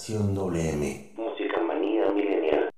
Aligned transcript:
Estación 0.00 0.34
WM. 0.34 1.12
Música 1.14 1.60
manía 1.60 2.10
milenial. 2.12 2.70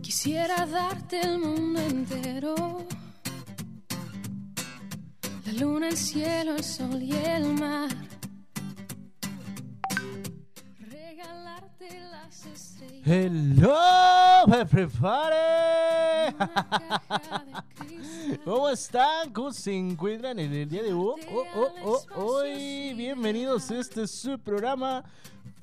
Quisiera 0.00 0.64
darte 0.64 1.20
el 1.20 1.38
mundo 1.38 1.78
entero. 1.80 2.54
La 5.44 5.52
luna, 5.52 5.88
el 5.90 5.98
cielo, 5.98 6.56
el 6.56 6.64
sol 6.64 7.02
y 7.02 7.12
el 7.12 7.52
mar. 7.60 8.05
Cristal. 14.76 16.36
¿Cómo 18.44 18.68
están? 18.68 19.32
¿Cómo 19.32 19.50
se 19.50 19.74
encuentran 19.74 20.38
en 20.38 20.52
el 20.52 20.68
día 20.68 20.82
de 20.82 20.92
hoy? 20.92 21.18
Oh, 21.32 21.44
oh, 21.54 22.04
oh, 22.14 22.22
hoy? 22.22 22.92
Bienvenidos 22.92 23.70
a 23.70 23.78
este 23.78 24.06
su 24.06 24.38
programa 24.38 25.02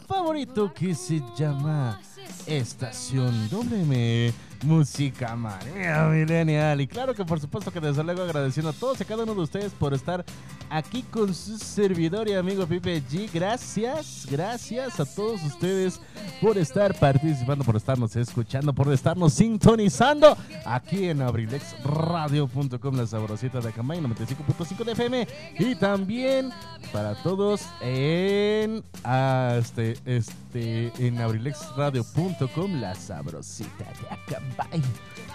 favorito 0.08 0.74
que 0.74 0.96
se 0.96 1.22
llama 1.38 2.02
Estación 2.48 3.50
WM 3.50 4.34
Música 4.64 5.36
Marea 5.36 6.06
Millennial. 6.08 6.82
Y 6.82 6.88
claro 6.88 7.14
que 7.14 7.26
por 7.26 7.40
supuesto 7.40 7.72
que 7.72 7.80
desde 7.80 8.04
luego 8.04 8.24
agradeciendo 8.24 8.70
a 8.70 8.74
todos 8.74 9.00
y 9.00 9.04
a 9.04 9.06
cada 9.06 9.24
uno 9.24 9.36
de 9.36 9.42
ustedes 9.42 9.72
por 9.74 9.94
estar 9.94 10.26
aquí 10.70 11.04
con 11.04 11.34
su 11.34 11.58
servidor 11.58 12.28
y 12.28 12.34
amigo 12.34 12.66
Pipe 12.66 13.04
G. 13.04 13.30
Gracias, 13.32 14.28
gracias 14.30 15.00
a 15.00 15.06
todos 15.06 15.44
ustedes 15.44 16.00
por 16.42 16.58
estar 16.58 16.98
participando, 16.98 17.64
por 17.64 17.76
estarnos 17.76 18.16
escuchando, 18.16 18.74
por 18.74 18.92
estarnos 18.92 19.34
sintonizando 19.34 20.36
aquí 20.66 21.10
en 21.10 21.22
abrilexradio.com, 21.22 22.96
la 22.96 23.06
sabrosita 23.06 23.60
de 23.60 23.70
Acambay 23.70 24.00
95.5 24.00 24.84
de 24.84 24.92
FM 24.94 25.28
y 25.60 25.76
también 25.76 26.52
para 26.92 27.16
todos 27.22 27.62
en 27.82 28.84
ah, 29.04 29.58
este 29.60 29.98
este 30.06 30.92
en 30.98 31.20
abrilexradio.com, 31.20 32.13
la 32.82 32.96
sabrosita 32.96 33.86
de 33.86 34.10
Acambay. 34.10 34.82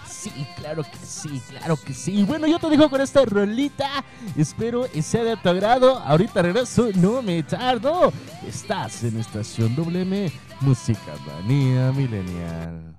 Sí, 0.07 0.31
claro 0.57 0.83
que 0.83 0.97
sí, 1.05 1.41
claro 1.49 1.77
que 1.77 1.93
sí. 1.93 2.23
Bueno, 2.23 2.47
yo 2.47 2.59
te 2.59 2.69
dejo 2.69 2.89
con 2.89 3.01
esta 3.01 3.23
rolita. 3.25 4.03
Espero 4.37 4.87
sea 5.01 5.23
de 5.23 5.37
tu 5.37 5.49
agrado. 5.49 5.99
Ahorita 5.99 6.41
regreso, 6.41 6.89
no 6.95 7.21
me 7.21 7.43
tardo. 7.43 8.11
Estás 8.47 9.03
en 9.03 9.19
Estación 9.19 9.75
WM, 9.75 10.31
Música 10.61 11.13
Manía 11.25 11.91
Milenial. 11.91 12.98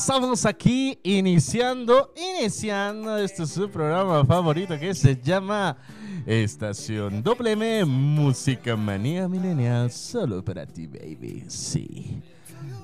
Estamos 0.00 0.46
aquí 0.46 0.98
iniciando, 1.02 2.14
iniciando 2.16 3.18
este 3.18 3.46
su 3.46 3.68
programa 3.68 4.24
favorito 4.24 4.78
que 4.78 4.94
se 4.94 5.14
llama 5.14 5.76
Estación 6.24 7.22
WM 7.22 7.84
Música 7.84 8.76
Manía 8.76 9.28
Milenial, 9.28 9.90
solo 9.90 10.42
para 10.42 10.64
ti, 10.64 10.86
baby. 10.86 11.44
Sí, 11.48 12.22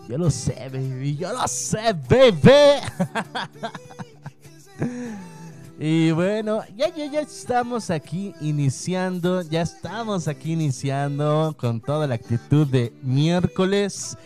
yo 0.06 0.18
lo 0.18 0.30
sé, 0.30 0.68
baby, 0.70 1.16
yo 1.16 1.32
lo 1.32 1.48
sé, 1.48 1.94
baby. 2.06 2.82
Y 5.78 6.10
bueno, 6.10 6.62
ya, 6.74 6.88
ya, 6.94 7.04
ya 7.04 7.20
estamos 7.20 7.90
aquí 7.90 8.32
iniciando, 8.40 9.42
ya 9.42 9.60
estamos 9.60 10.26
aquí 10.26 10.52
iniciando 10.52 11.54
con 11.58 11.82
toda 11.82 12.06
la 12.06 12.14
actitud 12.14 12.66
de 12.66 12.94
miércoles, 13.02 14.16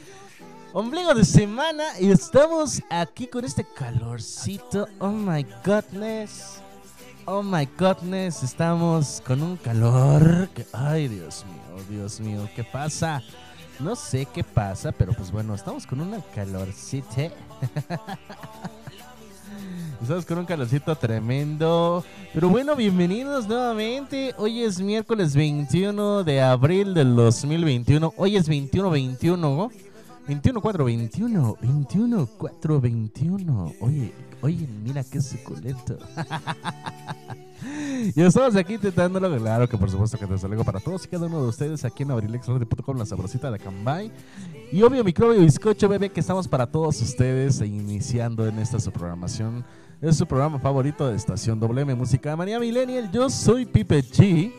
ombligo 0.73 1.15
de 1.15 1.25
semana, 1.25 1.85
y 1.99 2.11
estamos 2.11 2.81
aquí 2.91 3.27
con 3.27 3.45
este 3.45 3.65
calorcito. 3.65 4.87
Oh 4.99 5.11
my 5.11 5.45
goodness, 5.65 6.61
oh 7.25 7.43
my 7.43 7.69
goodness, 7.79 8.43
estamos 8.43 9.23
con 9.27 9.43
un 9.43 9.57
calor 9.57 10.49
que, 10.51 10.67
ay 10.73 11.09
Dios 11.09 11.45
mío, 11.47 11.85
Dios 11.89 12.21
mío, 12.21 12.49
¿qué 12.55 12.63
pasa? 12.65 13.23
No 13.79 13.97
sé 13.97 14.27
qué 14.27 14.45
pasa, 14.45 14.93
pero 14.93 15.13
pues 15.13 15.33
bueno, 15.33 15.55
estamos 15.55 15.87
con 15.87 16.01
una 16.01 16.21
calorcita. 16.35 17.31
Estamos 20.01 20.25
con 20.25 20.39
un 20.39 20.47
calorcito 20.47 20.97
tremendo. 20.97 22.03
Pero 22.33 22.49
bueno, 22.49 22.75
bienvenidos 22.75 23.47
nuevamente. 23.47 24.35
Hoy 24.39 24.63
es 24.63 24.81
miércoles 24.81 25.37
21 25.37 26.25
de 26.25 26.41
abril 26.41 26.95
del 26.95 27.15
2021. 27.15 28.15
Hoy 28.17 28.37
es 28.37 28.49
21-21. 28.49 29.71
¿No? 30.23 30.27
21 30.29 30.61
4 30.61 30.85
21 30.85 31.57
21 31.61 32.27
4 32.39 32.81
21 32.81 33.73
Oye, 33.81 34.13
oye, 34.43 34.69
mira 34.83 35.03
qué 35.05 35.21
suculento 35.21 35.99
Y 38.15 38.23
estamos 38.23 38.57
aquí 38.57 38.75
intentándolo 38.75 39.37
Claro 39.39 39.69
que 39.69 39.77
por 39.77 39.91
supuesto 39.91 40.19
que 40.19 40.27
desde 40.27 40.49
luego 40.49 40.65
para 40.65 40.81
todos 40.81 41.05
y 41.05 41.09
cada 41.09 41.27
uno 41.27 41.43
de 41.43 41.49
ustedes 41.49 41.85
Aquí 41.85 42.05
en 42.05 42.11
abrilexradio.com 42.11 42.97
La 42.97 43.07
sabrosita 43.07 43.51
de 43.51 43.59
Cambay 43.59 44.11
Y 44.73 44.83
obvio 44.83 45.05
microbio 45.05 45.41
bizcocho 45.41 45.89
bebé 45.89 46.11
Que 46.11 46.21
estamos 46.21 46.49
para 46.49 46.67
todos 46.67 47.01
ustedes 47.03 47.61
e 47.61 47.67
Iniciando 47.67 48.47
en 48.47 48.59
esta 48.59 48.81
su 48.81 48.91
programación 48.91 49.65
Es 50.01 50.17
su 50.17 50.27
programa 50.27 50.59
favorito 50.59 51.09
de 51.09 51.17
Estación 51.17 51.61
WM 51.61 51.95
Música 51.95 52.35
María 52.37 52.59
Millennial 52.59 53.11
Yo 53.13 53.29
soy 53.29 53.67
Pipe 53.67 54.03
G 54.03 54.53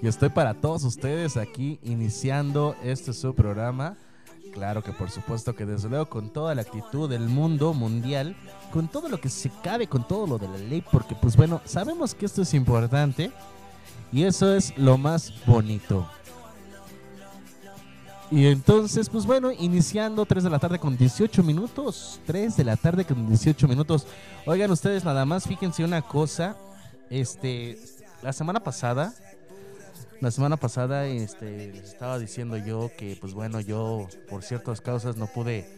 y 0.00 0.06
estoy 0.06 0.28
para 0.28 0.54
todos 0.54 0.84
ustedes 0.84 1.36
aquí 1.36 1.80
iniciando 1.82 2.76
este 2.84 3.12
su 3.12 3.34
programa. 3.34 3.96
Claro 4.52 4.82
que 4.82 4.92
por 4.92 5.10
supuesto 5.10 5.54
que 5.54 5.66
desde 5.66 5.88
luego 5.88 6.06
con 6.06 6.30
toda 6.30 6.54
la 6.54 6.62
actitud 6.62 7.08
del 7.08 7.28
mundo 7.28 7.74
mundial, 7.74 8.36
con 8.72 8.88
todo 8.88 9.08
lo 9.08 9.20
que 9.20 9.28
se 9.28 9.50
cabe, 9.62 9.86
con 9.86 10.06
todo 10.06 10.26
lo 10.26 10.38
de 10.38 10.48
la 10.48 10.58
ley, 10.58 10.82
porque 10.90 11.14
pues 11.14 11.36
bueno, 11.36 11.60
sabemos 11.64 12.14
que 12.14 12.26
esto 12.26 12.42
es 12.42 12.54
importante 12.54 13.30
y 14.12 14.24
eso 14.24 14.54
es 14.54 14.76
lo 14.76 14.98
más 14.98 15.32
bonito. 15.46 16.08
Y 18.30 18.46
entonces, 18.46 19.08
pues 19.08 19.24
bueno, 19.24 19.50
iniciando 19.52 20.26
3 20.26 20.44
de 20.44 20.50
la 20.50 20.58
tarde 20.58 20.78
con 20.78 20.98
18 20.98 21.42
minutos. 21.42 22.20
3 22.26 22.56
de 22.58 22.64
la 22.64 22.76
tarde 22.76 23.06
con 23.06 23.26
18 23.26 23.66
minutos. 23.66 24.06
Oigan 24.44 24.70
ustedes 24.70 25.02
nada 25.04 25.24
más, 25.24 25.44
fíjense 25.44 25.82
una 25.82 26.02
cosa. 26.02 26.54
Este, 27.08 27.78
la 28.22 28.34
semana 28.34 28.60
pasada, 28.60 29.14
la 30.20 30.30
semana 30.30 30.56
pasada 30.56 31.06
este, 31.06 31.72
les 31.72 31.84
estaba 31.84 32.18
diciendo 32.18 32.56
yo 32.56 32.90
que, 32.96 33.16
pues 33.20 33.34
bueno, 33.34 33.60
yo 33.60 34.08
por 34.28 34.42
ciertas 34.42 34.80
causas 34.80 35.16
no 35.16 35.26
pude, 35.26 35.68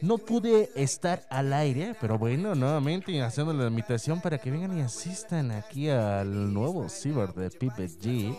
no 0.00 0.18
pude 0.18 0.70
estar 0.76 1.24
al 1.30 1.52
aire, 1.52 1.96
pero 2.00 2.18
bueno, 2.18 2.54
nuevamente 2.54 3.20
haciendo 3.22 3.52
la 3.52 3.66
invitación 3.66 4.20
para 4.20 4.38
que 4.38 4.50
vengan 4.50 4.78
y 4.78 4.82
asistan 4.82 5.50
aquí 5.50 5.88
al 5.88 6.52
nuevo 6.52 6.88
Cyber 6.88 7.34
de 7.34 7.50
Pipe 7.50 7.88
G. 7.88 8.36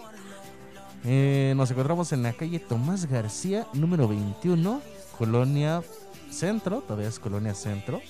Eh, 1.03 1.53
nos 1.55 1.69
encontramos 1.69 2.11
en 2.13 2.23
la 2.23 2.33
calle 2.33 2.59
Tomás 2.59 3.05
García, 3.05 3.67
número 3.73 4.07
21, 4.07 4.81
Colonia 5.17 5.83
Centro, 6.31 6.81
todavía 6.81 7.09
es 7.09 7.19
Colonia 7.19 7.53
Centro. 7.53 8.01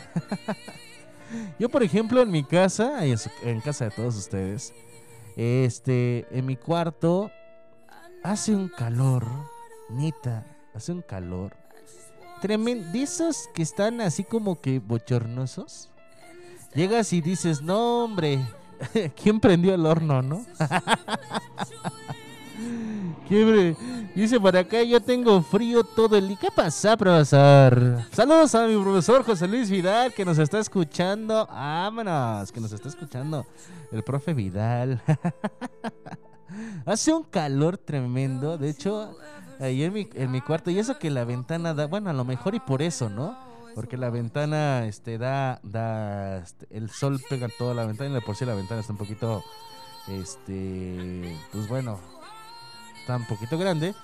yo 1.59 1.69
por 1.69 1.83
ejemplo 1.83 2.21
en 2.21 2.31
mi 2.31 2.43
casa, 2.43 3.05
en, 3.05 3.61
casa 3.61 3.85
de 3.85 3.91
todos 3.91 4.15
ustedes, 4.15 4.73
este, 5.35 6.25
en 6.31 6.47
mi 6.47 6.55
cuarto 6.55 7.29
hace 8.23 8.55
un 8.55 8.69
calor, 8.69 9.27
neta, 9.89 10.47
hace 10.73 10.93
un 10.93 11.03
calor 11.03 11.60
tremendo. 12.41 12.91
De 12.91 13.03
esos 13.03 13.47
que 13.53 13.61
están 13.61 14.01
así 14.01 14.23
como 14.23 14.59
que 14.59 14.79
bochornosos. 14.79 15.89
Llegas 16.73 17.13
y 17.13 17.21
dices, 17.21 17.61
no, 17.61 18.03
hombre, 18.03 18.39
¿quién 19.21 19.39
prendió 19.39 19.73
el 19.73 19.85
horno, 19.85 20.21
no? 20.21 20.45
¿Quién 23.27 23.77
Dice 24.13 24.41
por 24.41 24.57
acá, 24.57 24.83
yo 24.83 25.01
tengo 25.01 25.41
frío 25.41 25.85
todo 25.85 26.17
el 26.17 26.27
día. 26.27 26.37
¿Qué 26.39 26.49
pasa, 26.53 26.97
profesor? 26.97 28.03
Saludos 28.11 28.53
a 28.55 28.67
mi 28.67 28.81
profesor 28.81 29.23
José 29.23 29.47
Luis 29.47 29.69
Vidal, 29.69 30.13
que 30.13 30.25
nos 30.25 30.37
está 30.37 30.59
escuchando. 30.59 31.47
Vámonos, 31.47 32.51
que 32.51 32.59
nos 32.59 32.73
está 32.73 32.89
escuchando. 32.89 33.45
El 33.89 34.03
profe 34.03 34.33
Vidal. 34.33 35.01
Hace 36.85 37.13
un 37.13 37.23
calor 37.23 37.77
tremendo. 37.77 38.57
De 38.57 38.69
hecho, 38.69 39.15
ahí 39.61 39.83
en 39.83 39.93
mi, 39.93 40.09
en 40.13 40.31
mi 40.31 40.41
cuarto. 40.41 40.71
Y 40.71 40.79
eso 40.79 40.99
que 40.99 41.09
la 41.09 41.23
ventana 41.23 41.73
da. 41.73 41.87
Bueno, 41.87 42.09
a 42.09 42.13
lo 42.13 42.25
mejor 42.25 42.55
y 42.55 42.59
por 42.59 42.81
eso, 42.81 43.09
¿no? 43.09 43.37
Porque 43.75 43.97
la 43.97 44.09
ventana 44.09 44.85
este, 44.85 45.17
da. 45.17 45.59
da 45.63 46.39
este, 46.39 46.67
el 46.71 46.89
sol 46.89 47.21
pega 47.29 47.47
toda 47.57 47.73
la 47.73 47.85
ventana. 47.85 48.09
Y 48.09 48.13
de 48.13 48.21
por 48.21 48.35
sí 48.35 48.45
la 48.45 48.55
ventana 48.55 48.81
está 48.81 48.93
un 48.93 48.99
poquito. 48.99 49.43
Este. 50.07 51.37
Pues 51.51 51.67
bueno. 51.67 51.99
Está 52.99 53.15
un 53.15 53.25
poquito 53.25 53.57
grande. 53.57 53.95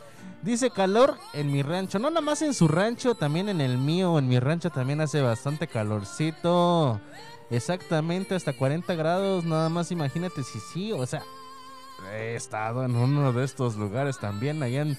Dice 0.41 0.69
calor 0.69 1.17
en 1.33 1.51
mi 1.51 1.61
rancho. 1.61 1.99
No 1.99 2.09
nada 2.09 2.21
más 2.21 2.41
en 2.41 2.53
su 2.53 2.67
rancho, 2.67 3.15
también 3.15 3.49
en 3.49 3.61
el 3.61 3.77
mío. 3.77 4.17
En 4.17 4.27
mi 4.27 4.39
rancho 4.39 4.69
también 4.69 5.01
hace 5.01 5.21
bastante 5.21 5.67
calorcito. 5.67 6.99
Exactamente, 7.49 8.35
hasta 8.35 8.53
40 8.53 8.93
grados. 8.95 9.45
Nada 9.45 9.69
más 9.69 9.91
imagínate 9.91 10.43
si 10.43 10.59
sí. 10.59 10.91
O 10.91 11.05
sea, 11.05 11.23
he 12.13 12.35
estado 12.35 12.83
en 12.83 12.95
uno 12.95 13.33
de 13.33 13.43
estos 13.43 13.75
lugares 13.75 14.19
también, 14.19 14.61
allá 14.61 14.81
en 14.81 14.97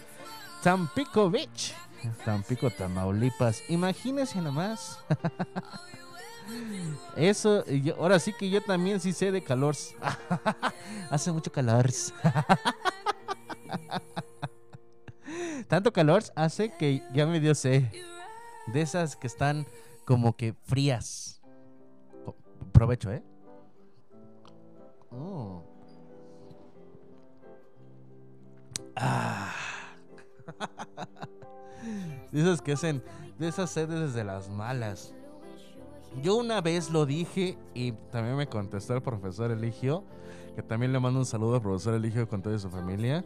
Tampico 0.63 1.31
Beach. 1.31 1.75
Tampico, 2.25 2.71
Tamaulipas. 2.71 3.63
Imagínense 3.69 4.41
nomás. 4.41 4.99
Eso, 7.17 7.65
yo- 7.67 7.97
ahora 7.97 8.19
sí 8.19 8.33
que 8.33 8.49
yo 8.49 8.63
también 8.63 9.01
sí 9.01 9.13
sé 9.13 9.31
de 9.31 9.43
calor. 9.43 9.75
Hace 11.11 11.31
mucho 11.33 11.53
calor. 11.53 11.91
Tanto 15.69 15.93
calor 15.93 16.23
hace 16.35 16.73
que 16.79 17.03
ya 17.13 17.27
me 17.27 17.41
dio 17.41 17.55
sed. 17.55 17.85
De 18.69 18.81
esas 18.81 19.17
que 19.17 19.27
están 19.27 19.67
como 20.07 20.35
que 20.37 20.55
frías. 20.65 21.43
Provecho, 22.73 23.13
¿eh? 23.13 23.23
Mm. 25.11 25.59
Ah. 28.97 29.53
De 32.33 32.41
esas 32.43 32.61
que 32.61 32.73
hacen, 32.73 33.03
de 33.39 33.49
esas 33.49 33.71
sedes 33.71 34.01
desde 34.01 34.25
las 34.25 34.51
malas. 34.51 35.15
Yo 36.23 36.37
una 36.37 36.61
vez 36.61 36.91
lo 36.91 37.07
dije 37.07 37.57
y 37.75 37.93
también 38.11 38.37
me 38.37 38.47
contestó 38.47 38.95
el 38.95 39.03
profesor 39.03 39.51
Eligio, 39.51 40.05
que 40.57 40.63
también 40.63 40.93
le 40.93 41.01
mando 41.01 41.21
un 41.21 41.27
saludo 41.27 41.57
al 41.57 41.63
profesor 41.63 41.95
Eligio 41.95 42.29
con 42.29 42.43
toda 42.43 42.59
su 42.59 42.69
familia. 42.69 43.25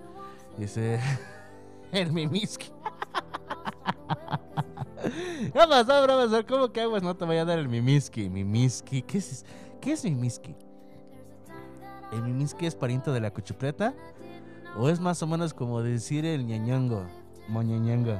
Dice, 0.58 1.00
el 1.92 2.12
mimiski. 2.12 2.70
¿Qué 5.44 5.52
pasó, 5.68 6.04
profesor? 6.04 6.46
¿Cómo 6.46 6.72
que 6.72 6.80
aguas 6.82 7.02
no 7.02 7.16
te 7.16 7.24
voy 7.24 7.36
a 7.36 7.44
dar 7.44 7.58
el 7.58 7.68
mimiski? 7.68 8.28
Mimiski, 8.28 9.02
¿qué 9.02 9.18
es, 9.18 9.44
qué 9.80 9.92
es 9.92 10.04
mimiski? 10.04 10.54
¿El 12.12 12.22
mimiski 12.22 12.66
es 12.66 12.74
pariente 12.74 13.10
de 13.10 13.20
la 13.20 13.32
cuchipleta? 13.32 13.94
¿O 14.76 14.88
es 14.88 15.00
más 15.00 15.22
o 15.22 15.26
menos 15.26 15.54
como 15.54 15.82
decir 15.82 16.26
el 16.26 16.46
ñañongo? 16.46 17.06
Moñañongo. 17.52 18.12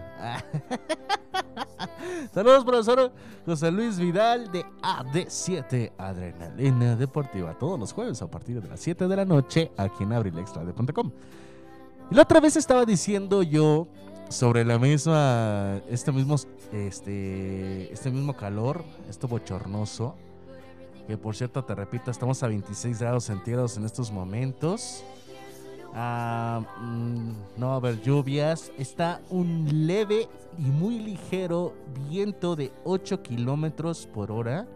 Saludos, 2.35 2.65
profesor 2.65 3.12
José 3.47 3.73
Luis 3.73 3.99
Vidal 3.99 4.53
de 4.53 4.65
AD7 4.83 5.93
Adrenalina 5.97 6.97
Deportiva. 6.97 7.59
Todos 7.59 7.81
los 7.81 7.93
jueves 7.93 8.21
a 8.21 8.31
partir 8.31 8.61
de 8.61 8.69
las 8.69 8.81
7 8.81 9.09
de 9.09 9.17
la 9.17 9.25
noche 9.25 9.73
aquí 9.77 10.05
en 10.05 10.12
abrilextrade.com. 10.12 11.11
Y 12.11 12.15
la 12.15 12.23
otra 12.23 12.41
vez 12.41 12.57
estaba 12.57 12.85
diciendo 12.85 13.43
yo 13.43 13.89
sobre 14.29 14.67
la 14.67 14.79
misma, 14.79 15.81
este 15.89 16.12
mismo, 16.12 16.37
este, 16.73 17.91
este 17.91 18.11
mismo 18.11 18.37
calor, 18.37 18.85
esto 19.09 19.29
bochornoso. 19.29 20.15
Que 21.07 21.17
por 21.17 21.35
cierto, 21.35 21.65
te 21.65 21.75
repito, 21.75 22.11
estamos 22.11 22.43
a 22.43 22.49
26 22.49 23.01
grados 23.01 23.25
centígrados 23.25 23.79
en 23.79 23.87
estos 23.87 24.12
momentos. 24.12 25.03
Ah, 25.94 26.62
mm, 26.80 27.30
no 27.58 27.72
a 27.72 27.76
haber 27.76 28.00
lluvias. 28.00 28.72
Está 28.78 29.20
un 29.28 29.87
leve 29.87 30.28
y 30.58 30.62
muy 30.62 30.99
ligero 30.99 31.75
viento 32.08 32.56
de 32.56 32.72
8 32.84 33.22
kilómetros 33.22 34.06
por 34.06 34.32
hora. 34.32 34.66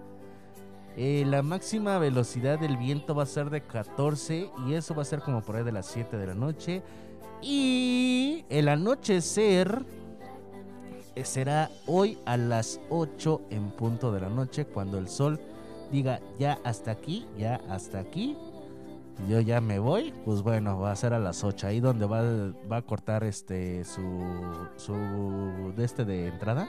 Eh, 0.97 1.25
la 1.27 1.43
máxima 1.43 1.99
velocidad 1.99 2.59
del 2.59 2.77
viento 2.77 3.15
va 3.15 3.23
a 3.23 3.27
ser 3.27 3.51
de 3.51 3.63
14 3.63 4.51
y 4.67 4.75
eso 4.75 4.95
va 4.95 5.03
a 5.03 5.07
ser 5.07 5.21
como 5.21 5.43
por 5.43 5.57
ahí 5.57 5.65
de 5.65 5.73
las 5.73 5.87
7 5.87 6.17
de 6.17 6.27
la 6.27 6.35
noche. 6.35 6.83
Y 7.41 8.45
el 8.51 8.69
anochecer 8.69 9.85
eh, 11.15 11.25
será 11.25 11.71
hoy 11.87 12.19
a 12.27 12.37
las 12.37 12.81
8 12.91 13.43
en 13.51 13.71
punto 13.71 14.13
de 14.13 14.21
la 14.21 14.29
noche 14.29 14.67
cuando 14.67 14.99
el 14.99 15.09
sol 15.09 15.41
diga 15.91 16.21
ya 16.39 16.59
hasta 16.65 16.91
aquí, 16.91 17.27
ya 17.39 17.61
hasta 17.69 18.01
aquí 18.01 18.37
yo 19.29 19.41
ya 19.41 19.61
me 19.61 19.79
voy, 19.79 20.13
pues 20.25 20.43
bueno, 20.43 20.79
va 20.79 20.93
a 20.93 20.97
ser 20.97 21.15
a 21.15 21.19
las 21.19 21.43
8, 21.43 21.67
ahí 21.67 21.81
donde 21.81 22.07
va, 22.07 22.23
va 22.71 22.79
a 22.79 22.83
cortar 22.83 23.25
este 23.25 23.85
su, 23.85 24.03
su 24.77 24.95
de 25.77 25.85
este 25.85 26.05
de 26.05 26.29
entrada. 26.29 26.69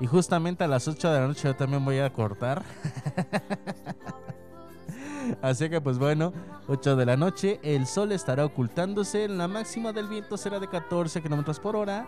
Y 0.00 0.06
justamente 0.06 0.64
a 0.64 0.68
las 0.68 0.88
8 0.88 1.12
de 1.12 1.20
la 1.20 1.26
noche 1.28 1.42
yo 1.44 1.54
también 1.54 1.84
voy 1.84 1.98
a 1.98 2.12
cortar. 2.12 2.62
Así 5.42 5.68
que 5.68 5.80
pues 5.80 5.98
bueno, 5.98 6.32
8 6.68 6.96
de 6.96 7.06
la 7.06 7.16
noche, 7.16 7.60
el 7.62 7.86
sol 7.86 8.12
estará 8.12 8.44
ocultándose, 8.44 9.28
la 9.28 9.46
máxima 9.46 9.92
del 9.92 10.08
viento 10.08 10.36
será 10.36 10.58
de 10.58 10.68
14 10.68 11.22
kilómetros 11.22 11.60
por 11.60 11.76
hora. 11.76 12.06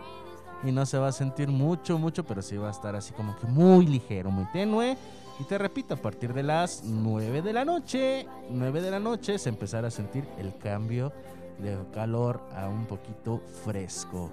Y 0.64 0.72
no 0.72 0.86
se 0.86 0.96
va 0.96 1.08
a 1.08 1.12
sentir 1.12 1.48
mucho, 1.48 1.98
mucho, 1.98 2.24
pero 2.24 2.40
sí 2.40 2.56
va 2.56 2.68
a 2.68 2.70
estar 2.70 2.94
así 2.94 3.12
como 3.12 3.36
que 3.36 3.46
muy 3.46 3.86
ligero, 3.86 4.30
muy 4.30 4.46
tenue. 4.52 4.96
Y 5.42 5.44
te 5.44 5.58
repito, 5.58 5.94
a 5.94 5.96
partir 5.96 6.32
de 6.32 6.44
las 6.44 6.84
9 6.84 7.42
de 7.42 7.52
la 7.52 7.64
noche, 7.64 8.28
9 8.48 8.80
de 8.80 8.92
la 8.92 9.00
noche 9.00 9.40
se 9.40 9.48
empezará 9.48 9.88
a 9.88 9.90
sentir 9.90 10.24
el 10.38 10.56
cambio 10.56 11.12
de 11.58 11.76
calor 11.92 12.40
a 12.54 12.68
un 12.68 12.86
poquito 12.86 13.42
fresco. 13.64 14.30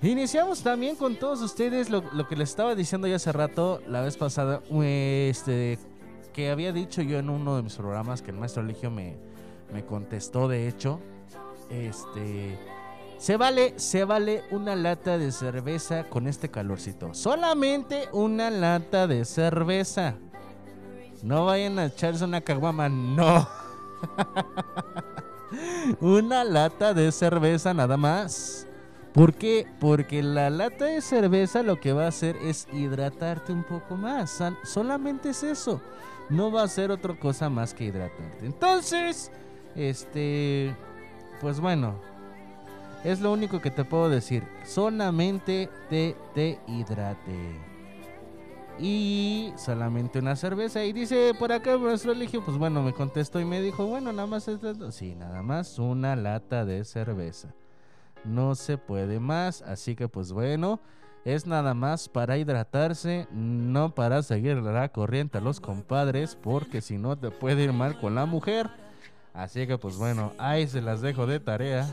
Iniciamos 0.00 0.62
también 0.62 0.96
con 0.96 1.16
todos 1.16 1.42
ustedes 1.42 1.90
lo, 1.90 2.02
lo 2.14 2.26
que 2.26 2.34
les 2.34 2.48
estaba 2.48 2.74
diciendo 2.74 3.06
ya 3.06 3.16
hace 3.16 3.30
rato, 3.30 3.82
la 3.88 4.00
vez 4.00 4.16
pasada, 4.16 4.62
este, 4.82 5.78
que 6.32 6.50
había 6.50 6.72
dicho 6.72 7.02
yo 7.02 7.18
en 7.18 7.28
uno 7.28 7.54
de 7.54 7.62
mis 7.62 7.74
programas 7.74 8.22
que 8.22 8.30
el 8.30 8.38
maestro 8.38 8.62
Eligio 8.62 8.90
me, 8.90 9.16
me 9.70 9.84
contestó, 9.84 10.48
de 10.48 10.66
hecho, 10.66 10.98
este, 11.68 12.58
se 13.18 13.36
vale, 13.36 13.78
se 13.78 14.04
vale 14.04 14.44
una 14.50 14.76
lata 14.76 15.18
de 15.18 15.32
cerveza 15.32 16.04
con 16.04 16.26
este 16.26 16.50
calorcito. 16.50 17.14
Solamente 17.14 18.08
una 18.12 18.50
lata 18.50 19.06
de 19.06 19.24
cerveza. 19.24 20.16
No 21.22 21.46
vayan 21.46 21.78
a 21.78 21.86
echarse 21.86 22.24
una 22.24 22.42
caguama, 22.42 22.88
no. 22.88 23.48
una 26.00 26.44
lata 26.44 26.92
de 26.92 27.10
cerveza 27.10 27.72
nada 27.72 27.96
más. 27.96 28.66
¿Por 29.14 29.32
qué? 29.32 29.66
Porque 29.80 30.22
la 30.22 30.50
lata 30.50 30.84
de 30.84 31.00
cerveza 31.00 31.62
lo 31.62 31.80
que 31.80 31.94
va 31.94 32.04
a 32.04 32.08
hacer 32.08 32.36
es 32.36 32.68
hidratarte 32.70 33.50
un 33.50 33.64
poco 33.64 33.96
más. 33.96 34.42
Solamente 34.62 35.30
es 35.30 35.42
eso. 35.42 35.80
No 36.28 36.52
va 36.52 36.64
a 36.64 36.68
ser 36.68 36.90
otra 36.90 37.18
cosa 37.18 37.48
más 37.48 37.72
que 37.72 37.84
hidratarte. 37.84 38.44
Entonces, 38.44 39.30
este, 39.74 40.76
pues 41.40 41.60
bueno, 41.60 41.94
es 43.06 43.20
lo 43.20 43.32
único 43.32 43.60
que 43.60 43.70
te 43.70 43.84
puedo 43.84 44.10
decir. 44.10 44.42
Solamente 44.64 45.70
te, 45.88 46.16
te 46.34 46.58
hidrate. 46.66 47.56
Y 48.80 49.52
solamente 49.56 50.18
una 50.18 50.34
cerveza. 50.34 50.84
Y 50.84 50.92
dice 50.92 51.32
por 51.38 51.52
acá 51.52 51.76
nuestro 51.76 52.10
eligio. 52.10 52.44
Pues 52.44 52.58
bueno, 52.58 52.82
me 52.82 52.92
contestó 52.92 53.38
y 53.38 53.44
me 53.44 53.60
dijo, 53.60 53.86
bueno, 53.86 54.12
nada 54.12 54.26
más 54.26 54.48
es 54.48 54.58
Sí, 54.90 55.14
nada 55.14 55.40
más 55.42 55.78
una 55.78 56.16
lata 56.16 56.64
de 56.64 56.84
cerveza. 56.84 57.54
No 58.24 58.56
se 58.56 58.76
puede 58.76 59.20
más. 59.20 59.62
Así 59.62 59.94
que 59.94 60.08
pues 60.08 60.32
bueno. 60.32 60.80
Es 61.24 61.44
nada 61.44 61.74
más 61.74 62.08
para 62.08 62.38
hidratarse, 62.38 63.26
no 63.32 63.96
para 63.96 64.22
seguir 64.22 64.58
la 64.58 64.88
corriente 64.90 65.38
a 65.38 65.40
los 65.40 65.58
compadres, 65.58 66.38
porque 66.40 66.80
si 66.80 66.98
no 66.98 67.18
te 67.18 67.32
puede 67.32 67.64
ir 67.64 67.72
mal 67.72 67.98
con 67.98 68.14
la 68.14 68.26
mujer. 68.26 68.70
Así 69.36 69.66
que 69.66 69.76
pues 69.76 69.96
bueno, 69.96 70.32
ahí 70.38 70.66
se 70.66 70.80
las 70.80 71.02
dejo 71.02 71.26
de 71.26 71.40
tarea. 71.40 71.86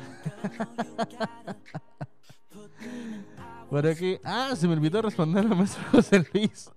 Por 3.70 3.86
aquí. 3.86 4.18
Ah, 4.24 4.54
se 4.56 4.66
me 4.66 4.72
olvidó 4.74 5.02
responder 5.02 5.46
maestro 5.46 5.84
José 5.92 6.26
Luis. 6.32 6.72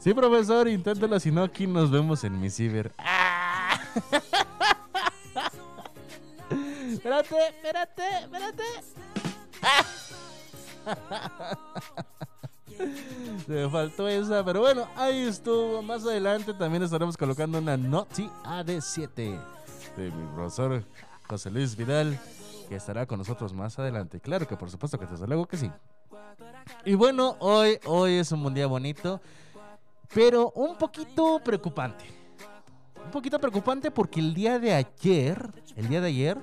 Sí, 0.00 0.12
profesor, 0.14 0.66
inténtalo, 0.68 1.20
si 1.20 1.30
no, 1.30 1.44
aquí 1.44 1.68
nos 1.68 1.92
vemos 1.92 2.24
en 2.24 2.40
mi 2.40 2.50
ciber. 2.50 2.90
¡Ah! 2.98 3.80
espérate, 6.90 7.36
espérate, 7.48 8.02
espérate. 8.24 8.64
Se 13.46 13.68
faltó 13.68 14.08
esa, 14.08 14.44
pero 14.44 14.60
bueno, 14.60 14.86
ahí 14.96 15.22
estuvo. 15.22 15.82
Más 15.82 16.04
adelante 16.04 16.54
también 16.54 16.82
estaremos 16.82 17.16
colocando 17.16 17.58
una 17.58 17.76
Noti 17.76 18.30
AD7 18.44 19.14
de 19.96 20.10
mi 20.10 20.26
profesor 20.34 20.84
José 21.28 21.50
Luis 21.50 21.76
Vidal, 21.76 22.18
que 22.68 22.76
estará 22.76 23.06
con 23.06 23.18
nosotros 23.18 23.52
más 23.52 23.78
adelante. 23.78 24.20
Claro 24.20 24.46
que 24.46 24.56
por 24.56 24.70
supuesto 24.70 24.98
que 24.98 25.06
desde 25.06 25.26
luego 25.26 25.46
que 25.46 25.56
sí. 25.56 25.70
Y 26.84 26.94
bueno, 26.94 27.36
hoy, 27.40 27.78
hoy 27.86 28.14
es 28.14 28.32
un 28.32 28.54
día 28.54 28.66
bonito, 28.66 29.20
pero 30.14 30.50
un 30.54 30.76
poquito 30.76 31.40
preocupante. 31.44 32.04
Un 33.04 33.10
poquito 33.10 33.38
preocupante 33.38 33.90
porque 33.90 34.20
el 34.20 34.34
día 34.34 34.58
de 34.58 34.72
ayer, 34.72 35.50
el 35.76 35.88
día 35.88 36.00
de 36.00 36.08
ayer, 36.08 36.38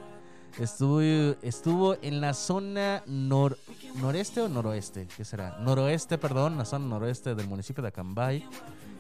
estuvo, 0.60 1.02
estuvo 1.02 1.96
en 2.02 2.22
la 2.22 2.34
zona 2.34 3.04
nor- 3.06 3.58
noreste 4.02 4.42
o 4.42 4.50
noroeste, 4.50 5.08
¿qué 5.16 5.24
será? 5.26 5.58
Noroeste, 5.60 6.18
perdón, 6.18 6.58
la 6.58 6.66
zona 6.66 6.88
noroeste 6.88 7.36
del 7.36 7.48
municipio 7.48 7.82
de 7.82 7.90
Acambay. 7.90 8.46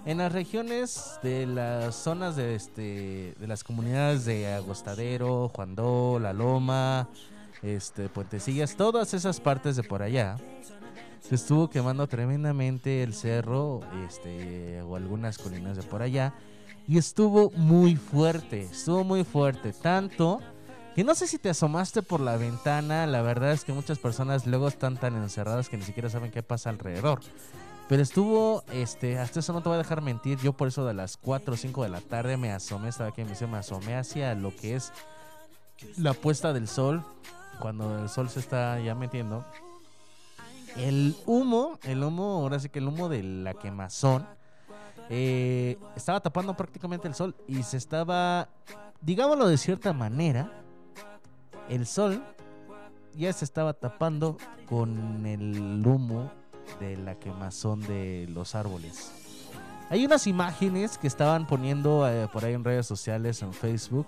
En 0.05 0.19
las 0.19 0.31
regiones 0.31 1.19
de 1.21 1.45
las 1.45 1.95
zonas 1.95 2.35
de 2.37 2.55
este 2.55 3.33
de 3.37 3.47
las 3.47 3.63
comunidades 3.63 4.23
de 4.23 4.53
Agostadero, 4.53 5.49
Juandó, 5.53 6.17
La 6.19 6.31
Loma, 6.31 7.09
este 7.61 8.07
Puentecillas, 8.07 8.77
todas 8.77 9.13
esas 9.13 9.41
partes 9.41 9.75
de 9.75 9.83
por 9.83 10.01
allá. 10.01 10.37
Se 11.19 11.35
estuvo 11.35 11.69
quemando 11.69 12.07
tremendamente 12.07 13.03
el 13.03 13.13
cerro, 13.13 13.81
este, 14.07 14.81
o 14.83 14.95
algunas 14.95 15.37
colinas 15.37 15.75
de 15.75 15.83
por 15.83 16.01
allá. 16.01 16.33
Y 16.87 16.97
estuvo 16.97 17.51
muy 17.51 17.97
fuerte, 17.97 18.61
estuvo 18.61 19.03
muy 19.03 19.25
fuerte. 19.25 19.73
Tanto 19.73 20.39
que 20.97 21.03
no 21.03 21.13
sé 21.13 21.27
si 21.27 21.37
te 21.37 21.51
asomaste 21.51 22.01
por 22.01 22.19
la 22.21 22.37
ventana. 22.37 23.05
La 23.05 23.21
verdad 23.21 23.51
es 23.51 23.63
que 23.63 23.71
muchas 23.71 23.99
personas 23.99 24.47
luego 24.47 24.67
están 24.67 24.97
tan 24.97 25.15
encerradas 25.15 25.69
que 25.69 25.77
ni 25.77 25.83
siquiera 25.83 26.09
saben 26.09 26.31
qué 26.31 26.41
pasa 26.41 26.71
alrededor. 26.71 27.19
Pero 27.87 28.01
estuvo, 28.01 28.63
este, 28.71 29.19
hasta 29.19 29.41
eso 29.41 29.53
no 29.53 29.61
te 29.61 29.69
voy 29.69 29.75
a 29.75 29.83
dejar 29.83 30.01
mentir. 30.01 30.39
Yo 30.39 30.53
por 30.53 30.69
eso 30.69 30.87
de 30.87 30.95
las 30.95 31.15
4 31.17 31.53
o 31.53 31.55
5 31.55 31.83
de 31.83 31.89
la 31.89 32.01
tarde 32.01 32.35
me 32.35 32.51
asomé, 32.51 32.89
estaba 32.89 33.11
aquí 33.11 33.21
en 33.21 33.27
mi 33.27 33.47
me 33.47 33.57
asomé 33.59 33.95
hacia 33.95 34.33
lo 34.33 34.55
que 34.55 34.75
es 34.75 34.91
la 35.97 36.15
puesta 36.15 36.51
del 36.51 36.67
sol. 36.67 37.03
Cuando 37.59 37.99
el 37.99 38.09
sol 38.09 38.27
se 38.31 38.39
está 38.39 38.79
ya 38.79 38.95
metiendo. 38.95 39.45
El 40.77 41.15
humo, 41.27 41.77
el 41.83 42.03
humo, 42.03 42.41
ahora 42.41 42.57
sí 42.57 42.69
que 42.69 42.79
el 42.79 42.87
humo 42.87 43.07
de 43.07 43.21
la 43.21 43.53
quemazón, 43.53 44.25
eh, 45.11 45.77
estaba 45.95 46.21
tapando 46.21 46.57
prácticamente 46.57 47.07
el 47.07 47.13
sol 47.13 47.35
y 47.47 47.61
se 47.61 47.77
estaba, 47.77 48.49
digámoslo 49.01 49.47
de 49.47 49.59
cierta 49.59 49.93
manera, 49.93 50.63
el 51.69 51.85
sol 51.85 52.23
ya 53.15 53.33
se 53.33 53.45
estaba 53.45 53.73
tapando 53.73 54.37
con 54.67 55.25
el 55.25 55.85
humo 55.85 56.31
de 56.79 56.97
la 56.97 57.15
quemazón 57.15 57.81
de 57.81 58.27
los 58.29 58.55
árboles. 58.55 59.11
Hay 59.89 60.05
unas 60.05 60.27
imágenes 60.27 60.97
que 60.97 61.07
estaban 61.07 61.47
poniendo 61.47 62.07
eh, 62.09 62.27
por 62.31 62.43
ahí 62.43 62.53
en 62.53 62.63
redes 62.63 62.85
sociales, 62.85 63.41
en 63.41 63.53
Facebook, 63.53 64.05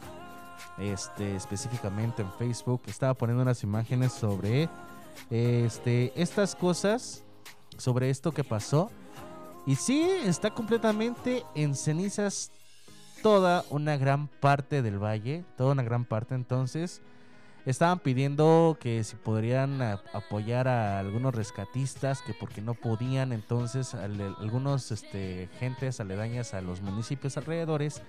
este, 0.78 1.36
específicamente 1.36 2.22
en 2.22 2.32
Facebook, 2.34 2.82
estaba 2.88 3.14
poniendo 3.14 3.44
unas 3.44 3.64
imágenes 3.64 4.12
sobre 4.12 4.70
este, 5.30 6.12
estas 6.22 6.56
cosas, 6.56 7.24
sobre 7.78 8.10
esto 8.10 8.32
que 8.34 8.44
pasó. 8.44 8.92
Y 9.66 9.76
sí, 9.76 10.02
está 10.24 10.52
completamente 10.52 11.44
en 11.56 11.76
cenizas 11.76 12.52
toda 13.24 13.64
una 13.70 13.98
gran 13.98 14.28
parte 14.28 14.82
del 14.82 15.02
valle, 15.02 15.46
toda 15.58 15.72
una 15.72 15.84
gran 15.84 16.06
parte. 16.06 16.36
Entonces, 16.36 17.02
estaban 17.66 18.00
pidiendo 18.00 18.78
que 18.80 19.04
si 19.04 19.16
podrían 19.16 19.82
apoyar 19.82 20.68
a 20.68 21.00
algunos 21.00 21.36
rescatistas, 21.36 22.22
que 22.22 22.34
porque 22.34 22.62
no 22.62 22.74
podían, 22.74 23.32
entonces 23.34 23.94
al- 23.94 24.36
algunos 24.40 24.92
este, 24.92 25.50
gentes 25.60 26.00
aledañas 26.00 26.54
a 26.54 26.62
los 26.62 26.82
municipios 26.82 27.38
alrededores 27.38 28.02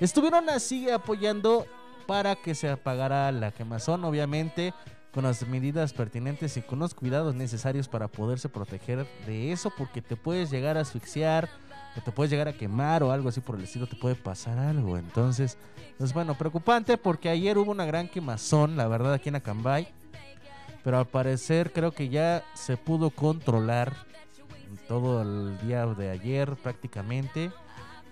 estuvieron 0.00 0.48
así 0.50 0.90
apoyando 0.90 1.66
para 2.06 2.36
que 2.36 2.54
se 2.54 2.68
apagara 2.68 3.30
la 3.32 3.50
quemazón, 3.52 4.04
obviamente 4.04 4.74
con 5.12 5.22
las 5.22 5.46
medidas 5.46 5.92
pertinentes 5.92 6.56
y 6.56 6.62
con 6.62 6.80
los 6.80 6.92
cuidados 6.92 7.36
necesarios 7.36 7.86
para 7.86 8.08
poderse 8.08 8.48
proteger 8.48 9.06
de 9.26 9.52
eso, 9.52 9.72
porque 9.78 10.02
te 10.02 10.16
puedes 10.16 10.50
llegar 10.50 10.76
a 10.76 10.80
asfixiar, 10.80 11.48
o 11.96 12.00
te 12.00 12.12
puedes 12.12 12.30
llegar 12.30 12.48
a 12.48 12.52
quemar 12.52 13.02
o 13.02 13.12
algo 13.12 13.28
así 13.28 13.40
por 13.40 13.56
el 13.56 13.64
estilo, 13.64 13.86
te 13.86 13.96
puede 13.96 14.14
pasar 14.14 14.58
algo. 14.58 14.98
Entonces, 14.98 15.56
pues 15.98 16.12
bueno, 16.12 16.34
preocupante 16.34 16.98
porque 16.98 17.28
ayer 17.28 17.56
hubo 17.58 17.70
una 17.70 17.84
gran 17.84 18.08
quemazón, 18.08 18.76
la 18.76 18.88
verdad, 18.88 19.12
aquí 19.12 19.28
en 19.28 19.36
Acambay. 19.36 19.88
Pero 20.82 20.98
al 20.98 21.06
parecer 21.06 21.72
creo 21.72 21.92
que 21.92 22.08
ya 22.08 22.44
se 22.54 22.76
pudo 22.76 23.10
controlar 23.10 23.94
todo 24.88 25.22
el 25.22 25.58
día 25.66 25.86
de 25.86 26.10
ayer 26.10 26.56
prácticamente. 26.56 27.50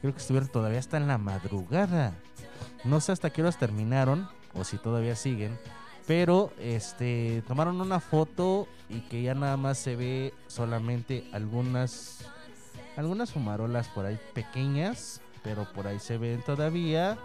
Creo 0.01 0.12
que 0.14 0.21
estuvieron 0.21 0.49
todavía 0.49 0.79
hasta 0.79 0.97
en 0.97 1.07
la 1.07 1.18
madrugada. 1.18 2.14
No 2.85 3.01
sé 3.01 3.12
hasta 3.12 3.31
qué 3.31 3.42
horas 3.42 3.59
terminaron 3.59 4.29
o 4.55 4.64
si 4.64 4.79
todavía 4.79 5.16
siguen. 5.16 5.59
Pero 6.07 6.53
este 6.59 7.42
tomaron 7.47 7.81
una 7.81 8.01
foto 8.01 8.66
y 8.88 9.01
que 9.03 9.23
ya 9.23 9.35
nada 9.35 9.57
más 9.57 9.79
se 9.79 9.95
ve 9.95 10.35
solamente 10.49 11.29
algunas 11.33 12.27
algunas 12.96 13.33
fumarolas 13.33 13.88
por 13.88 14.07
ahí 14.07 14.18
pequeñas, 14.35 15.20
pero 15.42 15.66
por 15.72 15.87
ahí 15.87 15.98
se 15.98 16.18
ven 16.18 16.42
todavía 16.42 17.18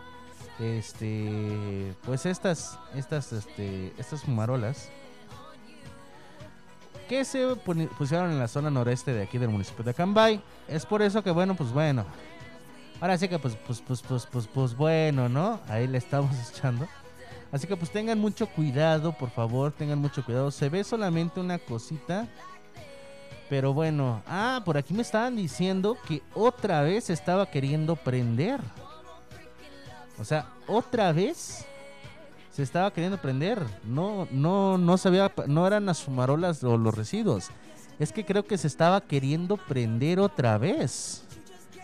este 0.59 1.93
pues 2.03 2.25
estas 2.25 2.79
estas 2.95 3.31
este 3.31 3.93
estas 3.97 4.21
fumarolas 4.21 4.89
que 7.07 7.23
se 7.23 7.55
pusieron 7.97 8.31
en 8.31 8.39
la 8.39 8.47
zona 8.47 8.69
noreste 8.69 9.13
de 9.13 9.23
aquí 9.23 9.37
del 9.37 9.49
municipio 9.49 9.83
de 9.83 9.91
Acambay. 9.91 10.41
Es 10.67 10.85
por 10.85 11.01
eso 11.01 11.23
que 11.23 11.31
bueno, 11.31 11.55
pues 11.55 11.71
bueno. 11.71 12.05
Ahora 12.99 13.17
sí 13.17 13.27
que 13.27 13.39
pues 13.39 13.55
pues 13.65 13.81
pues 13.81 14.01
pues 14.01 14.25
pues 14.25 14.47
pues 14.47 14.75
bueno, 14.75 15.29
¿no? 15.29 15.59
Ahí 15.69 15.87
le 15.87 15.97
estamos 15.97 16.31
echando. 16.53 16.87
Así 17.51 17.65
que 17.65 17.77
pues 17.77 17.91
tengan 17.91 18.19
mucho 18.19 18.47
cuidado, 18.47 19.13
por 19.13 19.29
favor, 19.29 19.71
tengan 19.71 19.99
mucho 19.99 20.23
cuidado. 20.25 20.51
Se 20.51 20.67
ve 20.69 20.83
solamente 20.83 21.39
una 21.39 21.59
cosita. 21.59 22.27
Pero 23.49 23.73
bueno, 23.73 24.21
ah, 24.27 24.61
por 24.65 24.77
aquí 24.77 24.93
me 24.93 25.01
estaban 25.01 25.35
diciendo 25.35 25.97
que 26.07 26.21
otra 26.33 26.81
vez 26.81 27.09
estaba 27.09 27.45
queriendo 27.45 27.95
prender. 27.95 28.59
O 30.19 30.25
sea, 30.25 30.47
otra 30.67 31.11
vez 31.13 31.65
se 32.51 32.63
estaba 32.63 32.91
queriendo 32.91 33.17
prender. 33.17 33.61
No, 33.85 34.27
no, 34.31 34.77
no 34.77 34.97
sabía, 34.97 35.31
no 35.47 35.65
eran 35.65 35.85
las 35.85 36.03
fumarolas 36.03 36.63
o 36.63 36.77
los 36.77 36.95
residuos. 36.95 37.49
Es 37.99 38.11
que 38.11 38.25
creo 38.25 38.45
que 38.45 38.57
se 38.57 38.67
estaba 38.67 39.01
queriendo 39.01 39.57
prender 39.57 40.19
otra 40.19 40.57
vez. 40.57 41.23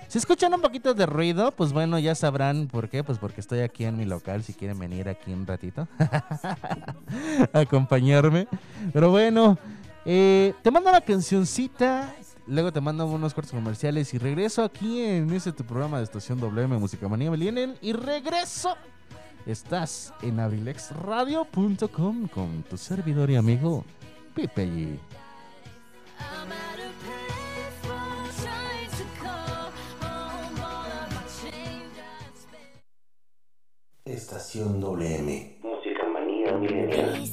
Si 0.07 0.19
escuchan 0.19 0.53
un 0.53 0.61
poquito 0.61 0.93
de 0.93 1.07
ruido, 1.07 1.51
pues 1.51 1.73
bueno, 1.73 1.97
ya 1.97 2.13
sabrán 2.13 2.67
por 2.67 2.89
qué. 2.89 3.03
Pues 3.03 3.17
porque 3.17 3.41
estoy 3.41 3.61
aquí 3.61 3.85
en 3.85 3.97
mi 3.97 4.05
local, 4.05 4.43
si 4.43 4.53
quieren 4.53 4.77
venir 4.77 5.09
aquí 5.09 5.31
un 5.31 5.47
ratito. 5.47 5.87
acompañarme. 7.53 8.47
Pero 8.93 9.09
bueno, 9.09 9.57
eh, 10.05 10.53
te 10.61 10.71
mando 10.71 10.89
una 10.89 11.01
cancioncita. 11.01 12.15
Luego 12.45 12.73
te 12.73 12.81
mando 12.81 13.05
unos 13.05 13.33
cortes 13.33 13.53
comerciales 13.53 14.13
y 14.13 14.17
regreso 14.17 14.63
aquí 14.63 15.01
en 15.01 15.31
ese 15.31 15.53
tu 15.53 15.63
programa 15.63 15.99
de 15.99 16.03
estación 16.03 16.39
WM 16.39 16.77
Música 16.77 17.07
Manía 17.07 17.31
Millennial. 17.31 17.77
Y 17.81 17.93
regreso. 17.93 18.75
Estás 19.45 20.13
en 20.21 20.39
abrilexradio.com 20.39 22.27
con 22.27 22.63
tu 22.63 22.77
servidor 22.77 23.29
y 23.29 23.35
amigo 23.35 23.85
Pipe 24.33 24.65
G. 24.67 24.99
Estación 34.05 34.81
WM. 34.81 35.59
Música 35.63 36.07
manía 36.13 36.51
milenial. 36.57 37.23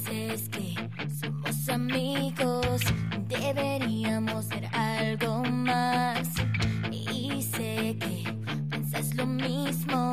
Somos 1.19 1.69
amigos, 1.69 2.81
deberíamos 3.27 4.45
ser 4.45 4.67
algo 4.73 5.43
más. 5.43 6.29
Y 6.91 7.41
sé 7.41 7.97
que 7.99 8.33
piensas 8.69 9.15
lo 9.15 9.25
mismo, 9.25 10.11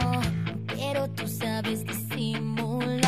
pero 0.66 1.08
tú 1.10 1.26
sabes 1.26 1.84
disimular. 1.84 3.07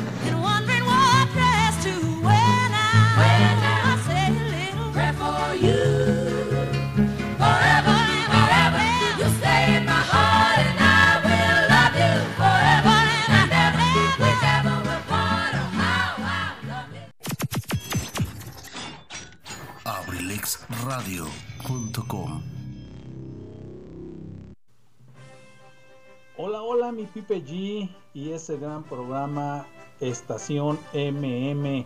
Pipe 27.13 27.43
G 27.43 27.89
y 28.13 28.31
ese 28.31 28.57
gran 28.57 28.83
programa 28.83 29.65
Estación 29.99 30.79
MM. 30.93 31.85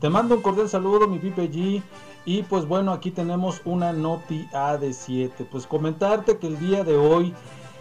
Te 0.00 0.08
mando 0.08 0.36
un 0.36 0.42
cordial 0.42 0.68
saludo, 0.68 1.06
mi 1.06 1.18
Pipe 1.18 1.50
G. 1.50 1.82
Y 2.24 2.42
pues 2.44 2.66
bueno, 2.66 2.92
aquí 2.92 3.10
tenemos 3.10 3.60
una 3.64 3.92
Noti 3.92 4.46
A 4.54 4.78
de 4.78 4.92
7. 4.92 5.46
Pues 5.50 5.66
comentarte 5.66 6.38
que 6.38 6.46
el 6.46 6.58
día 6.58 6.82
de 6.82 6.96
hoy, 6.96 7.34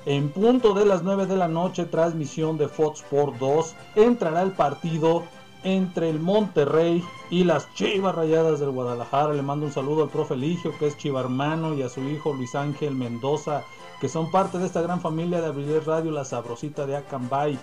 en 0.06 0.30
punto 0.30 0.74
de 0.74 0.86
las 0.86 1.04
9 1.04 1.26
de 1.26 1.38
la 1.38 1.48
noche, 1.48 1.86
transmisión 1.86 2.58
de 2.58 2.68
Fox 2.68 3.00
Sport 3.00 3.38
2, 3.40 3.76
entrará 3.96 4.42
el 4.42 4.52
partido 4.52 5.24
entre 5.64 6.10
el 6.10 6.20
Monterrey 6.20 7.04
y 7.30 7.44
las 7.44 7.74
Chivas 7.74 8.16
Rayadas 8.16 8.60
del 8.60 8.72
Guadalajara. 8.72 9.34
Le 9.34 9.42
mando 9.42 9.66
un 9.66 9.72
saludo 9.72 10.04
al 10.04 10.10
profe 10.10 10.34
Eligio, 10.34 10.78
que 10.78 10.88
es 10.88 10.98
chivarmano, 10.98 11.74
y 11.74 11.82
a 11.82 11.90
su 11.90 12.02
hijo 12.02 12.34
Luis 12.34 12.56
Ángel 12.56 12.96
Mendoza, 12.96 13.64
que 14.00 14.10
son 14.10 14.32
parte 14.32 14.58
de 14.58 14.66
esta 14.66 14.82
gran 14.82 15.02
familia 15.02 15.42
de 15.42 15.48
Abriles 15.48 15.86
Radio, 15.86 16.12
la 16.12 16.26
sabrosita 16.26 16.86
de 16.86 16.98
Acambay. 16.98 17.58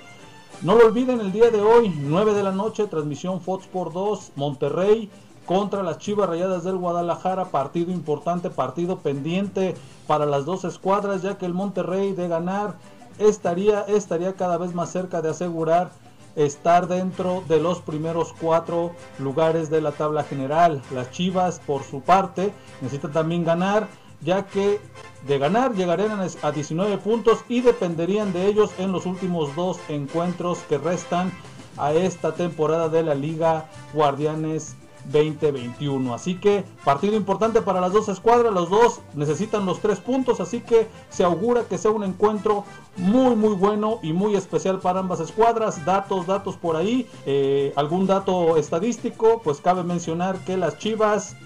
No 0.63 0.75
lo 0.75 0.87
olviden, 0.87 1.21
el 1.21 1.33
día 1.33 1.51
de 1.51 1.61
hoy, 1.61 1.89
9 1.89 2.35
de 2.35 2.43
la 2.43 2.53
noche, 2.53 2.87
transmisión 2.87 3.41
Fox 3.41 3.67
por 3.67 3.93
2, 3.93 4.33
Monterrey 4.37 5.11
contra 5.47 5.83
las 5.83 5.99
Chivas 5.99 6.29
Rayadas 6.29 6.65
del 6.65 6.77
Guadalajara, 6.77 7.47
partido 7.47 7.91
importante, 7.93 8.51
partido 8.51 8.99
pendiente 8.99 9.75
para 10.07 10.27
las 10.27 10.45
dos 10.45 10.65
escuadras, 10.65 11.23
ya 11.23 11.39
que 11.39 11.47
el 11.47 11.55
Monterrey 11.55 12.13
de 12.13 12.29
ganar 12.29 12.77
estaría, 13.19 13.83
estaría 13.83 14.35
cada 14.35 14.59
vez 14.59 14.75
más 14.75 14.91
cerca 14.91 15.23
de 15.23 15.31
asegurar 15.31 15.91
estar 16.37 16.87
dentro 16.89 17.43
de 17.49 17.61
los 17.61 17.81
primeros 17.81 18.33
cuatro 18.41 18.93
lugares 19.19 19.71
de 19.71 19.81
la 19.81 19.93
tabla 19.93 20.25
general. 20.25 20.81
Las 20.95 21.11
Chivas, 21.11 21.61
por 21.67 21.83
su 21.83 22.01
parte, 22.01 22.53
necesitan 22.81 23.13
también 23.13 23.45
ganar, 23.45 23.89
ya 24.21 24.47
que 24.47 24.81
de 25.27 25.39
ganar 25.39 25.75
llegarían 25.75 26.21
a- 26.21 26.47
a 26.47 26.53
19 26.53 26.99
puntos 26.99 27.39
y 27.49 27.61
dependerían 27.61 28.33
de 28.33 28.47
ellos 28.47 28.71
en 28.79 28.93
los 28.93 29.07
últimos 29.07 29.55
dos 29.57 29.79
encuentros 29.89 30.59
que 30.69 30.79
restan 30.79 31.33
a 31.77 31.93
esta 31.93 32.35
temporada 32.35 32.89
de 32.89 33.03
la 33.03 33.15
Liga 33.15 33.71
Guardianes 33.95 34.77
2021. 35.11 36.15
Así 36.15 36.37
que 36.37 36.65
partido 36.85 37.17
importante 37.17 37.63
para 37.63 37.81
las 37.81 37.93
dos 37.93 38.09
escuadras, 38.09 38.53
los 38.53 38.71
dos 38.71 39.01
necesitan 39.15 39.67
los 39.67 39.81
tres 39.81 39.99
puntos, 39.99 40.41
así 40.41 40.61
que 40.61 40.89
se 41.09 41.25
augura 41.25 41.65
que 41.65 41.79
sea 41.79 41.91
un 41.91 42.05
encuentro 42.05 42.65
muy 42.97 43.35
muy 43.37 43.55
bueno 43.55 43.99
y 44.03 44.13
muy 44.13 44.35
especial 44.37 44.81
para 44.81 45.01
ambas 45.01 45.21
escuadras. 45.21 45.85
Datos, 45.85 46.27
datos 46.27 46.57
por 46.57 46.77
ahí, 46.77 47.07
eh, 47.27 47.73
algún 47.77 48.07
dato 48.07 48.57
estadístico, 48.57 49.41
pues 49.43 49.61
cabe 49.61 49.83
mencionar 49.83 50.45
que 50.45 50.57
las 50.57 50.79
Chivas 50.79 51.37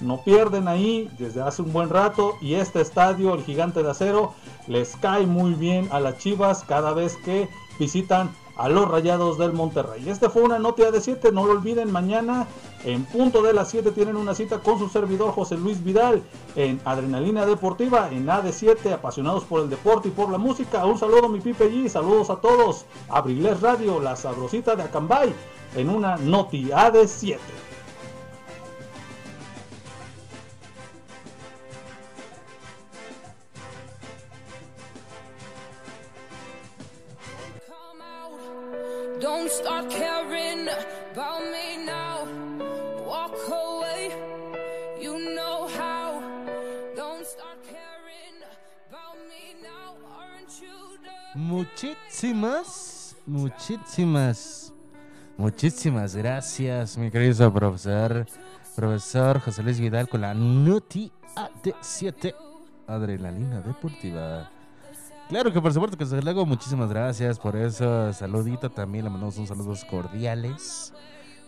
no 0.00 0.22
pierden 0.22 0.68
ahí 0.68 1.10
desde 1.18 1.42
hace 1.42 1.62
un 1.62 1.72
buen 1.72 1.90
rato 1.90 2.36
y 2.40 2.54
este 2.54 2.80
estadio, 2.80 3.34
el 3.34 3.44
gigante 3.44 3.82
de 3.82 3.90
acero, 3.90 4.32
les 4.66 4.96
cae 4.96 5.26
muy 5.26 5.54
bien 5.54 5.88
a 5.92 6.00
las 6.00 6.18
Chivas 6.18 6.64
cada 6.64 6.92
vez 6.92 7.16
que 7.18 7.48
visitan 7.78 8.30
a 8.60 8.68
los 8.68 8.90
Rayados 8.90 9.38
del 9.38 9.54
Monterrey. 9.54 10.06
Este 10.06 10.28
fue 10.28 10.42
una 10.42 10.58
nota 10.58 10.90
de 10.90 11.00
7, 11.00 11.32
no 11.32 11.46
lo 11.46 11.52
olviden, 11.52 11.90
mañana 11.90 12.46
en 12.84 13.06
punto 13.06 13.42
de 13.42 13.54
las 13.54 13.70
7 13.70 13.90
tienen 13.92 14.16
una 14.16 14.34
cita 14.34 14.58
con 14.58 14.78
su 14.78 14.90
servidor 14.90 15.32
José 15.32 15.56
Luis 15.56 15.82
Vidal 15.82 16.22
en 16.56 16.78
Adrenalina 16.84 17.46
Deportiva, 17.46 18.10
en 18.10 18.26
AD7, 18.26 18.92
apasionados 18.92 19.44
por 19.44 19.62
el 19.62 19.70
deporte 19.70 20.08
y 20.08 20.10
por 20.10 20.30
la 20.30 20.36
música. 20.36 20.84
Un 20.84 20.98
saludo 20.98 21.30
mi 21.30 21.40
Pipe 21.40 21.72
G, 21.72 21.88
saludos 21.88 22.28
a 22.28 22.36
todos. 22.36 22.84
Abriles 23.08 23.62
Radio, 23.62 23.98
la 23.98 24.14
sabrosita 24.14 24.76
de 24.76 24.82
Acambay, 24.82 25.32
en 25.74 25.88
una 25.88 26.18
noti 26.18 26.64
AD7. 26.64 27.38
Don't 39.20 39.50
start 39.50 39.90
caring 39.90 40.66
about 41.12 41.42
me 41.42 41.84
now. 41.84 42.24
Walk 43.04 43.34
away, 43.48 44.10
you 44.98 45.34
know 45.34 45.68
how. 45.68 46.22
Don't 46.96 47.26
start 47.26 47.58
caring 47.68 48.40
about 48.88 49.18
me 49.28 49.60
now. 49.62 49.94
Aren't 50.16 50.62
you 50.62 50.96
done? 51.04 51.34
Muchísimas, 51.34 53.14
muchísimas, 53.26 54.72
muchísimas 55.36 56.16
gracias, 56.16 56.96
mi 56.96 57.10
querido 57.10 57.52
profesor, 57.52 58.26
profesor 58.74 59.38
José 59.40 59.62
Luis 59.62 59.78
Vidal 59.78 60.08
con 60.08 60.22
la 60.22 60.32
Noti 60.32 61.12
AD7 61.36 62.34
Adrenalina 62.86 63.60
Deportiva. 63.60 64.59
Claro 65.30 65.52
que 65.52 65.60
por 65.60 65.72
supuesto 65.72 65.96
que 65.96 66.04
se 66.06 66.18
hago 66.18 66.44
muchísimas 66.44 66.90
gracias 66.90 67.38
por 67.38 67.54
eso. 67.54 68.12
Saludito 68.12 68.68
también, 68.68 69.04
le 69.04 69.10
mandamos 69.10 69.38
un 69.38 69.46
saludos 69.46 69.84
cordiales. 69.84 70.92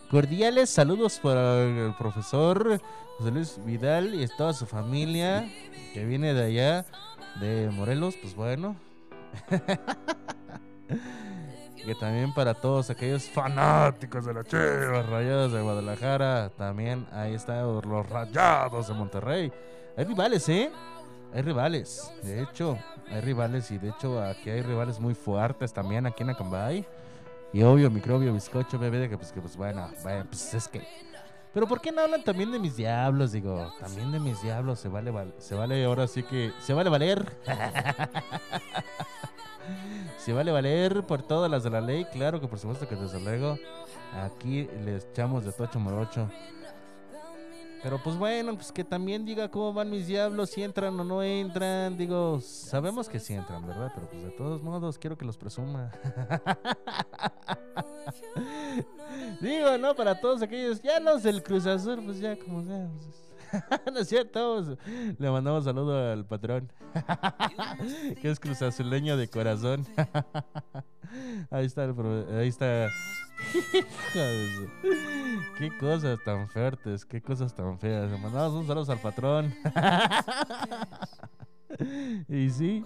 Cordiales 0.09 0.69
saludos 0.69 1.19
para 1.21 1.61
el 1.63 1.93
profesor 1.95 2.79
José 3.17 3.31
Luis 3.31 3.59
Vidal 3.65 4.15
y 4.15 4.25
toda 4.37 4.53
su 4.53 4.65
familia 4.65 5.51
que 5.93 6.05
viene 6.05 6.33
de 6.33 6.45
allá, 6.45 6.85
de 7.41 7.69
Morelos, 7.73 8.15
pues 8.21 8.35
bueno. 8.35 8.77
que 11.85 11.95
también 11.95 12.33
para 12.33 12.53
todos 12.53 12.89
aquellos 12.89 13.25
fanáticos 13.25 14.23
de 14.23 14.33
las 14.33 14.45
Chivas 14.45 15.09
Rayadas 15.09 15.51
de 15.51 15.61
Guadalajara, 15.61 16.51
también 16.57 17.05
ahí 17.11 17.33
están 17.33 17.65
los 17.65 18.09
Rayados 18.09 18.87
de 18.87 18.93
Monterrey. 18.93 19.51
Hay 19.97 20.05
rivales, 20.05 20.47
¿eh? 20.47 20.71
Hay 21.33 21.41
rivales, 21.41 22.11
de 22.21 22.43
hecho, 22.43 22.77
hay 23.09 23.21
rivales 23.21 23.71
y 23.71 23.79
de 23.79 23.89
hecho 23.89 24.21
aquí 24.21 24.49
hay 24.51 24.61
rivales 24.61 24.99
muy 24.99 25.15
fuertes 25.15 25.73
también 25.73 26.05
aquí 26.05 26.21
en 26.23 26.29
Acambay. 26.29 26.85
Y 27.51 27.63
obvio, 27.63 27.89
microbio, 27.89 28.33
bizcocho, 28.33 28.77
bebé, 28.79 28.99
de 28.99 29.09
que 29.09 29.17
pues, 29.17 29.31
que 29.31 29.41
pues 29.41 29.57
bueno, 29.57 29.89
bueno, 30.03 30.25
pues 30.29 30.53
es 30.53 30.67
que... 30.67 30.81
Pero 31.53 31.67
¿por 31.67 31.81
qué 31.81 31.91
no 31.91 32.01
hablan 32.01 32.23
también 32.23 32.51
de 32.51 32.57
mis 32.57 32.75
diablos? 32.75 33.31
Digo, 33.31 33.71
también 33.79 34.11
de 34.11 34.19
mis 34.19 34.41
diablos 34.41 34.79
se 34.79 34.89
vale, 34.89 35.11
val- 35.11 35.35
se 35.37 35.53
vale 35.53 35.85
ahora 35.85 36.07
sí 36.07 36.23
que... 36.23 36.51
Se 36.59 36.73
vale 36.73 36.89
valer. 36.89 37.31
se 40.17 40.33
vale 40.33 40.51
valer 40.51 41.03
por 41.03 41.21
todas 41.21 41.49
las 41.49 41.63
de 41.63 41.69
la 41.69 41.81
ley. 41.81 42.05
Claro 42.11 42.39
que 42.41 42.47
por 42.47 42.59
supuesto 42.59 42.87
que 42.87 42.95
desde 42.95 43.19
luego 43.19 43.57
aquí 44.23 44.67
les 44.83 45.05
echamos 45.05 45.45
de 45.45 45.51
tocho 45.51 45.79
morocho. 45.79 46.29
Pero 47.83 48.01
pues 48.01 48.15
bueno, 48.15 48.55
pues 48.55 48.71
que 48.71 48.85
también 48.85 49.25
diga 49.25 49.51
cómo 49.51 49.73
van 49.73 49.89
mis 49.89 50.07
diablos, 50.07 50.51
si 50.51 50.63
entran 50.63 50.97
o 50.97 51.03
no 51.03 51.21
entran. 51.21 51.97
Digo, 51.97 52.39
sabemos 52.39 53.09
que 53.09 53.19
sí 53.19 53.33
entran, 53.33 53.67
¿verdad? 53.67 53.91
Pero 53.93 54.09
pues 54.09 54.23
de 54.23 54.31
todos 54.31 54.63
modos 54.63 54.97
quiero 54.97 55.17
que 55.17 55.25
los 55.25 55.35
presuma. 55.37 55.91
Digo, 59.41 59.77
¿no? 59.77 59.93
Para 59.95 60.17
todos 60.19 60.41
aquellos, 60.41 60.81
ya 60.81 61.01
los 61.01 61.23
del 61.23 61.43
Cruz 61.43 61.65
Azul, 61.65 62.01
pues 62.05 62.21
ya 62.21 62.37
como 62.37 62.63
sea. 62.63 62.87
pues, 62.99 63.23
no 63.93 63.99
es 63.99 64.07
cierto, 64.07 64.63
pues, 64.63 64.77
le 65.19 65.29
mandamos 65.29 65.65
saludo 65.65 66.11
al 66.11 66.25
patrón, 66.25 66.71
que 68.21 68.29
es 68.29 68.39
Cruz 68.39 68.61
Azuleño 68.61 69.17
de 69.17 69.27
corazón. 69.27 69.85
ahí 71.51 71.65
está, 71.65 71.83
el 71.83 71.93
ahí 72.37 72.47
está. 72.47 72.87
Qué 75.57 75.77
cosas 75.77 76.19
tan 76.23 76.47
fuertes, 76.49 77.05
qué 77.05 77.21
cosas 77.21 77.53
tan 77.53 77.77
feas. 77.79 78.09
Mandamos 78.19 78.53
un 78.53 78.67
saludo 78.67 78.91
al 78.91 78.99
patrón. 78.99 79.53
y 82.29 82.49
sí, 82.49 82.83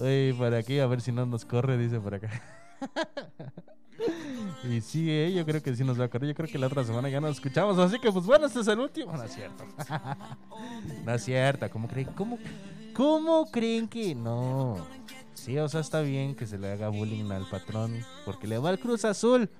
Oye, 0.00 0.34
para 0.38 0.58
aquí, 0.58 0.78
a 0.78 0.86
ver 0.86 1.00
si 1.00 1.12
no 1.12 1.24
nos 1.24 1.44
corre, 1.44 1.78
dice 1.78 2.00
por 2.00 2.14
acá. 2.14 2.30
Y 4.64 4.80
sí, 4.80 5.10
eh, 5.10 5.32
yo 5.32 5.44
creo 5.44 5.62
que 5.62 5.74
sí 5.74 5.84
nos 5.84 5.98
va 5.98 6.04
a 6.04 6.08
correr. 6.08 6.28
Yo 6.28 6.34
creo 6.34 6.48
que 6.48 6.58
la 6.58 6.66
otra 6.66 6.84
semana 6.84 7.08
ya 7.08 7.20
nos 7.20 7.36
escuchamos. 7.36 7.78
Así 7.78 7.98
que, 7.98 8.10
pues 8.10 8.26
bueno, 8.26 8.46
este 8.46 8.60
es 8.60 8.68
el 8.68 8.78
último. 8.78 9.12
No 9.12 9.22
es 9.22 9.32
cierto. 9.32 9.64
No 11.04 11.14
es 11.14 11.24
cierto. 11.24 11.70
¿Cómo 11.70 11.88
creen? 11.88 12.08
¿Cómo, 12.14 12.38
cómo 12.94 13.50
creen 13.50 13.88
que 13.88 14.14
no? 14.14 14.86
Sí, 15.36 15.58
o 15.58 15.68
sea, 15.68 15.80
está 15.80 16.00
bien 16.00 16.34
que 16.34 16.46
se 16.46 16.58
le 16.58 16.72
haga 16.72 16.88
bullying 16.88 17.30
al 17.30 17.46
patrón 17.48 18.04
porque 18.24 18.46
le 18.46 18.58
va 18.58 18.70
al 18.70 18.78
Cruz 18.78 19.04
Azul. 19.04 19.50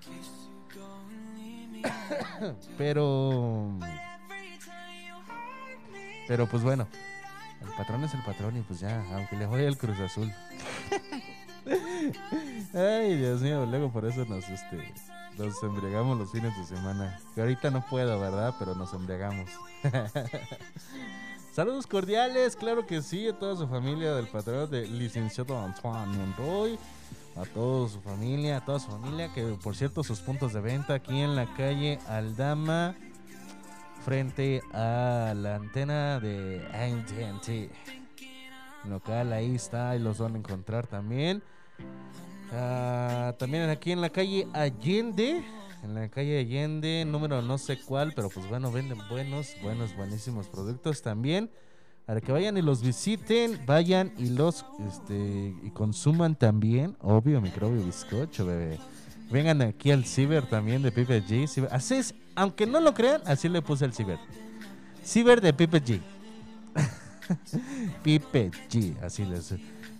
Pero. 2.78 3.78
Pero 6.26 6.48
pues 6.48 6.62
bueno, 6.64 6.88
el 7.60 7.68
patrón 7.76 8.02
es 8.04 8.14
el 8.14 8.22
patrón 8.24 8.56
y 8.56 8.62
pues 8.62 8.80
ya, 8.80 9.04
aunque 9.14 9.36
le 9.36 9.46
vaya 9.46 9.68
el 9.68 9.76
Cruz 9.76 10.00
Azul. 10.00 10.32
Ay, 12.74 13.16
Dios 13.16 13.42
mío, 13.42 13.64
luego 13.66 13.92
por 13.92 14.06
eso 14.06 14.24
nos, 14.24 14.48
este, 14.48 14.92
nos 15.36 15.62
embriagamos 15.62 16.18
los 16.18 16.32
fines 16.32 16.56
de 16.56 16.64
semana. 16.64 17.20
Que 17.34 17.42
ahorita 17.42 17.70
no 17.70 17.84
puedo, 17.86 18.18
¿verdad? 18.18 18.54
Pero 18.58 18.74
nos 18.74 18.92
embriagamos. 18.94 19.50
Saludos 21.56 21.86
cordiales, 21.86 22.54
claro 22.54 22.86
que 22.86 23.00
sí, 23.00 23.26
a 23.28 23.38
toda 23.38 23.56
su 23.56 23.66
familia 23.66 24.14
del 24.14 24.26
patrón 24.26 24.70
del 24.70 24.98
licenciado 24.98 25.58
Antoine 25.58 26.14
Monroy. 26.14 26.78
A 27.34 27.46
toda 27.46 27.88
su 27.88 27.98
familia, 28.02 28.58
a 28.58 28.64
toda 28.66 28.78
su 28.78 28.90
familia, 28.90 29.32
que 29.32 29.42
por 29.62 29.74
cierto 29.74 30.04
sus 30.04 30.20
puntos 30.20 30.52
de 30.52 30.60
venta 30.60 30.92
aquí 30.92 31.18
en 31.18 31.34
la 31.34 31.46
calle 31.54 31.98
Aldama, 32.08 32.94
frente 34.04 34.60
a 34.74 35.32
la 35.34 35.54
antena 35.54 36.20
de 36.20 36.60
AT&T 36.74 37.70
local, 38.84 39.32
ahí 39.32 39.54
está, 39.54 39.96
y 39.96 39.98
los 39.98 40.18
van 40.18 40.34
a 40.34 40.38
encontrar 40.40 40.86
también. 40.86 41.42
Ah, 42.52 43.34
también 43.38 43.70
aquí 43.70 43.92
en 43.92 44.02
la 44.02 44.10
calle 44.10 44.46
Allende, 44.52 45.42
en 45.82 45.94
la 45.94 46.08
calle 46.08 46.38
Allende, 46.38 47.04
número 47.06 47.42
no 47.42 47.58
sé 47.58 47.78
cuál, 47.78 48.12
pero 48.14 48.28
pues 48.28 48.48
bueno, 48.48 48.72
venden 48.72 48.98
buenos, 49.08 49.54
buenos, 49.62 49.96
buenísimos 49.96 50.48
productos 50.48 51.02
también. 51.02 51.50
Para 52.06 52.20
que 52.20 52.30
vayan 52.30 52.56
y 52.56 52.62
los 52.62 52.82
visiten, 52.82 53.60
vayan 53.66 54.12
y 54.16 54.28
los 54.28 54.64
este, 54.86 55.54
y 55.62 55.70
consuman 55.70 56.36
también, 56.36 56.96
obvio, 57.00 57.40
microbio 57.40 57.84
bizcocho, 57.84 58.46
bebé. 58.46 58.78
Vengan 59.30 59.60
aquí 59.62 59.90
al 59.90 60.04
ciber 60.04 60.46
también 60.46 60.82
de 60.82 60.92
Pipe 60.92 61.20
G. 61.24 61.68
Así 61.72 61.94
es, 61.94 62.14
aunque 62.36 62.64
no 62.64 62.80
lo 62.80 62.94
crean, 62.94 63.22
así 63.26 63.48
le 63.48 63.60
puse 63.60 63.84
el 63.84 63.92
ciber. 63.92 64.18
Ciber 65.04 65.40
de 65.40 65.52
Pipe 65.52 65.82
G. 65.82 66.00
Pipe 68.04 68.50
G, 68.70 68.94
así 69.02 69.24
les. 69.24 69.54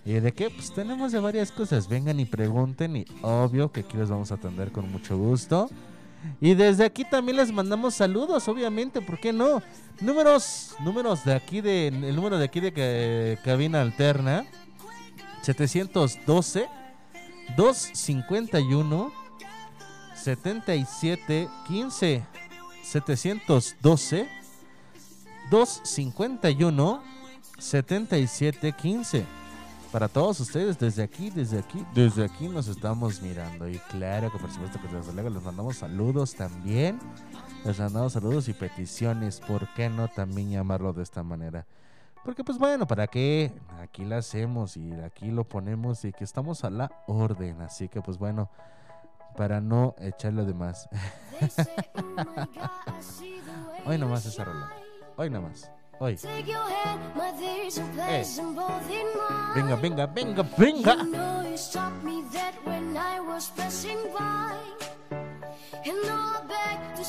¿Y 0.07 0.12
de 0.21 0.33
qué? 0.33 0.49
Pues 0.51 0.73
tenemos 0.73 1.11
de 1.12 1.19
varias 1.19 1.51
cosas. 1.51 1.88
Vengan 1.88 2.21
y 2.21 2.25
pregunten 2.25 2.97
y 2.97 3.05
obvio 3.23 3.73
que 3.73 3.81
aquí 3.81 3.97
les 3.97 4.09
vamos 4.09 4.31
a 4.31 4.37
atender 4.37 4.71
con 4.71 4.90
mucho 4.90 5.19
gusto. 5.19 5.69
Y 6.40 6.55
desde 6.55 6.85
aquí 6.85 7.05
también 7.05 7.37
les 7.37 7.53
mandamos 7.53 7.95
saludos, 7.95 8.47
obviamente, 8.49 9.01
¿por 9.01 9.19
qué 9.19 9.33
no? 9.33 9.62
Números, 10.01 10.75
números 10.81 11.25
de 11.25 11.35
aquí 11.35 11.61
de 11.61 11.88
el 11.88 12.14
número 12.16 12.38
de 12.38 12.45
aquí 12.45 12.61
de 12.61 12.73
ca- 13.37 13.42
cabina 13.42 13.81
alterna 13.83 14.45
712 15.42 16.69
251 17.57 19.12
77 20.14 21.49
15 21.69 22.23
712 22.83 24.29
251 25.51 27.03
77 27.59 28.73
15 28.73 29.25
para 29.92 30.09
todos 30.09 30.40
ustedes 30.40 30.79
desde 30.79 31.03
aquí, 31.03 31.31
desde 31.31 31.59
aquí, 31.59 31.85
desde 31.94 32.25
aquí 32.25 32.49
nos 32.49 32.68
estamos 32.68 33.22
mirando 33.22 33.68
y 33.68 33.79
claro 33.90 34.31
que 34.31 34.38
por 34.38 34.51
supuesto 34.51 34.81
que 34.81 34.88
desde 34.88 35.12
luego 35.12 35.31
les 35.31 35.42
mandamos 35.42 35.77
saludos 35.77 36.35
también, 36.35 36.99
les 37.64 37.79
mandamos 37.79 38.12
saludos 38.12 38.49
y 38.49 38.53
peticiones, 38.53 39.40
¿por 39.40 39.68
qué 39.75 39.88
no 39.88 40.09
también 40.09 40.51
llamarlo 40.51 40.92
de 40.92 41.03
esta 41.03 41.22
manera? 41.22 41.66
Porque 42.25 42.42
pues 42.42 42.59
bueno, 42.59 42.87
¿para 42.87 43.07
qué? 43.07 43.53
Aquí 43.81 44.05
la 44.05 44.18
hacemos 44.18 44.77
y 44.77 44.92
aquí 44.92 45.31
lo 45.31 45.44
ponemos 45.44 46.05
y 46.05 46.12
que 46.12 46.25
estamos 46.25 46.64
a 46.64 46.70
la 46.70 46.90
orden, 47.07 47.61
así 47.61 47.88
que 47.88 48.03
pues 48.03 48.18
bueno, 48.18 48.51
para 49.37 49.61
no 49.61 49.94
echarlo 49.99 50.44
de 50.44 50.55
más. 50.55 50.88
Hoy 53.87 53.99
nomás 53.99 54.27
esa 54.27 54.42
rola, 54.42 54.72
hoy 55.16 55.31
nomás, 55.31 55.70
hoy. 55.98 56.16
Mine. 56.22 56.44
Venga, 59.54 59.76
venga, 59.76 60.06
venga, 60.06 60.42
venga. 60.56 60.96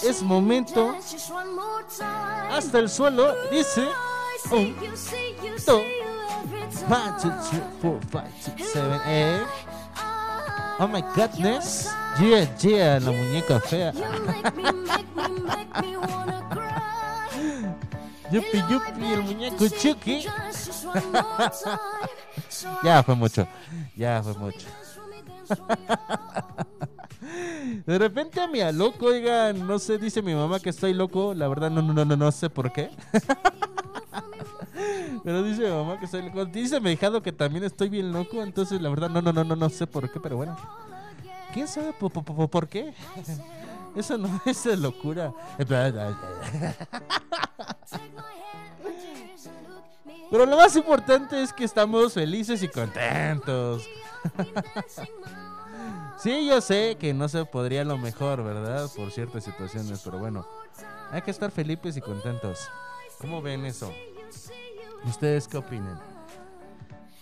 Es 0.04 0.22
momento. 0.22 0.94
Hasta 2.52 2.80
el 2.80 2.90
suelo, 2.90 3.34
dice. 3.50 3.88
I 4.50 4.74
see 4.96 5.36
Un, 5.42 5.56
dos. 5.66 5.82
One, 6.88 7.12
two, 7.20 7.32
three, 7.50 7.62
four, 7.82 8.00
five, 8.12 8.32
six, 8.40 8.72
seven, 8.72 9.02
eight. 9.08 9.42
Oh 10.80 10.88
my 10.88 11.02
goodness. 11.16 11.90
Yeah, 12.22 12.46
yeah, 12.60 13.00
la 13.00 13.12
muñeca 13.12 13.60
fea. 13.60 13.92
Yupi, 18.32 18.58
yupi, 18.70 19.14
el 19.14 19.24
muñeco 19.24 19.68
Chucky. 19.70 20.26
Ya 22.84 23.04
fue 23.04 23.16
mucho. 23.16 23.48
Ya 23.96 24.22
fue 24.24 24.34
mucho. 24.34 24.68
De 27.86 27.98
repente 27.98 28.40
a 28.42 28.48
mi 28.48 28.62
a 28.62 28.72
loco, 28.72 29.08
oigan, 29.08 29.66
no 29.68 29.80
sé, 29.80 29.98
dice 29.98 30.22
mi 30.22 30.34
mamá 30.34 30.60
que 30.60 30.70
estoy 30.70 30.94
loco. 30.94 31.34
La 31.34 31.48
verdad, 31.48 31.70
no, 31.72 31.82
no, 31.82 31.94
no, 31.94 32.06
no, 32.06 32.16
no 32.16 32.32
sé 32.32 32.50
por 32.50 32.72
qué. 32.72 32.90
Pero 35.24 35.44
dice 35.44 35.64
mi 35.64 35.70
mamá 35.70 36.00
que 36.00 36.06
estoy 36.06 36.22
loco. 36.24 36.46
Dice 36.46 36.80
mi 36.80 36.92
hijado 36.92 37.22
que 37.22 37.32
también 37.32 37.64
estoy 37.64 37.90
bien 37.90 38.12
loco. 38.14 38.44
Entonces, 38.44 38.82
la 38.82 38.90
verdad, 38.90 39.10
no, 39.10 39.22
no, 39.22 39.34
no, 39.34 39.44
no, 39.44 39.56
no 39.56 39.70
sé 39.70 39.88
por 39.88 40.10
qué, 40.12 40.20
pero 40.20 40.38
bueno. 40.38 40.58
¿Quién 41.54 41.68
sabe 41.68 41.94
po- 41.94 42.10
po- 42.10 42.24
po- 42.24 42.48
por 42.48 42.68
qué? 42.68 42.94
Eso 43.98 44.18
no 44.18 44.40
es 44.46 44.66
locura. 44.78 45.34
Pero 50.30 50.46
lo 50.46 50.58
más 50.58 50.76
importante 50.76 51.42
es 51.42 51.52
que 51.52 51.64
estamos 51.64 52.14
felices 52.14 52.62
y 52.64 52.68
contentos. 52.68 53.84
Sí, 56.20 56.48
yo 56.48 56.60
sé 56.62 56.98
que 57.00 57.14
no 57.14 57.30
se 57.30 57.46
podría 57.46 57.84
lo 57.84 57.96
mejor, 58.00 58.44
¿verdad? 58.44 58.90
Por 58.96 59.12
ciertas 59.12 59.44
situaciones, 59.44 60.02
pero 60.04 60.18
bueno, 60.18 60.48
hay 61.12 61.22
que 61.22 61.30
estar 61.30 61.52
felices 61.52 61.96
y 61.96 62.02
contentos. 62.02 62.68
¿Cómo 63.20 63.40
ven 63.40 63.66
eso? 63.66 63.94
¿Ustedes 65.06 65.48
qué 65.48 65.58
opinan? 65.58 66.02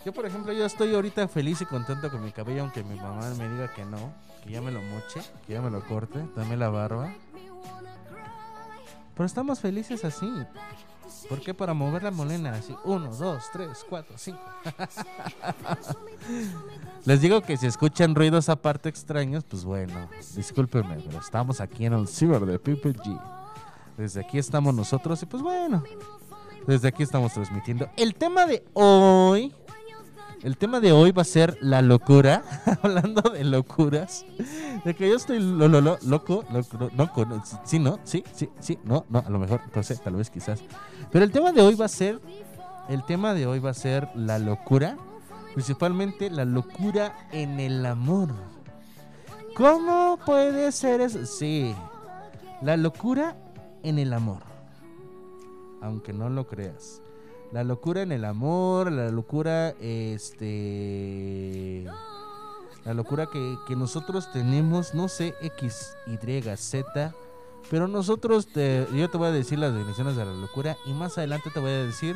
Yo, 0.06 0.14
por 0.14 0.26
ejemplo, 0.26 0.54
yo 0.54 0.66
estoy 0.66 0.96
ahorita 0.96 1.28
feliz 1.28 1.60
y 1.62 1.66
contento 1.66 2.10
con 2.10 2.24
mi 2.24 2.32
cabello, 2.32 2.62
aunque 2.62 2.86
mi 2.86 2.96
mamá 2.96 3.30
me 3.38 3.50
diga 3.50 3.74
que 3.74 3.84
no, 3.84 4.14
que 4.46 4.62
lo 4.62 4.82
moche, 4.82 5.22
que 5.48 5.60
lo 5.60 5.86
corte, 5.86 6.28
dame 6.36 6.58
la 6.58 6.70
barba. 6.70 7.14
Pero 9.14 9.26
estamos 9.26 9.60
felices 9.60 10.06
así. 10.06 10.30
¿Por 11.30 11.42
qué? 11.42 11.54
Para 11.54 11.74
mover 11.74 12.04
la 12.04 12.12
molena 12.12 12.54
así. 12.54 12.76
Uno, 12.84 13.14
dos, 13.16 13.46
tres, 13.52 13.86
cuatro, 13.90 14.18
cinco. 14.18 14.42
Les 17.06 17.22
digo 17.22 17.42
que 17.42 17.58
si 17.58 17.66
escuchan 17.66 18.14
ruidos 18.14 18.50
aparte 18.50 18.90
extraños, 18.90 19.44
pues 19.44 19.64
bueno, 19.64 20.10
discúlpenme, 20.36 20.98
pero 21.06 21.20
estamos 21.20 21.62
aquí 21.62 21.86
en 21.86 21.94
el 21.94 22.08
ciber 22.08 22.46
de 22.46 22.60
Pipe 22.60 22.94
G. 22.94 23.22
Desde 23.98 24.22
aquí 24.22 24.38
estamos 24.38 24.76
nosotros 24.76 25.22
y 25.24 25.26
pues 25.26 25.42
bueno, 25.42 25.84
desde 26.68 26.90
aquí 26.90 27.04
estamos 27.04 27.34
transmitiendo. 27.34 27.90
El 27.96 28.16
tema 28.16 28.46
de 28.46 28.64
hoy, 28.74 29.54
el 30.44 30.58
tema 30.58 30.80
de 30.80 30.92
hoy 30.92 31.12
va 31.12 31.22
a 31.24 31.26
ser 31.26 31.58
la 31.62 31.82
locura, 31.82 32.44
hablando 32.84 33.22
de 33.30 33.44
locuras, 33.44 34.26
de 34.84 34.94
que 34.94 35.10
yo 35.10 35.16
estoy 35.16 35.40
lo, 35.40 35.68
lo, 35.68 35.82
lo- 35.82 35.98
loco, 36.04 36.44
loco, 36.52 36.90
loco, 36.96 37.26
no, 37.26 37.44
sí, 37.64 37.80
no, 37.80 38.00
sí, 38.04 38.24
sí, 38.34 38.50
sí, 38.60 38.78
no, 38.84 39.06
no, 39.10 39.20
a 39.26 39.30
lo 39.30 39.40
mejor, 39.40 39.62
no 39.74 39.84
sé, 39.84 39.96
tal 39.98 40.16
vez 40.16 40.30
quizás. 40.30 40.62
Pero 41.12 41.24
el 41.26 41.32
tema 41.32 41.52
de 41.52 41.62
hoy 41.62 41.76
va 41.76 41.86
a 41.86 41.90
ser, 41.90 42.20
el 42.90 43.04
tema 43.06 43.34
de 43.34 43.48
hoy 43.48 43.60
va 43.60 43.72
a 43.72 43.74
ser 43.74 44.10
la 44.16 44.38
locura, 44.40 44.98
principalmente 45.54 46.30
la 46.30 46.46
locura 46.46 47.28
en 47.32 47.60
el 47.60 47.86
amor. 47.86 48.30
¿Cómo 49.56 50.20
puede 50.26 50.72
ser 50.72 51.02
eso? 51.02 51.26
Sí, 51.26 51.74
la 52.62 52.76
locura 52.78 53.38
en 53.84 54.00
el 54.00 54.12
amor. 54.14 54.42
Aunque 55.82 56.12
no 56.14 56.30
lo 56.30 56.46
creas. 56.48 57.02
La 57.52 57.64
locura 57.64 58.02
en 58.02 58.12
el 58.12 58.26
amor, 58.26 58.92
la 58.92 59.10
locura, 59.10 59.70
este... 59.80 61.86
La 62.84 62.94
locura 62.94 63.28
que, 63.28 63.58
que 63.68 63.76
nosotros 63.76 64.32
tenemos, 64.32 64.94
no 64.94 65.08
sé, 65.08 65.34
X, 65.42 65.96
Y, 66.06 66.18
Z. 66.58 67.16
Pero 67.72 67.88
nosotros, 67.88 68.46
te- 68.48 68.86
yo 68.94 69.10
te 69.10 69.18
voy 69.18 69.30
a 69.30 69.32
decir 69.32 69.58
las 69.58 69.74
definiciones 69.74 70.16
de 70.16 70.26
la 70.26 70.34
locura 70.34 70.78
y 70.86 70.94
más 70.94 71.18
adelante 71.18 71.50
te 71.52 71.60
voy 71.60 71.72
a 71.72 71.84
decir 71.84 72.16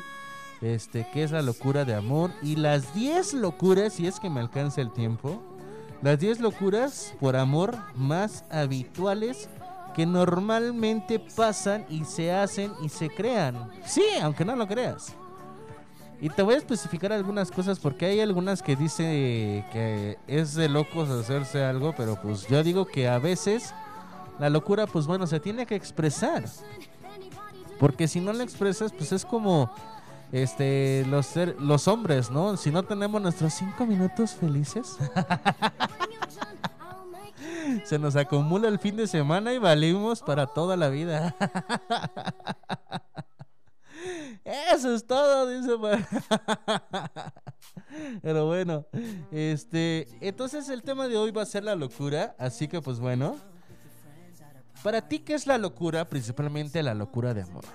este, 0.61 1.07
qué 1.11 1.23
es 1.23 1.31
la 1.31 1.41
locura 1.41 1.85
de 1.85 1.95
amor 1.95 2.29
y 2.43 2.57
las 2.57 2.93
10 2.93 3.33
locuras, 3.35 3.93
si 3.93 4.05
es 4.05 4.19
que 4.19 4.29
me 4.29 4.41
alcanza 4.41 4.81
el 4.81 4.91
tiempo, 4.91 5.41
las 6.03 6.19
10 6.19 6.39
locuras 6.41 7.15
por 7.19 7.35
amor 7.35 7.75
más 7.95 8.43
habituales 8.51 9.49
que 9.95 10.06
normalmente 10.06 11.19
pasan 11.19 11.86
y 11.89 12.06
se 12.06 12.32
hacen 12.32 12.71
y 12.84 12.89
se 12.89 13.10
crean. 13.10 13.69
Sí, 13.86 14.04
aunque 14.21 14.45
no 14.45 14.56
lo 14.56 14.67
creas. 14.67 15.13
Y 16.21 16.30
te 16.30 16.41
voy 16.41 16.56
a 16.56 16.58
especificar 16.58 17.13
algunas 17.13 17.49
cosas 17.49 17.80
porque 17.80 18.06
hay 18.06 18.19
algunas 18.19 18.62
que 18.62 18.75
dice 18.75 19.65
que 19.71 20.17
es 20.28 20.54
de 20.54 20.67
locos 20.67 21.10
hacerse 21.10 21.63
algo, 21.63 21.93
pero 21.95 22.21
pues 22.21 22.45
yo 22.47 22.62
digo 22.62 22.86
que 22.86 23.08
a 23.08 23.19
veces 23.19 23.73
la 24.38 24.49
locura 24.49 24.86
pues 24.86 25.08
bueno 25.08 25.28
se 25.28 25.39
tiene 25.39 25.65
que 25.65 25.75
expresar. 25.75 26.43
Porque 27.80 28.08
si 28.10 28.19
no 28.19 28.34
la 28.34 28.43
expresas 28.43 28.91
pues 28.91 29.13
es 29.13 29.25
como 29.25 29.71
este 30.34 31.06
los 31.08 31.25
ser- 31.25 31.56
los 31.60 31.88
hombres, 31.88 32.30
¿no? 32.30 32.58
Si 32.58 32.69
no 32.69 32.84
tenemos 32.84 33.21
nuestros 33.21 33.54
cinco 33.54 33.86
minutos 33.86 34.32
felices, 34.32 34.97
se 37.84 37.99
nos 37.99 38.15
acumula 38.15 38.67
el 38.67 38.79
fin 38.79 38.95
de 38.95 39.08
semana 39.08 39.53
y 39.53 39.58
valimos 39.58 40.21
para 40.21 40.47
toda 40.47 40.77
la 40.77 40.89
vida. 40.89 41.36
Eso 44.73 44.93
es 44.93 45.05
todo, 45.05 45.47
dice. 45.47 45.75
Pero 48.21 48.47
bueno, 48.47 48.86
este, 49.32 50.08
entonces 50.21 50.69
el 50.69 50.84
tema 50.84 51.08
de 51.08 51.17
hoy 51.17 51.32
va 51.32 51.41
a 51.41 51.45
ser 51.45 51.63
la 51.63 51.75
locura, 51.75 52.36
así 52.38 52.67
que 52.67 52.82
pues 52.82 52.99
bueno. 52.99 53.38
Para 54.84 55.08
ti, 55.08 55.19
¿qué 55.19 55.34
es 55.34 55.45
la 55.45 55.58
locura? 55.58 56.05
Principalmente 56.05 56.82
la 56.82 56.93
locura 56.93 57.34
de 57.34 57.41
amor. 57.41 57.65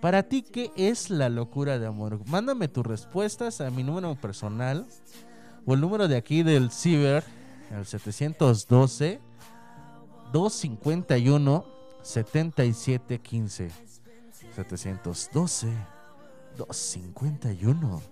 Para 0.00 0.24
ti, 0.24 0.42
¿qué 0.42 0.72
es 0.76 1.08
la 1.08 1.28
locura 1.28 1.78
de 1.78 1.86
amor? 1.86 2.20
Mándame 2.26 2.66
tus 2.68 2.84
respuestas 2.84 3.60
a 3.60 3.70
mi 3.70 3.84
número 3.84 4.14
personal 4.16 4.86
o 5.66 5.74
el 5.74 5.80
número 5.80 6.08
de 6.08 6.16
aquí 6.16 6.42
del 6.42 6.70
Ciber, 6.70 7.22
el 7.70 7.86
712 7.86 9.27
251 10.32 11.64
7715. 12.02 13.70
712 14.54 15.68
251 16.56 18.02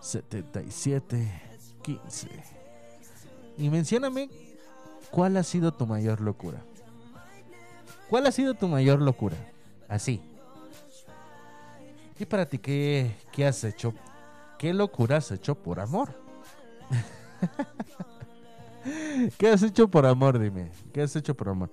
7715. 0.00 2.28
Y 3.58 3.68
mencióname 3.68 4.30
cuál 5.10 5.36
ha 5.36 5.42
sido 5.42 5.72
tu 5.72 5.86
mayor 5.86 6.20
locura. 6.20 6.62
¿Cuál 8.08 8.26
ha 8.26 8.32
sido 8.32 8.54
tu 8.54 8.68
mayor 8.68 9.02
locura? 9.02 9.36
Así. 9.88 10.22
¿Y 12.18 12.24
para 12.26 12.46
ti 12.46 12.58
qué, 12.58 13.14
qué 13.32 13.46
has 13.46 13.64
hecho? 13.64 13.94
¿Qué 14.58 14.74
locura 14.74 15.18
has 15.18 15.30
hecho 15.30 15.54
por 15.54 15.78
amor? 15.80 16.12
¿Qué 19.38 19.48
has 19.48 19.62
hecho 19.62 19.88
por 19.88 20.06
amor? 20.06 20.38
Dime. 20.38 20.70
¿Qué 20.92 21.02
has 21.02 21.14
hecho 21.16 21.34
por 21.34 21.48
amor? 21.48 21.70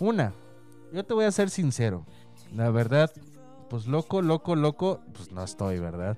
Una, 0.00 0.32
yo 0.92 1.04
te 1.04 1.14
voy 1.14 1.24
a 1.24 1.32
ser 1.32 1.50
sincero. 1.50 2.04
La 2.54 2.70
verdad, 2.70 3.10
pues 3.68 3.86
loco, 3.86 4.22
loco, 4.22 4.56
loco, 4.56 5.00
pues 5.12 5.30
no 5.32 5.44
estoy, 5.44 5.78
¿verdad? 5.78 6.16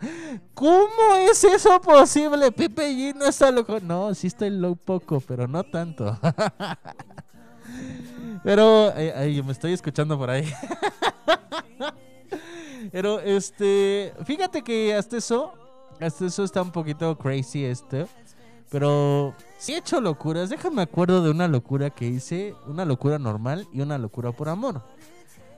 ¿Cómo 0.55 1.17
es 1.19 1.43
eso 1.45 1.81
posible? 1.81 2.53
Pepe 2.53 2.93
G 2.93 3.15
no 3.15 3.27
está 3.27 3.51
loco. 3.51 3.81
No, 3.81 4.15
sí 4.15 4.29
estoy 4.29 4.51
loco 4.51 4.77
poco, 4.77 5.21
pero 5.21 5.49
no 5.49 5.65
tanto. 5.65 6.19
Pero, 8.43 8.93
ay, 8.95 9.43
me 9.43 9.53
estoy 9.53 9.73
escuchando 9.73 10.17
por 10.17 10.31
ahí. 10.31 10.51
Pero, 12.93 13.21
este, 13.21 14.15
fíjate 14.25 14.63
que 14.63 14.95
hasta 14.95 15.19
eso, 15.19 15.53
hasta 16.01 16.27
eso 16.27 16.45
está 16.45 16.63
un 16.63 16.73
poquito 16.73 17.17
crazy 17.19 17.65
este. 17.65 18.07
Pero 18.71 19.35
sí 19.59 19.75
he 19.75 19.79
hecho 19.79 20.01
locuras. 20.01 20.49
Déjame 20.49 20.83
acuerdo 20.83 21.23
de 21.23 21.31
una 21.31 21.49
locura 21.49 21.91
que 21.91 22.07
hice, 22.07 22.55
una 22.67 22.85
locura 22.85 23.19
normal 23.19 23.69
y 23.73 23.81
una 23.81 23.99
locura 23.99 24.33
por 24.33 24.49
amor. 24.49 24.83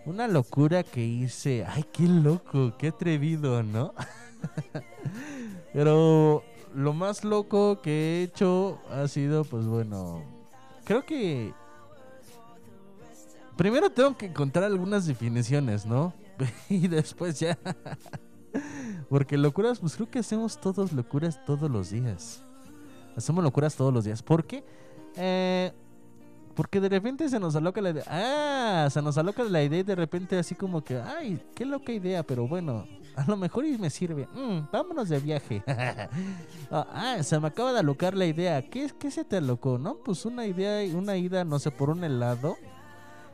Una 0.04 0.26
locura 0.26 0.82
que 0.82 1.04
hice, 1.04 1.64
ay, 1.64 1.84
qué 1.92 2.04
loco, 2.04 2.72
qué 2.78 2.88
atrevido, 2.88 3.62
¿no? 3.62 3.94
Pero 5.72 6.42
lo 6.74 6.92
más 6.92 7.22
loco 7.22 7.80
que 7.82 7.90
he 7.90 8.22
hecho 8.24 8.80
ha 8.90 9.06
sido, 9.06 9.44
pues 9.44 9.66
bueno, 9.66 10.24
creo 10.84 11.04
que 11.04 11.52
primero 13.56 13.90
tengo 13.90 14.16
que 14.16 14.26
encontrar 14.26 14.64
algunas 14.64 15.06
definiciones, 15.06 15.86
¿no? 15.86 16.14
y 16.68 16.88
después 16.88 17.38
ya. 17.38 17.58
Porque 19.08 19.36
locuras, 19.36 19.78
pues 19.78 19.94
creo 19.94 20.10
que 20.10 20.20
hacemos 20.20 20.60
todos 20.60 20.92
locuras 20.92 21.44
todos 21.44 21.70
los 21.70 21.90
días. 21.90 22.42
Hacemos 23.16 23.44
locuras 23.44 23.74
todos 23.74 23.92
los 23.92 24.04
días. 24.04 24.22
¿Por 24.22 24.44
qué? 24.44 24.64
Eh, 25.16 25.72
porque 26.54 26.80
de 26.80 26.88
repente 26.88 27.28
se 27.28 27.40
nos 27.40 27.56
aloca 27.56 27.80
la 27.80 27.90
idea. 27.90 28.04
Ah, 28.06 28.88
se 28.90 29.00
nos 29.00 29.16
aloca 29.16 29.42
la 29.44 29.62
idea 29.62 29.80
y 29.80 29.82
de 29.82 29.94
repente 29.94 30.38
así 30.38 30.54
como 30.54 30.82
que, 30.82 30.98
ay, 30.98 31.42
qué 31.54 31.64
loca 31.64 31.92
idea, 31.92 32.22
pero 32.22 32.46
bueno, 32.46 32.86
a 33.16 33.24
lo 33.26 33.36
mejor 33.36 33.64
y 33.64 33.78
me 33.78 33.90
sirve. 33.90 34.28
Mm, 34.34 34.70
vámonos 34.70 35.08
de 35.08 35.18
viaje. 35.18 35.62
ah, 36.70 36.86
ah, 36.92 37.22
se 37.22 37.38
me 37.40 37.48
acaba 37.48 37.72
de 37.72 37.80
alocar 37.80 38.16
la 38.16 38.26
idea. 38.26 38.62
¿Qué, 38.68 38.90
¿Qué 38.98 39.10
se 39.10 39.24
te 39.24 39.36
alocó? 39.36 39.78
No, 39.78 39.96
pues 39.96 40.24
una 40.26 40.46
idea, 40.46 40.94
una 40.96 41.16
ida, 41.16 41.44
no 41.44 41.58
sé, 41.58 41.70
por 41.70 41.90
un 41.90 42.04
helado. 42.04 42.56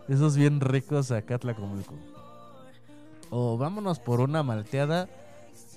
Esos 0.08 0.36
bien 0.36 0.60
ricos 0.60 1.10
a 1.10 1.22
Catlacomulco. 1.22 1.94
O 3.30 3.58
vámonos 3.58 3.98
por 3.98 4.20
una 4.20 4.42
malteada 4.42 5.08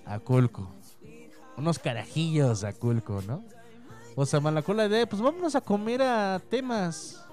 a 0.06 0.20
Culco. 0.20 0.70
Unos 1.58 1.80
carajillos 1.80 2.64
a 2.64 2.74
Culco, 2.74 3.22
¿no? 3.28 3.44
O 4.16 4.26
se 4.26 4.40
me 4.40 4.50
alocó 4.50 4.74
la 4.74 4.86
idea, 4.86 5.08
pues 5.08 5.22
vámonos 5.22 5.56
a 5.56 5.62
comer 5.62 6.02
a 6.02 6.40
temas. 6.50 7.24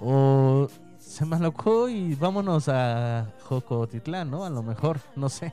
O 0.00 0.68
se 0.98 1.26
me 1.26 1.36
alocó 1.36 1.88
y 1.88 2.14
vámonos 2.14 2.68
a 2.68 3.32
Jocotitlán, 3.44 4.30
¿no? 4.30 4.44
A 4.44 4.50
lo 4.50 4.62
mejor, 4.62 5.00
no 5.16 5.28
sé. 5.28 5.52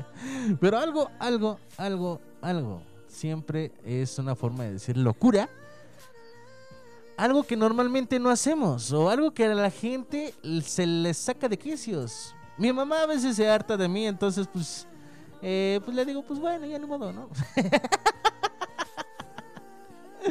Pero 0.60 0.78
algo, 0.78 1.10
algo, 1.18 1.58
algo, 1.76 2.20
algo. 2.42 2.82
Siempre 3.06 3.72
es 3.84 4.18
una 4.18 4.34
forma 4.34 4.64
de 4.64 4.72
decir 4.72 4.96
locura. 4.96 5.48
Algo 7.16 7.42
que 7.44 7.56
normalmente 7.56 8.18
no 8.18 8.30
hacemos. 8.30 8.92
O 8.92 9.08
algo 9.08 9.32
que 9.32 9.44
a 9.46 9.54
la 9.54 9.70
gente 9.70 10.34
se 10.62 10.86
les 10.86 11.16
saca 11.16 11.48
de 11.48 11.58
quicios. 11.58 12.34
Mi 12.58 12.72
mamá 12.72 13.02
a 13.02 13.06
veces 13.06 13.36
se 13.36 13.48
harta 13.48 13.76
de 13.76 13.88
mí, 13.88 14.06
entonces 14.06 14.48
pues... 14.52 14.86
eh, 15.40 15.80
pues 15.84 15.96
le 15.96 16.04
digo, 16.04 16.22
pues 16.22 16.40
bueno, 16.40 16.66
ya 16.66 16.78
ni 16.78 16.86
modo, 16.86 17.12
¿no? 17.12 17.28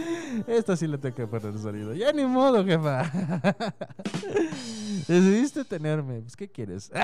Esta 0.48 0.76
sí 0.76 0.88
le 0.88 0.98
tengo 0.98 1.16
que 1.16 1.28
poner 1.28 1.58
sonido. 1.58 1.94
Ya 1.94 2.12
ni 2.12 2.26
modo, 2.26 2.66
jefa. 2.66 3.04
Decidiste 5.08 5.64
tenerme. 5.64 6.22
Pues, 6.22 6.36
¿qué 6.36 6.48
quieres? 6.48 6.92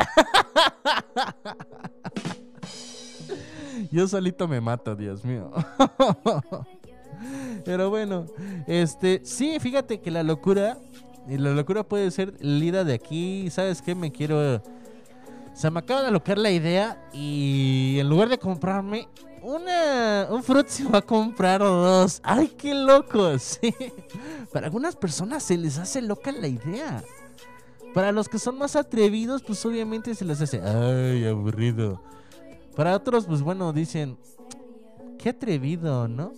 Yo 3.91 4.07
solito 4.07 4.47
me 4.47 4.61
mato, 4.61 4.95
Dios 4.95 5.25
mío. 5.25 5.51
Pero 7.65 7.89
bueno, 7.89 8.27
este, 8.67 9.21
sí, 9.23 9.57
fíjate 9.59 9.99
que 9.99 10.11
la 10.11 10.23
locura, 10.23 10.77
y 11.27 11.37
la 11.37 11.51
locura 11.51 11.83
puede 11.83 12.11
ser 12.11 12.33
lida 12.43 12.83
de 12.83 12.93
aquí, 12.93 13.49
¿sabes 13.49 13.81
qué? 13.81 13.95
Me 13.95 14.11
quiero... 14.11 14.61
Se 15.53 15.69
me 15.69 15.79
acaba 15.79 16.01
de 16.01 16.07
alocar 16.07 16.37
la 16.39 16.49
idea 16.49 17.07
y 17.13 17.97
en 17.99 18.09
lugar 18.09 18.27
de 18.27 18.39
comprarme 18.39 19.07
una, 19.43 20.27
un 20.29 20.41
fruit 20.41 20.67
se 20.67 20.85
va 20.85 20.99
a 20.99 21.01
comprar 21.01 21.59
dos. 21.59 22.21
¡Ay, 22.23 22.47
qué 22.47 22.73
locos! 22.73 23.59
Para 24.51 24.67
algunas 24.67 24.95
personas 24.95 25.43
se 25.43 25.57
les 25.57 25.77
hace 25.77 26.01
loca 26.01 26.31
la 26.31 26.47
idea. 26.47 27.03
Para 27.93 28.11
los 28.11 28.27
que 28.27 28.39
son 28.39 28.57
más 28.57 28.75
atrevidos, 28.75 29.43
pues 29.43 29.63
obviamente 29.65 30.15
se 30.15 30.25
les 30.25 30.41
hace, 30.41 30.61
¡ay, 30.61 31.25
aburrido! 31.25 32.01
Para 32.75 32.95
otros, 32.95 33.25
pues 33.25 33.41
bueno, 33.41 33.71
dicen, 33.71 34.17
¡qué 35.19 35.29
atrevido, 35.29 36.07
¿no? 36.07 36.33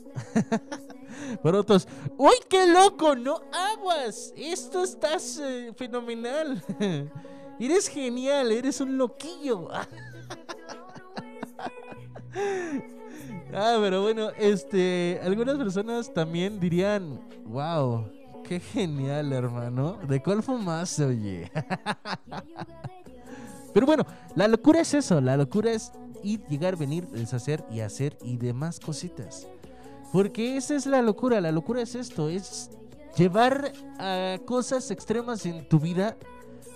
Para 1.43 1.59
otros, 1.59 1.87
¡uy, 2.17 2.35
qué 2.49 2.67
loco! 2.67 3.15
¡No 3.15 3.39
aguas! 3.53 4.33
Esto 4.35 4.83
estás 4.83 5.39
eh, 5.41 5.71
fenomenal. 5.77 6.61
eres 7.59 7.87
genial, 7.87 8.51
eres 8.51 8.81
un 8.81 8.97
loquillo. 8.97 9.69
Ah, 13.53 13.77
pero 13.79 14.01
bueno, 14.01 14.29
este, 14.37 15.19
algunas 15.23 15.57
personas 15.57 16.13
también 16.13 16.59
dirían, 16.59 17.21
wow, 17.45 18.05
qué 18.43 18.59
genial, 18.59 19.31
hermano. 19.31 19.97
¿De 20.07 20.21
cuál 20.21 20.43
fumaste, 20.43 21.05
oye? 21.05 21.51
pero 23.73 23.85
bueno, 23.85 24.05
la 24.35 24.47
locura 24.47 24.81
es 24.81 24.93
eso, 24.93 25.21
la 25.21 25.37
locura 25.37 25.71
es 25.71 25.91
ir, 26.23 26.45
llegar, 26.47 26.75
venir, 26.75 27.07
deshacer 27.07 27.63
y 27.71 27.79
hacer 27.79 28.17
y 28.21 28.37
demás 28.37 28.79
cositas. 28.79 29.47
Porque 30.11 30.57
esa 30.57 30.75
es 30.75 30.85
la 30.85 31.01
locura, 31.01 31.39
la 31.39 31.51
locura 31.51 31.81
es 31.81 31.95
esto, 31.95 32.29
es 32.29 32.71
llevar 33.15 33.71
a 33.99 34.37
cosas 34.45 34.91
extremas 34.91 35.45
en 35.45 35.67
tu 35.69 35.79
vida 35.79 36.17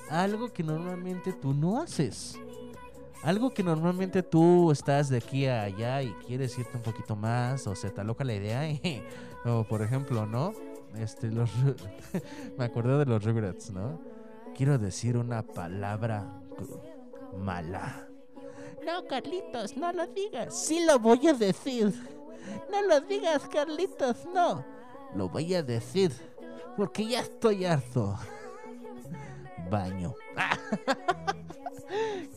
a 0.10 0.24
algo 0.24 0.52
que 0.52 0.64
normalmente 0.64 1.34
tú 1.34 1.54
no 1.54 1.80
haces. 1.80 2.38
Algo 3.24 3.50
que 3.50 3.64
normalmente 3.64 4.24
tú 4.24 4.72
estás 4.72 5.10
de 5.10 5.18
aquí 5.18 5.46
a 5.46 5.64
allá 5.64 6.02
y 6.02 6.14
quieres 6.26 6.58
irte 6.58 6.78
un 6.78 6.84
poquito 6.84 7.16
más 7.16 7.68
o 7.68 7.76
se 7.76 7.90
te 7.90 8.02
aloca 8.02 8.24
la 8.24 8.36
idea 8.36 8.70
y, 8.70 9.04
o 9.46 9.64
por 9.64 9.82
ejemplo, 9.82 10.26
¿no? 10.26 10.54
Este, 10.98 11.30
los, 11.30 11.50
me 12.58 12.66
acordé 12.66 12.98
de 12.98 13.06
los 13.06 13.24
regrets, 13.24 13.72
¿no? 13.72 14.00
Quiero 14.56 14.78
decir 14.78 15.18
una 15.18 15.44
palabra 15.44 16.42
mala. 17.38 18.08
No, 18.86 19.06
Carlitos, 19.06 19.78
no 19.78 19.92
lo 19.94 20.08
digas. 20.08 20.58
Sí 20.58 20.84
lo 20.86 21.00
voy 21.00 21.28
a 21.28 21.34
decir. 21.34 21.94
No 22.72 22.82
lo 22.82 23.02
digas, 23.02 23.48
Carlitos, 23.48 24.26
no. 24.34 24.66
Lo 25.16 25.30
voy 25.30 25.54
a 25.54 25.64
decir. 25.64 26.12
Porque 26.76 27.06
ya 27.06 27.22
estoy 27.22 27.66
harto. 27.66 28.18
Baño. 29.70 30.16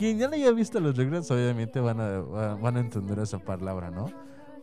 Quien 0.03 0.19
ya 0.19 0.27
no 0.27 0.35
haya 0.35 0.51
visto 0.51 0.81
los 0.81 0.97
regrets, 0.97 1.31
obviamente 1.31 1.79
van 1.79 2.01
a, 2.01 2.19
van 2.57 2.77
a 2.77 2.81
entender 2.81 3.21
esa 3.21 3.39
palabra, 3.39 3.93
¿no? 3.93 4.11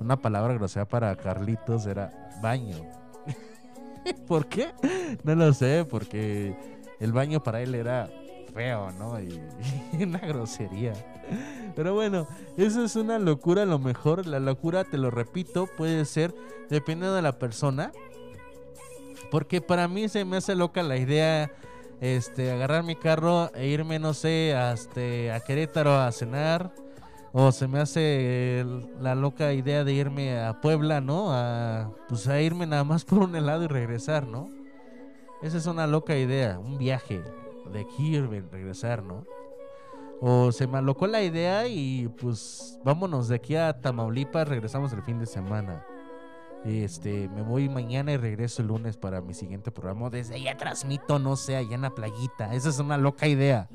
Una 0.01 0.17
palabra 0.21 0.53
grosera 0.53 0.85
para 0.85 1.15
Carlitos 1.15 1.85
era 1.85 2.29
baño. 2.41 2.75
¿Por 4.27 4.47
qué? 4.47 4.73
No 5.23 5.35
lo 5.35 5.53
sé, 5.53 5.87
porque 5.89 6.57
el 6.99 7.13
baño 7.13 7.41
para 7.41 7.61
él 7.61 7.73
era 7.73 8.09
feo, 8.53 8.91
¿no? 8.99 9.17
Y, 9.21 9.41
y 9.97 10.03
una 10.03 10.19
grosería. 10.19 10.91
Pero 11.73 11.93
bueno, 11.93 12.27
eso 12.57 12.83
es 12.83 12.97
una 12.97 13.17
locura 13.17 13.63
a 13.63 13.65
lo 13.65 13.79
mejor. 13.79 14.27
La 14.27 14.41
locura, 14.41 14.83
te 14.83 14.97
lo 14.97 15.09
repito, 15.09 15.67
puede 15.77 16.03
ser 16.03 16.35
dependiendo 16.69 17.15
de 17.15 17.21
la 17.21 17.39
persona. 17.39 17.93
Porque 19.31 19.61
para 19.61 19.87
mí 19.87 20.09
se 20.09 20.25
me 20.25 20.35
hace 20.35 20.53
loca 20.53 20.83
la 20.83 20.97
idea 20.97 21.49
este 22.01 22.51
agarrar 22.51 22.83
mi 22.83 22.95
carro 22.95 23.51
e 23.53 23.67
irme, 23.67 23.99
no 23.99 24.13
sé, 24.13 24.55
hasta 24.55 25.01
a 25.33 25.39
Querétaro 25.41 25.95
a 25.95 26.11
cenar. 26.11 26.71
O 27.31 27.51
se 27.51 27.67
me 27.67 27.79
hace 27.79 28.65
la 28.99 29.13
loca 29.13 29.53
idea 29.53 29.83
de 29.83 29.93
irme 29.93 30.39
a 30.39 30.61
Puebla, 30.61 30.99
¿no? 30.99 31.27
A, 31.31 31.91
pues 32.07 32.27
a 32.27 32.41
irme 32.41 32.65
nada 32.65 32.83
más 32.83 33.05
por 33.05 33.19
un 33.19 33.35
helado 33.35 33.63
y 33.63 33.67
regresar, 33.67 34.25
¿no? 34.25 34.49
Esa 35.41 35.57
es 35.57 35.67
una 35.67 35.87
loca 35.87 36.17
idea, 36.17 36.59
un 36.59 36.77
viaje 36.77 37.21
de 37.71 37.81
aquí 37.81 38.15
y 38.15 38.19
regresar, 38.19 39.03
¿no? 39.03 39.25
O 40.21 40.51
se 40.51 40.67
me 40.67 40.79
alocó 40.79 41.07
la 41.07 41.21
idea 41.21 41.67
y 41.67 42.09
pues 42.19 42.77
vámonos 42.83 43.29
de 43.29 43.35
aquí 43.35 43.55
a 43.55 43.79
Tamaulipas, 43.79 44.47
regresamos 44.47 44.91
el 44.91 45.01
fin 45.03 45.19
de 45.19 45.25
semana. 45.25 45.85
Este, 46.65 47.29
me 47.29 47.41
voy 47.41 47.69
mañana 47.69 48.11
y 48.11 48.17
regreso 48.17 48.61
el 48.61 48.67
lunes 48.67 48.97
para 48.97 49.21
mi 49.21 49.33
siguiente 49.33 49.71
programa. 49.71 50.09
Desde 50.09 50.35
allá 50.35 50.57
transmito, 50.57 51.19
no 51.19 51.35
sé, 51.35 51.55
allá 51.55 51.75
en 51.75 51.81
la 51.81 51.95
playita. 51.95 52.53
Esa 52.53 52.69
es 52.69 52.79
una 52.79 52.97
loca 52.97 53.27
idea. 53.27 53.69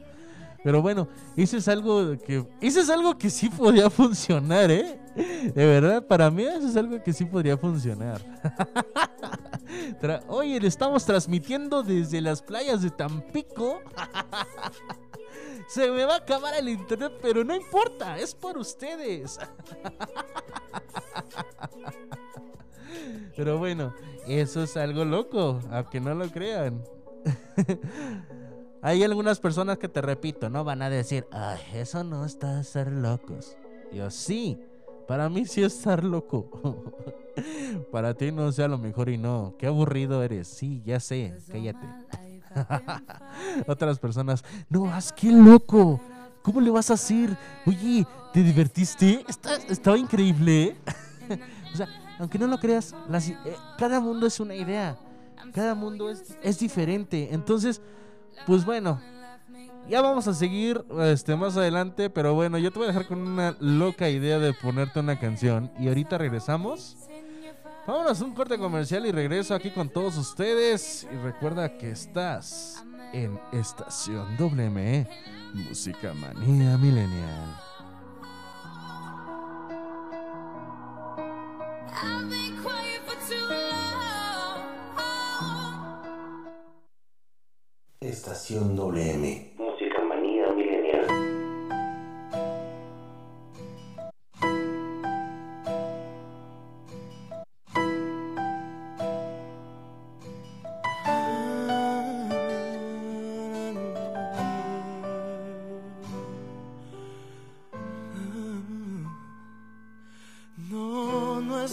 Pero 0.62 0.80
bueno, 0.80 1.08
eso 1.36 1.58
es 1.58 1.68
algo 1.68 2.16
que 2.18 2.46
eso 2.62 2.80
es 2.80 2.88
algo 2.88 3.18
que 3.18 3.28
sí 3.28 3.50
podría 3.50 3.90
funcionar, 3.90 4.70
¿eh? 4.70 4.98
De 5.14 5.66
verdad, 5.66 6.06
para 6.06 6.30
mí 6.30 6.42
eso 6.42 6.66
es 6.66 6.76
algo 6.76 7.02
que 7.02 7.12
sí 7.12 7.26
podría 7.26 7.58
funcionar. 7.58 8.22
Oye, 10.28 10.58
le 10.60 10.68
estamos 10.68 11.04
transmitiendo 11.04 11.82
desde 11.82 12.20
las 12.22 12.40
playas 12.40 12.80
de 12.82 12.90
Tampico. 12.90 13.80
Se 15.68 15.90
me 15.90 16.04
va 16.04 16.14
a 16.14 16.18
acabar 16.18 16.54
el 16.54 16.68
internet, 16.68 17.12
pero 17.20 17.44
no 17.44 17.54
importa, 17.54 18.18
es 18.18 18.34
por 18.34 18.56
ustedes. 18.56 19.38
Pero 23.36 23.58
bueno, 23.58 23.94
eso 24.26 24.62
es 24.62 24.76
algo 24.76 25.04
loco, 25.04 25.60
aunque 25.70 26.00
no 26.00 26.14
lo 26.14 26.28
crean. 26.28 26.82
Hay 28.82 29.02
algunas 29.02 29.40
personas 29.40 29.78
que 29.78 29.88
te 29.88 30.02
repito, 30.02 30.50
no 30.50 30.62
van 30.62 30.82
a 30.82 30.90
decir, 30.90 31.26
eso 31.72 32.04
no 32.04 32.26
está 32.26 32.58
a 32.58 32.64
ser 32.64 32.92
locos. 32.92 33.56
Yo 33.92 34.10
sí, 34.10 34.58
para 35.08 35.28
mí 35.30 35.46
sí 35.46 35.62
es 35.62 35.74
estar 35.74 36.04
loco. 36.04 36.92
para 37.92 38.14
ti 38.14 38.30
no 38.30 38.52
sea 38.52 38.68
lo 38.68 38.76
mejor 38.78 39.08
y 39.08 39.16
no. 39.16 39.54
Qué 39.58 39.66
aburrido 39.66 40.22
eres. 40.22 40.48
Sí, 40.48 40.82
ya 40.84 41.00
sé, 41.00 41.34
cállate. 41.50 41.86
Otras 43.66 43.98
personas, 43.98 44.44
no, 44.68 44.92
haz 44.92 45.12
qué 45.12 45.32
loco. 45.32 46.00
¿Cómo 46.42 46.60
le 46.60 46.70
vas 46.70 46.90
a 46.90 46.94
hacer? 46.94 47.36
Oye, 47.64 48.06
¿te 48.34 48.42
divertiste? 48.42 49.24
Está- 49.26 49.56
estaba 49.68 49.96
increíble. 49.96 50.62
¿eh?". 50.64 50.76
o 51.72 51.76
sea, 51.76 51.88
aunque 52.24 52.38
no 52.38 52.46
lo 52.46 52.58
creas, 52.58 52.94
eh, 53.44 53.54
cada 53.76 54.00
mundo 54.00 54.26
es 54.26 54.40
una 54.40 54.54
idea. 54.54 54.96
Cada 55.52 55.74
mundo 55.74 56.08
es, 56.08 56.38
es 56.42 56.58
diferente. 56.58 57.28
Entonces, 57.32 57.82
pues 58.46 58.64
bueno, 58.64 58.98
ya 59.90 60.00
vamos 60.00 60.26
a 60.26 60.32
seguir 60.32 60.82
este, 61.00 61.36
más 61.36 61.58
adelante. 61.58 62.08
Pero 62.08 62.32
bueno, 62.32 62.56
yo 62.56 62.70
te 62.70 62.78
voy 62.78 62.86
a 62.86 62.92
dejar 62.92 63.06
con 63.06 63.18
una 63.18 63.54
loca 63.60 64.08
idea 64.08 64.38
de 64.38 64.54
ponerte 64.54 65.00
una 65.00 65.20
canción. 65.20 65.70
Y 65.78 65.88
ahorita 65.88 66.16
regresamos. 66.16 66.96
Vámonos 67.86 68.22
a 68.22 68.24
un 68.24 68.32
corte 68.32 68.56
comercial 68.56 69.04
y 69.04 69.12
regreso 69.12 69.54
aquí 69.54 69.70
con 69.70 69.90
todos 69.90 70.16
ustedes. 70.16 71.06
Y 71.12 71.16
recuerda 71.16 71.76
que 71.76 71.90
estás 71.90 72.82
en 73.12 73.38
Estación 73.52 74.34
WME, 74.38 75.06
Música 75.52 76.14
Manía 76.14 76.78
Millennial. 76.78 77.73
Estación 88.00 88.76
WM. 88.76 89.54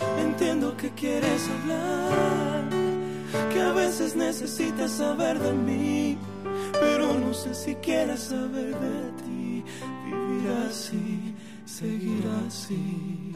Entiendo 0.00 0.76
que 0.76 0.90
quieres 0.90 1.48
hablar, 1.48 2.64
que 3.52 3.60
a 3.60 3.72
veces 3.72 4.16
necesitas 4.16 4.90
saber 4.92 5.38
de 5.38 5.52
mí, 5.52 6.18
pero 6.80 7.14
no 7.14 7.32
sé 7.32 7.54
si 7.54 7.74
quieres 7.76 8.20
saber 8.20 8.74
de 8.78 9.22
ti. 9.22 9.64
Vivir 10.04 10.50
así, 10.68 11.34
seguir 11.64 12.24
así, 12.46 13.32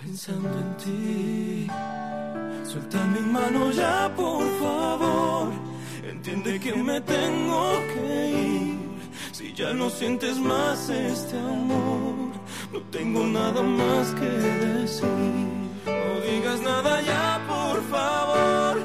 pensando 0.00 0.58
en 0.58 0.76
ti. 0.76 1.66
Suelta 2.64 3.04
mi 3.06 3.20
mano 3.20 3.70
ya, 3.70 4.12
por 4.16 4.44
favor. 4.58 5.52
Entiende 6.08 6.58
que 6.58 6.74
me 6.74 7.00
tengo 7.00 7.72
que 7.92 8.30
ir. 8.30 8.75
Si 9.36 9.52
ya 9.52 9.74
no 9.74 9.90
sientes 9.90 10.38
más 10.38 10.88
este 10.88 11.38
amor, 11.38 12.32
no 12.72 12.80
tengo 12.90 13.26
nada 13.26 13.60
más 13.60 14.14
que 14.14 14.24
decir. 14.24 15.06
No 15.84 16.20
digas 16.26 16.62
nada 16.62 17.02
ya, 17.02 17.44
por 17.46 17.82
favor. 17.90 18.80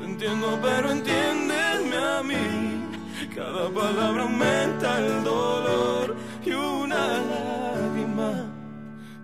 Te 0.00 0.04
entiendo, 0.04 0.58
pero 0.60 0.90
entiéndeme 0.90 1.96
a 1.96 2.20
mí. 2.24 3.28
Cada 3.32 3.70
palabra 3.70 4.24
aumenta 4.24 4.98
el 4.98 5.22
dolor 5.22 6.16
y 6.44 6.50
una 6.50 7.18
lágrima 7.32 8.50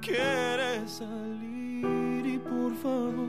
quiere 0.01 0.87
salir 0.87 2.25
y 2.25 2.39
por 2.39 2.73
favor 2.77 3.27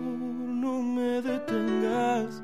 no 0.64 0.84
me 0.84 1.20
detengas. 1.24 2.44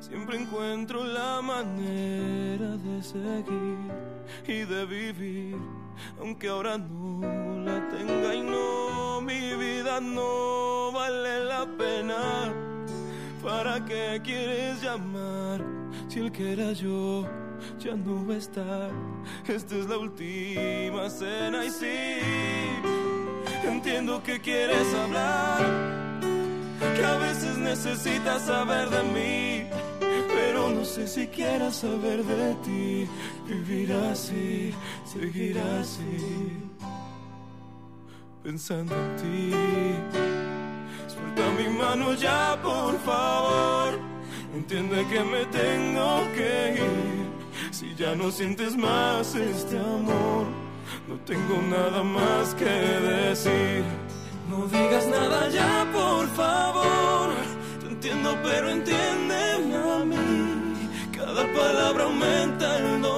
Siempre 0.00 0.38
encuentro 0.38 1.04
la 1.04 1.42
manera 1.42 2.78
de 2.78 3.02
seguir 3.02 4.07
y 4.48 4.64
de 4.64 4.86
vivir, 4.86 5.56
aunque 6.18 6.48
ahora 6.48 6.78
no 6.78 7.20
la 7.64 7.86
tenga 7.90 8.34
y 8.34 8.40
no, 8.40 9.20
mi 9.20 9.54
vida 9.54 10.00
no 10.00 10.90
vale 10.90 11.44
la 11.44 11.66
pena. 11.76 12.54
¿Para 13.42 13.84
qué 13.84 14.20
quieres 14.24 14.80
llamar 14.82 15.62
si 16.08 16.20
el 16.20 16.32
que 16.32 16.52
era 16.52 16.72
yo 16.72 17.26
ya 17.78 17.94
no 17.94 18.26
va 18.26 18.34
a 18.34 18.38
estar? 18.38 18.90
Esta 19.46 19.76
es 19.76 19.86
la 19.86 19.98
última 19.98 21.10
cena 21.10 21.66
y 21.66 21.70
sí. 21.70 22.18
entiendo 23.64 24.22
que 24.22 24.40
quieres 24.40 24.94
hablar, 24.94 25.58
que 26.96 27.04
a 27.04 27.18
veces 27.18 27.58
necesitas 27.58 28.46
saber 28.46 28.88
de 28.88 29.02
mí, 29.02 29.70
pero 30.58 30.70
no 30.70 30.84
sé 30.84 31.06
si 31.06 31.26
quieras 31.28 31.76
saber 31.76 32.24
de 32.24 32.54
ti. 32.64 33.08
Vivir 33.46 33.92
así, 33.92 34.74
seguir 35.04 35.58
así, 35.80 36.52
pensando 38.42 38.94
en 38.94 39.16
ti. 39.16 39.50
Suelta 41.06 41.44
mi 41.58 41.68
mano 41.78 42.14
ya, 42.14 42.58
por 42.62 42.98
favor. 43.00 43.98
Entiende 44.54 45.06
que 45.06 45.20
me 45.20 45.44
tengo 45.46 46.22
que 46.34 46.74
ir. 46.74 47.28
Si 47.70 47.94
ya 47.94 48.14
no 48.14 48.30
sientes 48.30 48.76
más 48.76 49.34
este 49.34 49.78
amor, 49.78 50.46
no 51.08 51.16
tengo 51.24 51.56
nada 51.70 52.02
más 52.02 52.54
que 52.54 52.64
decir. 52.64 53.84
No 54.50 54.66
digas 54.66 55.06
nada 55.06 55.48
ya, 55.50 55.86
por 55.92 56.26
favor. 56.28 57.28
Te 57.80 57.86
entiendo, 57.86 58.36
pero 58.42 58.70
entiéndeme 58.70 59.76
a 59.76 60.04
mí. 60.04 60.27
Palabra 61.46 62.02
aumenta 62.04 62.78
el 62.78 63.00
dolor 63.00 63.17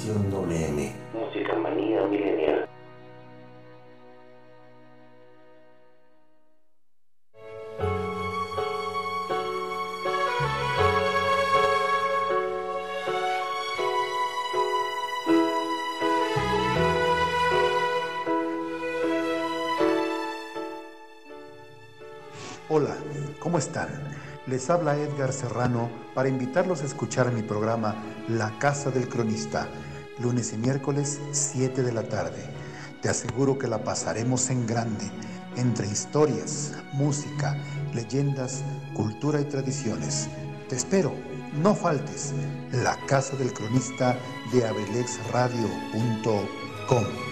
Estación 0.00 0.30
WM. 0.30 0.92
Música 1.12 1.54
manía 1.56 2.06
milenial. 2.06 2.66
Hola, 22.70 22.96
¿cómo 23.38 23.58
están? 23.58 23.88
Les 24.46 24.70
habla 24.70 24.96
Edgar 24.96 25.32
Serrano 25.34 25.90
para 26.14 26.30
invitarlos 26.30 26.80
a 26.82 26.86
escuchar 26.86 27.30
mi 27.30 27.42
programa 27.42 27.94
La 28.28 28.58
Casa 28.58 28.90
del 28.90 29.08
Cronista, 29.08 29.68
lunes 30.20 30.52
y 30.52 30.58
miércoles 30.58 31.20
7 31.32 31.82
de 31.82 31.92
la 31.92 32.02
tarde. 32.02 32.42
Te 33.02 33.08
aseguro 33.08 33.58
que 33.58 33.68
la 33.68 33.82
pasaremos 33.82 34.50
en 34.50 34.66
grande, 34.66 35.10
entre 35.56 35.86
historias, 35.86 36.72
música, 36.92 37.56
leyendas, 37.94 38.62
cultura 38.94 39.40
y 39.40 39.44
tradiciones. 39.44 40.28
Te 40.68 40.76
espero, 40.76 41.14
no 41.62 41.74
faltes. 41.74 42.32
La 42.72 42.96
Casa 43.06 43.36
del 43.36 43.52
Cronista 43.52 44.16
de 44.52 44.66
abelexradio.com. 44.66 47.29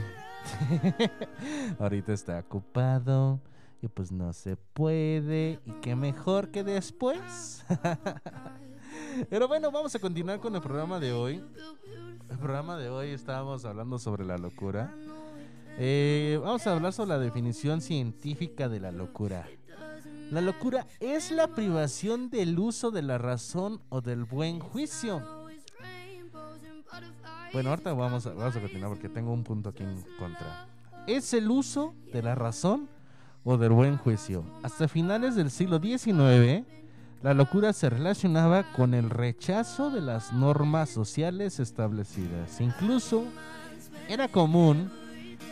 ahorita 1.79 2.13
está 2.13 2.39
ocupado. 2.39 3.39
Y 3.81 3.87
pues 3.87 4.11
no 4.11 4.33
se 4.33 4.57
puede. 4.57 5.59
Y 5.65 5.71
qué 5.81 5.95
mejor 5.95 6.49
que 6.49 6.63
después. 6.63 7.65
Pero 9.29 9.47
bueno, 9.47 9.71
vamos 9.71 9.95
a 9.95 9.99
continuar 9.99 10.39
con 10.39 10.55
el 10.55 10.61
programa 10.61 10.99
de 10.99 11.13
hoy. 11.13 11.43
El 12.29 12.37
programa 12.37 12.77
de 12.77 12.89
hoy 12.89 13.09
estábamos 13.09 13.65
hablando 13.65 13.97
sobre 13.97 14.25
la 14.25 14.37
locura. 14.37 14.93
Eh, 15.77 16.39
vamos 16.43 16.67
a 16.67 16.73
hablar 16.73 16.93
sobre 16.93 17.09
la 17.09 17.19
definición 17.19 17.81
científica 17.81 18.67
de 18.69 18.79
la 18.79 18.91
locura. 18.91 19.47
La 20.31 20.41
locura 20.41 20.85
es 20.99 21.31
la 21.31 21.47
privación 21.47 22.29
del 22.29 22.59
uso 22.59 22.91
de 22.91 23.01
la 23.01 23.17
razón 23.17 23.81
o 23.89 24.01
del 24.01 24.25
buen 24.25 24.59
juicio. 24.59 25.23
Bueno, 27.51 27.71
ahorita 27.71 27.93
vamos 27.93 28.27
a, 28.27 28.33
vamos 28.33 28.55
a 28.55 28.61
continuar 28.61 28.91
porque 28.91 29.09
tengo 29.09 29.33
un 29.33 29.43
punto 29.43 29.69
aquí 29.69 29.81
en 29.81 30.03
contra. 30.19 30.67
Es 31.07 31.33
el 31.33 31.49
uso 31.49 31.95
de 32.13 32.21
la 32.21 32.35
razón 32.35 32.87
o 33.43 33.57
del 33.57 33.71
buen 33.71 33.97
juicio. 33.97 34.45
Hasta 34.61 34.87
finales 34.87 35.35
del 35.35 35.49
siglo 35.49 35.79
XIX, 35.79 36.63
la 37.23 37.33
locura 37.33 37.73
se 37.73 37.89
relacionaba 37.89 38.71
con 38.73 38.93
el 38.93 39.09
rechazo 39.09 39.89
de 39.89 40.01
las 40.01 40.31
normas 40.31 40.91
sociales 40.91 41.59
establecidas. 41.59 42.61
Incluso 42.61 43.23
era 44.07 44.27
común 44.27 44.91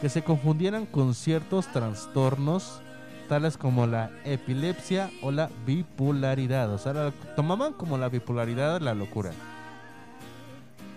que 0.02 0.10
se 0.10 0.24
confundieran 0.24 0.86
con 0.86 1.16
ciertos 1.16 1.66
trastornos 1.68 2.82
tales 3.28 3.58
como 3.58 3.86
la 3.88 4.12
epilepsia 4.26 5.12
o 5.22 5.32
la 5.32 5.50
bipolaridad. 5.66 6.72
O 6.74 6.78
sea, 6.78 6.94
la 6.94 7.12
tomaban 7.36 7.74
como 7.74 7.98
la 7.98 8.10
bipolaridad 8.10 8.82
la 8.82 8.94
locura. 8.94 9.32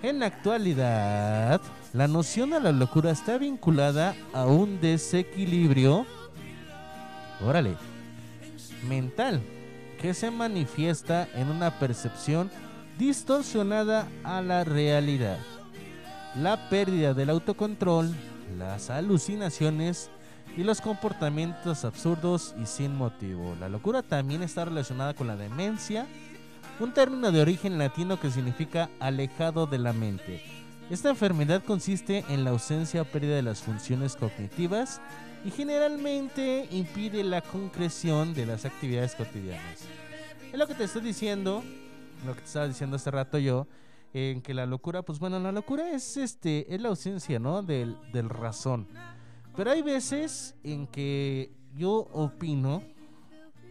En 0.02 0.20
la 0.20 0.26
actualidad, 0.26 1.60
la 1.92 2.08
noción 2.08 2.50
de 2.50 2.60
la 2.60 2.72
locura 2.72 3.10
está 3.10 3.36
vinculada 3.36 4.14
a 4.32 4.46
un 4.46 4.80
desequilibrio, 4.80 6.06
mental, 8.88 9.42
que 10.00 10.14
se 10.14 10.30
manifiesta 10.30 11.28
en 11.34 11.48
una 11.48 11.78
percepción 11.78 12.50
distorsionada 12.98 14.08
a 14.24 14.40
la 14.40 14.64
realidad. 14.64 15.38
La 16.36 16.70
pérdida 16.70 17.12
del 17.12 17.30
autocontrol, 17.30 18.14
las 18.58 18.88
alucinaciones 18.88 20.10
y 20.56 20.64
los 20.64 20.80
comportamientos 20.80 21.84
absurdos 21.84 22.54
y 22.60 22.66
sin 22.66 22.94
motivo. 22.94 23.56
La 23.60 23.68
locura 23.68 24.02
también 24.02 24.42
está 24.42 24.64
relacionada 24.64 25.14
con 25.14 25.26
la 25.26 25.36
demencia, 25.36 26.06
un 26.80 26.92
término 26.92 27.30
de 27.30 27.40
origen 27.40 27.78
latino 27.78 28.18
que 28.18 28.30
significa 28.30 28.90
alejado 29.00 29.66
de 29.66 29.78
la 29.78 29.92
mente. 29.92 30.42
Esta 30.90 31.10
enfermedad 31.10 31.62
consiste 31.62 32.24
en 32.28 32.42
la 32.42 32.50
ausencia 32.50 33.02
o 33.02 33.04
pérdida 33.04 33.36
de 33.36 33.42
las 33.42 33.60
funciones 33.60 34.16
cognitivas 34.16 35.00
y 35.44 35.50
generalmente 35.50 36.66
impide 36.70 37.22
la 37.22 37.42
concreción 37.42 38.34
de 38.34 38.46
las 38.46 38.64
actividades 38.64 39.14
cotidianas. 39.14 39.84
Es 40.52 40.58
lo 40.58 40.66
que 40.66 40.74
te 40.74 40.84
estoy 40.84 41.02
diciendo, 41.02 41.62
lo 42.26 42.34
que 42.34 42.40
te 42.40 42.46
estaba 42.46 42.66
diciendo 42.66 42.96
hace 42.96 43.10
rato 43.10 43.38
yo, 43.38 43.68
en 44.12 44.42
que 44.42 44.52
la 44.52 44.66
locura, 44.66 45.02
pues 45.02 45.20
bueno, 45.20 45.38
la 45.38 45.52
locura 45.52 45.90
es 45.90 46.16
este, 46.16 46.74
es 46.74 46.80
la 46.80 46.88
ausencia, 46.88 47.38
¿no? 47.38 47.62
Del, 47.62 47.96
del 48.12 48.28
razón. 48.28 48.88
Pero 49.60 49.72
hay 49.72 49.82
veces 49.82 50.54
en 50.64 50.86
que 50.86 51.52
yo 51.74 52.08
opino, 52.14 52.82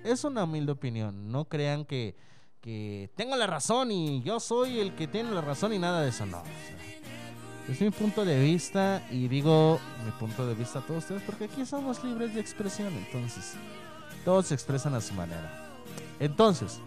es 0.03 0.23
una 0.23 0.43
humilde 0.43 0.71
opinión, 0.71 1.31
no 1.31 1.45
crean 1.45 1.83
que, 1.83 2.15
que 2.61 3.09
tengo 3.15 3.35
la 3.35 3.47
razón 3.47 3.91
y 3.91 4.21
yo 4.21 4.39
soy 4.39 4.81
el 4.81 4.93
que 4.93 5.07
tiene 5.07 5.31
la 5.31 5.41
razón 5.41 5.73
y 5.73 5.79
nada 5.79 6.01
de 6.03 6.09
eso, 6.09 6.27
no. 6.27 6.41
o 6.41 6.43
sea, 6.43 7.73
es 7.73 7.81
mi 7.81 7.89
punto 7.89 8.23
de 8.23 8.39
vista 8.39 9.03
y 9.09 9.27
digo 9.29 9.79
mi 10.05 10.11
punto 10.11 10.45
de 10.45 10.53
vista 10.53 10.77
a 10.77 10.85
todos 10.85 11.05
ustedes 11.05 11.23
porque 11.23 11.45
aquí 11.45 11.65
somos 11.65 12.03
libres 12.03 12.35
de 12.35 12.41
expresión, 12.41 12.93
entonces 12.93 13.55
todos 14.23 14.45
se 14.45 14.53
expresan 14.53 14.93
a 14.93 15.01
su 15.01 15.15
manera. 15.15 15.71
Entonces, 16.19 16.79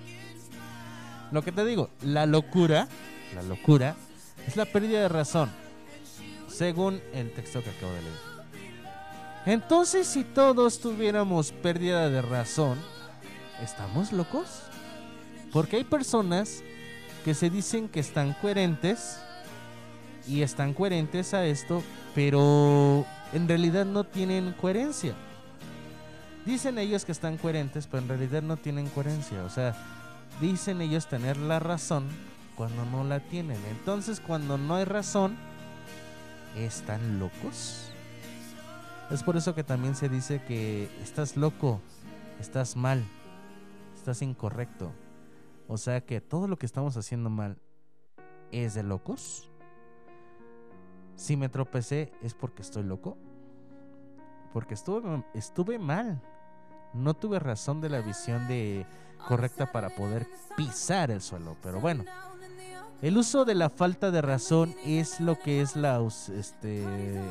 lo 1.32 1.42
que 1.42 1.50
te 1.50 1.64
digo, 1.64 1.90
la 2.03 2.24
locura, 2.24 2.86
la 3.34 3.42
locura 3.42 3.96
es 4.46 4.55
la 4.57 4.64
pérdida 4.64 5.00
de 5.00 5.09
razón, 5.09 5.50
según 6.46 7.00
el 7.12 7.32
texto 7.32 7.64
que 7.64 7.70
acabo 7.70 7.92
de 7.94 8.03
leer. 8.03 8.31
Entonces, 9.45 10.07
si 10.07 10.22
todos 10.22 10.78
tuviéramos 10.78 11.51
pérdida 11.51 12.09
de 12.09 12.22
razón, 12.22 12.78
¿estamos 13.61 14.12
locos? 14.12 14.62
Porque 15.53 15.76
hay 15.76 15.84
personas 15.84 16.62
que 17.24 17.34
se 17.34 17.51
dicen 17.51 17.88
que 17.88 18.01
están 18.01 18.34
coherentes 18.34 19.18
y 20.28 20.43
están 20.43 20.74
coherentes 20.74 21.34
a 21.34 21.45
esto, 21.45 21.82
pero 22.14 23.05
en 23.32 23.49
realidad 23.49 23.84
no 23.84 24.05
tienen 24.05 24.53
coherencia. 24.53 25.14
Dicen 26.47 26.78
ellos 26.78 27.05
que 27.05 27.12
están 27.12 27.36
coherentes, 27.36 27.88
pero 27.88 28.03
en 28.03 28.09
realidad 28.09 28.43
no 28.43 28.57
tienen 28.57 28.88
coherencia. 28.90 29.43
O 29.45 29.51
sea, 29.51 29.74
dicen 30.40 30.80
ellos 30.80 31.07
tener 31.07 31.36
la 31.36 31.59
razón 31.59 32.07
cuando 32.55 32.84
no 32.86 33.03
la 33.03 33.18
tienen. 33.18 33.59
Entonces, 33.70 34.20
cuando 34.20 34.57
no 34.57 34.76
hay 34.76 34.84
razón, 34.84 35.36
¿están 36.57 37.18
locos? 37.18 37.81
Es 39.12 39.22
por 39.22 39.36
eso 39.36 39.54
que 39.54 39.62
también 39.62 39.94
se 39.94 40.08
dice 40.08 40.42
que 40.42 40.88
estás 41.02 41.36
loco, 41.36 41.82
estás 42.40 42.76
mal, 42.76 43.04
estás 43.94 44.22
incorrecto. 44.22 44.90
O 45.68 45.76
sea 45.76 46.00
que 46.00 46.22
todo 46.22 46.48
lo 46.48 46.58
que 46.58 46.64
estamos 46.64 46.96
haciendo 46.96 47.28
mal 47.28 47.58
es 48.52 48.72
de 48.72 48.82
locos. 48.82 49.50
Si 51.14 51.36
me 51.36 51.50
tropecé 51.50 52.10
es 52.22 52.32
porque 52.32 52.62
estoy 52.62 52.84
loco. 52.84 53.18
Porque 54.54 54.72
estuve, 54.72 55.22
estuve 55.34 55.78
mal. 55.78 56.22
No 56.94 57.12
tuve 57.12 57.38
razón 57.38 57.82
de 57.82 57.90
la 57.90 58.00
visión 58.00 58.48
de 58.48 58.86
correcta 59.28 59.70
para 59.70 59.90
poder 59.90 60.26
pisar 60.56 61.10
el 61.10 61.20
suelo. 61.20 61.54
Pero 61.62 61.82
bueno, 61.82 62.04
el 63.02 63.18
uso 63.18 63.44
de 63.44 63.56
la 63.56 63.68
falta 63.68 64.10
de 64.10 64.22
razón 64.22 64.74
es 64.86 65.20
lo 65.20 65.38
que 65.38 65.60
es 65.60 65.76
la 65.76 66.00
este, 66.34 66.82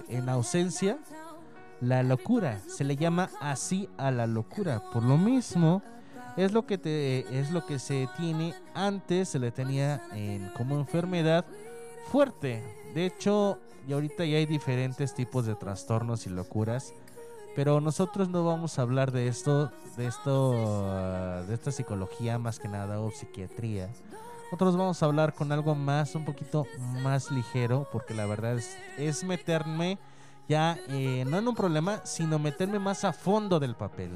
en 0.09 0.29
ausencia 0.29 0.99
la 1.81 2.03
locura. 2.03 2.59
Se 2.67 2.83
le 2.83 2.95
llama 2.95 3.29
así 3.41 3.89
a 3.97 4.11
la 4.11 4.27
locura. 4.27 4.81
Por 4.93 5.03
lo 5.03 5.17
mismo, 5.17 5.81
es 6.37 6.53
lo 6.53 6.65
que 6.65 6.77
te, 6.77 7.39
es 7.39 7.51
lo 7.51 7.65
que 7.65 7.79
se 7.79 8.07
tiene 8.17 8.53
antes 8.73 9.29
se 9.29 9.39
le 9.39 9.51
tenía 9.51 10.01
en, 10.13 10.49
como 10.55 10.77
enfermedad 10.77 11.45
fuerte. 12.09 12.63
De 12.93 13.05
hecho, 13.05 13.59
y 13.87 13.93
ahorita 13.93 14.23
ya 14.25 14.37
hay 14.37 14.45
diferentes 14.45 15.13
tipos 15.13 15.45
de 15.45 15.55
trastornos 15.55 16.25
y 16.27 16.29
locuras. 16.29 16.93
Pero 17.53 17.81
nosotros 17.81 18.29
no 18.29 18.45
vamos 18.45 18.79
a 18.79 18.83
hablar 18.83 19.11
de 19.11 19.27
esto, 19.27 19.71
de 19.97 20.07
esto, 20.07 20.53
ah, 20.87 21.43
de 21.45 21.53
esta 21.53 21.71
psicología 21.71 22.37
más 22.37 22.59
que 22.59 22.69
nada 22.69 23.01
o 23.01 23.11
psiquiatría. 23.11 23.89
Nosotros 24.45 24.77
vamos 24.77 25.01
a 25.01 25.05
hablar 25.05 25.33
con 25.33 25.51
algo 25.51 25.75
más, 25.75 26.15
un 26.15 26.23
poquito 26.23 26.65
más 27.03 27.29
ligero, 27.29 27.87
porque 27.91 28.13
la 28.13 28.25
verdad 28.25 28.57
es, 28.57 28.77
es 28.97 29.25
meterme 29.25 29.97
ya 30.47 30.77
eh, 30.89 31.25
no 31.27 31.37
en 31.37 31.47
un 31.47 31.55
problema, 31.55 32.01
sino 32.05 32.39
meterme 32.39 32.79
más 32.79 33.03
a 33.03 33.13
fondo 33.13 33.59
del 33.59 33.75
papel, 33.75 34.11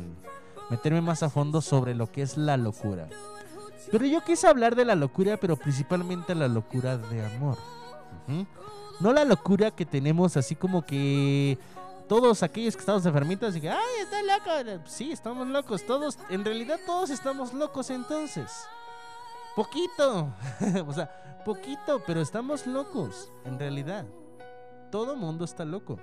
meterme 0.70 1.02
más 1.02 1.24
a 1.24 1.30
fondo 1.30 1.62
sobre 1.62 1.96
lo 1.96 2.12
que 2.12 2.22
es 2.22 2.38
la 2.38 2.58
locura. 2.58 3.08
Pero 3.92 4.06
yo 4.06 4.24
quise 4.24 4.48
hablar 4.48 4.76
de 4.76 4.86
la 4.86 4.96
locura, 4.96 5.38
pero 5.38 5.56
principalmente 5.56 6.34
la 6.36 6.48
locura 6.48 6.98
de 6.98 7.26
amor. 7.26 7.58
No 9.00 9.14
la 9.14 9.26
locura 9.26 9.72
que 9.72 9.86
tenemos 9.86 10.38
así 10.38 10.56
como 10.56 10.86
que 10.86 11.58
todos 12.08 12.44
aquellos 12.44 12.76
que 12.76 12.80
estamos 12.80 13.06
enfermitos 13.06 13.56
y 13.56 13.62
que, 13.62 13.70
ay, 13.70 14.00
está 14.02 14.22
loco. 14.22 14.84
Sí, 14.86 15.12
estamos 15.12 15.48
locos. 15.48 15.86
Todos, 15.86 16.18
en 16.30 16.44
realidad 16.46 16.80
todos 16.86 17.10
estamos 17.10 17.54
locos 17.54 17.90
entonces. 17.90 18.52
Poquito. 19.56 20.34
o 20.88 20.94
sea, 20.94 21.44
poquito, 21.46 22.02
pero 22.06 22.22
estamos 22.22 22.66
locos, 22.68 23.32
en 23.46 23.60
realidad. 23.60 24.06
Todo 24.92 25.16
mundo 25.16 25.46
está 25.46 25.66
loco. 25.66 26.00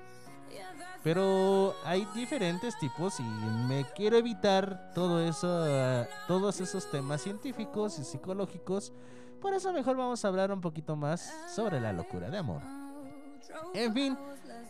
Pero 1.02 1.74
hay 1.84 2.06
diferentes 2.14 2.78
tipos 2.78 3.18
y 3.18 3.24
me 3.24 3.84
quiero 3.96 4.16
evitar 4.16 4.92
todo 4.94 5.20
eso, 5.20 6.06
todos 6.28 6.60
esos 6.60 6.88
temas 6.90 7.22
científicos 7.22 7.98
y 7.98 8.04
psicológicos. 8.04 8.92
Por 9.40 9.52
eso 9.54 9.72
mejor 9.72 9.96
vamos 9.96 10.24
a 10.24 10.28
hablar 10.28 10.52
un 10.52 10.60
poquito 10.60 10.94
más 10.94 11.34
sobre 11.52 11.80
la 11.80 11.92
locura 11.92 12.30
de 12.30 12.38
amor. 12.38 12.62
En 13.74 13.92
fin, 13.92 14.16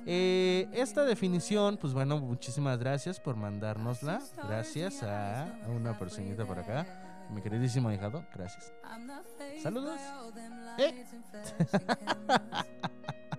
eh, 0.07 0.69
esta 0.73 1.05
definición, 1.05 1.77
pues 1.77 1.93
bueno, 1.93 2.19
muchísimas 2.19 2.79
gracias 2.79 3.21
por 3.21 3.37
mandárnosla. 3.37 4.23
Gracias 4.45 5.03
a, 5.03 5.43
a 5.65 5.69
una 5.69 5.99
personita 5.99 6.47
por 6.47 6.59
acá. 6.59 7.27
Mi 7.31 7.43
queridísimo 7.43 7.93
hijado, 7.93 8.25
gracias. 8.35 8.73
Saludos. 9.63 10.01
Eh. 10.79 11.05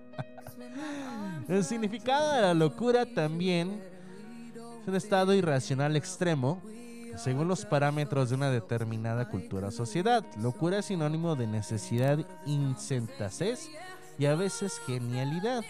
El 1.48 1.64
significado 1.64 2.32
de 2.32 2.42
la 2.42 2.54
locura 2.54 3.06
también 3.06 3.82
es 4.82 4.88
un 4.88 4.96
estado 4.96 5.34
irracional 5.34 5.96
extremo 5.96 6.60
según 7.16 7.48
los 7.48 7.64
parámetros 7.64 8.30
de 8.30 8.36
una 8.36 8.50
determinada 8.50 9.28
cultura 9.28 9.68
o 9.68 9.70
sociedad. 9.70 10.24
Locura 10.36 10.78
es 10.78 10.86
sinónimo 10.86 11.36
de 11.36 11.46
necesidad, 11.46 12.18
insensatez 12.46 13.68
y 14.18 14.26
a 14.26 14.34
veces 14.34 14.80
genialidad. 14.86 15.62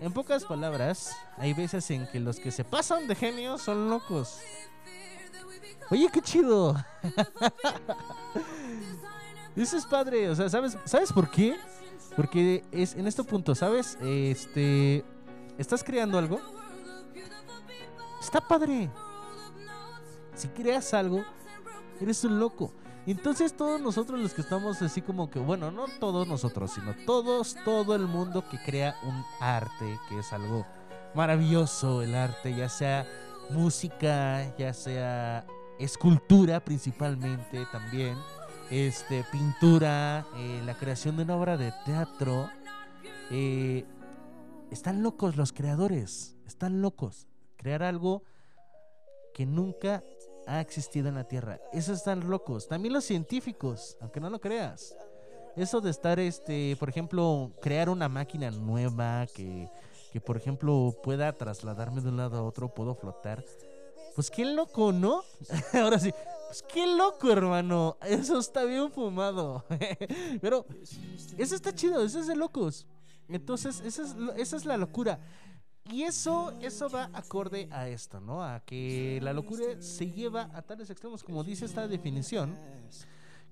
En 0.00 0.12
pocas 0.12 0.44
palabras, 0.44 1.16
hay 1.38 1.54
veces 1.54 1.90
en 1.90 2.06
que 2.06 2.20
los 2.20 2.38
que 2.38 2.50
se 2.50 2.64
pasan 2.64 3.08
de 3.08 3.14
genio 3.14 3.58
son 3.58 3.88
locos. 3.88 4.38
Oye, 5.90 6.08
qué 6.12 6.20
chido. 6.20 6.76
Eso 9.56 9.78
es 9.78 9.86
padre, 9.86 10.28
o 10.28 10.34
sea, 10.34 10.50
¿sabes, 10.50 10.76
¿sabes 10.84 11.12
por 11.12 11.30
qué? 11.30 11.56
Porque 12.16 12.64
es 12.72 12.94
en 12.94 13.06
este 13.06 13.22
punto, 13.24 13.54
¿sabes? 13.54 13.98
Este 14.00 15.04
estás 15.58 15.84
creando 15.84 16.18
algo. 16.18 16.40
Está 18.20 18.40
padre. 18.40 18.90
Si 20.34 20.48
creas 20.48 20.92
algo, 20.94 21.24
eres 22.00 22.24
un 22.24 22.40
loco. 22.40 22.72
Entonces 23.06 23.56
todos 23.56 23.80
nosotros 23.80 24.18
los 24.18 24.34
que 24.34 24.40
estamos 24.40 24.82
así 24.82 25.00
como 25.00 25.30
que, 25.30 25.38
bueno, 25.38 25.70
no 25.70 25.84
todos 26.00 26.26
nosotros, 26.26 26.72
sino 26.72 26.92
todos, 27.06 27.56
todo 27.64 27.94
el 27.94 28.06
mundo 28.06 28.44
que 28.50 28.58
crea 28.58 28.96
un 29.04 29.24
arte, 29.40 29.98
que 30.08 30.18
es 30.18 30.32
algo 30.32 30.66
maravilloso, 31.14 32.02
el 32.02 32.16
arte, 32.16 32.54
ya 32.54 32.68
sea 32.68 33.06
música, 33.50 34.56
ya 34.56 34.74
sea 34.74 35.46
escultura 35.78 36.58
principalmente 36.58 37.64
también, 37.70 38.16
este, 38.70 39.24
pintura, 39.30 40.26
eh, 40.36 40.62
la 40.64 40.74
creación 40.74 41.16
de 41.16 41.22
una 41.22 41.36
obra 41.36 41.56
de 41.56 41.72
teatro, 41.84 42.50
eh, 43.30 43.84
están 44.70 45.02
locos 45.02 45.36
los 45.36 45.52
creadores, 45.52 46.36
están 46.46 46.82
locos. 46.82 47.26
Crear 47.56 47.82
algo 47.82 48.22
que 49.34 49.46
nunca 49.46 50.02
ha 50.46 50.60
existido 50.60 51.08
en 51.08 51.14
la 51.16 51.24
Tierra. 51.24 51.60
Esos 51.72 51.98
están 51.98 52.28
locos. 52.28 52.68
También 52.68 52.94
los 52.94 53.04
científicos, 53.04 53.96
aunque 54.00 54.20
no 54.20 54.30
lo 54.30 54.40
creas. 54.40 54.96
Eso 55.56 55.80
de 55.80 55.90
estar, 55.90 56.20
este, 56.20 56.76
por 56.78 56.88
ejemplo, 56.88 57.52
crear 57.62 57.88
una 57.88 58.08
máquina 58.08 58.50
nueva 58.50 59.26
que, 59.34 59.68
que, 60.12 60.20
por 60.20 60.36
ejemplo, 60.36 60.94
pueda 61.02 61.32
trasladarme 61.32 62.02
de 62.02 62.10
un 62.10 62.18
lado 62.18 62.38
a 62.38 62.42
otro, 62.42 62.74
puedo 62.74 62.94
flotar. 62.94 63.44
Pues 64.14 64.30
qué 64.30 64.44
loco, 64.44 64.92
¿no? 64.92 65.22
Ahora 65.72 65.98
sí, 65.98 66.12
qué 66.72 66.86
loco, 66.86 67.30
hermano. 67.30 67.96
Eso 68.02 68.38
está 68.38 68.64
bien 68.64 68.90
fumado. 68.90 69.64
Pero 70.40 70.66
eso 71.36 71.54
está 71.54 71.74
chido, 71.74 72.02
eso 72.04 72.20
es 72.20 72.26
de 72.26 72.36
locos. 72.36 72.86
Entonces, 73.28 73.80
esa 73.84 74.02
es, 74.02 74.14
esa 74.36 74.56
es 74.56 74.64
la 74.64 74.76
locura. 74.76 75.20
Y 75.92 76.02
eso, 76.02 76.52
eso 76.60 76.88
va 76.88 77.10
acorde 77.12 77.68
a 77.70 77.88
esto, 77.88 78.20
¿no? 78.20 78.42
A 78.42 78.60
que 78.60 79.20
la 79.22 79.32
locura 79.32 79.64
se 79.80 80.10
lleva 80.10 80.50
a 80.52 80.62
tales 80.62 80.90
extremos, 80.90 81.22
como 81.22 81.44
dice 81.44 81.64
esta 81.64 81.86
definición. 81.86 82.56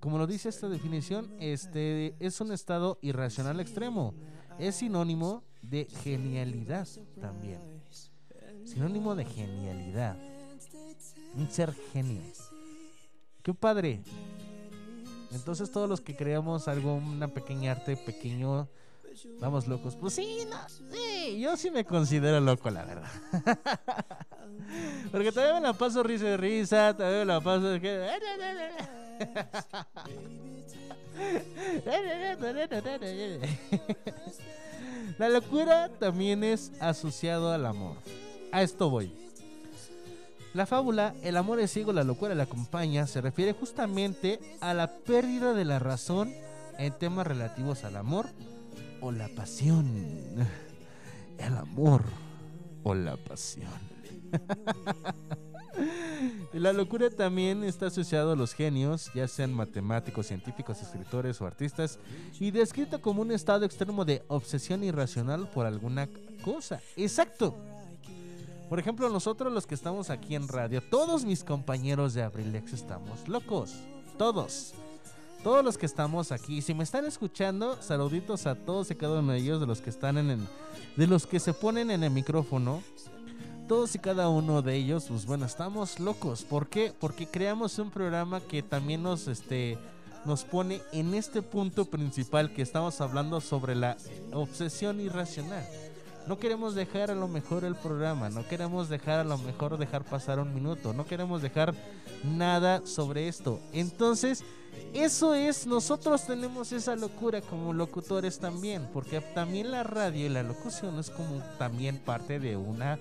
Como 0.00 0.18
lo 0.18 0.26
dice 0.26 0.48
esta 0.48 0.68
definición, 0.68 1.32
este 1.38 2.14
es 2.18 2.40
un 2.40 2.52
estado 2.52 2.98
irracional 3.02 3.60
extremo. 3.60 4.14
Es 4.58 4.76
sinónimo 4.76 5.44
de 5.62 5.86
genialidad 6.02 6.86
también. 7.20 7.60
Sinónimo 8.64 9.14
de 9.14 9.24
genialidad. 9.24 10.16
Un 11.36 11.50
ser 11.50 11.72
genio. 11.92 12.22
Qué 13.44 13.52
padre. 13.52 14.00
Entonces 15.30 15.70
todos 15.70 15.86
los 15.86 16.00
que 16.00 16.16
creamos 16.16 16.66
algo, 16.66 16.94
una 16.94 17.28
pequeña 17.28 17.72
arte 17.72 17.94
pequeño, 17.94 18.66
vamos 19.38 19.68
locos. 19.68 19.96
Pues 19.96 20.14
sí, 20.14 20.38
no, 20.48 20.56
sí, 20.66 21.38
yo 21.38 21.54
sí 21.58 21.70
me 21.70 21.84
considero 21.84 22.40
loco, 22.40 22.70
la 22.70 22.86
verdad. 22.86 23.10
Porque 25.12 25.30
todavía 25.30 25.56
me 25.56 25.60
la 25.60 25.74
paso 25.74 26.02
risa 26.02 26.30
y 26.30 26.38
risa, 26.38 26.96
todavía 26.96 27.18
me 27.18 27.26
la 27.26 27.42
paso... 27.42 27.74
La 35.18 35.28
locura 35.28 35.90
también 36.00 36.42
es 36.42 36.72
asociado 36.80 37.52
al 37.52 37.66
amor. 37.66 37.98
A 38.50 38.62
esto 38.62 38.90
voy. 38.90 39.12
La 40.54 40.66
fábula 40.66 41.14
El 41.22 41.36
amor 41.36 41.58
es 41.58 41.72
ciego, 41.72 41.92
la 41.92 42.04
locura 42.04 42.34
la 42.36 42.44
acompaña 42.44 43.08
se 43.08 43.20
refiere 43.20 43.52
justamente 43.52 44.38
a 44.60 44.72
la 44.72 44.86
pérdida 44.86 45.52
de 45.52 45.64
la 45.64 45.80
razón 45.80 46.32
en 46.78 46.92
temas 46.96 47.26
relativos 47.26 47.82
al 47.82 47.96
amor 47.96 48.26
o 49.00 49.10
la 49.10 49.28
pasión. 49.28 49.86
El 51.38 51.56
amor 51.56 52.04
o 52.84 52.94
la 52.94 53.16
pasión. 53.16 53.68
La 56.52 56.72
locura 56.72 57.10
también 57.10 57.64
está 57.64 57.86
asociado 57.86 58.32
a 58.32 58.36
los 58.36 58.54
genios, 58.54 59.10
ya 59.12 59.26
sean 59.26 59.52
matemáticos, 59.52 60.28
científicos, 60.28 60.80
escritores 60.80 61.40
o 61.40 61.46
artistas, 61.46 61.98
y 62.38 62.52
descrito 62.52 63.02
como 63.02 63.22
un 63.22 63.32
estado 63.32 63.64
extremo 63.64 64.04
de 64.04 64.22
obsesión 64.28 64.84
irracional 64.84 65.48
por 65.50 65.66
alguna 65.66 66.08
cosa. 66.44 66.80
Exacto. 66.96 67.56
Por 68.68 68.78
ejemplo, 68.78 69.08
nosotros 69.10 69.52
los 69.52 69.66
que 69.66 69.74
estamos 69.74 70.10
aquí 70.10 70.34
en 70.34 70.48
radio, 70.48 70.82
todos 70.82 71.24
mis 71.24 71.44
compañeros 71.44 72.14
de 72.14 72.22
Abrilex 72.22 72.72
estamos 72.72 73.28
locos. 73.28 73.74
Todos. 74.16 74.72
Todos 75.42 75.62
los 75.62 75.76
que 75.76 75.86
estamos 75.86 76.32
aquí. 76.32 76.62
Si 76.62 76.72
me 76.72 76.84
están 76.84 77.04
escuchando, 77.04 77.76
saluditos 77.82 78.46
a 78.46 78.54
todos 78.54 78.90
y 78.90 78.94
cada 78.94 79.18
uno 79.18 79.32
de 79.32 79.38
ellos, 79.38 79.60
de 79.60 79.66
los 79.66 79.80
que 79.80 79.90
están 79.90 80.16
en 80.16 80.30
el, 80.30 80.48
de 80.96 81.06
los 81.06 81.26
que 81.26 81.38
se 81.40 81.52
ponen 81.52 81.90
en 81.90 82.02
el 82.02 82.10
micrófono. 82.10 82.82
Todos 83.68 83.94
y 83.94 83.98
cada 83.98 84.28
uno 84.28 84.62
de 84.62 84.74
ellos, 84.74 85.06
pues 85.08 85.26
bueno, 85.26 85.44
estamos 85.44 86.00
locos. 86.00 86.44
¿Por 86.44 86.68
qué? 86.68 86.92
Porque 86.98 87.26
creamos 87.26 87.78
un 87.78 87.90
programa 87.90 88.40
que 88.40 88.62
también 88.62 89.02
nos, 89.02 89.28
este, 89.28 89.78
nos 90.24 90.44
pone 90.44 90.80
en 90.92 91.14
este 91.14 91.42
punto 91.42 91.84
principal 91.84 92.52
que 92.52 92.62
estamos 92.62 93.00
hablando 93.00 93.40
sobre 93.40 93.74
la 93.74 93.96
obsesión 94.32 95.00
irracional. 95.00 95.66
No 96.26 96.38
queremos 96.38 96.74
dejar 96.74 97.10
a 97.10 97.14
lo 97.14 97.28
mejor 97.28 97.64
el 97.64 97.74
programa, 97.74 98.30
no 98.30 98.46
queremos 98.46 98.88
dejar 98.88 99.20
a 99.20 99.24
lo 99.24 99.36
mejor 99.38 99.76
dejar 99.76 100.04
pasar 100.04 100.38
un 100.38 100.54
minuto, 100.54 100.94
no 100.94 101.04
queremos 101.04 101.42
dejar 101.42 101.74
nada 102.22 102.86
sobre 102.86 103.28
esto. 103.28 103.60
Entonces, 103.72 104.42
eso 104.94 105.34
es, 105.34 105.66
nosotros 105.66 106.26
tenemos 106.26 106.72
esa 106.72 106.96
locura 106.96 107.42
como 107.42 107.72
locutores 107.72 108.38
también, 108.38 108.88
porque 108.92 109.20
también 109.20 109.70
la 109.70 109.82
radio 109.82 110.26
y 110.26 110.30
la 110.30 110.42
locución 110.42 110.98
es 110.98 111.10
como 111.10 111.42
también 111.58 111.98
parte 111.98 112.40
de 112.40 112.56
una 112.56 112.98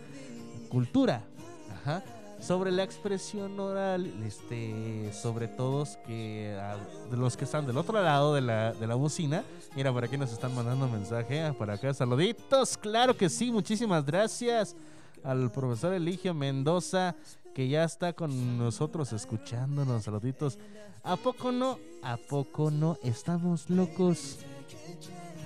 cultura. 0.69 1.23
Ajá 1.71 2.03
sobre 2.45 2.71
la 2.71 2.83
expresión 2.83 3.57
oral, 3.59 4.05
este, 4.25 5.11
sobre 5.13 5.47
todos 5.47 5.97
que 6.05 6.57
a- 6.59 6.77
de 7.09 7.15
los 7.17 7.37
que 7.37 7.45
están 7.45 7.65
del 7.65 7.77
otro 7.77 8.01
lado 8.01 8.33
de 8.35 8.41
la, 8.41 8.73
de 8.73 8.85
la 8.87 8.95
bocina. 8.95 9.43
Mira, 9.75 9.93
por 9.93 10.03
aquí 10.03 10.17
nos 10.17 10.31
están 10.33 10.53
mandando 10.53 10.87
mensaje, 10.87 11.41
ah, 11.41 11.53
por 11.57 11.71
acá 11.71 11.93
saluditos, 11.93 12.77
claro 12.77 13.15
que 13.15 13.29
sí, 13.29 13.51
muchísimas 13.51 14.05
gracias 14.05 14.75
al 15.23 15.51
profesor 15.51 15.93
Eligio 15.93 16.33
Mendoza 16.33 17.15
que 17.55 17.67
ya 17.69 17.83
está 17.83 18.13
con 18.13 18.57
nosotros 18.57 19.13
escuchándonos, 19.13 20.03
saluditos. 20.03 20.57
¿A 21.03 21.15
poco 21.17 21.51
no? 21.51 21.77
¿A 22.01 22.17
poco 22.17 22.71
no? 22.71 22.97
Estamos 23.03 23.69
locos. 23.69 24.39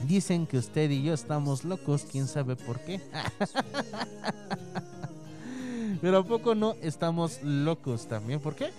Dicen 0.08 0.48
que 0.48 0.58
usted 0.58 0.90
y 0.90 1.04
yo 1.04 1.14
estamos 1.14 1.66
locos, 1.66 2.06
quién 2.10 2.28
sabe 2.28 2.56
por 2.56 2.80
qué. 2.80 3.02
Pero 6.02 6.20
a 6.20 6.24
poco 6.24 6.56
no 6.56 6.76
estamos 6.82 7.42
locos 7.44 8.08
también. 8.08 8.40
¿Por 8.40 8.56
qué? 8.56 8.72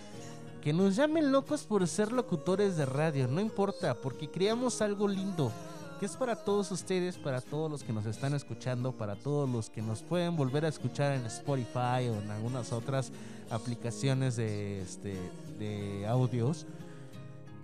Que 0.63 0.73
nos 0.73 0.97
llamen 0.97 1.33
locos 1.33 1.65
por 1.65 1.87
ser 1.89 2.13
locutores 2.13 2.77
de 2.77 2.87
radio. 2.87 3.29
No 3.29 3.41
importa, 3.41 3.95
porque 3.95 4.29
creamos 4.29 4.81
algo 4.83 5.09
lindo. 5.09 5.53
Que 5.99 6.07
es 6.07 6.17
para 6.17 6.37
todos 6.37 6.71
ustedes, 6.71 7.17
para 7.17 7.41
todos 7.41 7.69
los 7.69 7.83
que 7.83 7.93
nos 7.93 8.07
están 8.07 8.33
escuchando, 8.35 8.93
para 8.93 9.17
todos 9.17 9.51
los 9.51 9.69
que 9.69 9.83
nos 9.83 10.03
pueden 10.03 10.37
volver 10.37 10.65
a 10.65 10.69
escuchar 10.69 11.15
en 11.15 11.27
Spotify 11.27 12.09
o 12.09 12.23
en 12.23 12.31
algunas 12.31 12.73
otras 12.73 13.11
aplicaciones 13.51 14.37
de, 14.37 14.81
este, 14.83 15.17
de 15.59 16.07
audios. 16.07 16.67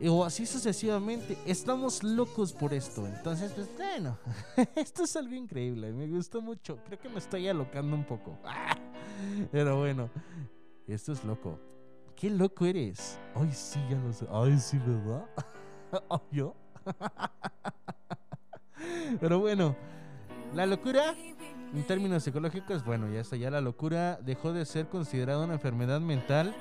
O 0.02 0.24
así 0.24 0.46
sucesivamente. 0.46 1.38
Estamos 1.46 2.02
locos 2.02 2.52
por 2.52 2.74
esto. 2.74 3.06
Entonces, 3.06 3.52
pues 3.52 3.68
bueno. 3.76 4.18
esto 4.76 5.04
es 5.04 5.16
algo 5.16 5.34
increíble. 5.34 5.92
Me 5.92 6.08
gustó 6.08 6.40
mucho. 6.42 6.78
Creo 6.84 6.98
que 6.98 7.08
me 7.08 7.18
estoy 7.18 7.48
alocando 7.48 7.94
un 7.94 8.04
poco. 8.04 8.38
Pero 9.52 9.78
bueno. 9.78 10.10
Esto 10.86 11.12
es 11.12 11.24
loco. 11.24 11.58
Qué 12.16 12.30
loco 12.30 12.66
eres. 12.66 13.18
Ay, 13.34 13.50
sí, 13.52 13.80
ya 13.88 13.98
lo 13.98 14.12
sé. 14.12 14.26
Ay, 14.30 14.58
sí, 14.58 14.78
¿verdad? 14.78 15.26
¿Yo? 16.30 16.54
Pero 19.20 19.38
bueno. 19.38 19.76
La 20.54 20.66
locura, 20.66 21.16
en 21.74 21.82
términos 21.84 22.22
psicológicos, 22.22 22.84
bueno, 22.84 23.10
ya 23.12 23.20
está, 23.20 23.34
ya 23.34 23.50
la 23.50 23.60
locura 23.60 24.20
dejó 24.22 24.52
de 24.52 24.64
ser 24.64 24.86
considerada 24.86 25.42
una 25.42 25.54
enfermedad 25.54 26.00
mental 26.00 26.54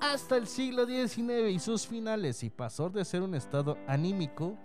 hasta 0.00 0.36
el 0.36 0.46
siglo 0.46 0.86
XIX 0.86 1.50
y 1.50 1.58
sus 1.58 1.86
finales 1.86 2.42
y 2.42 2.50
pasó 2.50 2.90
de 2.90 3.04
ser 3.04 3.22
un 3.22 3.34
estado 3.34 3.76
anímico, 3.86 4.56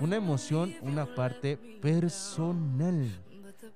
una 0.00 0.16
emoción, 0.16 0.74
una 0.82 1.14
parte 1.14 1.56
personal. 1.56 3.08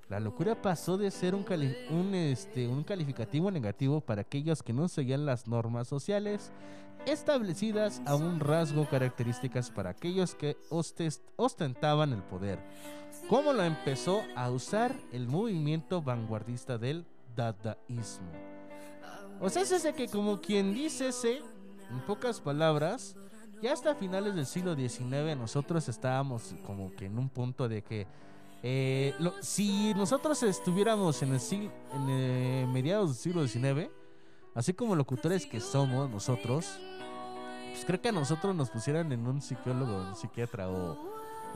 La 0.09 0.19
locura 0.19 0.61
pasó 0.61 0.97
de 0.97 1.09
ser 1.09 1.33
un, 1.33 1.45
este, 2.13 2.69
calificativo 2.85 3.49
negativo 3.49 4.01
para 4.01 4.21
aquellos 4.21 4.61
que 4.61 4.73
no 4.73 4.87
seguían 4.87 5.25
las 5.25 5.47
normas 5.47 5.87
sociales 5.87 6.51
establecidas 7.05 8.01
a 8.05 8.15
un 8.15 8.39
rasgo 8.39 8.87
características 8.87 9.69
para 9.71 9.91
aquellos 9.91 10.35
que 10.35 10.57
ostentaban 10.69 12.13
el 12.13 12.23
poder, 12.23 12.59
como 13.29 13.53
lo 13.53 13.63
empezó 13.63 14.21
a 14.35 14.49
usar 14.49 14.95
el 15.11 15.27
movimiento 15.27 16.01
vanguardista 16.01 16.77
del 16.77 17.05
dadaísmo. 17.35 18.54
O 19.41 19.49
sea, 19.49 19.61
es 19.63 19.71
ese 19.71 19.93
que 19.93 20.07
como 20.07 20.39
quien 20.41 20.73
dice 20.73 21.09
ese, 21.09 21.37
en 21.89 21.99
pocas 22.07 22.39
palabras, 22.41 23.15
ya 23.61 23.73
hasta 23.73 23.95
finales 23.95 24.35
del 24.35 24.45
siglo 24.45 24.75
XIX 24.75 25.35
nosotros 25.37 25.87
estábamos 25.89 26.55
como 26.65 26.93
que 26.95 27.05
en 27.05 27.17
un 27.17 27.29
punto 27.29 27.67
de 27.67 27.81
que 27.83 28.07
eh, 28.63 29.13
lo- 29.19 29.33
si 29.41 29.93
nosotros 29.93 30.41
estuviéramos 30.43 31.21
en 31.21 31.33
el 31.33 31.39
siglo, 31.39 31.71
en 31.93 32.05
eh, 32.09 32.67
mediados 32.71 33.09
del 33.09 33.17
siglo 33.17 33.47
XIX, 33.47 33.89
así 34.55 34.73
como 34.73 34.95
locutores 34.95 35.45
que 35.45 35.59
somos 35.59 36.09
nosotros, 36.09 36.79
pues 37.71 37.85
creo 37.85 38.01
que 38.01 38.09
a 38.09 38.13
nosotros 38.13 38.55
nos 38.55 38.69
pusieran 38.69 39.11
en 39.11 39.27
un 39.27 39.41
psicólogo, 39.41 39.97
un 40.09 40.15
psiquiatra 40.15 40.69
o, 40.69 40.97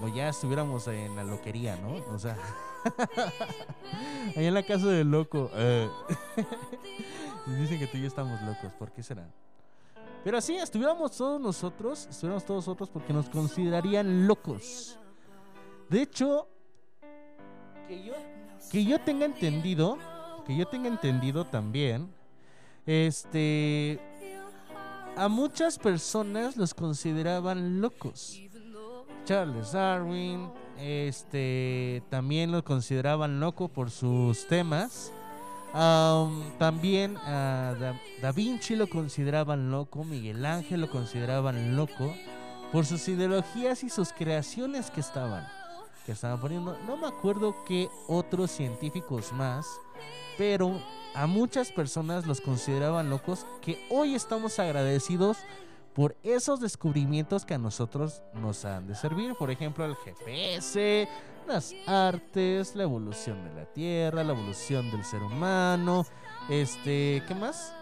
o 0.01 0.07
ya 0.07 0.29
estuviéramos 0.29 0.87
en 0.87 1.15
la 1.15 1.23
loquería, 1.23 1.75
¿no? 1.77 1.95
O 2.13 2.19
sea, 2.19 2.37
ahí 4.35 4.45
en 4.45 4.53
la 4.53 4.63
casa 4.63 4.87
del 4.87 5.09
loco. 5.09 5.49
eh. 5.53 5.89
Dicen 7.59 7.79
que 7.79 7.87
tú 7.87 7.97
y 7.97 8.01
yo 8.01 8.07
estamos 8.07 8.41
locos, 8.41 8.71
¿por 8.73 8.91
qué 8.91 9.01
será? 9.01 9.27
Pero 10.23 10.37
así, 10.37 10.55
estuviéramos 10.55 11.15
todos 11.15 11.39
nosotros, 11.39 12.07
estuviéramos 12.09 12.45
todos 12.45 12.67
nosotros 12.67 12.89
porque 12.89 13.13
nos 13.13 13.29
considerarían 13.29 14.27
locos. 14.27 14.99
De 15.89 16.01
hecho, 16.01 16.47
que 17.87 18.03
yo, 18.03 18.13
que 18.71 18.85
yo 18.85 18.99
tenga 18.99 19.25
entendido, 19.25 19.97
que 20.45 20.55
yo 20.55 20.67
tenga 20.67 20.89
entendido 20.89 21.45
también, 21.45 22.13
este, 22.85 23.99
a 25.15 25.27
muchas 25.27 25.79
personas 25.79 26.57
los 26.57 26.73
consideraban 26.73 27.81
locos. 27.81 28.39
Charles 29.29 29.73
Darwin, 29.73 30.49
este, 30.79 32.01
también 32.09 32.51
lo 32.51 32.63
consideraban 32.63 33.39
loco 33.39 33.67
por 33.67 33.91
sus 33.91 34.47
temas. 34.47 35.13
Am, 35.71 36.41
también 36.57 37.15
a 37.17 37.75
da, 37.79 38.01
Da 38.23 38.31
Vinci 38.31 38.75
lo 38.75 38.89
consideraban 38.89 39.69
loco, 39.69 40.03
Miguel 40.03 40.43
Ángel 40.43 40.81
lo 40.81 40.89
consideraban 40.89 41.75
loco 41.75 42.11
por 42.71 42.87
sus 42.87 43.07
ideologías 43.07 43.83
y 43.83 43.91
sus 43.91 44.13
creaciones 44.13 44.89
que 44.89 45.01
estaban 45.01 45.47
que 46.07 46.13
estaban 46.13 46.41
poniendo. 46.41 46.75
No 46.87 46.97
me 46.97 47.05
acuerdo 47.05 47.55
qué 47.67 47.87
otros 48.07 48.49
científicos 48.49 49.31
más, 49.31 49.67
pero 50.39 50.81
a 51.13 51.27
muchas 51.27 51.71
personas 51.71 52.25
los 52.25 52.41
consideraban 52.41 53.11
locos 53.11 53.45
que 53.61 53.77
hoy 53.91 54.15
estamos 54.15 54.57
agradecidos 54.57 55.37
por 55.93 56.15
esos 56.23 56.59
descubrimientos 56.59 57.45
que 57.45 57.55
a 57.55 57.57
nosotros 57.57 58.21
nos 58.33 58.65
han 58.65 58.87
de 58.87 58.95
servir. 58.95 59.35
Por 59.35 59.51
ejemplo, 59.51 59.85
el 59.85 59.95
GPS, 59.95 61.07
las 61.47 61.73
artes, 61.87 62.75
la 62.75 62.83
evolución 62.83 63.43
de 63.43 63.53
la 63.53 63.65
Tierra, 63.65 64.23
la 64.23 64.33
evolución 64.33 64.89
del 64.91 65.03
ser 65.03 65.21
humano. 65.21 66.05
Este, 66.49 67.23
¿qué 67.27 67.35
más? 67.35 67.73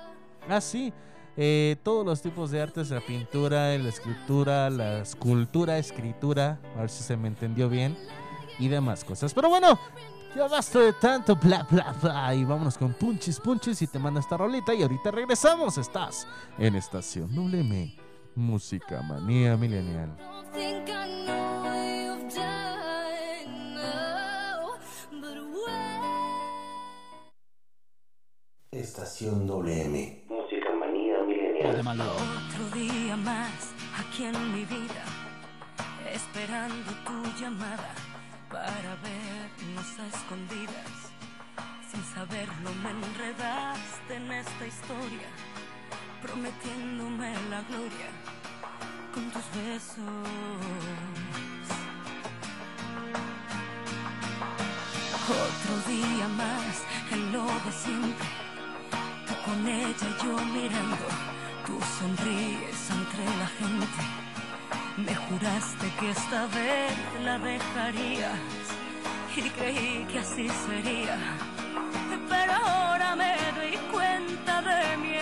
Ah, 0.50 0.62
sí. 0.62 0.94
eh, 1.36 1.76
todos 1.84 2.06
los 2.06 2.22
tipos 2.22 2.50
de 2.52 2.62
artes, 2.62 2.90
la 2.90 3.02
pintura, 3.02 3.78
la 3.78 3.90
escritura, 3.90 4.70
la 4.70 5.00
escultura, 5.02 5.78
escritura, 5.78 6.60
a 6.76 6.82
ver 6.82 6.90
si 6.90 7.04
se 7.04 7.16
me 7.16 7.28
entendió 7.28 7.70
bien, 7.70 7.98
y 8.60 8.68
demás 8.70 9.04
cosas. 9.04 9.34
Pero 9.34 9.50
bueno, 9.50 9.80
ya 10.36 10.48
basta 10.48 10.80
de 10.80 10.94
tanto 10.94 11.36
bla 11.36 11.64
bla 11.70 11.94
bla. 12.02 12.34
Y 12.34 12.44
vámonos 12.44 12.78
con 12.78 12.94
punchis 12.94 13.40
punchis 13.40 13.82
y 13.82 13.88
te 13.88 14.00
manda 14.00 14.20
esta 14.20 14.38
rolita. 14.38 14.74
Y 14.74 14.84
ahorita 14.84 15.12
regresamos. 15.12 15.78
Estás 15.78 16.28
en 16.58 16.76
Estación 16.76 17.34
WM, 17.36 17.96
Música 18.36 19.02
Manía 19.02 19.58
Milenial. 19.58 20.16
Estación 28.72 29.48
WM. 29.48 30.26
Música 30.30 30.70
manía 30.80 31.24
milenial. 31.24 32.02
Otro 32.02 32.70
día 32.76 33.16
más 33.18 33.74
aquí 33.98 34.26
en 34.26 34.54
mi 34.54 34.66
vida, 34.66 35.04
esperando 36.14 36.92
tu 37.06 37.42
llamada 37.42 38.17
para 38.50 38.96
vernos 39.04 40.00
a 40.00 40.08
escondidas. 40.08 41.12
Sin 41.92 42.04
saberlo 42.04 42.72
me 42.84 42.92
enredaste 42.92 44.16
en 44.16 44.32
esta 44.32 44.68
historia, 44.68 45.28
prometiéndome 46.22 47.34
la 47.50 47.62
gloria 47.64 48.10
con 49.14 49.30
tus 49.32 49.46
besos. 49.56 50.04
Otro 55.30 55.92
día 55.92 56.28
más 56.30 56.84
en 57.12 57.34
lo 57.34 57.46
de 57.46 57.72
siempre, 57.72 58.28
tú 59.28 59.34
con 59.46 59.68
ella 59.68 60.08
y 60.10 60.24
yo 60.24 60.38
mirando, 60.46 61.08
tú 61.66 61.80
sonríes 62.00 62.90
entre 62.92 63.26
la 63.38 63.48
gente. 63.48 64.27
Me 64.98 65.14
juraste 65.14 65.92
que 66.00 66.10
esta 66.10 66.48
vez 66.48 66.92
la 67.24 67.38
dejarías 67.38 68.40
y 69.36 69.42
creí 69.52 70.08
que 70.12 70.20
así 70.20 70.50
sería. 70.50 71.20
Pero 72.28 72.54
ahora 72.54 73.16
me 73.16 73.36
doy 73.56 73.78
cuenta 73.92 74.62
de 74.64 74.98
mi 74.98 75.17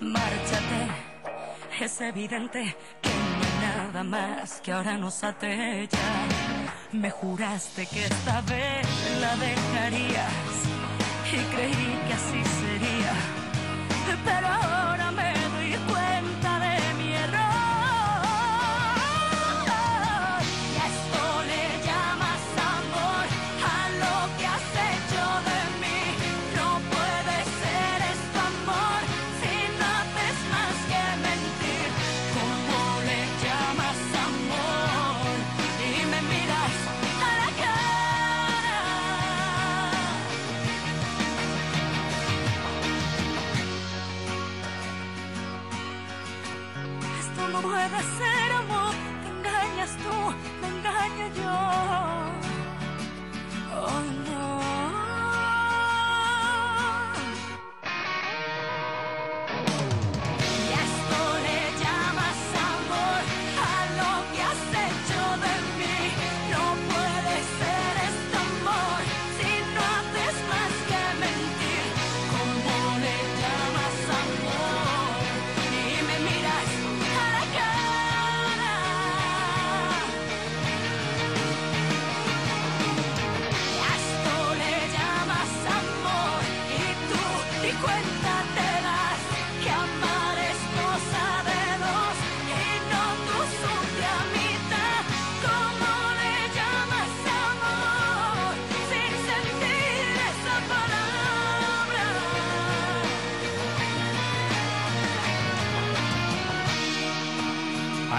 márchate. 0.00 0.82
Es 1.80 2.00
evidente 2.00 2.76
que 3.00 3.08
no 3.08 3.44
hay 3.44 3.60
nada 3.60 4.04
más 4.04 4.60
que 4.60 4.70
ahora 4.72 4.96
nos 4.96 5.24
ate 5.24 5.88
ya. 5.90 6.88
Me 6.92 7.10
juraste 7.10 7.86
que 7.86 8.04
esta 8.04 8.40
vez 8.42 8.86
la 9.20 9.34
dejarías 9.36 10.32
y 11.32 11.38
creí 11.54 11.98
que 12.06 12.14
así 12.14 12.42
sería. 12.60 13.14
Pero 14.24 14.46
ahora 14.46 15.10
me 15.10 15.41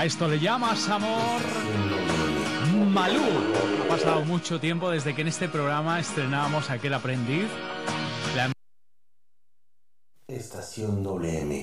A 0.04 0.06
esto 0.06 0.28
le 0.28 0.38
llamas 0.38 0.90
amor. 0.90 1.40
Malú. 2.92 3.22
Ha 3.86 3.88
pasado 3.88 4.26
mucho 4.26 4.60
tiempo 4.60 4.90
desde 4.92 5.16
que 5.16 5.22
en 5.22 5.30
este 5.30 5.48
programa 5.48 5.98
estrenábamos 5.98 6.70
aquel 6.70 6.94
aprendiz. 6.94 7.48
La 8.36 8.52
Estación 10.28 11.04
WM. 11.04 11.63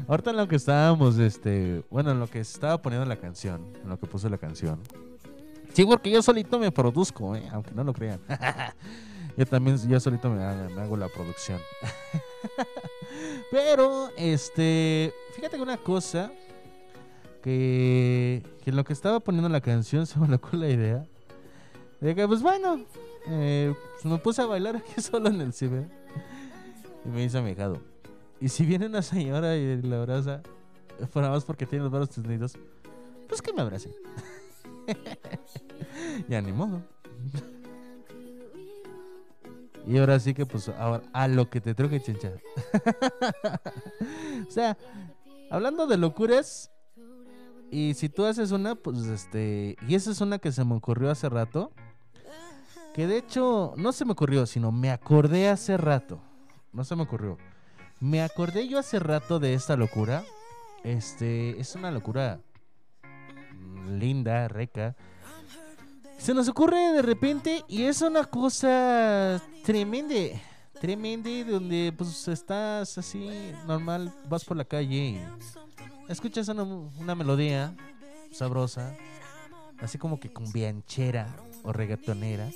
Ahorita 0.08 0.32
en 0.32 0.38
lo 0.38 0.48
que 0.48 0.56
estábamos, 0.56 1.20
este, 1.20 1.84
bueno, 1.92 2.12
en 2.12 2.20
lo 2.20 2.28
que 2.28 2.40
estaba 2.40 2.82
poniendo 2.82 3.08
la 3.08 3.18
canción, 3.18 3.74
en 3.84 3.90
lo 3.90 4.00
que 4.00 4.08
puse 4.08 4.30
la 4.30 4.38
canción. 4.38 4.80
Sí, 5.74 5.86
porque 5.86 6.10
yo 6.10 6.22
solito 6.24 6.58
me 6.58 6.72
produzco, 6.72 7.36
¿eh? 7.36 7.48
aunque 7.52 7.72
no 7.72 7.84
lo 7.84 7.94
crean. 7.94 8.20
yo 9.38 9.46
también, 9.46 9.78
yo 9.88 10.00
solito 10.00 10.30
me 10.30 10.44
hago, 10.44 10.98
la 10.98 11.08
producción. 11.08 11.60
Pero, 13.52 14.10
este, 14.18 15.14
fíjate 15.36 15.58
que 15.58 15.64
una 15.64 15.78
cosa, 15.78 16.32
que, 17.42 18.44
que 18.64 18.72
lo 18.72 18.84
que 18.84 18.94
estaba 18.94 19.20
poniendo 19.20 19.50
la 19.50 19.62
canción 19.62 20.06
se 20.08 20.20
me 20.20 20.28
locó 20.28 20.56
la 20.58 20.70
idea. 20.70 21.06
De 22.02 22.16
que, 22.16 22.28
pues 22.28 22.42
bueno, 22.42 22.86
eh, 23.28 23.74
pues 23.94 24.06
me 24.06 24.18
puse 24.20 24.42
a 24.42 24.46
bailar 24.46 24.78
aquí 24.78 25.02
solo 25.02 25.30
en 25.30 25.42
el 25.42 25.54
ciber. 25.54 25.90
Y 27.06 27.10
me 27.10 27.42
mi 27.42 27.52
hijado, 27.52 27.82
y 28.42 28.50
si 28.50 28.66
viene 28.66 28.86
una 28.86 29.02
señora 29.02 29.56
y 29.56 29.82
la 29.82 29.98
abraza, 29.98 30.42
para 31.14 31.30
más 31.30 31.44
porque 31.44 31.66
tiene 31.66 31.84
los 31.84 31.92
brazos 31.92 32.16
tendidos, 32.16 32.58
pues 33.28 33.42
que 33.42 33.54
me 33.54 33.62
abrace. 33.62 33.94
ya 36.30 36.42
ni 36.42 36.52
modo. 36.52 36.82
Y 39.88 39.98
ahora 39.98 40.20
sí 40.20 40.34
que 40.34 40.46
pues 40.46 40.70
ahora 40.70 41.04
a 41.14 41.28
lo 41.28 41.50
que 41.50 41.62
te 41.62 41.74
truque 41.74 42.02
chincha. 42.02 42.34
o 44.48 44.52
sea, 44.52 44.78
hablando 45.50 45.88
de 45.88 45.98
locuras 45.98 46.72
y 47.72 47.94
si 47.94 48.10
tú 48.10 48.26
haces 48.26 48.52
una 48.52 48.76
pues 48.76 49.06
este 49.06 49.76
y 49.88 49.96
esa 49.96 50.12
es 50.12 50.22
una 50.22 50.40
que 50.40 50.52
se 50.52 50.64
me 50.64 50.76
ocurrió 50.76 51.12
hace 51.12 51.30
rato 51.30 51.72
que 52.94 53.08
de 53.08 53.18
hecho 53.18 53.74
no 53.78 53.92
se 53.92 54.06
me 54.06 54.14
ocurrió, 54.14 54.46
sino 54.46 54.72
me 54.72 54.92
acordé 54.92 55.50
hace 55.50 55.78
rato. 55.78 56.20
No 56.74 56.84
se 56.84 56.96
me 56.96 57.04
ocurrió. 57.04 57.38
Me 58.00 58.22
acordé 58.22 58.68
yo 58.68 58.80
hace 58.80 59.00
rato 59.00 59.40
de 59.40 59.54
esta 59.54 59.76
locura. 59.76 60.24
Este 60.84 61.60
es 61.60 61.76
una 61.76 61.92
locura 61.92 62.42
linda, 63.90 64.48
reca. 64.48 64.96
Se 66.18 66.34
nos 66.34 66.48
ocurre 66.50 66.94
de 66.94 67.02
repente 67.02 67.64
y 67.68 67.84
es 67.84 68.02
una 68.02 68.26
cosa 68.26 69.42
tremenda. 69.64 70.40
Tremenda 70.80 71.30
donde 71.44 71.94
pues 71.98 72.28
estás 72.28 72.98
así 72.98 73.30
normal, 73.68 74.14
vas 74.30 74.46
por 74.46 74.56
la 74.58 74.64
calle 74.66 74.96
y 74.96 75.22
escuchas 76.10 76.48
una, 76.50 76.64
una 76.64 77.16
melodía 77.16 77.76
sabrosa, 78.32 78.96
así 79.80 79.98
como 79.98 80.20
que 80.20 80.32
con 80.32 80.52
bianchera 80.52 81.36
o 81.64 81.72
reggaetonera. 81.72 82.50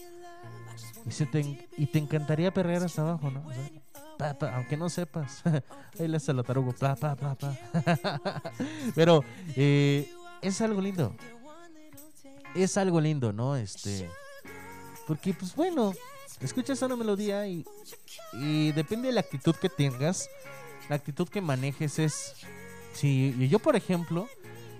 Y, 1.05 1.11
se 1.11 1.25
te, 1.25 1.67
y 1.77 1.85
te 1.87 1.99
encantaría 1.99 2.53
perrear 2.53 2.83
hasta 2.83 3.01
abajo, 3.01 3.29
¿no? 3.29 3.43
Pa, 4.17 4.37
pa, 4.37 4.55
aunque 4.55 4.77
no 4.77 4.89
sepas. 4.89 5.41
Ahí 5.99 6.07
le 6.07 6.17
hace 6.17 6.33
lo 6.33 6.43
tarugo. 6.43 6.73
Pa, 6.73 6.95
pa, 6.95 7.15
pa, 7.15 7.35
pa. 7.35 7.55
Pero 8.95 9.23
eh, 9.55 10.09
es 10.41 10.61
algo 10.61 10.81
lindo. 10.81 11.15
Es 12.55 12.77
algo 12.77 13.01
lindo, 13.01 13.33
¿no? 13.33 13.55
Este. 13.55 14.09
Porque, 15.07 15.33
pues 15.33 15.55
bueno, 15.55 15.93
escuchas 16.39 16.81
una 16.81 16.95
melodía 16.95 17.47
y, 17.47 17.65
y 18.33 18.71
depende 18.71 19.07
de 19.07 19.13
la 19.13 19.21
actitud 19.21 19.55
que 19.55 19.69
tengas, 19.69 20.29
la 20.89 20.95
actitud 20.95 21.27
que 21.27 21.41
manejes 21.41 21.99
es. 21.99 22.35
Si 22.93 23.47
yo, 23.49 23.59
por 23.59 23.75
ejemplo, 23.75 24.27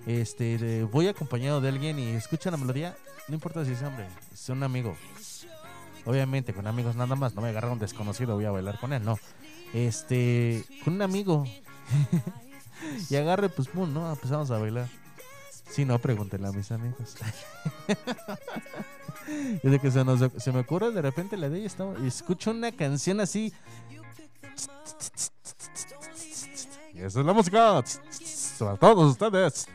este, 0.06 0.84
voy 0.84 1.08
acompañado 1.08 1.60
de 1.60 1.68
alguien 1.68 1.98
y 1.98 2.10
escucha 2.10 2.50
la 2.50 2.56
melodía, 2.56 2.96
no 3.28 3.34
importa 3.34 3.64
si 3.64 3.72
es 3.72 3.82
hombre, 3.82 4.06
es 4.32 4.48
un 4.48 4.62
amigo. 4.62 4.96
Obviamente, 6.06 6.52
con 6.52 6.66
amigos 6.66 6.96
nada 6.96 7.16
más, 7.16 7.34
no 7.34 7.42
me 7.42 7.48
agarra 7.48 7.72
un 7.72 7.78
desconocido, 7.78 8.34
voy 8.34 8.44
a 8.44 8.50
bailar 8.50 8.78
con 8.78 8.92
él, 8.92 9.04
no. 9.04 9.18
Este, 9.72 10.64
con 10.84 10.94
un 10.94 11.02
amigo. 11.02 11.44
y 13.10 13.16
agarre, 13.16 13.48
pues, 13.48 13.68
pum, 13.68 13.92
¿no? 13.92 14.10
Empezamos 14.10 14.50
a 14.50 14.58
bailar. 14.58 14.88
Si 15.70 15.84
no, 15.84 15.98
pregúntenle 15.98 16.48
a 16.48 16.52
mis 16.52 16.70
amigos. 16.70 17.16
y 19.62 19.68
de 19.68 19.78
que 19.80 19.90
se, 19.90 20.04
nos, 20.04 20.20
se 20.36 20.52
me 20.52 20.60
ocurre 20.60 20.90
de 20.92 21.02
repente 21.02 21.36
la 21.36 21.48
de 21.48 21.58
ella 21.58 21.66
estaba, 21.66 21.94
y 21.98 22.06
escucho 22.06 22.50
una 22.50 22.70
canción 22.72 23.20
así 23.20 23.52
Y 23.90 25.33
esa 27.06 27.20
es 27.20 27.26
la 27.26 27.32
música. 27.32 27.78
A 27.78 28.76
todos 28.76 29.12
ustedes. 29.12 29.66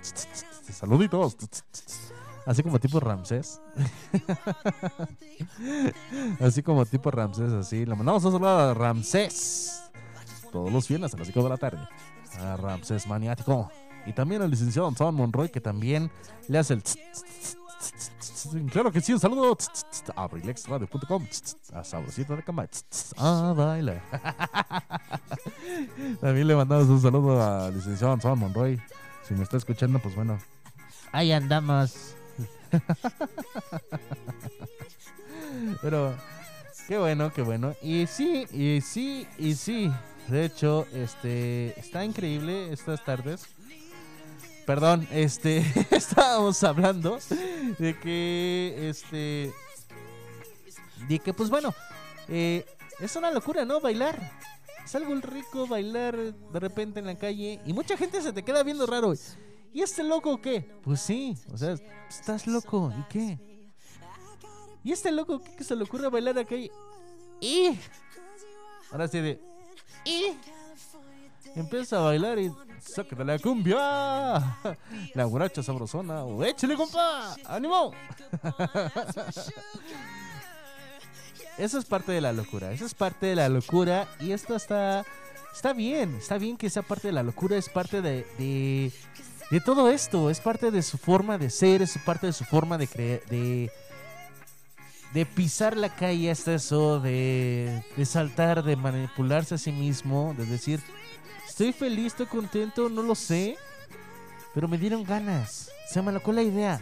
Saluditos. 0.72 1.38
Así 2.46 2.64
como 2.64 2.80
tipo 2.80 3.00
Ramsés. 3.00 3.62
así 6.40 6.64
como 6.64 6.86
tipo 6.86 7.12
Ramsés, 7.12 7.52
así. 7.54 7.86
Le 7.86 7.96
mandamos 7.96 8.24
un 8.26 8.32
saludo 8.32 8.50
a 8.50 8.74
Ramsés. 8.74 9.84
Todos 10.52 10.72
los 10.72 10.88
viernes 10.88 11.14
a 11.14 11.18
las 11.18 11.28
5 11.28 11.44
de 11.44 11.50
la 11.50 11.58
tarde. 11.58 11.88
A 12.40 12.58
Ramsés 12.58 13.06
Maniático. 13.08 13.70
Y 14.06 14.14
también 14.14 14.42
al 14.42 14.50
licenciado 14.50 14.88
Anton 14.88 15.14
Monroy, 15.14 15.50
que 15.50 15.62
también 15.62 16.12
le 16.48 16.58
hace 16.58 16.74
el. 16.74 16.84
Claro 18.72 18.92
que 18.92 19.02
sí, 19.02 19.14
un 19.14 19.20
saludo 19.20 19.58
a 20.16 20.24
abrilexradio.com. 20.24 21.26
A 21.74 21.84
Sabrosito 21.84 22.36
de 22.36 22.44
Cama. 22.44 22.68
A 23.18 23.54
bailar. 23.56 24.02
También 26.22 26.48
le 26.48 26.56
mandamos 26.56 26.88
un 26.88 27.02
saludo 27.02 27.42
al 27.42 27.74
licenciado 27.74 28.14
Anton 28.14 28.40
Monroy. 28.40 28.80
Si 29.28 29.34
me 29.34 29.44
está 29.44 29.58
escuchando, 29.58 30.00
pues 30.00 30.16
bueno. 30.16 30.40
Ahí 31.12 31.32
andamos. 31.32 32.16
Pero 35.82 36.16
qué 36.88 36.98
bueno, 36.98 37.32
qué 37.34 37.42
bueno. 37.42 37.74
Y 37.82 38.08
sí, 38.08 38.46
y 38.52 38.82
sí, 38.82 39.28
y 39.38 39.56
sí. 39.56 39.92
De 40.28 40.46
hecho, 40.46 40.86
este 40.94 41.80
está 41.80 42.06
increíble 42.06 42.72
estas 42.72 43.04
tardes. 43.04 43.48
Perdón, 44.70 45.08
este 45.10 45.66
estábamos 45.90 46.64
hablando 46.64 47.18
de 47.80 48.00
que 48.00 48.88
este 48.88 49.52
de 51.08 51.18
que 51.18 51.34
pues 51.34 51.50
bueno, 51.50 51.74
eh, 52.28 52.68
es 53.00 53.16
una 53.16 53.32
locura, 53.32 53.66
¿no? 53.66 53.82
Bailar. 53.82 54.32
Es 54.86 54.94
algo 54.94 55.16
rico 55.16 55.66
bailar 55.66 56.16
de 56.16 56.60
repente 56.60 57.00
en 57.00 57.08
la 57.08 57.18
calle 57.18 57.60
y 57.66 57.74
mucha 57.74 57.98
gente 57.98 58.22
se 58.22 58.32
te 58.32 58.44
queda 58.44 58.62
viendo 58.62 58.86
raro. 58.86 59.12
¿Y 59.74 59.82
este 59.82 60.04
loco 60.04 60.40
qué? 60.40 60.62
Pues 60.84 61.02
sí, 61.02 61.36
o 61.52 61.58
sea, 61.58 61.76
estás 62.08 62.46
loco, 62.46 62.94
¿y 62.96 63.04
qué? 63.12 63.40
¿Y 64.84 64.92
este 64.92 65.12
loco 65.12 65.42
qué 65.42 65.56
que 65.56 65.64
se 65.64 65.76
le 65.76 65.84
ocurre 65.84 66.12
bailar 66.12 66.38
aquí? 66.38 66.70
Y 67.42 67.76
ahora 68.92 69.08
sí 69.08 69.20
de 69.20 69.42
y 70.06 70.28
empieza 71.56 71.98
a 71.98 72.02
bailar 72.02 72.38
y 72.38 72.52
sácate 72.82 73.24
la 73.24 73.40
cumbia, 73.40 73.78
la 75.14 75.26
borracha 75.26 75.64
sabrosona, 75.64 76.24
échale 76.48 76.76
compa, 76.76 77.36
ánimo. 77.46 77.94
Eso 81.58 81.78
es 81.78 81.86
parte 81.86 82.12
de 82.12 82.22
la 82.22 82.32
locura, 82.32 82.72
eso 82.72 82.86
es 82.86 82.94
parte 82.94 83.26
de 83.26 83.36
la 83.36 83.50
locura. 83.50 84.08
Y 84.20 84.32
esto 84.32 84.56
está 84.56 85.06
está 85.54 85.74
bien, 85.74 86.16
está 86.16 86.38
bien 86.38 86.58
que 86.58 86.70
sea 86.70 86.84
parte 86.84 87.10
de 87.10 87.14
la 87.14 87.24
locura, 87.24 87.58
es 87.58 87.70
parte 87.70 88.02
de, 88.02 88.26
de, 88.38 88.94
de 89.52 89.62
todo 89.62 89.90
esto, 89.90 90.30
es 90.30 90.40
parte 90.40 90.72
de 90.72 90.82
su 90.82 90.98
forma 90.98 91.38
de 91.38 91.50
ser, 91.50 91.82
es 91.82 91.98
parte 92.06 92.28
de 92.28 92.34
su 92.34 92.46
forma 92.46 92.78
de 92.78 92.88
creer, 92.88 93.24
de, 93.30 93.72
de 95.14 95.26
pisar 95.26 95.76
la 95.76 95.90
calle. 95.90 96.32
Eso, 96.32 97.00
de, 97.00 97.84
de 97.98 98.06
saltar, 98.06 98.64
de 98.64 98.76
manipularse 98.76 99.56
a 99.56 99.58
sí 99.58 99.72
mismo, 99.72 100.34
de 100.38 100.46
decir, 100.46 100.80
estoy 101.60 101.74
feliz, 101.74 102.06
estoy 102.08 102.26
contento, 102.26 102.88
no 102.88 103.04
lo 103.04 103.14
sé, 103.16 103.58
pero 104.54 104.70
me 104.70 104.78
dieron 104.78 105.04
ganas, 105.04 105.70
se 105.90 106.02
me 106.02 106.08
alocó 106.08 106.32
la 106.32 106.42
idea. 106.42 106.80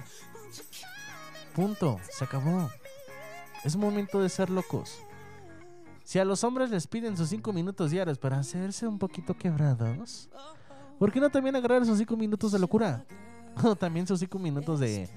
Punto, 1.55 1.99
se 2.15 2.23
acabó. 2.23 2.69
Es 3.63 3.75
momento 3.75 4.21
de 4.21 4.29
ser 4.29 4.51
locos. 4.51 4.99
Si 6.03 6.19
a 6.19 6.25
los 6.25 6.43
hombres 6.43 6.69
les 6.69 6.85
piden 6.85 7.17
sus 7.17 7.29
cinco 7.29 7.51
minutos 7.53 7.89
diarios 7.89 8.19
para 8.19 8.37
hacerse 8.37 8.87
un 8.87 8.99
poquito 8.99 9.33
quebrados, 9.35 10.29
¿por 10.99 11.11
qué 11.11 11.19
no 11.19 11.31
también 11.31 11.55
agarrar 11.55 11.81
esos 11.81 11.97
cinco 11.97 12.15
minutos 12.15 12.51
de 12.51 12.59
locura? 12.59 13.03
O 13.63 13.75
también 13.75 14.05
sus 14.05 14.19
cinco 14.19 14.37
minutos 14.37 14.79
de 14.79 15.09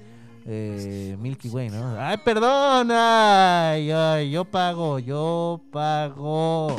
eh, 0.46 1.18
Milky 1.20 1.50
Way, 1.50 1.68
¿no? 1.68 2.00
Ay, 2.00 2.16
perdón, 2.24 2.88
ay, 2.90 3.90
ay, 3.90 4.30
yo 4.30 4.46
pago, 4.46 4.98
yo 4.98 5.60
pago. 5.70 6.74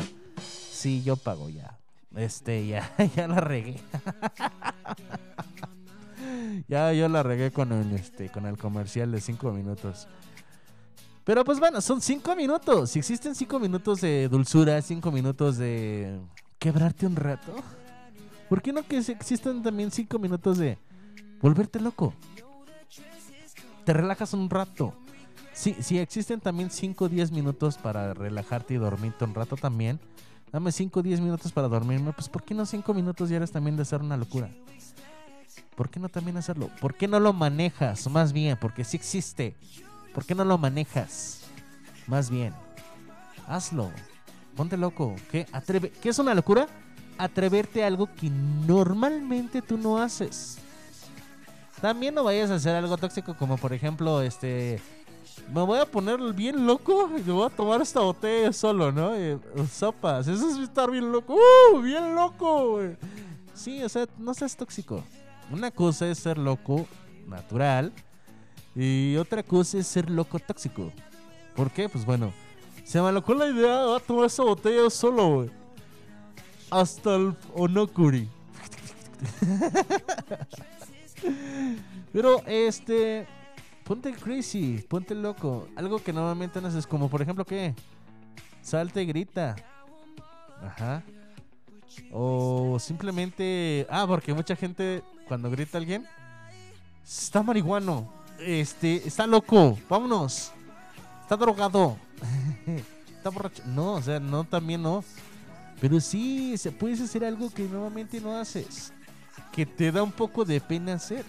Sí, 0.72 1.00
yo 1.04 1.14
pago 1.14 1.48
ya. 1.48 1.71
Este, 2.16 2.66
ya, 2.66 2.94
ya 3.16 3.28
la 3.28 3.40
regué. 3.40 3.80
ya 6.68 6.92
yo 6.92 7.08
la 7.08 7.22
regué 7.22 7.50
con 7.50 7.72
el, 7.72 7.92
este, 7.92 8.28
con 8.28 8.46
el 8.46 8.58
comercial 8.58 9.12
de 9.12 9.20
cinco 9.20 9.52
minutos. 9.52 10.08
Pero 11.24 11.44
pues 11.44 11.58
bueno, 11.58 11.80
son 11.80 12.00
cinco 12.00 12.34
minutos. 12.34 12.90
Si 12.90 12.98
existen 12.98 13.34
cinco 13.34 13.58
minutos 13.58 14.00
de 14.00 14.28
dulzura, 14.28 14.82
cinco 14.82 15.12
minutos 15.12 15.56
de 15.56 16.20
quebrarte 16.58 17.06
un 17.06 17.16
rato, 17.16 17.54
¿por 18.48 18.60
qué 18.60 18.72
no 18.72 18.82
que 18.82 18.98
existan 18.98 19.62
también 19.62 19.90
cinco 19.90 20.18
minutos 20.18 20.58
de 20.58 20.78
volverte 21.40 21.80
loco? 21.80 22.12
Te 23.84 23.92
relajas 23.92 24.32
un 24.32 24.48
rato. 24.50 24.94
Sí, 25.52 25.76
si 25.80 25.98
existen 25.98 26.40
también 26.40 26.70
5 26.70 27.04
o 27.04 27.08
10 27.08 27.30
minutos 27.30 27.76
para 27.76 28.14
relajarte 28.14 28.74
y 28.74 28.78
dormirte 28.78 29.24
un 29.24 29.34
rato 29.34 29.56
también. 29.56 30.00
Dame 30.52 30.70
5 30.70 31.00
o 31.00 31.02
10 31.02 31.20
minutos 31.20 31.50
para 31.50 31.66
dormirme. 31.66 32.12
Pues 32.12 32.28
¿por 32.28 32.42
qué 32.42 32.54
no 32.54 32.66
5 32.66 32.92
minutos 32.92 33.30
diarios 33.30 33.50
también 33.50 33.74
de 33.76 33.82
hacer 33.82 34.02
una 34.02 34.16
locura? 34.16 34.50
¿Por 35.74 35.88
qué 35.88 35.98
no 35.98 36.10
también 36.10 36.36
hacerlo? 36.36 36.68
¿Por 36.80 36.94
qué 36.94 37.08
no 37.08 37.18
lo 37.18 37.32
manejas? 37.32 38.06
Más 38.08 38.32
bien, 38.32 38.58
porque 38.60 38.84
sí 38.84 38.98
existe. 38.98 39.56
¿Por 40.12 40.26
qué 40.26 40.34
no 40.34 40.44
lo 40.44 40.58
manejas? 40.58 41.40
Más 42.06 42.28
bien, 42.28 42.52
hazlo. 43.48 43.90
Ponte 44.54 44.76
loco. 44.76 45.16
¿Qué? 45.30 45.46
Atreve 45.52 45.90
¿Qué 45.90 46.10
es 46.10 46.18
una 46.18 46.34
locura? 46.34 46.66
Atreverte 47.16 47.82
a 47.82 47.86
algo 47.86 48.06
que 48.06 48.28
normalmente 48.28 49.62
tú 49.62 49.78
no 49.78 49.98
haces. 49.98 50.58
También 51.80 52.14
no 52.14 52.24
vayas 52.24 52.50
a 52.50 52.56
hacer 52.56 52.76
algo 52.76 52.96
tóxico 52.98 53.34
como 53.36 53.56
por 53.56 53.72
ejemplo, 53.72 54.20
este... 54.20 54.80
Me 55.52 55.62
voy 55.62 55.78
a 55.78 55.86
poner 55.86 56.20
bien 56.32 56.66
loco 56.66 57.10
y 57.16 57.22
voy 57.22 57.46
a 57.46 57.50
tomar 57.50 57.80
esta 57.82 58.00
botella 58.00 58.52
solo, 58.52 58.92
¿no? 58.92 59.14
Eh, 59.14 59.38
sopas. 59.70 60.26
Eso 60.28 60.50
es 60.50 60.58
estar 60.58 60.90
bien 60.90 61.12
loco. 61.12 61.34
¡Uh! 61.34 61.80
Bien 61.80 62.14
loco, 62.14 62.72
güey. 62.72 62.96
Sí, 63.54 63.82
o 63.82 63.88
sea, 63.88 64.06
no 64.18 64.34
seas 64.34 64.56
tóxico. 64.56 65.02
Una 65.50 65.70
cosa 65.70 66.06
es 66.08 66.18
ser 66.18 66.38
loco 66.38 66.86
natural 67.26 67.92
y 68.74 69.16
otra 69.16 69.42
cosa 69.42 69.78
es 69.78 69.86
ser 69.86 70.10
loco 70.10 70.38
tóxico. 70.38 70.90
¿Por 71.54 71.70
qué? 71.70 71.88
Pues 71.88 72.04
bueno, 72.06 72.32
se 72.84 73.00
me 73.00 73.08
alocó 73.08 73.34
la 73.34 73.48
idea, 73.48 73.84
voy 73.84 73.96
a 73.96 74.00
tomar 74.00 74.26
esa 74.26 74.42
botella 74.42 74.90
solo, 74.90 75.34
güey. 75.34 75.50
Hasta 76.70 77.16
el 77.16 77.34
Onokuri. 77.54 78.28
Pero 82.12 82.42
este, 82.46 83.26
ponte 83.84 84.12
crazy, 84.12 84.84
ponte 84.88 85.14
loco. 85.14 85.68
Algo 85.76 86.02
que 86.02 86.12
normalmente 86.12 86.60
no 86.60 86.68
haces, 86.68 86.86
como 86.86 87.08
por 87.08 87.22
ejemplo, 87.22 87.44
¿qué? 87.44 87.74
Salta 88.62 89.00
y 89.00 89.06
grita. 89.06 89.56
Ajá. 90.62 91.02
O 92.12 92.78
simplemente. 92.78 93.86
Ah, 93.90 94.04
porque 94.06 94.32
mucha 94.32 94.56
gente, 94.56 95.02
cuando 95.28 95.50
grita 95.50 95.78
alguien, 95.78 96.06
está 97.04 97.42
marihuano. 97.42 98.12
Este, 98.38 99.06
está 99.06 99.26
loco. 99.26 99.78
Vámonos. 99.88 100.52
Está 101.22 101.36
drogado. 101.36 101.96
está 103.16 103.30
borracho. 103.30 103.62
No, 103.66 103.94
o 103.94 104.02
sea, 104.02 104.20
no, 104.20 104.44
también 104.44 104.82
no. 104.82 105.04
Pero 105.80 106.00
sí, 106.00 106.56
se 106.58 106.70
puedes 106.70 107.00
hacer 107.00 107.24
algo 107.24 107.50
que 107.50 107.64
normalmente 107.64 108.20
no 108.20 108.36
haces. 108.36 108.92
Que 109.50 109.66
te 109.66 109.90
da 109.90 110.02
un 110.02 110.12
poco 110.12 110.44
de 110.44 110.60
pena 110.60 110.94
hacer. 110.94 111.24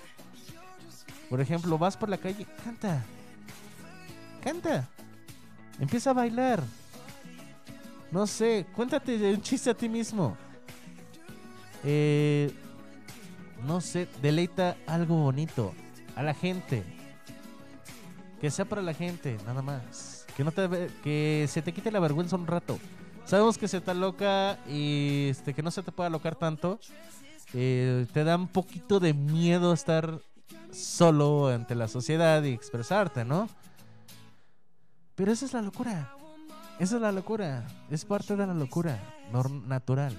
Por 1.34 1.42
ejemplo, 1.42 1.80
vas 1.80 1.98
por 1.98 2.10
la 2.10 2.18
calle, 2.20 2.46
canta. 2.64 3.04
Canta. 4.44 4.88
Empieza 5.80 6.12
a 6.12 6.14
bailar. 6.14 6.62
No 8.12 8.28
sé, 8.28 8.68
cuéntate 8.76 9.34
un 9.34 9.42
chiste 9.42 9.72
a 9.72 9.74
ti 9.74 9.90
mismo. 9.90 10.38
Eh, 11.84 12.54
no 13.66 13.82
sé, 13.82 14.08
deleita 14.22 14.78
algo 14.86 15.16
bonito 15.16 15.74
a 16.16 16.22
la 16.22 16.36
gente. 16.36 16.84
Que 18.40 18.52
sea 18.52 18.66
para 18.66 18.84
la 18.84 18.94
gente, 18.94 19.36
nada 19.44 19.64
más. 19.64 20.28
Que 20.38 20.44
no 20.44 20.52
te 20.52 20.70
que 21.04 21.48
se 21.50 21.64
te 21.64 21.74
quite 21.74 21.90
la 21.90 22.00
vergüenza 22.00 22.36
un 22.36 22.46
rato. 22.46 22.78
Sabemos 23.26 23.58
que 23.58 23.68
se 23.68 23.78
está 23.78 23.96
loca 23.96 24.60
y 24.70 25.30
este 25.32 25.56
que 25.56 25.64
no 25.64 25.72
se 25.72 25.82
te 25.82 25.92
pueda 25.92 26.10
alocar 26.10 26.36
tanto. 26.36 26.80
Eh, 27.56 28.06
te 28.14 28.24
da 28.24 28.36
un 28.36 28.50
poquito 28.50 29.00
de 29.00 29.16
miedo 29.16 29.74
estar 29.74 30.20
solo 30.74 31.48
ante 31.48 31.76
la 31.76 31.88
sociedad 31.88 32.44
y 32.44 32.54
expresarte, 32.54 33.26
¿no? 33.26 33.50
Pero 35.16 35.32
esa 35.32 35.46
es 35.46 35.54
la 35.54 35.62
locura. 35.62 36.14
Esa 36.80 36.96
es 36.96 37.02
la 37.02 37.12
locura. 37.12 37.66
Es 37.90 38.04
parte 38.06 38.36
de 38.36 38.48
la 38.48 38.54
locura 38.54 39.00
natural. 39.68 40.18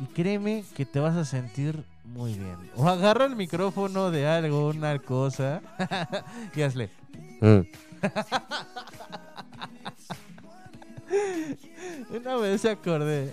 Y 0.00 0.06
créeme 0.12 0.64
que 0.76 0.84
te 0.84 1.00
vas 1.00 1.16
a 1.16 1.24
sentir 1.24 1.84
muy 2.04 2.34
bien. 2.34 2.56
O 2.76 2.88
agarra 2.88 3.24
el 3.26 3.36
micrófono 3.36 4.10
de 4.10 4.26
algo, 4.26 4.68
una 4.68 4.98
cosa, 4.98 5.60
y 6.54 6.62
hazle. 6.62 6.90
Una 12.10 12.36
vez 12.36 12.60
se 12.60 12.70
acordé. 12.70 13.32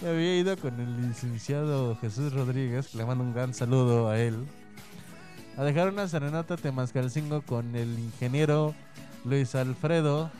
Había 0.00 0.38
ido 0.38 0.56
con 0.56 0.78
el 0.80 1.08
licenciado 1.08 1.96
Jesús 1.96 2.32
Rodríguez, 2.32 2.88
que 2.88 2.98
le 2.98 3.04
mando 3.04 3.24
un 3.24 3.32
gran 3.32 3.54
saludo 3.54 4.08
a 4.08 4.18
él, 4.18 4.46
a 5.56 5.62
dejar 5.62 5.88
una 5.88 6.08
serenata 6.08 6.56
Temascalcingo 6.56 7.42
con 7.42 7.76
el 7.76 7.98
ingeniero 7.98 8.74
Luis 9.24 9.54
Alfredo 9.54 10.30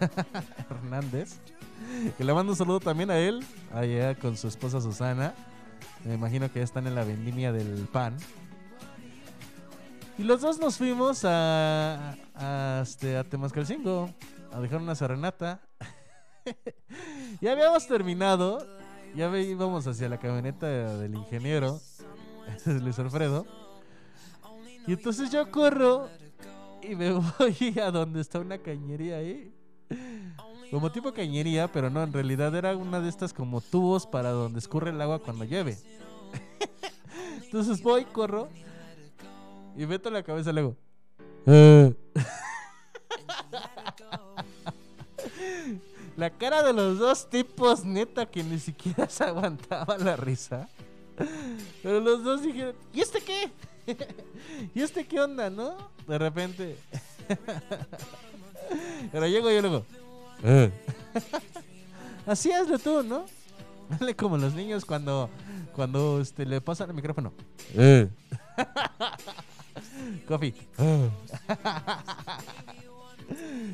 Hernández. 0.70 1.36
Que 2.16 2.24
le 2.24 2.34
mando 2.34 2.52
un 2.52 2.56
saludo 2.56 2.80
también 2.80 3.10
a 3.10 3.18
él, 3.18 3.44
allá 3.72 4.14
con 4.14 4.36
su 4.36 4.48
esposa 4.48 4.80
Susana. 4.80 5.34
Me 6.04 6.14
imagino 6.14 6.50
que 6.50 6.60
ya 6.60 6.64
están 6.64 6.86
en 6.86 6.94
la 6.94 7.04
vendimia 7.04 7.52
del 7.52 7.86
pan. 7.92 8.16
Y 10.18 10.24
los 10.24 10.40
dos 10.40 10.58
nos 10.58 10.78
fuimos 10.78 11.24
a, 11.24 12.16
a, 12.34 12.80
este, 12.82 13.16
a 13.16 13.24
Temascalcingo 13.24 14.10
a 14.52 14.60
dejar 14.60 14.80
una 14.80 14.94
serenata. 14.94 15.60
ya 17.40 17.52
habíamos 17.52 17.86
terminado. 17.86 18.66
Ya 19.14 19.34
íbamos 19.38 19.86
hacia 19.86 20.08
la 20.10 20.18
camioneta 20.18 20.66
del 20.66 21.14
ingeniero, 21.14 21.80
Luis 22.66 22.98
Alfredo. 22.98 23.46
Y 24.86 24.92
entonces 24.92 25.30
yo 25.30 25.50
corro 25.50 26.08
y 26.82 26.94
me 26.94 27.12
voy 27.38 27.74
a 27.80 27.90
donde 27.90 28.20
está 28.20 28.40
una 28.40 28.58
cañería 28.58 29.16
ahí. 29.16 29.52
Como 30.70 30.90
tipo 30.92 31.12
cañería, 31.12 31.70
pero 31.70 31.88
no, 31.90 32.02
en 32.02 32.12
realidad 32.12 32.54
era 32.54 32.76
una 32.76 33.00
de 33.00 33.08
estas 33.08 33.32
como 33.32 33.60
tubos 33.60 34.06
para 34.06 34.30
donde 34.30 34.58
escurre 34.58 34.90
el 34.90 35.00
agua 35.00 35.20
cuando 35.20 35.44
llueve. 35.44 35.78
Entonces 37.44 37.80
voy, 37.82 38.04
corro 38.04 38.48
y 39.76 39.86
meto 39.86 40.10
la 40.10 40.22
cabeza 40.22 40.52
luego. 40.52 40.76
"Eh". 41.46 41.94
La 46.16 46.30
cara 46.30 46.62
de 46.62 46.72
los 46.72 46.98
dos 46.98 47.28
tipos, 47.28 47.84
neta, 47.84 48.26
que 48.26 48.42
ni 48.42 48.58
siquiera 48.58 49.08
se 49.10 49.24
aguantaba 49.24 49.98
la 49.98 50.16
risa. 50.16 50.68
Pero 51.82 52.00
los 52.00 52.22
dos 52.24 52.42
dijeron, 52.42 52.74
¿y 52.92 53.00
este 53.00 53.20
qué? 53.20 53.50
¿Y 54.74 54.82
este 54.82 55.06
qué 55.06 55.20
onda, 55.20 55.50
no? 55.50 55.76
De 56.06 56.18
repente. 56.18 56.76
Pero 59.12 59.26
llego 59.26 59.50
yo 59.50 59.60
luego. 59.60 59.84
"Eh". 60.42 60.70
Así 62.26 62.50
hazlo 62.52 62.78
tú, 62.78 63.02
¿no? 63.02 63.24
Hazle 63.90 64.16
como 64.16 64.36
los 64.36 64.54
niños 64.54 64.84
cuando, 64.84 65.30
cuando 65.74 66.20
este, 66.20 66.44
le 66.44 66.60
pasan 66.60 66.90
el 66.90 66.96
micrófono. 66.96 67.32
"Eh". 67.74 68.08
Coffee. 70.26 70.54
"Eh". 70.78 71.10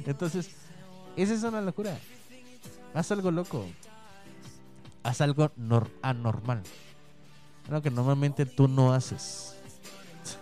Entonces, 0.06 0.51
esa 1.16 1.35
es 1.35 1.43
una 1.43 1.60
locura. 1.60 1.98
Haz 2.94 3.10
algo 3.12 3.31
loco. 3.31 3.66
Haz 5.02 5.20
algo 5.20 5.51
nor- 5.56 5.90
anormal. 6.02 6.62
Algo 7.69 7.82
que 7.82 7.90
normalmente 7.90 8.47
tú 8.47 8.69
no 8.69 8.93
haces. 8.93 9.56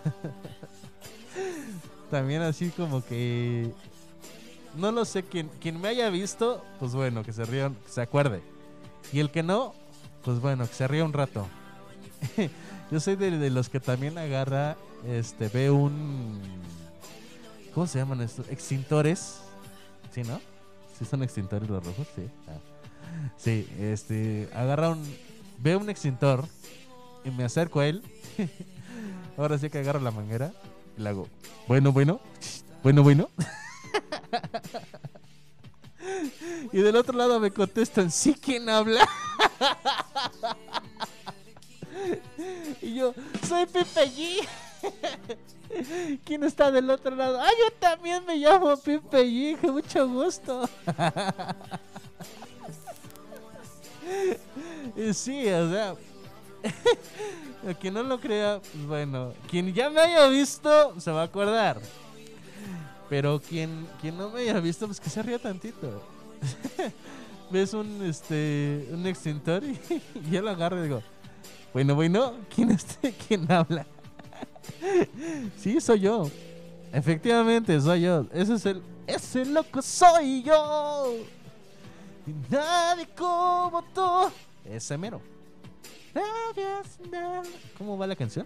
También 2.11 2.41
así 2.41 2.69
como 2.69 3.03
que... 3.03 3.71
No 4.75 4.91
lo 4.91 5.03
sé, 5.05 5.23
quien, 5.23 5.49
quien 5.59 5.79
me 5.81 5.89
haya 5.89 6.09
visto, 6.09 6.63
pues 6.79 6.93
bueno, 6.93 7.23
que 7.23 7.33
se 7.33 7.43
ría, 7.45 7.69
que 7.69 7.91
se 7.91 8.01
acuerde. 8.01 8.41
Y 9.11 9.19
el 9.19 9.29
que 9.29 9.43
no, 9.43 9.73
pues 10.23 10.39
bueno, 10.39 10.65
que 10.67 10.73
se 10.73 10.87
ría 10.87 11.03
un 11.03 11.13
rato. 11.13 11.47
Yo 12.91 12.99
soy 12.99 13.15
de, 13.15 13.37
de 13.37 13.49
los 13.49 13.69
que 13.69 13.79
también 13.79 14.17
agarra, 14.17 14.77
este, 15.05 15.49
ve 15.49 15.71
un... 15.71 16.39
¿Cómo 17.73 17.87
se 17.87 17.99
llaman 17.99 18.21
estos? 18.21 18.47
Extintores. 18.49 19.41
¿Sí, 20.13 20.23
no? 20.23 20.39
¿Sí 21.01 21.07
son 21.07 21.23
extintores 21.23 21.67
los 21.67 21.83
rojos? 21.83 22.07
Sí. 22.15 22.29
Ah. 22.47 22.59
Sí, 23.35 23.67
este, 23.79 24.47
agarra 24.53 24.89
un... 24.89 25.03
Ve 25.57 25.75
un 25.75 25.89
extintor 25.89 26.45
y 27.25 27.31
me 27.31 27.43
acerco 27.43 27.79
a 27.79 27.87
él. 27.87 28.03
Ahora 29.37 29.57
sí 29.57 29.71
que 29.71 29.79
agarro 29.79 29.99
la 29.99 30.11
manguera 30.11 30.53
y 30.95 31.01
le 31.01 31.09
hago, 31.09 31.27
bueno, 31.67 31.91
bueno, 31.91 32.19
bueno, 32.83 33.01
bueno. 33.01 33.29
y 36.71 36.81
del 36.81 36.95
otro 36.95 37.17
lado 37.17 37.39
me 37.39 37.49
contestan, 37.49 38.11
¿sí 38.11 38.35
quién 38.35 38.69
habla? 38.69 39.09
y 42.81 42.93
yo, 42.93 43.15
soy 43.47 43.65
Pipe 43.65 44.05
G. 44.05 44.47
¿Quién 46.25 46.43
está 46.43 46.71
del 46.71 46.89
otro 46.89 47.15
lado? 47.15 47.39
Ah, 47.39 47.51
yo 47.59 47.71
también 47.79 48.25
me 48.25 48.37
llamo 48.37 48.75
Pipe 48.77 49.57
que 49.61 49.71
mucho 49.71 50.07
gusto. 50.07 50.67
sí, 55.13 55.47
o 55.47 55.69
sea, 55.69 55.95
que 57.79 57.91
no 57.91 58.03
lo 58.03 58.19
crea, 58.19 58.59
pues 58.59 58.85
bueno, 58.85 59.33
quien 59.49 59.73
ya 59.73 59.89
me 59.89 60.01
haya 60.01 60.27
visto 60.27 60.99
se 60.99 61.11
va 61.11 61.21
a 61.21 61.25
acordar. 61.25 61.79
Pero 63.09 63.41
quien, 63.41 63.87
quien 63.99 64.17
no 64.17 64.29
me 64.29 64.41
haya 64.41 64.59
visto, 64.59 64.87
pues 64.87 64.99
que 64.99 65.09
se 65.09 65.21
ría 65.21 65.37
tantito. 65.37 66.01
Ves 67.49 67.73
un 67.73 68.01
este 68.03 68.87
un 68.91 69.05
extintor 69.05 69.63
y, 69.63 69.77
y 70.15 70.31
yo 70.31 70.41
lo 70.41 70.49
agarro 70.49 70.79
y 70.79 70.83
digo, 70.83 71.03
bueno, 71.73 71.95
bueno, 71.95 72.35
¿quién 72.53 72.71
este? 72.71 73.13
¿Quién 73.27 73.51
habla? 73.51 73.85
Sí, 75.57 75.79
soy 75.81 76.01
yo. 76.01 76.29
Efectivamente, 76.93 77.79
soy 77.79 78.01
yo. 78.01 78.25
Ese 78.33 78.55
es 78.55 78.65
el. 78.65 78.81
Ese 79.07 79.45
loco 79.45 79.81
soy 79.81 80.43
yo. 80.43 81.15
Y 82.27 82.33
nadie 82.53 83.07
como 83.17 83.83
tú. 83.93 84.31
Ese 84.65 84.97
mero. 84.97 85.21
¿Cómo 87.77 87.97
va 87.97 88.07
la 88.07 88.15
canción? 88.15 88.45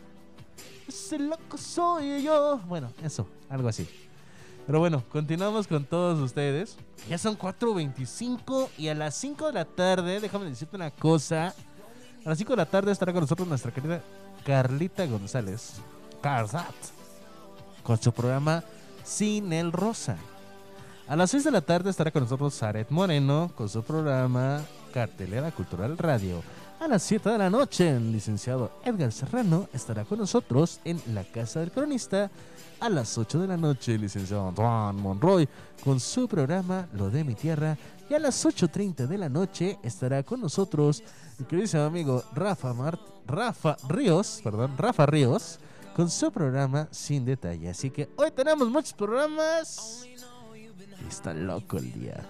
Ese 0.87 1.17
loco 1.19 1.57
soy 1.57 2.23
yo. 2.23 2.59
Bueno, 2.67 2.91
eso, 3.03 3.27
algo 3.49 3.67
así. 3.67 3.87
Pero 4.65 4.79
bueno, 4.79 5.03
continuamos 5.09 5.67
con 5.67 5.83
todos 5.85 6.19
ustedes. 6.19 6.77
Ya 7.09 7.17
son 7.17 7.37
4.25 7.37 8.69
y 8.77 8.87
a 8.87 8.95
las 8.95 9.15
5 9.15 9.47
de 9.47 9.53
la 9.53 9.65
tarde, 9.65 10.19
déjame 10.19 10.45
decirte 10.45 10.75
una 10.75 10.91
cosa. 10.91 11.53
A 12.25 12.29
las 12.29 12.37
5 12.37 12.53
de 12.53 12.57
la 12.57 12.65
tarde 12.65 12.91
estará 12.91 13.13
con 13.13 13.21
nosotros 13.21 13.47
nuestra 13.47 13.71
querida 13.71 14.01
Carlita 14.45 15.07
González. 15.07 15.73
Carzat. 16.21 16.75
Con 17.83 17.99
su 17.99 18.11
programa 18.11 18.63
Sin 19.03 19.51
el 19.51 19.71
Rosa. 19.71 20.17
A 21.07 21.15
las 21.15 21.31
6 21.31 21.45
de 21.45 21.51
la 21.51 21.61
tarde 21.61 21.89
estará 21.89 22.11
con 22.11 22.23
nosotros 22.23 22.55
Zaret 22.55 22.89
Moreno 22.91 23.51
con 23.55 23.69
su 23.69 23.83
programa 23.83 24.61
Cartelera 24.93 25.51
Cultural 25.51 25.97
Radio. 25.97 26.43
A 26.79 26.87
las 26.87 27.01
7 27.03 27.29
de 27.29 27.37
la 27.39 27.49
noche, 27.49 27.89
el 27.89 28.11
licenciado 28.11 28.71
Edgar 28.83 29.11
Serrano 29.11 29.67
estará 29.73 30.05
con 30.05 30.19
nosotros 30.19 30.79
en 30.83 31.01
la 31.13 31.23
Casa 31.23 31.61
del 31.61 31.71
Cronista. 31.71 32.29
A 32.79 32.89
las 32.89 33.17
8 33.17 33.39
de 33.39 33.47
la 33.47 33.57
noche, 33.57 33.95
el 33.95 34.01
licenciado 34.01 34.47
Antoine 34.47 35.01
Monroy 35.01 35.49
con 35.83 35.99
su 35.99 36.27
programa 36.27 36.87
Lo 36.93 37.09
de 37.09 37.23
mi 37.23 37.33
Tierra. 37.33 37.77
Y 38.09 38.13
a 38.13 38.19
las 38.19 38.45
8.30 38.45 39.07
de 39.07 39.17
la 39.17 39.29
noche 39.29 39.79
estará 39.81 40.21
con 40.21 40.41
nosotros 40.41 41.01
mi 41.39 41.45
queridísimo 41.45 41.83
amigo 41.83 42.23
Rafa, 42.33 42.73
Mart 42.73 43.14
Rafa 43.27 43.77
Ríos, 43.87 44.41
perdón, 44.43 44.77
Rafa 44.77 45.05
Ríos, 45.05 45.59
con 45.95 46.09
su 46.09 46.31
programa 46.31 46.87
Sin 46.91 47.25
Detalle. 47.25 47.69
Así 47.69 47.89
que 47.89 48.09
hoy 48.17 48.31
tenemos 48.31 48.69
muchos 48.69 48.93
programas. 48.93 50.05
Está 51.07 51.33
loco 51.33 51.77
el 51.77 51.91
día. 51.93 52.25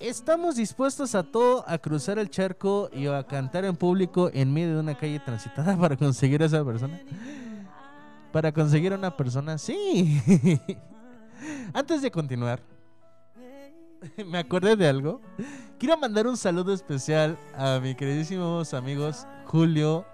Estamos 0.00 0.56
dispuestos 0.56 1.14
a 1.14 1.22
todo, 1.22 1.64
a 1.66 1.78
cruzar 1.78 2.18
el 2.18 2.30
charco 2.30 2.90
y 2.92 3.06
a 3.06 3.22
cantar 3.22 3.64
en 3.64 3.76
público 3.76 4.28
en 4.34 4.52
medio 4.52 4.74
de 4.74 4.80
una 4.80 4.98
calle 4.98 5.20
transitada 5.20 5.76
para 5.80 5.96
conseguir 5.96 6.42
a 6.42 6.46
esa 6.46 6.64
persona. 6.64 7.00
Para 8.32 8.50
conseguir 8.52 8.92
a 8.92 8.96
una 8.96 9.16
persona, 9.16 9.56
sí. 9.56 10.20
Antes 11.72 12.02
de 12.02 12.10
continuar, 12.10 12.60
me 14.26 14.38
acordé 14.38 14.76
de 14.76 14.88
algo. 14.88 15.20
Quiero 15.78 15.96
mandar 15.96 16.26
un 16.26 16.36
saludo 16.36 16.72
especial 16.72 17.38
a 17.56 17.78
mis 17.80 17.96
queridísimos 17.96 18.74
amigos 18.74 19.26
Julio. 19.46 20.04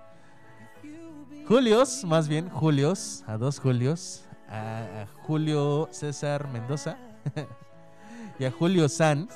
Julios, 1.46 2.04
más 2.04 2.28
bien, 2.28 2.48
Julios, 2.48 3.24
a 3.26 3.36
dos 3.36 3.58
Julios. 3.58 4.24
A, 4.48 5.06
Julio 5.22 5.88
César 5.92 6.46
Mendoza 6.48 6.98
y 8.38 8.44
a 8.44 8.50
Julio 8.50 8.88
San. 8.88 9.28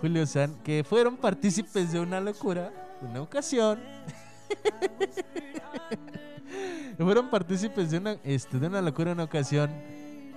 Julio 0.00 0.26
San, 0.26 0.54
que 0.62 0.84
fueron 0.84 1.16
partícipes 1.16 1.92
de 1.92 2.00
una 2.00 2.20
locura, 2.20 2.72
una 3.00 3.22
ocasión. 3.22 3.80
fueron 6.98 7.30
partícipes 7.30 7.90
de 7.90 7.98
una, 7.98 8.16
este, 8.24 8.58
de 8.58 8.66
una 8.66 8.80
locura, 8.80 9.12
una 9.12 9.24
ocasión, 9.24 9.70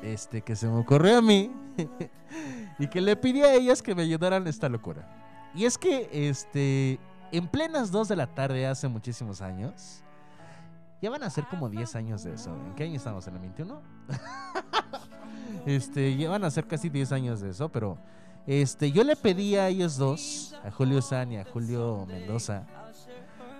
este, 0.03 0.41
que 0.41 0.55
se 0.55 0.67
me 0.67 0.79
ocurrió 0.79 1.17
a 1.17 1.21
mí 1.21 1.51
y 2.81 2.87
que 2.87 2.99
le 3.01 3.15
pedí 3.15 3.41
a 3.41 3.53
ellas 3.53 3.81
que 3.81 3.93
me 3.95 4.01
ayudaran 4.03 4.47
esta 4.47 4.67
locura. 4.67 5.07
Y 5.53 5.65
es 5.65 5.77
que, 5.77 6.09
este, 6.11 6.99
en 7.31 7.47
plenas 7.47 7.91
2 7.91 8.07
de 8.07 8.15
la 8.15 8.27
tarde 8.27 8.65
hace 8.67 8.87
muchísimos 8.87 9.41
años, 9.41 10.03
ya 11.01 11.09
van 11.09 11.23
a 11.23 11.29
ser 11.29 11.45
como 11.47 11.69
10 11.69 11.95
años 11.95 12.23
de 12.23 12.33
eso. 12.33 12.55
¿En 12.67 12.75
qué 12.75 12.83
año 12.83 12.95
estamos? 12.95 13.27
¿En 13.27 13.35
el 13.35 13.39
21? 13.41 13.81
este, 15.65 16.15
ya 16.17 16.29
van 16.29 16.43
a 16.43 16.51
ser 16.51 16.67
casi 16.67 16.89
10 16.89 17.11
años 17.11 17.41
de 17.41 17.49
eso, 17.51 17.69
pero 17.69 17.97
este, 18.47 18.91
yo 18.91 19.03
le 19.03 19.15
pedí 19.15 19.55
a 19.55 19.67
ellos 19.67 19.97
dos, 19.97 20.55
a 20.63 20.71
Julio 20.71 21.01
San 21.01 21.31
y 21.31 21.37
a 21.37 21.45
Julio 21.45 22.05
Mendoza, 22.07 22.65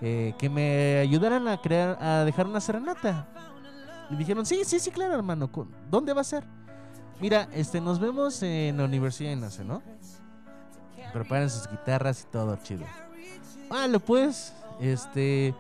eh, 0.02 0.34
que 0.38 0.49
me 0.49 0.98
ayudaran 0.99 1.48
a 1.48 1.57
crear, 1.61 1.98
a 2.02 2.23
dejar 2.26 2.48
una 2.48 2.60
serenata. 2.60 3.27
Y 4.10 4.15
dijeron, 4.15 4.45
sí, 4.45 4.61
sí, 4.65 4.80
sí, 4.80 4.91
claro, 4.91 5.14
hermano. 5.14 5.49
¿cu- 5.52 5.68
¿Dónde 5.89 6.14
va 6.14 6.22
a 6.22 6.26
ser? 6.26 6.43
Mira, 7.22 7.48
este, 7.53 7.80
nos 7.80 7.99
vemos 7.99 8.41
en 8.41 8.77
la 8.77 8.85
Universidad 8.85 9.30
de 9.30 9.35
Nace, 9.35 9.64
¿no? 9.64 9.84
Preparen 11.14 11.52
sus 11.52 11.69
guitarras 11.69 12.23
y 12.23 12.31
todo 12.31 12.57
chido. 12.64 12.84
Vale, 13.69 13.99
pues, 13.99 14.53
este, 14.80 15.53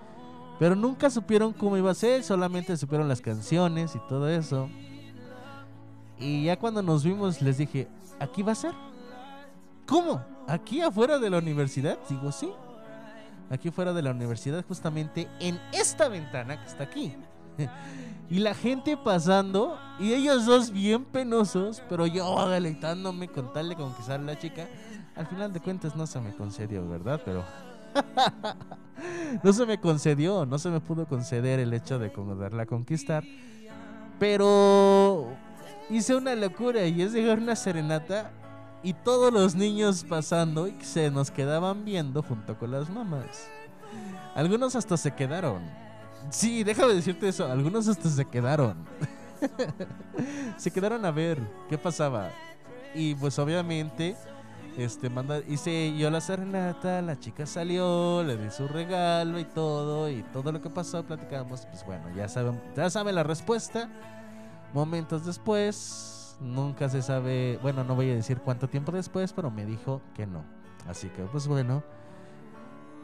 pero 0.57 0.75
nunca 0.75 1.11
supieron 1.11 1.53
cómo 1.53 1.77
iba 1.77 1.91
a 1.91 1.93
ser, 1.93 2.23
solamente 2.23 2.75
supieron 2.77 3.07
las 3.07 3.21
canciones 3.21 3.95
y 3.95 3.99
todo 4.09 4.27
eso. 4.27 4.69
Y 6.17 6.45
ya 6.45 6.57
cuando 6.57 6.81
nos 6.81 7.03
vimos 7.03 7.43
les 7.43 7.59
dije, 7.59 7.87
¿aquí 8.19 8.41
va 8.41 8.53
a 8.53 8.55
ser? 8.55 8.73
¿Cómo? 9.85 10.19
¿Aquí 10.47 10.81
afuera 10.81 11.19
de 11.19 11.29
la 11.29 11.37
universidad? 11.37 11.99
Digo, 12.09 12.31
sí. 12.31 12.51
Aquí 13.51 13.69
afuera 13.69 13.93
de 13.93 14.01
la 14.01 14.11
universidad, 14.11 14.65
justamente 14.67 15.27
en 15.39 15.59
esta 15.73 16.07
ventana 16.07 16.59
que 16.59 16.67
está 16.67 16.85
aquí. 16.85 17.13
y 18.31 18.39
la 18.39 18.53
gente 18.53 18.95
pasando, 18.95 19.77
y 19.99 20.13
ellos 20.13 20.45
dos 20.45 20.71
bien 20.71 21.03
penosos, 21.03 21.83
pero 21.89 22.07
yo 22.07 22.47
deleitándome 22.47 23.27
con 23.27 23.51
tal 23.51 23.67
de 23.67 23.75
conquistar 23.75 24.21
a 24.21 24.23
la 24.23 24.39
chica. 24.39 24.69
Al 25.17 25.27
final 25.27 25.51
de 25.51 25.59
cuentas 25.59 25.97
no 25.97 26.07
se 26.07 26.21
me 26.21 26.33
concedió, 26.33 26.87
¿verdad? 26.87 27.21
Pero 27.25 27.43
no 29.43 29.51
se 29.51 29.65
me 29.65 29.81
concedió, 29.81 30.45
no 30.45 30.59
se 30.59 30.69
me 30.69 30.79
pudo 30.79 31.05
conceder 31.07 31.59
el 31.59 31.73
hecho 31.73 31.99
de 31.99 32.09
darla 32.39 32.63
a 32.63 32.65
conquistar. 32.67 33.25
Pero 34.17 35.27
hice 35.89 36.15
una 36.15 36.33
locura 36.33 36.85
y 36.85 37.01
es 37.01 37.11
dejar 37.11 37.39
una 37.39 37.57
serenata 37.57 38.31
y 38.81 38.93
todos 38.93 39.33
los 39.33 39.55
niños 39.55 40.05
pasando 40.07 40.69
y 40.69 40.77
se 40.79 41.11
nos 41.11 41.31
quedaban 41.31 41.83
viendo 41.83 42.23
junto 42.23 42.57
con 42.57 42.71
las 42.71 42.89
mamás. 42.89 43.49
Algunos 44.35 44.77
hasta 44.77 44.95
se 44.95 45.11
quedaron. 45.11 45.90
Sí, 46.29 46.63
déjame 46.63 46.93
decirte 46.93 47.27
eso, 47.27 47.45
algunos 47.45 47.87
hasta 47.87 48.09
se 48.09 48.25
quedaron. 48.25 48.85
se 50.57 50.71
quedaron 50.71 51.05
a 51.05 51.11
ver 51.11 51.39
qué 51.69 51.77
pasaba. 51.77 52.29
Y 52.93 53.15
pues 53.15 53.39
obviamente 53.39 54.15
este 54.77 55.09
manda 55.09 55.39
hice 55.47 55.95
yo 55.97 56.09
la 56.09 56.21
serenata, 56.21 57.01
la 57.01 57.19
chica 57.19 57.45
salió, 57.45 58.23
le 58.23 58.37
di 58.37 58.49
su 58.49 58.67
regalo 58.67 59.39
y 59.39 59.45
todo 59.45 60.09
y 60.09 60.23
todo 60.23 60.51
lo 60.51 60.61
que 60.61 60.69
pasó 60.69 61.03
platicamos, 61.03 61.65
pues 61.65 61.85
bueno, 61.85 62.13
ya 62.15 62.27
saben, 62.29 62.61
ya 62.75 62.89
saben 62.89 63.15
la 63.15 63.23
respuesta. 63.23 63.89
Momentos 64.73 65.25
después, 65.25 66.37
nunca 66.39 66.87
se 66.87 67.01
sabe, 67.01 67.59
bueno, 67.61 67.83
no 67.83 67.95
voy 67.95 68.09
a 68.09 68.15
decir 68.15 68.39
cuánto 68.39 68.69
tiempo 68.69 68.93
después, 68.93 69.33
pero 69.33 69.51
me 69.51 69.65
dijo 69.65 70.01
que 70.15 70.25
no. 70.25 70.45
Así 70.87 71.09
que 71.09 71.23
pues 71.23 71.47
bueno, 71.47 71.83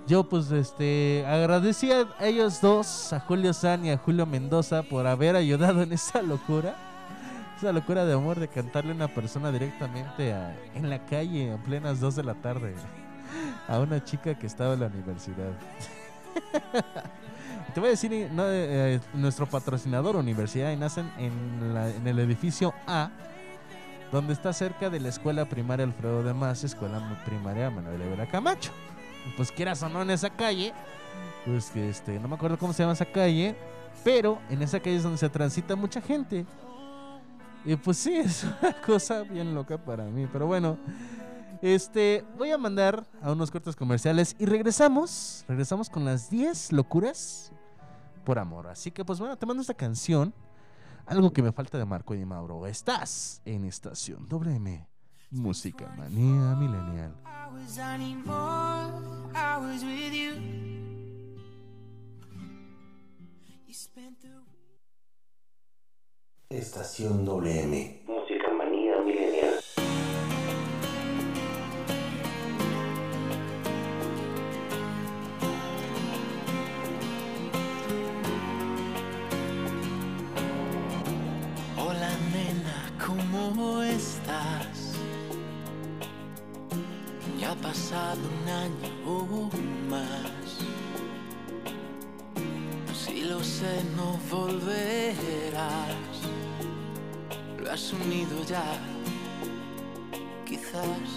yo 0.08 0.24
pues 0.24 0.50
este 0.52 1.26
agradecí 1.28 1.92
a 1.92 2.08
ellos 2.22 2.62
dos, 2.62 3.12
a 3.14 3.20
Julio 3.20 3.54
San 3.54 3.86
y 3.86 3.92
a 3.92 3.98
Julio 3.98 4.26
Mendoza 4.26 4.84
por 4.84 5.06
haber 5.06 5.36
ayudado 5.36 5.82
en 5.84 5.92
esa 5.94 6.22
locura. 6.22 6.76
Esa 7.58 7.72
locura 7.74 8.06
de 8.06 8.14
amor 8.14 8.40
de 8.40 8.48
cantarle 8.48 8.92
a 8.92 8.96
una 8.96 9.08
persona 9.08 9.52
directamente 9.52 10.32
a- 10.32 10.56
en 10.76 10.90
la 10.90 11.00
calle 11.06 11.52
en 11.52 11.58
plenas 11.64 12.00
2 12.00 12.16
de 12.16 12.24
la 12.24 12.36
tarde 12.36 12.76
a 13.68 13.80
una 13.80 14.04
chica 14.04 14.36
que 14.38 14.46
estaba 14.48 14.76
en 14.76 14.80
la 14.82 14.88
universidad. 14.88 15.50
Te 17.74 17.80
voy 17.80 17.88
a 17.88 17.92
decir, 17.92 18.30
no, 18.32 18.44
eh, 18.48 19.00
nuestro 19.14 19.46
patrocinador 19.48 20.16
Universidad 20.16 20.70
de 20.70 20.78
Nacen 20.78 21.12
en, 21.18 21.74
la- 21.74 21.90
en 21.90 22.08
el 22.08 22.20
edificio 22.20 22.74
A, 22.86 23.10
donde 24.12 24.34
está 24.34 24.54
cerca 24.54 24.90
de 24.90 25.00
la 25.00 25.10
escuela 25.10 25.46
primaria 25.46 25.84
Alfredo 25.86 26.24
de 26.24 26.34
Más, 26.34 26.64
escuela 26.64 27.20
primaria 27.26 27.70
Manuel 27.70 28.00
Rivera 28.00 28.28
Camacho. 28.28 28.72
Pues 29.36 29.52
quieras 29.52 29.82
o 29.84 29.90
no 29.90 30.02
en 30.02 30.10
esa 30.10 30.30
calle, 30.30 30.74
pues 31.46 31.70
que 31.70 31.90
este, 31.90 32.20
no 32.20 32.28
me 32.28 32.36
acuerdo 32.36 32.58
cómo 32.58 32.74
se 32.74 32.84
llama 32.84 32.94
esa 32.94 33.06
calle, 33.06 33.56
pero 34.04 34.40
en 34.50 34.62
esa 34.62 34.80
calle 34.80 34.98
es 34.98 35.04
donde 35.04 35.18
se 35.18 35.30
transita 35.30 35.76
mucha 35.76 36.02
gente. 36.02 36.46
Y 37.66 37.76
pues 37.76 37.98
sí, 37.98 38.16
es 38.18 38.44
una 38.44 38.74
cosa 38.82 39.24
bien 39.24 39.54
loca 39.54 39.78
para 39.78 40.06
mí. 40.06 40.28
Pero 40.32 40.48
bueno, 40.48 40.78
este, 41.62 42.24
voy 42.38 42.52
a 42.52 42.58
mandar 42.58 43.06
a 43.22 43.32
unos 43.32 43.52
cortes 43.52 43.76
comerciales 43.76 44.36
y 44.40 44.46
regresamos. 44.46 45.44
Regresamos 45.48 45.90
con 45.90 46.06
las 46.06 46.30
10 46.30 46.72
locuras 46.72 47.52
por 48.24 48.40
amor. 48.40 48.68
Así 48.68 48.92
que 48.92 49.04
pues 49.04 49.20
bueno, 49.20 49.38
te 49.38 49.46
mando 49.46 49.62
esta 49.62 49.74
canción. 49.74 50.34
Algo 51.06 51.32
que 51.32 51.42
me 51.42 51.54
falta 51.54 51.78
de 51.78 51.86
Marco 51.86 52.14
y 52.14 52.20
de 52.20 52.26
Mauro. 52.26 52.68
Estás 52.68 53.42
en 53.46 53.64
Estación 53.64 54.28
WM. 54.28 54.97
Música 55.30 55.94
manía 55.98 56.56
milenial. 56.56 57.14
Estación 66.50 67.26
WM. 67.26 68.04
Música 68.08 68.54
manía 68.58 69.02
milenial. 69.02 69.60
Hola 81.78 82.10
nena, 82.32 82.94
¿cómo 83.06 83.84
estás? 83.84 84.87
Ha 87.50 87.56
pasado 87.56 88.20
un 88.42 88.50
año 88.50 88.90
o 89.06 89.50
más. 89.90 90.58
Si 92.94 93.22
lo 93.24 93.42
sé, 93.42 93.86
no 93.96 94.20
volverás. 94.30 95.96
Lo 97.58 97.72
has 97.72 97.94
unido 97.94 98.44
ya, 98.44 98.66
quizás. 100.46 101.10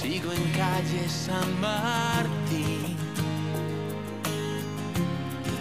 Sigo 0.00 0.32
en 0.32 0.52
calle 0.52 1.06
San 1.06 1.60
Martín. 1.60 2.96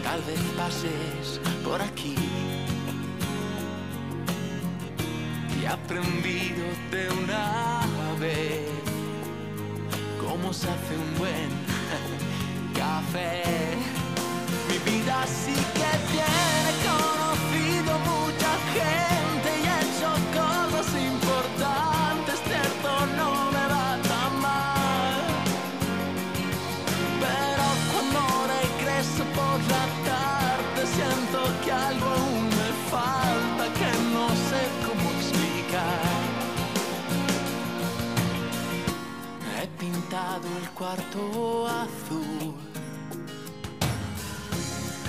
Tal 0.04 0.22
vez 0.22 0.40
pases 0.58 1.42
por 1.66 1.82
aquí. 1.82 2.31
Aprendido 5.72 6.66
de 6.92 7.10
una 7.24 7.82
vez 8.20 8.68
cómo 10.20 10.52
se 10.52 10.68
hace 10.70 10.98
un 10.98 11.18
buen 11.18 11.50
café. 12.76 13.44
Mi 14.68 14.92
vida 14.92 15.26
sí 15.26 15.54
que 15.54 16.12
tiene 16.12 16.61
el 40.38 40.70
cuarto 40.70 41.68
azul. 41.68 42.54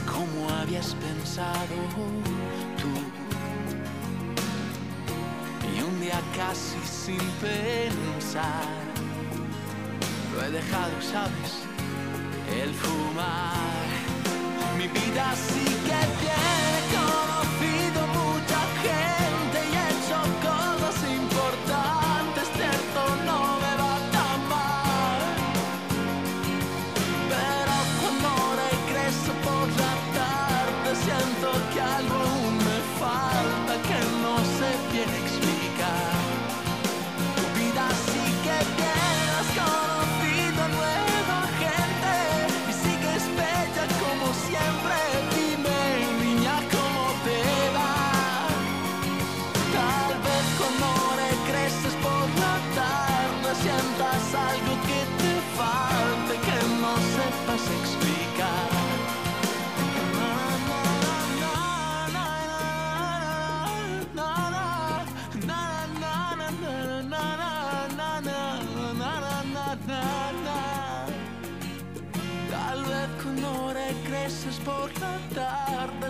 ¿Cómo 0.04 0.50
habías 0.50 0.94
pensado 0.96 1.76
tú? 2.80 2.90
Y 5.74 5.82
un 5.82 6.00
día 6.00 6.20
casi 6.36 6.78
sin 6.84 7.20
pensar, 7.40 8.66
lo 10.34 10.44
he 10.44 10.50
dejado, 10.50 11.00
¿sabes? 11.00 11.52
El 12.50 12.74
fumar. 12.74 13.52
Mi 14.76 14.88
vida 14.88 15.34
sí 15.36 15.64
que 15.64 16.00
tiene 16.20 16.71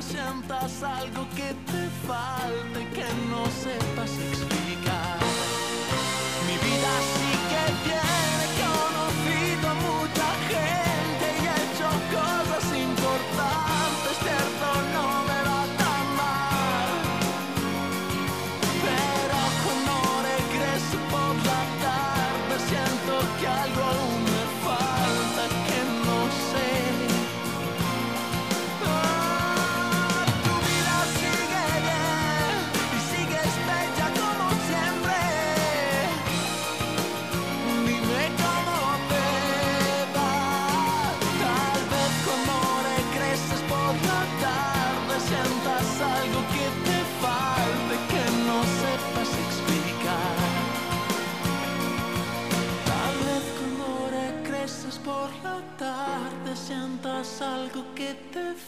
sientas 0.01 0.83
algo 0.83 1.27
que 1.37 1.55
te 1.71 1.89
falte 2.07 2.89
que 2.95 3.05
no 3.29 3.45
sepas 3.47 4.32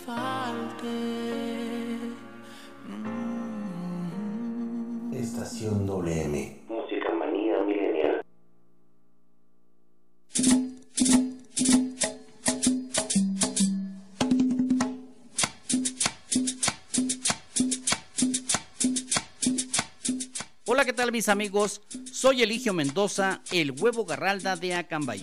falte. 0.05 1.99
Estación 5.13 5.87
WM. 5.87 6.63
Música 6.69 7.15
manía 7.19 7.63
milenial. 7.63 8.21
Hola, 20.67 20.85
¿qué 20.85 20.93
tal 20.93 21.13
mis 21.13 21.29
amigos? 21.29 21.81
Soy 22.13 22.43
Eligio 22.43 22.75
Mendoza, 22.75 23.43
el 23.53 23.73
huevo 23.73 24.05
garralda 24.05 24.57
de 24.57 24.75
Acambay. 24.75 25.23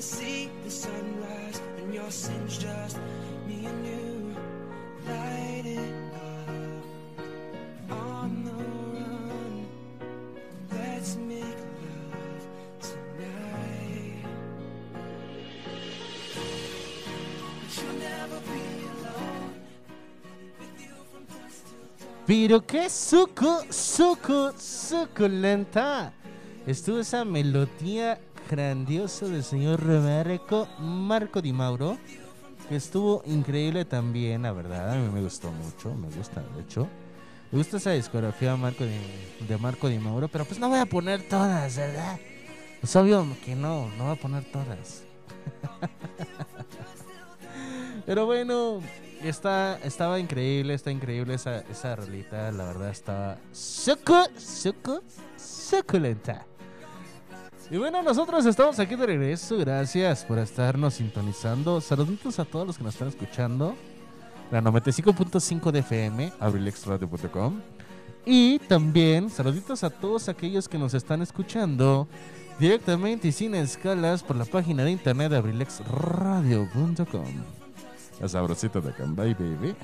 Wanna 0.00 0.02
see 0.02 0.50
the 0.64 0.70
sunrise 0.70 1.60
and 1.78 1.94
your 1.94 2.10
sins 2.10 2.58
just 2.58 2.98
me 3.46 3.66
and 3.66 3.86
you. 3.86 4.34
Light 5.06 5.66
it 5.66 5.99
Pero 22.30 22.64
qué 22.64 22.88
suco, 22.88 23.64
suco, 23.70 24.52
suculenta. 24.56 26.12
Estuvo 26.64 27.00
esa 27.00 27.24
melodía 27.24 28.20
grandiosa 28.48 29.26
del 29.26 29.42
señor 29.42 29.84
Marco, 29.84 30.68
Marco 30.78 31.42
Di 31.42 31.52
Mauro. 31.52 31.98
Que 32.68 32.76
estuvo 32.76 33.24
increíble 33.26 33.84
también, 33.84 34.42
la 34.42 34.52
verdad. 34.52 34.92
A 34.92 34.94
mí 34.94 35.10
me 35.12 35.22
gustó 35.22 35.50
mucho, 35.50 35.92
me 35.96 36.08
gusta, 36.10 36.40
de 36.54 36.62
hecho. 36.62 36.86
Me 37.50 37.58
gusta 37.58 37.78
esa 37.78 37.90
discografía 37.90 38.52
de 38.52 39.58
Marco 39.58 39.88
Di 39.88 39.98
Mauro, 39.98 40.28
pero 40.28 40.44
pues 40.44 40.60
no 40.60 40.68
voy 40.68 40.78
a 40.78 40.86
poner 40.86 41.28
todas, 41.28 41.76
¿verdad? 41.76 42.16
Es 42.80 42.94
obvio 42.94 43.26
que 43.44 43.56
no, 43.56 43.88
no 43.98 44.04
voy 44.04 44.12
a 44.12 44.20
poner 44.20 44.44
todas. 44.44 45.02
Pero 48.06 48.24
bueno, 48.24 48.80
está, 49.22 49.78
estaba 49.84 50.18
increíble, 50.18 50.74
está 50.74 50.90
increíble 50.90 51.34
esa, 51.34 51.60
esa. 51.70 51.96
La 51.96 52.64
verdad 52.64 52.90
estaba 52.90 53.38
sucu, 53.52 54.16
sucu, 54.36 55.00
suculenta. 55.36 56.44
Y 57.70 57.76
bueno, 57.76 58.02
nosotros 58.02 58.44
estamos 58.46 58.80
aquí 58.80 58.96
de 58.96 59.06
regreso. 59.06 59.56
Gracias 59.58 60.24
por 60.24 60.38
estarnos 60.38 60.94
sintonizando. 60.94 61.80
Saluditos 61.80 62.40
a 62.40 62.44
todos 62.44 62.66
los 62.66 62.78
que 62.78 62.84
nos 62.84 62.94
están 62.94 63.08
escuchando. 63.08 63.76
La 64.50 64.60
95.5 64.60 65.70
de 65.70 65.78
FM, 65.78 66.32
abrilexradio.com. 66.40 67.60
Y 68.26 68.58
también 68.60 69.28
saluditos 69.30 69.84
a 69.84 69.90
todos 69.90 70.28
aquellos 70.28 70.68
que 70.68 70.78
nos 70.78 70.94
están 70.94 71.22
escuchando 71.22 72.08
directamente 72.58 73.28
y 73.28 73.32
sin 73.32 73.54
escalas 73.54 74.24
por 74.24 74.36
la 74.36 74.44
página 74.44 74.84
de 74.84 74.90
internet 74.90 75.30
de 75.30 75.36
abrilexradio.com. 75.36 77.59
La 78.20 78.28
sabrosita 78.28 78.80
de 78.80 78.92
Cambay, 78.92 79.34
baby. 79.34 79.74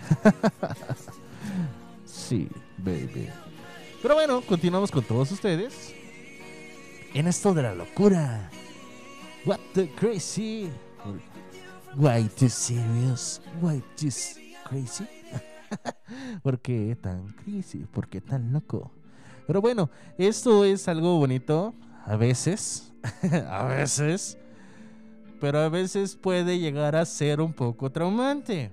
sí, 2.04 2.48
baby. 2.78 3.28
Pero 4.02 4.14
bueno, 4.14 4.42
continuamos 4.42 4.90
con 4.90 5.02
todos 5.02 5.32
ustedes 5.32 5.94
en 7.14 7.26
esto 7.26 7.54
de 7.54 7.62
la 7.62 7.74
locura. 7.74 8.50
What 9.46 9.58
the 9.72 9.88
crazy? 9.94 10.70
Why 11.96 12.28
too 12.38 12.48
serious? 12.48 13.40
Why 13.62 13.82
too 13.96 14.10
crazy? 14.68 15.06
¿Por 16.42 16.60
qué 16.60 16.96
tan 17.00 17.32
crazy? 17.42 17.86
¿Por 17.86 18.08
qué 18.08 18.20
tan 18.20 18.52
loco? 18.52 18.90
Pero 19.46 19.62
bueno, 19.62 19.88
esto 20.18 20.64
es 20.64 20.88
algo 20.88 21.18
bonito 21.18 21.74
a 22.04 22.16
veces, 22.16 22.92
a 23.48 23.64
veces, 23.64 24.36
pero 25.40 25.60
a 25.60 25.68
veces 25.68 26.16
puede 26.16 26.58
llegar 26.58 26.96
a 26.96 27.04
ser 27.04 27.40
un 27.40 27.52
poco 27.52 27.90
traumante. 27.90 28.72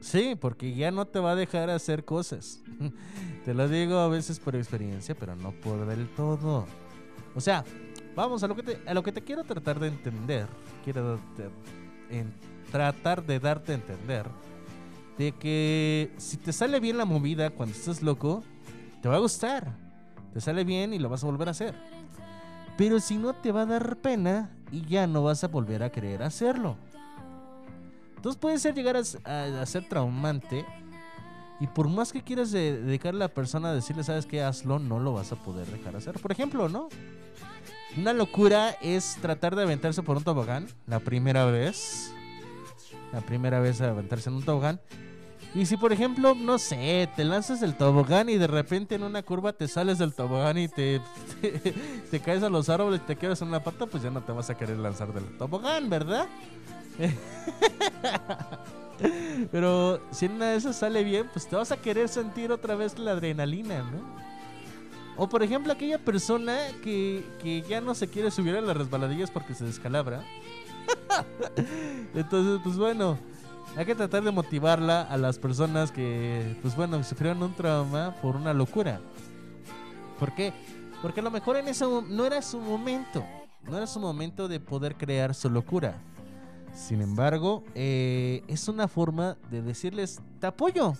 Sí, 0.00 0.36
porque 0.38 0.74
ya 0.74 0.90
no 0.90 1.06
te 1.06 1.18
va 1.18 1.32
a 1.32 1.36
dejar 1.36 1.70
hacer 1.70 2.04
cosas. 2.04 2.60
Te 3.44 3.54
lo 3.54 3.68
digo 3.68 3.98
a 3.98 4.08
veces 4.08 4.38
por 4.38 4.54
experiencia, 4.54 5.14
pero 5.14 5.34
no 5.34 5.52
por 5.52 5.86
del 5.86 6.08
todo. 6.08 6.66
O 7.34 7.40
sea, 7.40 7.64
vamos 8.14 8.42
a 8.42 8.48
lo 8.48 8.54
que 8.54 8.62
te, 8.62 8.80
a 8.86 8.94
lo 8.94 9.02
que 9.02 9.12
te 9.12 9.22
quiero 9.22 9.44
tratar 9.44 9.80
de 9.80 9.88
entender. 9.88 10.46
Quiero 10.84 11.18
tratar 12.70 13.24
de 13.24 13.40
darte 13.40 13.72
a 13.72 13.74
entender 13.76 14.26
de 15.18 15.32
que 15.32 16.12
si 16.16 16.36
te 16.36 16.52
sale 16.52 16.80
bien 16.80 16.98
la 16.98 17.04
movida 17.04 17.50
cuando 17.50 17.74
estás 17.74 18.02
loco, 18.02 18.42
te 19.02 19.08
va 19.08 19.16
a 19.16 19.20
gustar. 19.20 19.76
Te 20.32 20.40
sale 20.40 20.64
bien 20.64 20.92
y 20.92 20.98
lo 20.98 21.08
vas 21.08 21.22
a 21.22 21.26
volver 21.26 21.48
a 21.48 21.52
hacer. 21.52 21.74
Pero 22.76 22.98
si 23.00 23.16
no 23.16 23.34
te 23.34 23.52
va 23.52 23.62
a 23.62 23.66
dar 23.66 23.96
pena 23.96 24.50
y 24.74 24.84
ya 24.86 25.06
no 25.06 25.22
vas 25.22 25.44
a 25.44 25.48
volver 25.48 25.84
a 25.84 25.90
querer 25.90 26.22
hacerlo. 26.24 26.76
Entonces 28.16 28.40
puede 28.40 28.58
ser 28.58 28.74
llegar 28.74 28.96
a, 28.96 29.66
ser 29.66 29.88
traumante. 29.88 30.64
Y 31.60 31.68
por 31.68 31.88
más 31.88 32.12
que 32.12 32.22
quieras 32.22 32.50
de- 32.50 32.82
dedicarle 32.82 33.22
a 33.24 33.28
la 33.28 33.34
persona 33.34 33.68
a 33.68 33.74
decirle, 33.74 34.02
sabes 34.02 34.26
qué, 34.26 34.42
hazlo, 34.42 34.80
no 34.80 34.98
lo 34.98 35.12
vas 35.12 35.30
a 35.30 35.36
poder 35.36 35.66
dejar 35.68 35.94
hacer. 35.94 36.18
Por 36.18 36.32
ejemplo, 36.32 36.68
¿no? 36.68 36.88
Una 37.96 38.12
locura 38.12 38.70
es 38.82 39.16
tratar 39.22 39.54
de 39.54 39.62
aventarse 39.62 40.02
por 40.02 40.16
un 40.16 40.24
tobogán 40.24 40.66
la 40.88 40.98
primera 40.98 41.44
vez. 41.44 42.12
La 43.12 43.20
primera 43.20 43.60
vez 43.60 43.80
a 43.80 43.90
aventarse 43.90 44.28
en 44.28 44.36
un 44.36 44.42
tobogán. 44.42 44.80
Y 45.54 45.66
si 45.66 45.76
por 45.76 45.92
ejemplo, 45.92 46.34
no 46.34 46.58
sé, 46.58 47.08
te 47.14 47.24
lanzas 47.24 47.60
del 47.60 47.76
tobogán 47.76 48.28
y 48.28 48.36
de 48.36 48.48
repente 48.48 48.96
en 48.96 49.04
una 49.04 49.22
curva 49.22 49.52
te 49.52 49.68
sales 49.68 49.98
del 49.98 50.12
tobogán 50.12 50.58
y 50.58 50.66
te, 50.66 51.00
te, 52.10 52.20
caes 52.20 52.42
a 52.42 52.48
los 52.48 52.68
árboles 52.68 53.00
y 53.04 53.06
te 53.06 53.14
quedas 53.16 53.40
en 53.40 53.48
una 53.48 53.62
pata, 53.62 53.86
pues 53.86 54.02
ya 54.02 54.10
no 54.10 54.20
te 54.20 54.32
vas 54.32 54.50
a 54.50 54.56
querer 54.56 54.78
lanzar 54.78 55.12
del 55.12 55.24
tobogán, 55.38 55.88
¿verdad? 55.88 56.26
Pero 59.52 60.00
si 60.10 60.26
una 60.26 60.50
de 60.50 60.56
esas 60.56 60.76
sale 60.76 61.04
bien, 61.04 61.28
pues 61.32 61.46
te 61.46 61.54
vas 61.54 61.70
a 61.70 61.76
querer 61.76 62.08
sentir 62.08 62.50
otra 62.50 62.74
vez 62.74 62.98
la 62.98 63.12
adrenalina, 63.12 63.78
¿no? 63.78 64.24
O 65.16 65.28
por 65.28 65.44
ejemplo 65.44 65.72
aquella 65.72 65.98
persona 65.98 66.58
que, 66.82 67.24
que 67.40 67.62
ya 67.62 67.80
no 67.80 67.94
se 67.94 68.08
quiere 68.08 68.32
subir 68.32 68.56
a 68.56 68.60
las 68.60 68.76
resbaladillas 68.76 69.30
porque 69.30 69.54
se 69.54 69.64
descalabra. 69.64 70.24
Entonces, 72.14 72.60
pues 72.64 72.76
bueno, 72.76 73.16
hay 73.76 73.86
que 73.86 73.94
tratar 73.94 74.22
de 74.22 74.30
motivarla 74.30 75.02
a 75.02 75.16
las 75.16 75.38
personas 75.38 75.90
que, 75.90 76.56
pues 76.62 76.76
bueno, 76.76 77.02
sufrieron 77.02 77.42
un 77.42 77.54
trauma 77.54 78.14
por 78.22 78.36
una 78.36 78.52
locura. 78.52 79.00
¿Por 80.18 80.34
qué? 80.34 80.52
Porque 81.02 81.20
a 81.20 81.22
lo 81.22 81.30
mejor 81.30 81.56
en 81.56 81.68
ese 81.68 81.84
no 81.84 82.24
era 82.24 82.40
su 82.40 82.60
momento, 82.60 83.24
no 83.64 83.76
era 83.76 83.86
su 83.86 83.98
momento 83.98 84.48
de 84.48 84.60
poder 84.60 84.96
crear 84.96 85.34
su 85.34 85.50
locura. 85.50 85.98
Sin 86.72 87.02
embargo, 87.02 87.64
eh, 87.74 88.42
es 88.48 88.68
una 88.68 88.88
forma 88.88 89.36
de 89.50 89.62
decirles, 89.62 90.20
te 90.40 90.46
apoyo. 90.46 90.94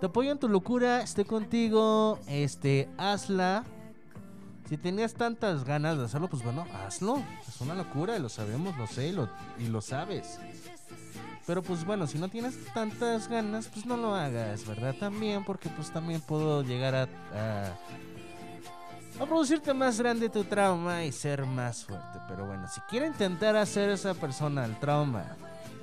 Te 0.00 0.06
apoyo 0.06 0.32
en 0.32 0.38
tu 0.38 0.48
locura, 0.48 1.02
estoy 1.02 1.24
contigo, 1.24 2.18
este, 2.26 2.88
hazla. 2.98 3.64
Si 4.68 4.76
tenías 4.76 5.14
tantas 5.14 5.64
ganas 5.64 5.98
de 5.98 6.04
hacerlo, 6.04 6.28
pues 6.28 6.42
bueno, 6.42 6.66
hazlo. 6.84 7.22
Es 7.46 7.60
una 7.60 7.74
locura, 7.74 8.16
y 8.16 8.20
lo 8.20 8.28
sabemos, 8.28 8.76
lo 8.78 8.86
sé 8.86 9.12
lo, 9.12 9.28
y 9.58 9.66
lo 9.66 9.80
sabes. 9.80 10.38
Pero 11.46 11.62
pues 11.62 11.84
bueno, 11.84 12.06
si 12.06 12.18
no 12.18 12.28
tienes 12.28 12.56
tantas 12.72 13.28
ganas, 13.28 13.68
pues 13.68 13.84
no 13.84 13.96
lo 13.96 14.14
hagas, 14.14 14.66
¿verdad? 14.66 14.94
También, 14.94 15.44
porque 15.44 15.68
pues 15.70 15.90
también 15.90 16.20
puedo 16.20 16.62
llegar 16.62 16.94
a, 16.94 17.02
a, 17.34 17.76
a 19.20 19.26
producirte 19.26 19.74
más 19.74 19.98
grande 19.98 20.28
tu 20.28 20.44
trauma 20.44 21.04
y 21.04 21.10
ser 21.10 21.44
más 21.44 21.84
fuerte. 21.84 22.20
Pero 22.28 22.46
bueno, 22.46 22.68
si 22.68 22.80
quiere 22.82 23.08
intentar 23.08 23.56
hacer 23.56 23.90
esa 23.90 24.14
persona 24.14 24.64
el 24.64 24.78
trauma, 24.78 25.36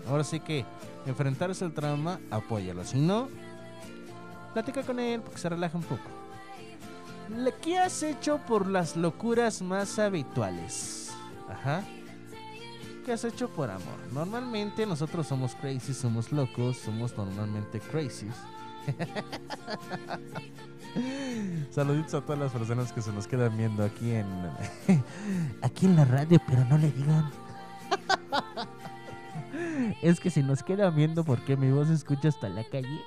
ahora 0.07 0.23
sí 0.23 0.39
que 0.39 0.65
enfrentarse 1.05 1.65
al 1.65 1.73
trauma, 1.73 2.19
apóyalo. 2.31 2.85
Si 2.85 2.97
no, 2.97 3.27
platica 4.53 4.83
con 4.83 4.99
él 4.99 5.21
porque 5.21 5.39
se 5.39 5.49
relaja 5.49 5.77
un 5.77 5.83
poco. 5.83 6.09
¿Qué 7.61 7.77
has 7.77 8.01
hecho 8.01 8.39
por 8.47 8.65
las 8.67 8.95
locuras 8.95 9.61
más 9.61 9.99
habituales? 9.99 11.11
Ajá. 11.47 11.83
¿Qué 13.09 13.13
has 13.13 13.23
hecho 13.23 13.49
por 13.49 13.71
amor? 13.71 13.97
Normalmente 14.13 14.85
nosotros 14.85 15.25
somos 15.25 15.55
crazy, 15.55 15.95
somos 15.95 16.31
locos, 16.31 16.77
somos 16.77 17.17
normalmente 17.17 17.79
crazies. 17.79 18.35
Saluditos 21.71 22.13
a 22.13 22.21
todas 22.21 22.37
las 22.37 22.51
personas 22.51 22.93
que 22.93 23.01
se 23.01 23.11
nos 23.11 23.25
quedan 23.25 23.57
viendo 23.57 23.83
aquí 23.83 24.11
en 24.11 24.27
aquí 25.63 25.87
en 25.87 25.95
la 25.95 26.05
radio, 26.05 26.39
pero 26.47 26.63
no 26.65 26.77
le 26.77 26.91
digan. 26.91 27.31
Es 30.03 30.19
que 30.19 30.29
si 30.29 30.43
nos 30.43 30.61
quedan 30.61 30.95
viendo 30.95 31.23
porque 31.23 31.57
mi 31.57 31.71
voz 31.71 31.87
se 31.87 31.95
escucha 31.95 32.27
hasta 32.27 32.47
la 32.47 32.63
calle. 32.63 33.01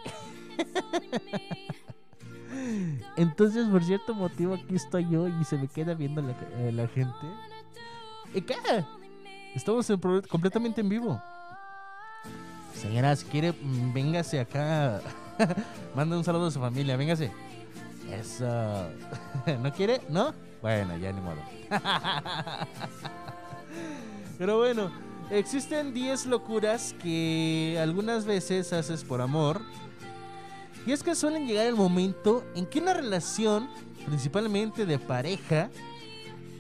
Entonces, 3.17 3.69
por 3.69 3.85
cierto 3.85 4.17
motivo, 4.17 4.55
aquí 4.55 4.75
estoy 4.75 5.09
yo 5.09 5.29
y 5.29 5.45
se 5.45 5.59
me 5.59 5.69
queda 5.69 5.95
viendo 5.95 6.23
la, 6.23 6.33
eh, 6.57 6.73
la 6.73 6.89
gente. 6.89 7.25
¿Y 8.35 8.41
qué? 8.41 8.57
Estamos 9.55 9.89
en 9.91 10.01
completamente 10.23 10.81
en 10.81 10.89
vivo. 10.89 11.23
Señora, 12.75 13.15
si 13.15 13.27
quiere, 13.27 13.53
mm, 13.53 13.93
véngase 13.93 14.41
acá. 14.41 15.01
Manda 15.95 16.17
un 16.17 16.25
saludo 16.25 16.47
a 16.47 16.51
su 16.51 16.59
familia, 16.59 16.97
véngase. 16.97 17.31
Eso. 18.11 18.89
¿No 19.63 19.73
quiere? 19.73 20.01
¿No? 20.09 20.35
Bueno, 20.63 20.97
ya 20.97 21.13
ni 21.13 21.21
modo. 21.21 21.37
Pero 24.39 24.59
bueno, 24.59 24.91
existen 25.31 25.93
10 25.93 26.27
locuras 26.27 26.95
que 27.03 27.79
algunas 27.81 28.25
veces 28.25 28.73
haces 28.73 29.05
por 29.05 29.21
amor. 29.21 29.61
Y 30.87 30.93
es 30.93 31.03
que 31.03 31.15
suelen 31.15 31.47
llegar 31.47 31.67
el 31.67 31.77
momento 31.77 32.45
en 32.57 32.67
que 32.67 32.81
una 32.81 32.95
relación, 32.95 33.69
principalmente 34.07 34.87
de 34.87 34.99
pareja, 34.99 35.71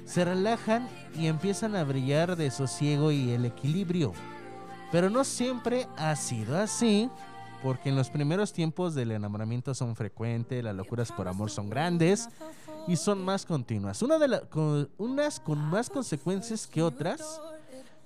se 0.04 0.24
relajan 0.24 0.88
y 1.14 1.26
empiezan 1.26 1.76
a 1.76 1.84
brillar 1.84 2.36
de 2.36 2.50
sosiego 2.50 3.10
y 3.12 3.30
el 3.30 3.44
equilibrio. 3.44 4.12
Pero 4.90 5.08
no 5.08 5.24
siempre 5.24 5.88
ha 5.96 6.14
sido 6.16 6.58
así, 6.58 7.10
porque 7.62 7.88
en 7.88 7.96
los 7.96 8.10
primeros 8.10 8.52
tiempos 8.52 8.94
del 8.94 9.12
enamoramiento 9.12 9.74
son 9.74 9.96
frecuentes, 9.96 10.62
las 10.62 10.74
locuras 10.74 11.12
por 11.12 11.28
amor 11.28 11.50
son 11.50 11.70
grandes 11.70 12.28
y 12.86 12.96
son 12.96 13.24
más 13.24 13.46
continuas. 13.46 14.02
Unas 14.02 15.40
con 15.40 15.58
más 15.58 15.88
consecuencias 15.88 16.66
que 16.66 16.82
otras, 16.82 17.40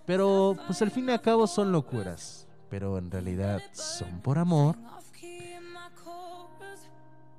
pero 0.04 0.56
pues 0.66 0.80
al 0.82 0.90
fin 0.90 1.08
y 1.08 1.12
al 1.12 1.20
cabo 1.20 1.46
son 1.46 1.72
locuras. 1.72 2.46
Pero 2.68 2.98
en 2.98 3.10
realidad 3.10 3.62
son 3.72 4.20
por 4.20 4.38
amor. 4.38 4.76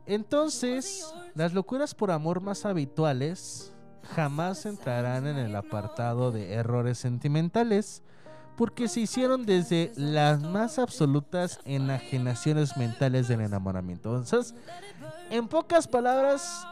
Entonces, 0.05 1.13
las 1.35 1.53
locuras 1.53 1.93
por 1.93 2.11
amor 2.11 2.41
más 2.41 2.65
habituales 2.65 3.73
jamás 4.15 4.65
entrarán 4.65 5.27
en 5.27 5.37
el 5.37 5.55
apartado 5.55 6.31
de 6.31 6.53
errores 6.53 6.97
sentimentales 6.97 8.01
porque 8.55 8.87
se 8.87 9.01
hicieron 9.01 9.45
desde 9.45 9.91
las 9.95 10.41
más 10.41 10.79
absolutas 10.79 11.59
enajenaciones 11.63 12.75
mentales 12.75 13.27
del 13.27 13.41
enamoramiento. 13.41 14.15
Entonces, 14.15 14.55
en 15.29 15.47
pocas 15.47 15.87
palabras, 15.87 16.65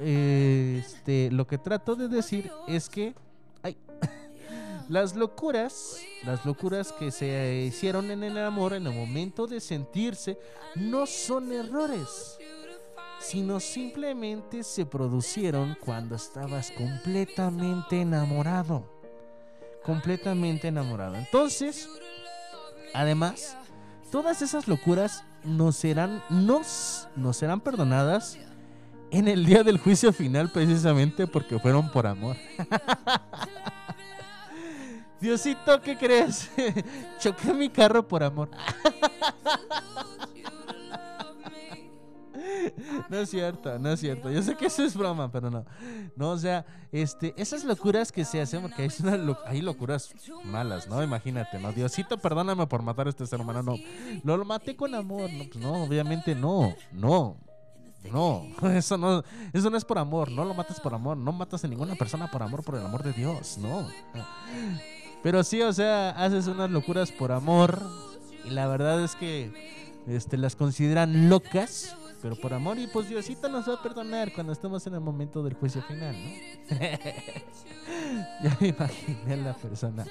este, 0.00 1.30
lo 1.30 1.46
que 1.46 1.58
trato 1.58 1.94
de 1.94 2.08
decir 2.08 2.50
es 2.66 2.88
que 2.88 3.14
las 4.88 5.14
locuras, 5.14 6.00
las 6.24 6.44
locuras 6.44 6.92
que 6.92 7.12
se 7.12 7.64
hicieron 7.68 8.10
en 8.10 8.24
el 8.24 8.36
amor 8.38 8.72
en 8.72 8.86
el 8.88 8.94
momento 8.94 9.46
de 9.46 9.60
sentirse, 9.60 10.38
no 10.74 11.06
son 11.06 11.52
errores 11.52 12.37
sino 13.20 13.60
simplemente 13.60 14.62
se 14.62 14.86
producieron 14.86 15.76
cuando 15.84 16.14
estabas 16.14 16.70
completamente 16.70 18.00
enamorado. 18.00 18.88
Completamente 19.84 20.68
enamorado. 20.68 21.16
Entonces, 21.16 21.88
además, 22.94 23.56
todas 24.10 24.42
esas 24.42 24.68
locuras 24.68 25.24
nos 25.44 25.76
serán, 25.76 26.22
nos, 26.30 27.08
serán 27.32 27.60
perdonadas 27.60 28.38
en 29.10 29.28
el 29.28 29.46
día 29.46 29.62
del 29.62 29.78
juicio 29.78 30.12
final 30.12 30.50
precisamente 30.50 31.26
porque 31.26 31.58
fueron 31.58 31.90
por 31.90 32.06
amor. 32.06 32.36
Diosito, 35.20 35.80
¿qué 35.80 35.96
crees? 35.96 36.50
Choqué 37.18 37.52
mi 37.52 37.68
carro 37.68 38.06
por 38.06 38.22
amor. 38.22 38.50
No 43.08 43.16
es 43.18 43.30
cierto, 43.30 43.78
no 43.78 43.90
es 43.90 44.00
cierto. 44.00 44.30
Yo 44.30 44.42
sé 44.42 44.54
que 44.56 44.66
eso 44.66 44.84
es 44.84 44.96
broma, 44.96 45.30
pero 45.32 45.50
no. 45.50 45.64
No, 46.16 46.30
o 46.30 46.38
sea, 46.38 46.64
este, 46.92 47.34
esas 47.36 47.64
locuras 47.64 48.12
que 48.12 48.24
se 48.24 48.40
hacen, 48.40 48.62
porque 48.62 48.82
hay, 48.82 48.90
una 49.00 49.16
lo- 49.16 49.38
locuras 49.62 50.10
malas, 50.44 50.86
¿no? 50.88 51.02
Imagínate, 51.02 51.58
¿no? 51.58 51.72
Diosito, 51.72 52.18
perdóname 52.18 52.66
por 52.66 52.82
matar 52.82 53.06
a 53.06 53.10
este 53.10 53.26
ser 53.26 53.40
humano, 53.40 53.62
no. 53.62 53.76
Lo, 54.24 54.36
lo 54.36 54.44
maté 54.44 54.76
con 54.76 54.94
amor, 54.94 55.30
no, 55.32 55.44
pues 55.44 55.56
no, 55.56 55.84
obviamente 55.84 56.34
no, 56.34 56.74
no. 56.92 57.36
No, 58.12 58.46
eso 58.74 58.96
no, 58.96 59.24
eso 59.52 59.70
no 59.70 59.76
es 59.76 59.84
por 59.84 59.98
amor, 59.98 60.30
no 60.30 60.44
lo 60.44 60.54
matas 60.54 60.78
por 60.80 60.94
amor, 60.94 61.16
no 61.16 61.32
matas 61.32 61.64
a 61.64 61.68
ninguna 61.68 61.94
persona 61.96 62.30
por 62.30 62.42
amor, 62.42 62.62
por 62.62 62.76
el 62.76 62.86
amor 62.86 63.02
de 63.02 63.12
Dios, 63.12 63.58
no. 63.58 63.88
Pero 65.22 65.42
sí, 65.42 65.60
o 65.62 65.72
sea, 65.72 66.10
haces 66.10 66.46
unas 66.46 66.70
locuras 66.70 67.10
por 67.10 67.32
amor 67.32 67.82
y 68.44 68.50
la 68.50 68.68
verdad 68.68 69.02
es 69.02 69.16
que 69.16 69.52
este, 70.06 70.38
las 70.38 70.54
consideran 70.54 71.28
locas, 71.28 71.96
pero 72.20 72.36
por 72.36 72.52
amor 72.52 72.78
y 72.78 72.86
pues 72.86 73.08
Diosito 73.08 73.48
nos 73.48 73.68
va 73.68 73.74
a 73.74 73.82
perdonar 73.82 74.32
cuando 74.32 74.52
estemos 74.52 74.86
en 74.86 74.94
el 74.94 75.00
momento 75.00 75.42
del 75.42 75.54
juicio 75.54 75.82
final, 75.82 76.14
¿no? 76.14 76.76
ya 78.42 78.56
me 78.60 78.68
imaginé 78.68 79.34
a 79.34 79.36
la 79.36 79.54
persona. 79.54 80.04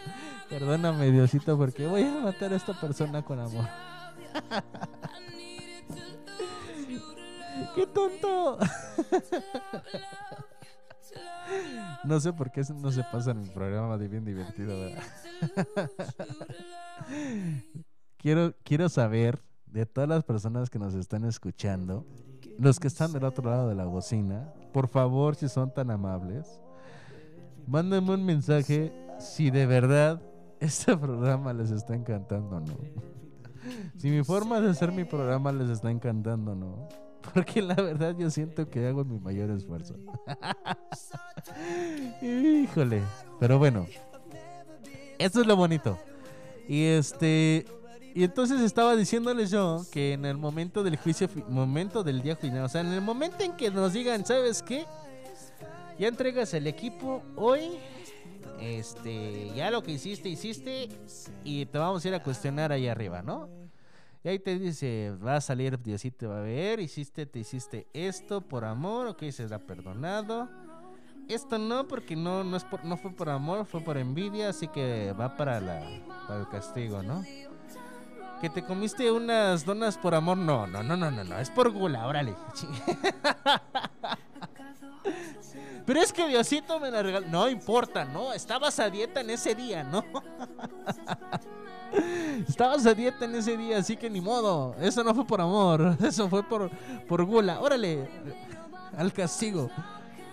Perdóname 0.50 1.12
Diosito 1.12 1.58
porque 1.58 1.88
voy 1.88 2.04
a 2.04 2.22
matar 2.22 2.54
a 2.54 2.56
esta 2.56 2.80
persona 2.80 3.24
con 3.24 3.40
amor. 3.40 3.66
¡Qué 7.76 7.88
tonto! 7.88 8.60
No 12.04 12.20
sé 12.20 12.34
por 12.34 12.52
qué 12.52 12.62
no 12.76 12.92
se 12.92 13.04
pasa 13.04 13.32
en 13.32 13.42
el 13.42 13.50
programa 13.52 13.98
de 13.98 14.10
bien 14.10 14.26
divertido, 14.26 14.78
¿verdad? 14.80 15.04
quiero, 18.18 18.54
quiero 18.64 18.90
saber 18.90 19.42
de 19.72 19.86
todas 19.86 20.10
las 20.10 20.24
personas 20.24 20.70
que 20.70 20.80
nos 20.80 20.94
están 20.94 21.26
escuchando, 21.26 22.06
los 22.58 22.80
que 22.80 22.88
están 22.88 23.14
del 23.14 23.24
otro 23.24 23.50
lado 23.50 23.70
de 23.70 23.76
la 23.76 23.86
bocina, 23.86 24.54
por 24.74 24.88
favor, 24.88 25.36
si 25.36 25.50
son 25.50 25.74
tan 25.74 25.92
amables, 25.92 26.62
mándenme 27.68 28.14
un 28.14 28.26
mensaje 28.26 28.94
si 29.20 29.50
de 29.50 29.66
verdad 29.66 30.22
este 30.60 30.96
programa 30.98 31.54
les 31.54 31.72
está 31.72 31.96
encantando 31.96 32.58
o 32.58 32.60
no. 32.60 32.78
Si 33.98 34.10
mi 34.10 34.24
forma 34.24 34.62
de 34.62 34.70
hacer 34.70 34.92
mi 34.92 35.04
programa 35.04 35.52
les 35.52 35.70
está 35.70 35.92
encantando 35.92 36.54
o 36.54 36.56
no. 36.56 36.88
Porque 37.34 37.62
la 37.62 37.76
verdad 37.76 38.16
yo 38.18 38.30
siento 38.30 38.70
que 38.70 38.88
hago 38.88 39.04
mi 39.04 39.20
mayor 39.20 39.50
esfuerzo. 39.52 39.96
Híjole. 42.22 43.02
Pero 43.40 43.60
bueno. 43.60 43.86
Esto 45.20 45.42
es 45.42 45.48
lo 45.48 45.56
bonito. 45.56 45.98
Y 46.68 46.86
este. 46.86 47.66
Y 48.18 48.24
entonces 48.24 48.62
estaba 48.62 48.96
diciéndoles 48.96 49.52
yo 49.52 49.86
que 49.92 50.14
en 50.14 50.26
el 50.26 50.38
momento 50.38 50.82
del 50.82 50.98
juicio, 50.98 51.30
momento 51.50 52.04
del 52.04 52.24
día 52.24 52.36
final, 52.36 52.64
o 52.64 52.68
sea, 52.68 52.82
en 52.82 52.88
el 52.88 53.00
momento 53.00 53.44
en 53.44 53.56
que 53.56 53.70
nos 53.70 53.94
digan, 53.94 54.26
¿sabes 54.26 54.64
qué? 54.64 54.88
Ya 56.00 56.08
entregas 56.08 56.52
el 56.56 56.66
equipo 56.66 57.22
hoy. 57.36 57.78
Este, 58.60 59.52
ya 59.56 59.70
lo 59.70 59.84
que 59.84 59.92
hiciste, 59.92 60.30
hiciste. 60.30 60.90
Y 61.44 61.68
te 61.68 61.78
vamos 61.78 62.04
a 62.04 62.08
ir 62.08 62.16
a 62.16 62.24
cuestionar 62.24 62.72
ahí 62.72 62.88
arriba, 62.88 63.22
¿no? 63.22 63.50
Y 64.24 64.30
ahí 64.30 64.40
te 64.40 64.58
dice, 64.58 65.14
va 65.24 65.36
a 65.36 65.42
salir 65.42 65.78
Diosito, 65.80 66.30
va 66.30 66.40
a 66.40 66.42
ver, 66.42 66.80
hiciste, 66.80 67.28
te 67.28 67.38
hiciste 67.38 67.86
esto 67.94 68.42
por 68.42 68.66
amor, 68.66 69.06
ok, 69.10 69.26
será 69.30 69.60
perdonado. 69.60 70.50
Esto 71.28 71.60
no, 71.60 71.88
porque 71.88 72.16
no, 72.16 72.44
no, 72.44 72.58
es 72.58 72.64
por- 72.64 72.84
no 72.84 72.98
fue 72.98 73.12
por 73.12 73.30
amor, 73.30 73.64
fue 73.68 73.82
por 73.82 73.96
envidia, 73.96 74.50
así 74.50 74.68
que 74.70 75.14
va 75.14 75.38
para, 75.38 75.60
la, 75.60 75.84
para 76.28 76.40
el 76.40 76.48
castigo, 76.50 77.04
¿no? 77.04 77.24
Que 78.42 78.50
te 78.50 78.64
comiste 78.64 79.12
unas 79.12 79.66
donas 79.66 79.98
por 79.98 80.14
amor, 80.14 80.38
no, 80.38 80.68
no, 80.68 80.84
no, 80.84 80.96
no, 80.96 81.10
no, 81.10 81.24
no, 81.24 81.40
es 81.40 81.50
por 81.50 81.72
gula, 81.72 82.06
órale. 82.06 82.36
Pero 85.86 86.02
es 86.02 86.12
que 86.12 86.28
Diosito 86.28 86.80
me 86.82 86.92
la 86.92 87.02
regaló. 87.02 87.28
No 87.30 87.50
importa, 87.50 88.04
no, 88.06 88.34
estabas 88.34 88.78
a 88.80 88.90
dieta 88.90 89.22
en 89.22 89.30
ese 89.30 89.56
día, 89.56 89.84
¿no? 89.84 90.04
Estabas 92.48 92.86
a 92.86 92.94
dieta 92.94 93.24
en 93.24 93.36
ese 93.36 93.56
día, 93.56 93.78
así 93.78 93.96
que 93.96 94.10
ni 94.10 94.20
modo. 94.20 94.76
Eso 94.82 95.02
no 95.04 95.16
fue 95.16 95.26
por 95.26 95.40
amor, 95.40 95.98
eso 96.04 96.28
fue 96.28 96.44
por, 96.44 96.70
por 97.08 97.24
gula. 97.24 97.62
Órale, 97.62 98.10
al 98.98 99.14
castigo. 99.14 99.70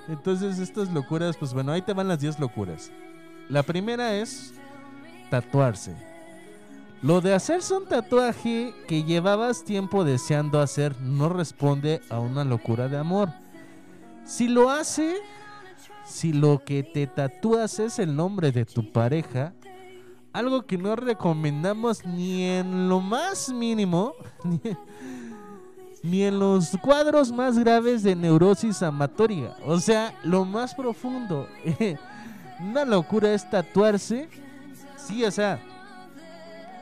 Entonces, 0.08 0.58
estas 0.58 0.90
locuras, 0.90 1.36
pues 1.36 1.54
bueno, 1.54 1.70
ahí 1.72 1.82
te 1.82 1.92
van 1.92 2.08
las 2.08 2.18
10 2.18 2.40
locuras. 2.40 2.90
La 3.48 3.62
primera 3.62 4.14
es 4.14 4.52
tatuarse. 5.30 5.94
Lo 7.04 7.20
de 7.20 7.34
hacerse 7.34 7.74
un 7.74 7.84
tatuaje 7.84 8.72
que 8.88 9.04
llevabas 9.04 9.62
tiempo 9.62 10.04
deseando 10.04 10.58
hacer 10.58 10.98
no 11.02 11.28
responde 11.28 12.00
a 12.08 12.18
una 12.18 12.44
locura 12.44 12.88
de 12.88 12.96
amor. 12.96 13.28
Si 14.24 14.48
lo 14.48 14.70
hace, 14.70 15.16
si 16.06 16.32
lo 16.32 16.64
que 16.64 16.82
te 16.82 17.06
tatúas 17.06 17.78
es 17.78 17.98
el 17.98 18.16
nombre 18.16 18.52
de 18.52 18.64
tu 18.64 18.90
pareja, 18.90 19.52
algo 20.32 20.62
que 20.62 20.78
no 20.78 20.96
recomendamos 20.96 22.06
ni 22.06 22.46
en 22.46 22.88
lo 22.88 23.00
más 23.00 23.50
mínimo, 23.50 24.14
ni, 24.42 24.60
ni 26.02 26.22
en 26.22 26.38
los 26.38 26.70
cuadros 26.80 27.30
más 27.30 27.58
graves 27.58 28.02
de 28.02 28.16
neurosis 28.16 28.82
amatoria. 28.82 29.54
O 29.66 29.78
sea, 29.78 30.18
lo 30.24 30.46
más 30.46 30.74
profundo. 30.74 31.46
Una 32.60 32.86
locura 32.86 33.34
es 33.34 33.50
tatuarse. 33.50 34.26
Sí, 34.96 35.22
o 35.22 35.30
sea, 35.30 35.60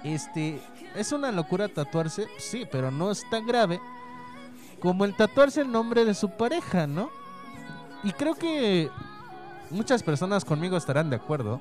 este, 0.05 0.61
es 0.97 1.12
una 1.12 1.33
locura 1.33 1.69
tatuarse, 1.69 2.27
sí, 2.39 2.66
pero 2.70 2.91
no 2.91 3.11
es 3.11 3.29
tan 3.31 3.47
grave 3.47 3.81
como 4.83 5.05
el 5.05 5.15
tatuarse 5.15 5.61
el 5.61 5.70
nombre 5.70 6.05
de 6.05 6.12
su 6.12 6.31
pareja, 6.31 6.89
¿no? 6.89 7.09
Y 8.03 8.11
creo 8.11 8.35
que 8.35 8.91
muchas 9.70 10.03
personas 10.03 10.45
conmigo 10.45 10.77
estarán 10.77 11.09
de 11.09 11.16
acuerdo. 11.16 11.61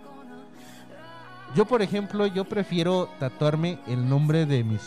Yo, 1.55 1.65
por 1.65 1.83
ejemplo, 1.83 2.25
yo 2.25 2.45
prefiero 2.45 3.09
tatuarme 3.19 3.79
el 3.87 4.09
nombre 4.09 4.45
de 4.47 4.63
mis... 4.63 4.81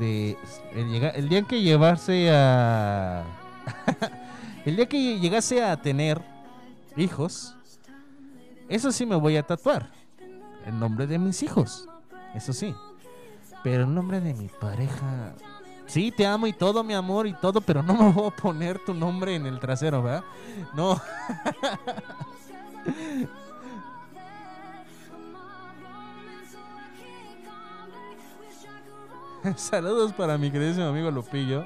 De, 0.00 0.36
el, 0.74 1.28
día 1.28 1.38
en 1.38 1.44
que 1.46 1.62
llevarse 1.62 2.30
a... 2.32 3.24
el 4.64 4.74
día 4.74 4.86
que 4.86 5.20
llegase 5.20 5.62
a 5.62 5.80
tener 5.80 6.20
hijos, 6.96 7.54
eso 8.68 8.90
sí 8.90 9.06
me 9.06 9.14
voy 9.14 9.36
a 9.36 9.44
tatuar. 9.44 9.90
El 10.66 10.80
nombre 10.80 11.06
de 11.06 11.18
mis 11.18 11.42
hijos, 11.44 11.88
eso 12.34 12.52
sí. 12.52 12.74
Pero 13.62 13.84
el 13.84 13.94
nombre 13.94 14.20
de 14.20 14.34
mi 14.34 14.48
pareja... 14.48 15.34
Sí, 15.86 16.12
te 16.12 16.26
amo 16.26 16.46
y 16.46 16.52
todo, 16.52 16.84
mi 16.84 16.92
amor 16.92 17.26
y 17.26 17.32
todo, 17.32 17.62
pero 17.62 17.82
no 17.82 17.94
me 17.94 18.12
voy 18.12 18.28
a 18.28 18.30
poner 18.30 18.78
tu 18.78 18.92
nombre 18.92 19.34
en 19.34 19.46
el 19.46 19.58
trasero, 19.58 20.02
¿verdad? 20.02 20.22
No. 20.74 21.00
Saludos 29.56 30.12
para 30.12 30.36
mi 30.36 30.50
queridísimo 30.50 30.86
amigo 30.86 31.10
Lupillo. 31.10 31.64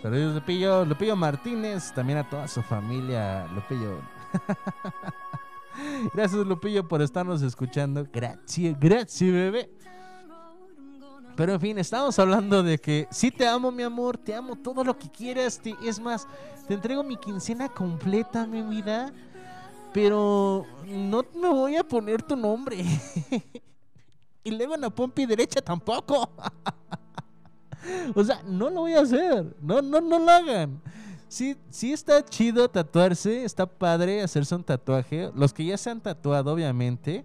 Saludos 0.00 0.34
Lupillo, 0.34 0.84
Lupillo 0.84 1.14
Martínez, 1.14 1.92
también 1.92 2.18
a 2.18 2.28
toda 2.28 2.48
su 2.48 2.62
familia, 2.62 3.46
Lupillo. 3.54 4.00
Gracias 6.14 6.46
Lupillo 6.46 6.88
por 6.88 7.02
estarnos 7.02 7.42
escuchando. 7.42 8.06
Gracias, 8.12 8.78
gracias 8.80 9.32
bebé. 9.32 9.70
Pero 11.36 11.54
en 11.54 11.60
fin, 11.60 11.78
estamos 11.78 12.18
hablando 12.18 12.62
de 12.62 12.78
que 12.78 13.08
sí 13.10 13.30
te 13.30 13.46
amo, 13.46 13.70
mi 13.72 13.82
amor, 13.82 14.18
te 14.18 14.34
amo 14.34 14.56
todo 14.56 14.84
lo 14.84 14.96
que 14.98 15.08
quieras. 15.10 15.58
te- 15.58 15.76
es 15.82 15.98
más, 15.98 16.26
te 16.68 16.74
entrego 16.74 17.02
mi 17.02 17.16
quincena 17.16 17.68
completa, 17.68 18.46
mi 18.46 18.62
vida. 18.62 19.12
Pero 19.92 20.64
no 20.86 21.24
me 21.34 21.48
voy 21.48 21.76
a 21.76 21.84
poner 21.84 22.22
tu 22.22 22.36
nombre. 22.36 22.82
y 24.44 24.50
luego 24.50 24.74
en 24.74 24.80
la 24.82 24.90
pompi 24.90 25.26
derecha 25.26 25.60
tampoco. 25.60 26.30
o 28.14 28.24
sea, 28.24 28.42
no 28.46 28.70
lo 28.70 28.80
voy 28.80 28.94
a 28.94 29.00
hacer. 29.00 29.54
No, 29.60 29.82
no, 29.82 30.00
no 30.00 30.18
lo 30.18 30.30
hagan. 30.30 30.80
Sí, 31.28 31.56
sí 31.70 31.92
está 31.94 32.22
chido 32.24 32.68
tatuarse, 32.68 33.44
está 33.44 33.64
padre 33.66 34.22
hacerse 34.22 34.54
un 34.54 34.64
tatuaje. 34.64 35.30
Los 35.34 35.52
que 35.54 35.64
ya 35.64 35.78
se 35.78 35.88
han 35.90 36.00
tatuado, 36.00 36.52
obviamente, 36.52 37.24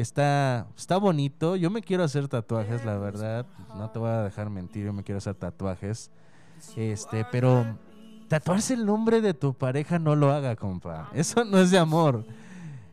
está, 0.00 0.66
está 0.76 0.96
bonito. 0.96 1.56
Yo 1.56 1.70
me 1.70 1.80
quiero 1.82 2.04
hacer 2.04 2.28
tatuajes, 2.28 2.84
la 2.84 2.96
verdad. 2.98 3.46
No 3.76 3.90
te 3.90 3.98
voy 3.98 4.10
a 4.10 4.22
dejar 4.22 4.50
mentir, 4.50 4.84
yo 4.86 4.92
me 4.92 5.02
quiero 5.02 5.18
hacer 5.18 5.34
tatuajes. 5.34 6.10
Este, 6.76 7.24
pero 7.30 7.64
tatuarse 8.28 8.74
el 8.74 8.84
nombre 8.84 9.20
de 9.20 9.32
tu 9.34 9.54
pareja 9.54 9.98
no 9.98 10.14
lo 10.16 10.32
haga, 10.32 10.56
compa. 10.56 11.08
Eso 11.14 11.44
no 11.44 11.58
es 11.58 11.70
de 11.70 11.78
amor. 11.78 12.24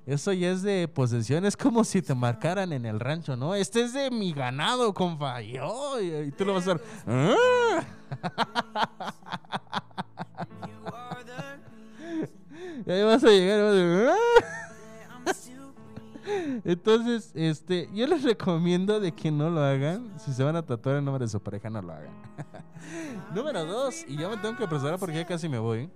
Eso 0.05 0.31
ya 0.33 0.51
es 0.51 0.61
de 0.61 0.87
posesión. 0.87 1.45
Es 1.45 1.57
como 1.57 1.83
si 1.83 1.99
te 2.01 2.13
marcaran 2.13 2.71
en 2.73 2.85
el 2.85 2.99
rancho, 2.99 3.35
¿no? 3.35 3.55
Este 3.55 3.81
es 3.83 3.91
de 3.93 4.11
mi 4.11 4.33
ganado, 4.33 4.93
compa. 4.93 5.41
Y, 5.41 5.57
oh, 5.59 5.99
y- 5.99 6.31
tú 6.31 6.45
lo 6.45 6.53
vas 6.53 6.67
a 6.67 6.73
hacer. 6.73 6.83
"Ah". 7.07 7.81
Y 12.85 12.91
ahí 12.91 13.03
vas 13.03 13.23
a 13.23 13.27
llegar 13.27 13.59
y 13.59 13.61
vas 13.63 13.71
a 13.71 13.75
decir, 13.75 14.09
"Ah". 14.09 14.64
Entonces, 16.63 17.31
este, 17.35 17.89
yo 17.93 18.07
les 18.07 18.23
recomiendo 18.23 18.99
de 18.99 19.11
que 19.11 19.31
no 19.31 19.49
lo 19.49 19.61
hagan. 19.61 20.13
Si 20.19 20.33
se 20.33 20.43
van 20.43 20.55
a 20.55 20.63
tatuar 20.63 20.97
el 20.97 21.05
nombre 21.05 21.25
de 21.25 21.29
su 21.29 21.39
pareja, 21.39 21.69
no 21.69 21.81
lo 21.81 21.93
hagan. 21.93 22.13
Número 23.35 23.65
dos, 23.65 24.03
y 24.07 24.17
ya 24.17 24.29
me 24.29 24.37
tengo 24.37 24.57
que 24.57 24.63
apresurar 24.63 24.99
porque 24.99 25.15
ya 25.15 25.25
casi 25.25 25.47
me 25.49 25.59
voy. 25.59 25.89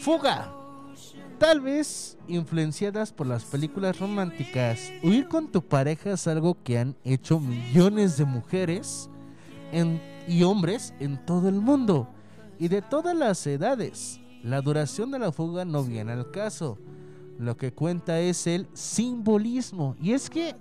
Fuga. 0.00 0.52
Tal 1.38 1.60
vez 1.60 2.16
influenciadas 2.28 3.12
por 3.12 3.26
las 3.26 3.44
películas 3.44 3.98
románticas, 3.98 4.92
huir 5.02 5.28
con 5.28 5.50
tu 5.50 5.62
pareja 5.62 6.12
es 6.12 6.26
algo 6.28 6.56
que 6.62 6.78
han 6.78 6.96
hecho 7.04 7.40
millones 7.40 8.16
de 8.16 8.24
mujeres 8.24 9.10
y 10.28 10.42
hombres 10.44 10.94
en 11.00 11.24
todo 11.26 11.48
el 11.48 11.56
mundo 11.56 12.08
y 12.58 12.68
de 12.68 12.82
todas 12.82 13.16
las 13.16 13.44
edades. 13.46 14.20
La 14.42 14.60
duración 14.60 15.10
de 15.10 15.18
la 15.18 15.32
fuga 15.32 15.64
no 15.64 15.82
viene 15.82 16.12
al 16.12 16.30
caso. 16.30 16.78
Lo 17.38 17.56
que 17.56 17.72
cuenta 17.72 18.20
es 18.20 18.46
el 18.46 18.68
simbolismo. 18.72 19.96
Y 20.00 20.12
es 20.12 20.30
que 20.30 20.54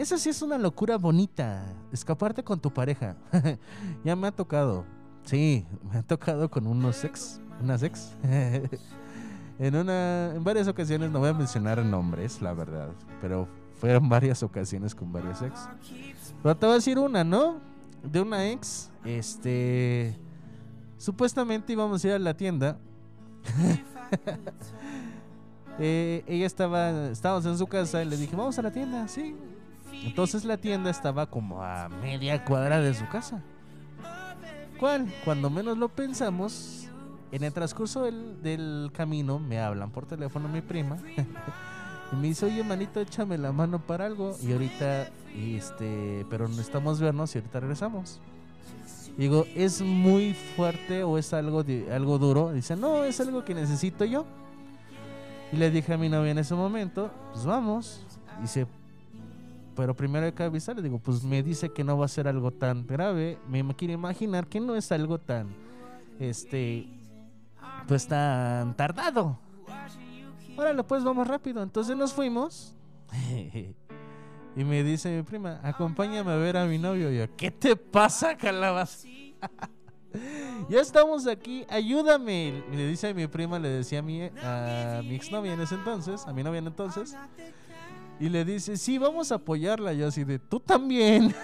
eso 0.00 0.16
sí 0.16 0.30
es 0.30 0.40
una 0.42 0.58
locura 0.58 0.96
bonita. 0.96 1.62
Escaparte 1.92 2.42
con 2.42 2.58
tu 2.58 2.72
pareja. 2.72 3.16
ya 4.04 4.16
me 4.16 4.28
ha 4.28 4.32
tocado. 4.32 4.84
Sí, 5.24 5.66
me 5.90 5.98
ha 5.98 6.02
tocado 6.02 6.50
con 6.50 6.66
unos 6.66 7.04
ex. 7.04 7.40
Unas 7.62 7.82
ex. 7.82 8.16
en, 9.58 9.76
una, 9.76 10.34
en 10.34 10.42
varias 10.42 10.68
ocasiones, 10.68 11.10
no 11.10 11.18
voy 11.18 11.28
a 11.28 11.34
mencionar 11.34 11.84
nombres, 11.84 12.40
la 12.40 12.54
verdad. 12.54 12.90
Pero 13.20 13.46
fueron 13.74 14.08
varias 14.08 14.42
ocasiones 14.42 14.94
con 14.94 15.12
varias 15.12 15.42
ex. 15.42 15.68
Pero 16.42 16.56
te 16.56 16.66
voy 16.66 16.72
a 16.72 16.76
decir 16.76 16.98
una, 16.98 17.22
¿no? 17.22 17.58
De 18.02 18.20
una 18.20 18.48
ex. 18.48 18.90
Este. 19.04 20.18
Supuestamente 20.96 21.72
íbamos 21.72 22.02
a 22.04 22.08
ir 22.08 22.12
a 22.14 22.18
la 22.18 22.34
tienda. 22.34 22.78
Eh, 25.78 26.24
ella 26.26 26.46
estaba, 26.46 27.08
estábamos 27.10 27.46
en 27.46 27.56
su 27.56 27.66
casa 27.66 28.02
y 28.02 28.06
le 28.06 28.16
dije, 28.16 28.36
vamos 28.36 28.58
a 28.58 28.62
la 28.62 28.70
tienda, 28.70 29.06
sí. 29.08 29.36
Entonces 29.92 30.44
la 30.44 30.56
tienda 30.56 30.90
estaba 30.90 31.26
como 31.26 31.62
a 31.62 31.88
media 31.88 32.44
cuadra 32.44 32.80
de 32.80 32.94
su 32.94 33.06
casa. 33.08 33.42
¿Cuál? 34.78 35.12
Cuando 35.24 35.50
menos 35.50 35.76
lo 35.76 35.88
pensamos, 35.88 36.88
en 37.32 37.44
el 37.44 37.52
transcurso 37.52 38.04
del, 38.04 38.42
del 38.42 38.90
camino 38.92 39.38
me 39.38 39.60
hablan 39.60 39.90
por 39.90 40.06
teléfono 40.06 40.48
mi 40.48 40.62
prima 40.62 40.96
y 42.12 42.16
me 42.16 42.28
dice, 42.28 42.46
oye 42.46 42.64
manito, 42.64 43.00
échame 43.00 43.38
la 43.38 43.52
mano 43.52 43.78
para 43.78 44.06
algo 44.06 44.36
y 44.42 44.52
ahorita, 44.52 45.10
este, 45.36 46.26
pero 46.30 46.48
necesitamos 46.48 46.98
vernos 46.98 47.34
y 47.34 47.38
ahorita 47.38 47.60
regresamos. 47.60 48.20
Digo, 49.16 49.46
¿es 49.54 49.82
muy 49.82 50.34
fuerte 50.56 51.02
o 51.02 51.18
es 51.18 51.32
algo, 51.34 51.62
algo 51.92 52.18
duro? 52.18 52.52
Dice, 52.52 52.74
no, 52.76 53.04
es 53.04 53.20
algo 53.20 53.44
que 53.44 53.54
necesito 53.54 54.04
yo. 54.04 54.24
Y 55.52 55.56
le 55.56 55.70
dije 55.70 55.94
a 55.94 55.98
mi 55.98 56.08
novia 56.08 56.30
en 56.30 56.38
ese 56.38 56.54
momento, 56.54 57.10
pues 57.32 57.44
vamos. 57.44 58.06
Dice, 58.40 58.66
pero 59.74 59.94
primero 59.94 60.26
hay 60.26 60.32
que 60.32 60.42
avisar. 60.42 60.76
Le 60.76 60.82
digo, 60.82 60.98
pues 60.98 61.24
me 61.24 61.42
dice 61.42 61.70
que 61.70 61.82
no 61.82 61.98
va 61.98 62.04
a 62.04 62.08
ser 62.08 62.28
algo 62.28 62.50
tan 62.50 62.86
grave. 62.86 63.38
Me 63.48 63.64
quiero 63.74 63.94
imaginar 63.94 64.46
que 64.46 64.60
no 64.60 64.76
es 64.76 64.92
algo 64.92 65.18
tan, 65.18 65.48
este, 66.18 66.86
pues 67.88 68.06
tan 68.06 68.76
tardado. 68.76 69.38
Órale, 70.56 70.84
pues 70.84 71.02
vamos 71.02 71.26
rápido. 71.26 71.62
Entonces 71.62 71.96
nos 71.96 72.12
fuimos. 72.12 72.76
y 74.56 74.64
me 74.64 74.84
dice 74.84 75.16
mi 75.16 75.22
prima, 75.22 75.58
acompáñame 75.62 76.30
a 76.30 76.36
ver 76.36 76.56
a 76.56 76.66
mi 76.66 76.78
novio. 76.78 77.10
Y 77.10 77.18
yo, 77.18 77.36
¿qué 77.36 77.50
te 77.50 77.74
pasa, 77.74 78.36
calabaza? 78.36 79.08
ya 80.68 80.80
estamos 80.80 81.26
aquí, 81.26 81.64
ayúdame. 81.68 82.64
Le 82.72 82.88
dice 82.88 83.08
a 83.08 83.14
mi 83.14 83.26
prima, 83.26 83.58
le 83.58 83.68
decía 83.68 84.00
a 84.00 84.02
mi, 84.02 84.22
a 84.22 85.02
mi 85.04 85.14
exnovia 85.14 85.54
en 85.54 85.60
ese 85.60 85.74
entonces, 85.74 86.26
a 86.26 86.32
mi 86.32 86.42
novia 86.42 86.58
en 86.58 86.66
entonces. 86.66 87.16
Y 88.18 88.28
le 88.28 88.44
dice, 88.44 88.76
sí, 88.76 88.98
vamos 88.98 89.32
a 89.32 89.36
apoyarla. 89.36 89.92
Yo 89.94 90.08
así 90.08 90.24
de, 90.24 90.38
tú 90.38 90.60
también. 90.60 91.34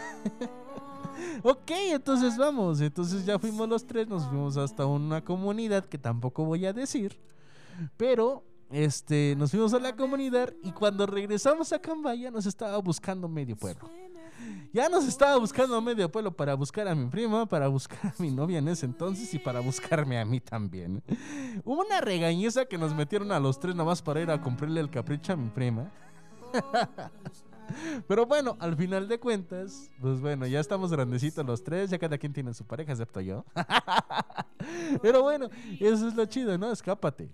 ok, 1.43 1.71
entonces 1.91 2.37
vamos. 2.37 2.81
Entonces 2.81 3.25
ya 3.25 3.39
fuimos 3.39 3.69
los 3.69 3.87
tres, 3.87 4.07
nos 4.09 4.27
fuimos 4.27 4.57
hasta 4.57 4.85
una 4.85 5.25
comunidad 5.25 5.87
que 5.87 5.99
tampoco 5.99 6.45
voy 6.45 6.67
a 6.67 6.73
decir. 6.73 7.19
Pero, 7.97 8.45
este, 8.71 9.35
nos 9.39 9.51
fuimos 9.51 9.73
a 9.73 9.79
la 9.79 9.97
comunidad 9.97 10.53
y 10.63 10.73
cuando 10.73 11.07
regresamos 11.07 11.73
a 11.73 11.79
Cambaya 11.79 12.31
nos 12.31 12.47
estaba 12.47 12.77
buscando 12.79 13.29
medio 13.29 13.57
pueblo. 13.57 13.89
Ya 14.77 14.91
nos 14.91 15.09
estaba 15.09 15.39
buscando 15.39 15.81
medio 15.81 16.07
pueblo 16.13 16.31
para 16.31 16.53
buscar 16.53 16.87
a 16.87 16.95
mi 16.95 17.07
prima, 17.07 17.47
para 17.47 17.67
buscar 17.67 18.09
a 18.09 18.15
mi 18.19 18.31
novia 18.31 18.59
en 18.59 18.69
ese 18.69 18.85
entonces 18.85 19.33
y 19.33 19.39
para 19.39 19.61
buscarme 19.61 20.21
a 20.21 20.25
mí 20.27 20.39
también. 20.39 21.03
Hubo 21.65 21.81
una 21.81 22.03
regañiza 22.03 22.67
que 22.67 22.77
nos 22.77 22.95
metieron 22.95 23.33
a 23.33 23.41
los 23.41 23.59
tres 23.59 23.75
nada 23.75 23.87
más 23.87 24.03
para 24.03 24.21
ir 24.21 24.31
a 24.31 24.39
comprarle 24.39 24.83
el 24.83 24.91
capricho 24.91 25.33
a 25.33 25.37
mi 25.37 25.49
prima. 25.49 25.91
Pero 28.07 28.27
bueno, 28.27 28.59
al 28.61 28.77
final 28.77 29.09
de 29.09 29.19
cuentas, 29.19 29.91
pues 29.99 30.21
bueno, 30.21 30.47
ya 30.47 30.61
estamos 30.61 30.93
grandecitos 30.93 31.47
los 31.47 31.65
tres, 31.65 31.89
ya 31.89 31.99
cada 31.99 32.19
quien 32.19 32.35
tiene 32.35 32.53
su 32.53 32.67
pareja, 32.67 32.93
excepto 32.93 33.23
yo. 33.23 33.47
Pero 35.01 35.23
bueno, 35.23 35.49
eso 35.81 36.07
es 36.07 36.15
lo 36.15 36.27
chido, 36.27 36.59
¿no? 36.59 36.71
Escápate. 36.71 37.31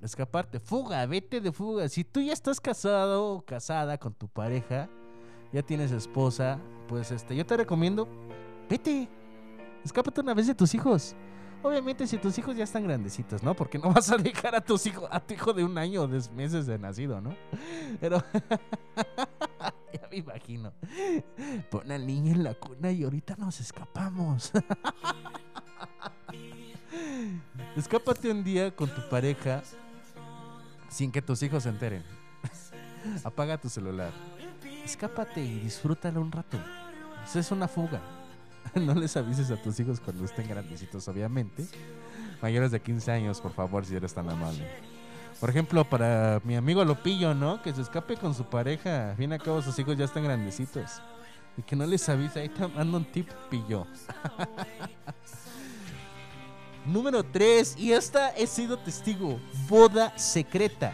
Escaparte, 0.00 0.60
fuga, 0.60 1.04
vete 1.06 1.40
de 1.40 1.50
fuga. 1.50 1.88
Si 1.88 2.04
tú 2.04 2.20
ya 2.20 2.32
estás 2.32 2.60
casado 2.60 3.32
o 3.32 3.42
casada 3.44 3.98
con 3.98 4.14
tu 4.14 4.28
pareja, 4.28 4.88
ya 5.54 5.62
tienes 5.62 5.92
esposa, 5.92 6.58
pues 6.88 7.12
este, 7.12 7.36
yo 7.36 7.46
te 7.46 7.56
recomiendo, 7.56 8.08
vete. 8.68 9.08
Escápate 9.84 10.20
una 10.20 10.34
vez 10.34 10.48
de 10.48 10.54
tus 10.54 10.74
hijos. 10.74 11.14
Obviamente 11.62 12.08
si 12.08 12.18
tus 12.18 12.36
hijos 12.38 12.56
ya 12.56 12.64
están 12.64 12.82
grandecitos, 12.82 13.40
¿no? 13.40 13.54
Porque 13.54 13.78
no 13.78 13.92
vas 13.92 14.10
a 14.10 14.16
dejar 14.16 14.56
a 14.56 14.60
tus 14.60 14.84
hijos, 14.86 15.08
a 15.12 15.20
tu 15.20 15.34
hijo 15.34 15.52
de 15.52 15.62
un 15.62 15.78
año 15.78 16.02
o 16.02 16.08
de 16.08 16.20
meses 16.34 16.66
de 16.66 16.76
nacido, 16.76 17.20
¿no? 17.20 17.36
Pero 18.00 18.18
ya 19.92 20.08
me 20.10 20.16
imagino. 20.16 20.72
Pon 21.70 21.92
al 21.92 22.04
niño 22.04 22.32
en 22.32 22.42
la 22.42 22.54
cuna 22.54 22.90
y 22.90 23.04
ahorita 23.04 23.36
nos 23.36 23.60
escapamos. 23.60 24.50
Escápate 27.76 28.32
un 28.32 28.42
día 28.42 28.74
con 28.74 28.92
tu 28.92 29.08
pareja 29.08 29.62
sin 30.88 31.12
que 31.12 31.22
tus 31.22 31.40
hijos 31.44 31.62
se 31.62 31.68
enteren. 31.68 32.02
Apaga 33.22 33.56
tu 33.56 33.68
celular. 33.68 34.10
Escápate 34.84 35.40
y 35.40 35.60
disfrútalo 35.60 36.20
un 36.20 36.30
rato. 36.30 36.58
Eso 37.24 37.38
es 37.38 37.50
una 37.50 37.68
fuga. 37.68 38.00
No 38.74 38.94
les 38.94 39.16
avises 39.16 39.50
a 39.50 39.56
tus 39.56 39.78
hijos 39.78 40.00
cuando 40.00 40.24
estén 40.24 40.48
grandecitos, 40.48 41.06
obviamente. 41.08 41.66
Mayores 42.42 42.70
de 42.70 42.80
15 42.80 43.12
años, 43.12 43.40
por 43.40 43.52
favor, 43.52 43.84
si 43.84 43.94
eres 43.94 44.12
tan 44.12 44.28
amable. 44.28 44.66
Por 45.40 45.50
ejemplo, 45.50 45.84
para 45.84 46.40
mi 46.44 46.56
amigo 46.56 46.84
Lopillo, 46.84 47.34
¿no? 47.34 47.62
Que 47.62 47.72
se 47.72 47.82
escape 47.82 48.16
con 48.16 48.34
su 48.34 48.44
pareja. 48.44 49.10
Al 49.10 49.16
fin 49.16 49.30
y 49.30 49.34
al 49.34 49.42
cabo, 49.42 49.62
sus 49.62 49.78
hijos 49.78 49.96
ya 49.96 50.06
están 50.06 50.24
grandecitos. 50.24 51.00
Y 51.56 51.62
que 51.62 51.76
no 51.76 51.86
les 51.86 52.08
avise. 52.08 52.40
Ahí 52.40 52.48
te 52.48 52.66
mando 52.66 52.98
un 52.98 53.04
tip, 53.04 53.30
pillo. 53.50 53.86
Número 56.86 57.22
3. 57.22 57.76
Y 57.78 57.92
esta 57.92 58.30
he 58.30 58.46
sido 58.46 58.78
testigo. 58.78 59.38
Boda 59.68 60.16
secreta. 60.18 60.92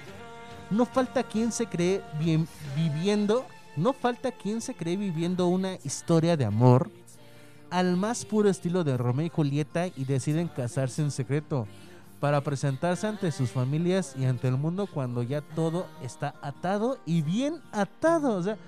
No 0.70 0.86
falta 0.86 1.22
quien 1.22 1.52
se 1.52 1.66
cree 1.66 2.02
bien, 2.18 2.46
viviendo. 2.76 3.46
No 3.80 3.94
falta 3.94 4.30
quien 4.30 4.60
se 4.60 4.74
cree 4.74 4.98
viviendo 4.98 5.46
una 5.46 5.76
historia 5.84 6.36
de 6.36 6.44
amor 6.44 6.90
al 7.70 7.96
más 7.96 8.26
puro 8.26 8.50
estilo 8.50 8.84
de 8.84 8.98
Romeo 8.98 9.24
y 9.24 9.30
Julieta 9.30 9.86
y 9.86 10.04
deciden 10.04 10.48
casarse 10.48 11.00
en 11.00 11.10
secreto 11.10 11.66
para 12.20 12.42
presentarse 12.42 13.06
ante 13.06 13.32
sus 13.32 13.48
familias 13.48 14.14
y 14.18 14.26
ante 14.26 14.48
el 14.48 14.58
mundo 14.58 14.86
cuando 14.86 15.22
ya 15.22 15.40
todo 15.40 15.86
está 16.02 16.34
atado 16.42 16.98
y 17.06 17.22
bien 17.22 17.54
atado. 17.72 18.36
O 18.36 18.42
sea, 18.42 18.58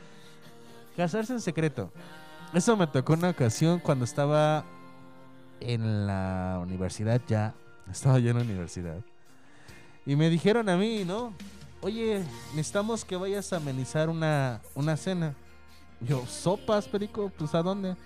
casarse 0.97 1.34
en 1.34 1.43
secreto. 1.43 1.90
Eso 2.55 2.74
me 2.74 2.86
tocó 2.86 3.12
una 3.12 3.28
ocasión 3.28 3.80
cuando 3.80 4.06
estaba 4.06 4.64
en 5.60 6.06
la 6.06 6.59
universidad 6.62 7.20
ya. 7.28 7.52
Estaba 7.90 8.18
yo 8.18 8.30
en 8.30 8.39
la 8.39 8.44
universidad. 8.44 9.02
Y 10.06 10.16
me 10.16 10.30
dijeron 10.30 10.70
a 10.70 10.78
mí, 10.78 11.05
¿no? 11.05 11.34
Oye, 11.82 12.24
necesitamos 12.54 13.04
que 13.04 13.16
vayas 13.16 13.52
a 13.52 13.56
amenizar 13.56 14.09
una, 14.09 14.60
una 14.76 14.96
cena. 14.96 15.34
Yo, 16.00 16.24
sopas, 16.26 16.86
Perico, 16.86 17.30
pues 17.36 17.52
¿a 17.56 17.62
dónde? 17.62 17.96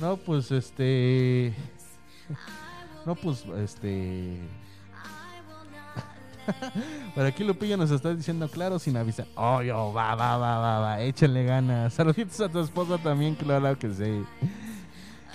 No, 0.00 0.16
pues 0.16 0.50
este. 0.50 1.52
No, 3.04 3.14
pues 3.14 3.44
este. 3.62 4.38
Por 7.14 7.26
aquí 7.26 7.44
Lupillo 7.44 7.76
nos 7.76 7.90
está 7.90 8.14
diciendo 8.14 8.48
claro 8.48 8.78
sin 8.78 8.96
avisar. 8.96 9.26
Oh, 9.34 9.60
yo, 9.60 9.92
va, 9.92 10.14
va, 10.14 10.38
va, 10.38 10.58
va, 10.58 10.78
va, 10.78 11.00
échenle 11.02 11.44
ganas. 11.44 11.92
Saluditos 11.94 12.40
a 12.40 12.48
tu 12.48 12.60
esposa 12.60 12.96
también, 12.96 13.34
claro 13.34 13.78
que 13.78 13.92
sí. 13.92 14.24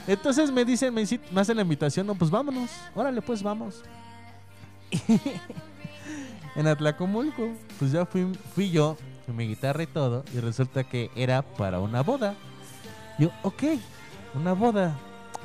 Entonces 0.07 0.51
me 0.51 0.65
dicen, 0.65 0.91
me, 0.91 1.03
me 1.31 1.41
hacen 1.41 1.55
la 1.55 1.61
invitación, 1.61 2.07
no, 2.07 2.15
pues 2.15 2.31
vámonos. 2.31 2.71
Órale, 2.95 3.21
pues 3.21 3.43
vamos. 3.43 3.83
en 6.55 6.67
Atlacomulco, 6.67 7.49
pues 7.77 7.91
ya 7.91 8.05
fui, 8.05 8.31
fui 8.53 8.69
yo, 8.71 8.97
con 9.25 9.35
mi 9.35 9.47
guitarra 9.47 9.83
y 9.83 9.87
todo, 9.87 10.23
y 10.33 10.39
resulta 10.39 10.83
que 10.83 11.11
era 11.15 11.41
para 11.41 11.79
una 11.79 12.01
boda. 12.01 12.35
Yo, 13.17 13.29
ok, 13.43 13.63
una 14.35 14.53
boda. 14.53 14.97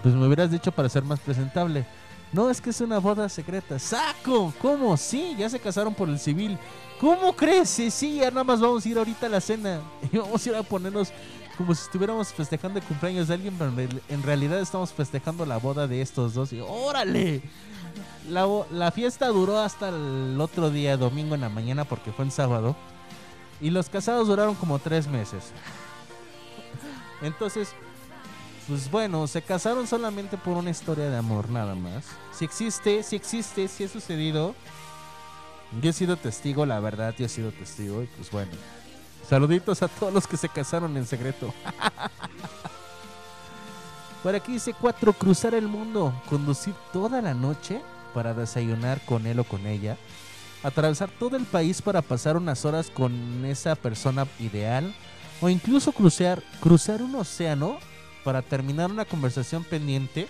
Pues 0.02 0.14
me 0.14 0.26
hubieras 0.26 0.50
dicho 0.50 0.72
para 0.72 0.88
ser 0.88 1.02
más 1.02 1.20
presentable. 1.20 1.86
No, 2.32 2.50
es 2.50 2.60
que 2.60 2.70
es 2.70 2.80
una 2.80 2.98
boda 2.98 3.28
secreta. 3.28 3.78
¡Saco! 3.78 4.52
¿Cómo? 4.60 4.96
Sí, 4.96 5.36
ya 5.38 5.48
se 5.48 5.60
casaron 5.60 5.94
por 5.94 6.08
el 6.08 6.18
civil. 6.18 6.58
¿Cómo 7.00 7.32
crees? 7.34 7.68
Sí, 7.68 8.16
ya 8.16 8.30
nada 8.30 8.44
más 8.44 8.60
vamos 8.60 8.84
a 8.84 8.88
ir 8.88 8.98
ahorita 8.98 9.26
a 9.26 9.28
la 9.28 9.40
cena. 9.40 9.80
Y 10.12 10.18
vamos 10.18 10.44
a 10.44 10.50
ir 10.50 10.56
a 10.56 10.62
ponernos 10.62 11.12
como 11.56 11.74
si 11.74 11.84
estuviéramos 11.84 12.32
festejando 12.32 12.80
el 12.80 12.84
cumpleaños 12.84 13.28
de 13.28 13.34
alguien, 13.34 13.54
pero 13.56 13.72
en 14.08 14.22
realidad 14.24 14.60
estamos 14.60 14.92
festejando 14.92 15.46
la 15.46 15.58
boda 15.58 15.86
de 15.86 16.02
estos 16.02 16.34
dos. 16.34 16.52
Y 16.52 16.60
¡órale! 16.60 17.42
La, 18.28 18.46
la 18.70 18.90
fiesta 18.90 19.28
duró 19.28 19.58
hasta 19.58 19.90
el 19.90 20.40
otro 20.40 20.70
día, 20.70 20.96
domingo 20.96 21.34
en 21.34 21.42
la 21.42 21.48
mañana, 21.48 21.84
porque 21.84 22.12
fue 22.12 22.24
en 22.24 22.30
sábado. 22.30 22.76
Y 23.60 23.70
los 23.70 23.88
casados 23.88 24.28
duraron 24.28 24.54
como 24.54 24.78
tres 24.78 25.06
meses. 25.06 25.52
Entonces, 27.22 27.74
pues 28.66 28.90
bueno, 28.90 29.26
se 29.26 29.42
casaron 29.42 29.86
solamente 29.86 30.36
por 30.36 30.56
una 30.56 30.70
historia 30.70 31.10
de 31.10 31.16
amor, 31.16 31.50
nada 31.50 31.74
más. 31.74 32.04
Si 32.32 32.44
existe, 32.44 33.02
si 33.02 33.16
existe, 33.16 33.68
si 33.68 33.84
ha 33.84 33.88
sucedido. 33.88 34.54
Yo 35.82 35.90
he 35.90 35.92
sido 35.92 36.16
testigo, 36.16 36.64
la 36.64 36.80
verdad, 36.80 37.14
yo 37.18 37.26
he 37.26 37.28
sido 37.28 37.50
testigo. 37.50 38.02
Y 38.02 38.06
pues 38.06 38.30
bueno, 38.30 38.52
saluditos 39.28 39.82
a 39.82 39.88
todos 39.88 40.12
los 40.12 40.26
que 40.26 40.36
se 40.36 40.48
casaron 40.48 40.96
en 40.96 41.06
secreto. 41.06 41.52
Por 44.24 44.34
aquí 44.34 44.52
dice 44.52 44.72
4, 44.72 45.12
cruzar 45.12 45.52
el 45.52 45.68
mundo, 45.68 46.18
conducir 46.30 46.72
toda 46.94 47.20
la 47.20 47.34
noche 47.34 47.82
para 48.14 48.32
desayunar 48.32 48.98
con 49.04 49.26
él 49.26 49.38
o 49.38 49.44
con 49.44 49.66
ella, 49.66 49.98
atravesar 50.62 51.10
todo 51.10 51.36
el 51.36 51.44
país 51.44 51.82
para 51.82 52.00
pasar 52.00 52.38
unas 52.38 52.64
horas 52.64 52.88
con 52.88 53.44
esa 53.44 53.74
persona 53.74 54.26
ideal, 54.40 54.94
o 55.42 55.50
incluso 55.50 55.92
cruzar, 55.92 56.42
cruzar 56.62 57.02
un 57.02 57.14
océano 57.16 57.76
para 58.24 58.40
terminar 58.40 58.90
una 58.90 59.04
conversación 59.04 59.62
pendiente 59.62 60.26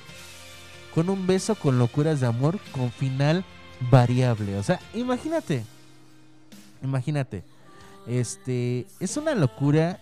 con 0.92 1.08
un 1.08 1.24
beso 1.28 1.54
con 1.54 1.78
locuras 1.78 2.18
de 2.18 2.26
amor 2.26 2.58
con 2.72 2.90
final 2.90 3.44
variable. 3.92 4.58
O 4.58 4.64
sea, 4.64 4.80
imagínate, 4.92 5.64
imagínate, 6.82 7.44
este, 8.08 8.88
es 8.98 9.16
una 9.16 9.36
locura 9.36 10.00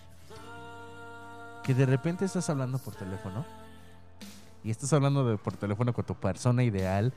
que 1.63 1.75
de 1.75 1.85
repente 1.85 2.25
estás 2.25 2.49
hablando 2.49 2.79
por 2.79 2.95
teléfono 2.95 3.45
y 4.65 4.71
estás 4.71 4.93
hablando 4.93 5.25
de, 5.25 5.37
por 5.37 5.57
teléfono 5.57 5.93
con 5.93 6.05
tu 6.05 6.15
persona 6.15 6.63
ideal, 6.63 7.13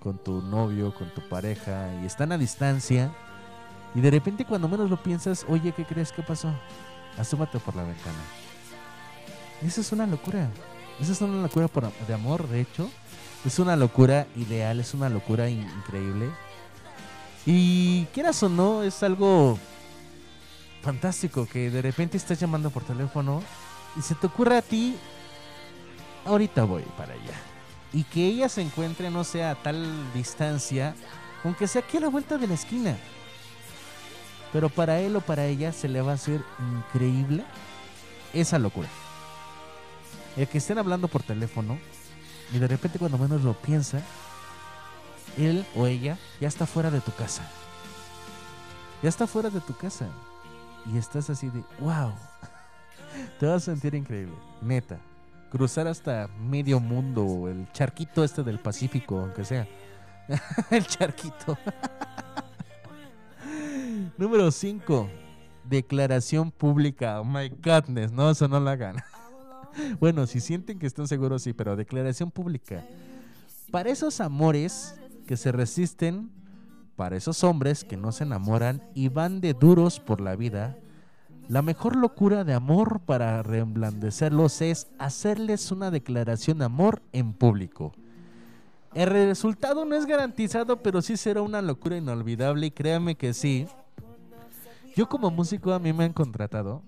con 0.00 0.18
tu 0.18 0.42
novio, 0.42 0.94
con 0.94 1.08
tu 1.14 1.20
pareja 1.28 1.88
y 2.02 2.06
están 2.06 2.32
a 2.32 2.38
distancia 2.38 3.12
y 3.94 4.00
de 4.00 4.10
repente 4.10 4.44
cuando 4.44 4.68
menos 4.68 4.90
lo 4.90 5.02
piensas, 5.02 5.44
oye, 5.48 5.72
¿qué 5.72 5.84
crees? 5.84 6.12
¿Qué 6.12 6.22
pasó? 6.22 6.52
Asómate 7.18 7.58
por 7.58 7.76
la 7.76 7.82
ventana. 7.84 8.18
Esa 9.62 9.80
es 9.82 9.92
una 9.92 10.06
locura. 10.06 10.48
Esa 11.00 11.12
es 11.12 11.20
una 11.20 11.42
locura 11.42 11.68
de 12.06 12.14
amor, 12.14 12.48
de 12.48 12.62
hecho. 12.62 12.90
Es 13.44 13.58
una 13.58 13.76
locura 13.76 14.26
ideal, 14.36 14.80
es 14.80 14.94
una 14.94 15.08
locura 15.08 15.48
in- 15.48 15.68
increíble. 15.78 16.30
Y 17.44 18.04
quieras 18.06 18.42
o 18.42 18.48
no, 18.48 18.82
es 18.82 19.02
algo 19.02 19.58
fantástico 20.82 21.46
que 21.46 21.70
de 21.70 21.82
repente 21.82 22.16
estás 22.16 22.38
llamando 22.40 22.70
por 22.70 22.82
teléfono 22.84 23.42
y 23.96 24.02
se 24.02 24.14
te 24.14 24.26
ocurre 24.26 24.56
a 24.56 24.62
ti, 24.62 24.96
ahorita 26.24 26.64
voy 26.64 26.82
para 26.96 27.14
allá. 27.14 27.34
Y 27.92 28.04
que 28.04 28.26
ella 28.26 28.48
se 28.48 28.62
encuentre, 28.62 29.10
no 29.10 29.24
sé, 29.24 29.44
a 29.44 29.54
tal 29.54 29.86
distancia, 30.14 30.94
aunque 31.44 31.66
sea 31.66 31.82
aquí 31.82 31.98
a 31.98 32.00
la 32.00 32.08
vuelta 32.08 32.38
de 32.38 32.46
la 32.46 32.54
esquina. 32.54 32.96
Pero 34.52 34.68
para 34.68 35.00
él 35.00 35.16
o 35.16 35.20
para 35.20 35.46
ella 35.46 35.72
se 35.72 35.88
le 35.88 36.00
va 36.02 36.12
a 36.12 36.14
hacer 36.16 36.42
increíble 36.58 37.44
esa 38.32 38.58
locura. 38.58 38.88
El 40.36 40.48
que 40.48 40.58
estén 40.58 40.78
hablando 40.78 41.08
por 41.08 41.22
teléfono 41.22 41.78
y 42.52 42.58
de 42.58 42.68
repente 42.68 42.98
cuando 42.98 43.18
menos 43.18 43.42
lo 43.42 43.54
piensa, 43.54 44.00
él 45.38 45.66
o 45.74 45.86
ella 45.86 46.18
ya 46.40 46.48
está 46.48 46.66
fuera 46.66 46.90
de 46.90 47.00
tu 47.00 47.12
casa. 47.12 47.42
Ya 49.02 49.08
está 49.08 49.26
fuera 49.26 49.50
de 49.50 49.60
tu 49.60 49.74
casa. 49.74 50.08
Y 50.92 50.98
estás 50.98 51.30
así 51.30 51.48
de, 51.48 51.62
wow. 51.80 52.12
Te 53.40 53.46
vas 53.46 53.62
a 53.62 53.72
sentir 53.72 53.94
increíble. 53.94 54.34
Neta. 54.60 54.98
Cruzar 55.52 55.86
hasta 55.86 56.28
medio 56.28 56.80
mundo, 56.80 57.46
el 57.46 57.70
charquito 57.72 58.24
este 58.24 58.42
del 58.42 58.58
Pacífico, 58.58 59.20
aunque 59.20 59.44
sea. 59.44 59.68
el 60.70 60.86
charquito. 60.86 61.58
Número 64.16 64.50
5. 64.50 65.10
Declaración 65.68 66.52
pública. 66.52 67.20
Oh 67.20 67.24
my 67.26 67.50
godness. 67.62 68.10
No, 68.12 68.30
eso 68.30 68.48
no 68.48 68.60
lo 68.60 68.70
hagan. 68.70 68.96
bueno, 70.00 70.26
si 70.26 70.40
sienten 70.40 70.78
que 70.78 70.86
están 70.86 71.06
seguros, 71.06 71.42
sí, 71.42 71.52
pero 71.52 71.76
declaración 71.76 72.30
pública. 72.30 72.82
Para 73.70 73.90
esos 73.90 74.22
amores 74.22 74.98
que 75.26 75.36
se 75.36 75.52
resisten, 75.52 76.30
para 76.96 77.14
esos 77.14 77.44
hombres 77.44 77.84
que 77.84 77.98
no 77.98 78.10
se 78.10 78.24
enamoran 78.24 78.82
y 78.94 79.08
van 79.08 79.42
de 79.42 79.52
duros 79.52 80.00
por 80.00 80.22
la 80.22 80.34
vida, 80.34 80.78
la 81.52 81.60
mejor 81.60 81.96
locura 81.96 82.44
de 82.44 82.54
amor 82.54 83.00
para 83.00 83.42
reemblandecerlos 83.42 84.62
es 84.62 84.86
hacerles 84.98 85.70
una 85.70 85.90
declaración 85.90 86.56
de 86.60 86.64
amor 86.64 87.02
en 87.12 87.34
público. 87.34 87.92
El 88.94 89.10
resultado 89.10 89.84
no 89.84 89.94
es 89.94 90.06
garantizado, 90.06 90.82
pero 90.82 91.02
sí 91.02 91.18
será 91.18 91.42
una 91.42 91.60
locura 91.60 91.98
inolvidable 91.98 92.68
y 92.68 92.70
créanme 92.70 93.16
que 93.16 93.34
sí. 93.34 93.66
Yo 94.96 95.10
como 95.10 95.30
músico 95.30 95.74
a 95.74 95.78
mí 95.78 95.92
me 95.92 96.04
han 96.04 96.14
contratado 96.14 96.80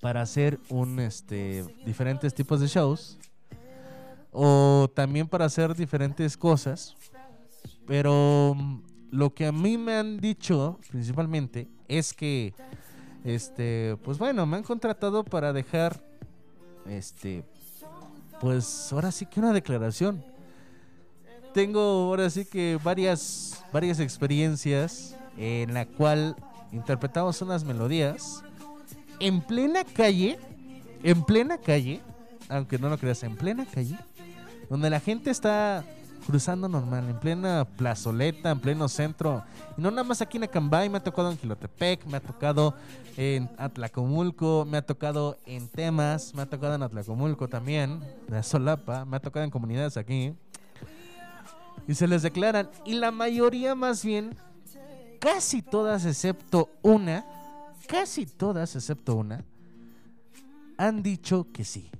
para 0.00 0.22
hacer 0.22 0.58
un 0.70 0.98
este 0.98 1.66
diferentes 1.84 2.32
tipos 2.32 2.60
de 2.60 2.66
shows 2.66 3.18
o 4.32 4.90
también 4.94 5.28
para 5.28 5.44
hacer 5.44 5.74
diferentes 5.74 6.38
cosas. 6.38 6.96
Pero 7.86 8.56
lo 9.10 9.34
que 9.34 9.44
a 9.44 9.52
mí 9.52 9.76
me 9.76 9.96
han 9.96 10.16
dicho 10.16 10.78
principalmente 10.88 11.68
es 11.88 12.14
que 12.14 12.54
este, 13.24 13.96
pues 14.04 14.18
bueno, 14.18 14.46
me 14.46 14.58
han 14.58 14.62
contratado 14.62 15.24
para 15.24 15.52
dejar 15.52 16.00
este 16.86 17.44
pues 18.40 18.92
ahora 18.92 19.10
sí 19.10 19.24
que 19.24 19.40
una 19.40 19.52
declaración. 19.52 20.22
Tengo 21.54 21.80
ahora 21.80 22.28
sí 22.28 22.44
que 22.44 22.78
varias 22.82 23.64
varias 23.72 24.00
experiencias 24.00 25.16
en 25.38 25.72
la 25.72 25.86
cual 25.86 26.36
interpretamos 26.72 27.40
unas 27.42 27.64
melodías 27.64 28.42
en 29.20 29.40
plena 29.40 29.84
calle, 29.84 30.38
en 31.02 31.24
plena 31.24 31.58
calle, 31.58 32.00
aunque 32.48 32.78
no 32.78 32.88
lo 32.88 32.98
creas, 32.98 33.22
en 33.22 33.36
plena 33.36 33.64
calle, 33.64 33.96
donde 34.68 34.90
la 34.90 35.00
gente 35.00 35.30
está 35.30 35.84
cruzando 36.26 36.68
normal, 36.68 37.08
en 37.08 37.18
plena 37.18 37.66
plazoleta, 37.76 38.50
en 38.50 38.58
pleno 38.58 38.88
centro, 38.88 39.44
y 39.76 39.80
no 39.80 39.90
nada 39.90 40.04
más 40.04 40.20
aquí 40.20 40.36
en 40.36 40.44
Acambay, 40.44 40.88
me 40.88 40.98
ha 40.98 41.04
tocado 41.04 41.30
en 41.30 41.36
Quilotepec, 41.36 42.06
me 42.06 42.16
ha 42.16 42.20
tocado 42.20 42.74
en 43.16 43.50
Atlacomulco, 43.58 44.66
me 44.68 44.78
ha 44.78 44.82
tocado 44.82 45.38
en 45.46 45.68
Temas, 45.68 46.34
me 46.34 46.42
ha 46.42 46.46
tocado 46.46 46.74
en 46.74 46.82
Atlacomulco 46.82 47.48
también, 47.48 48.00
de 48.28 48.42
Solapa, 48.42 49.04
me 49.04 49.16
ha 49.16 49.20
tocado 49.20 49.44
en 49.44 49.50
comunidades 49.50 49.96
aquí, 49.96 50.34
y 51.86 51.94
se 51.94 52.08
les 52.08 52.22
declaran, 52.22 52.70
y 52.84 52.94
la 52.94 53.10
mayoría 53.10 53.74
más 53.74 54.04
bien, 54.04 54.36
casi 55.20 55.62
todas 55.62 56.06
excepto 56.06 56.70
una, 56.82 57.24
casi 57.86 58.26
todas 58.26 58.74
excepto 58.74 59.16
una, 59.16 59.44
han 60.76 61.02
dicho 61.02 61.46
que 61.52 61.64
sí. 61.64 61.90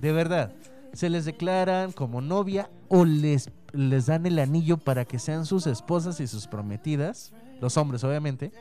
De 0.00 0.12
verdad, 0.12 0.52
se 0.92 1.10
les 1.10 1.24
declaran 1.24 1.92
como 1.92 2.20
novia 2.20 2.70
o 2.88 3.04
les, 3.04 3.50
les 3.72 4.06
dan 4.06 4.26
el 4.26 4.38
anillo 4.38 4.76
para 4.76 5.04
que 5.04 5.18
sean 5.18 5.46
sus 5.46 5.66
esposas 5.66 6.20
y 6.20 6.26
sus 6.26 6.46
prometidas, 6.46 7.32
los 7.60 7.76
hombres 7.76 8.02
obviamente, 8.04 8.52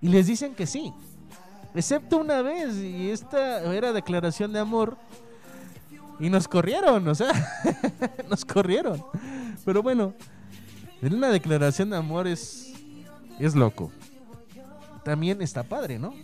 y 0.00 0.08
les 0.08 0.26
dicen 0.26 0.54
que 0.54 0.66
sí. 0.66 0.92
Excepto 1.74 2.18
una 2.18 2.40
vez, 2.40 2.76
y 2.76 3.10
esta 3.10 3.74
era 3.74 3.92
declaración 3.92 4.52
de 4.52 4.60
amor, 4.60 4.96
y 6.20 6.30
nos 6.30 6.46
corrieron, 6.46 7.06
o 7.08 7.14
sea, 7.14 7.32
nos 8.30 8.44
corrieron. 8.44 9.04
Pero 9.64 9.82
bueno, 9.82 10.14
en 11.02 11.14
una 11.14 11.28
declaración 11.30 11.90
de 11.90 11.96
amor 11.96 12.28
es, 12.28 12.72
es 13.38 13.54
loco. 13.54 13.90
También 15.02 15.42
está 15.42 15.64
padre, 15.64 15.98
¿no? 15.98 16.14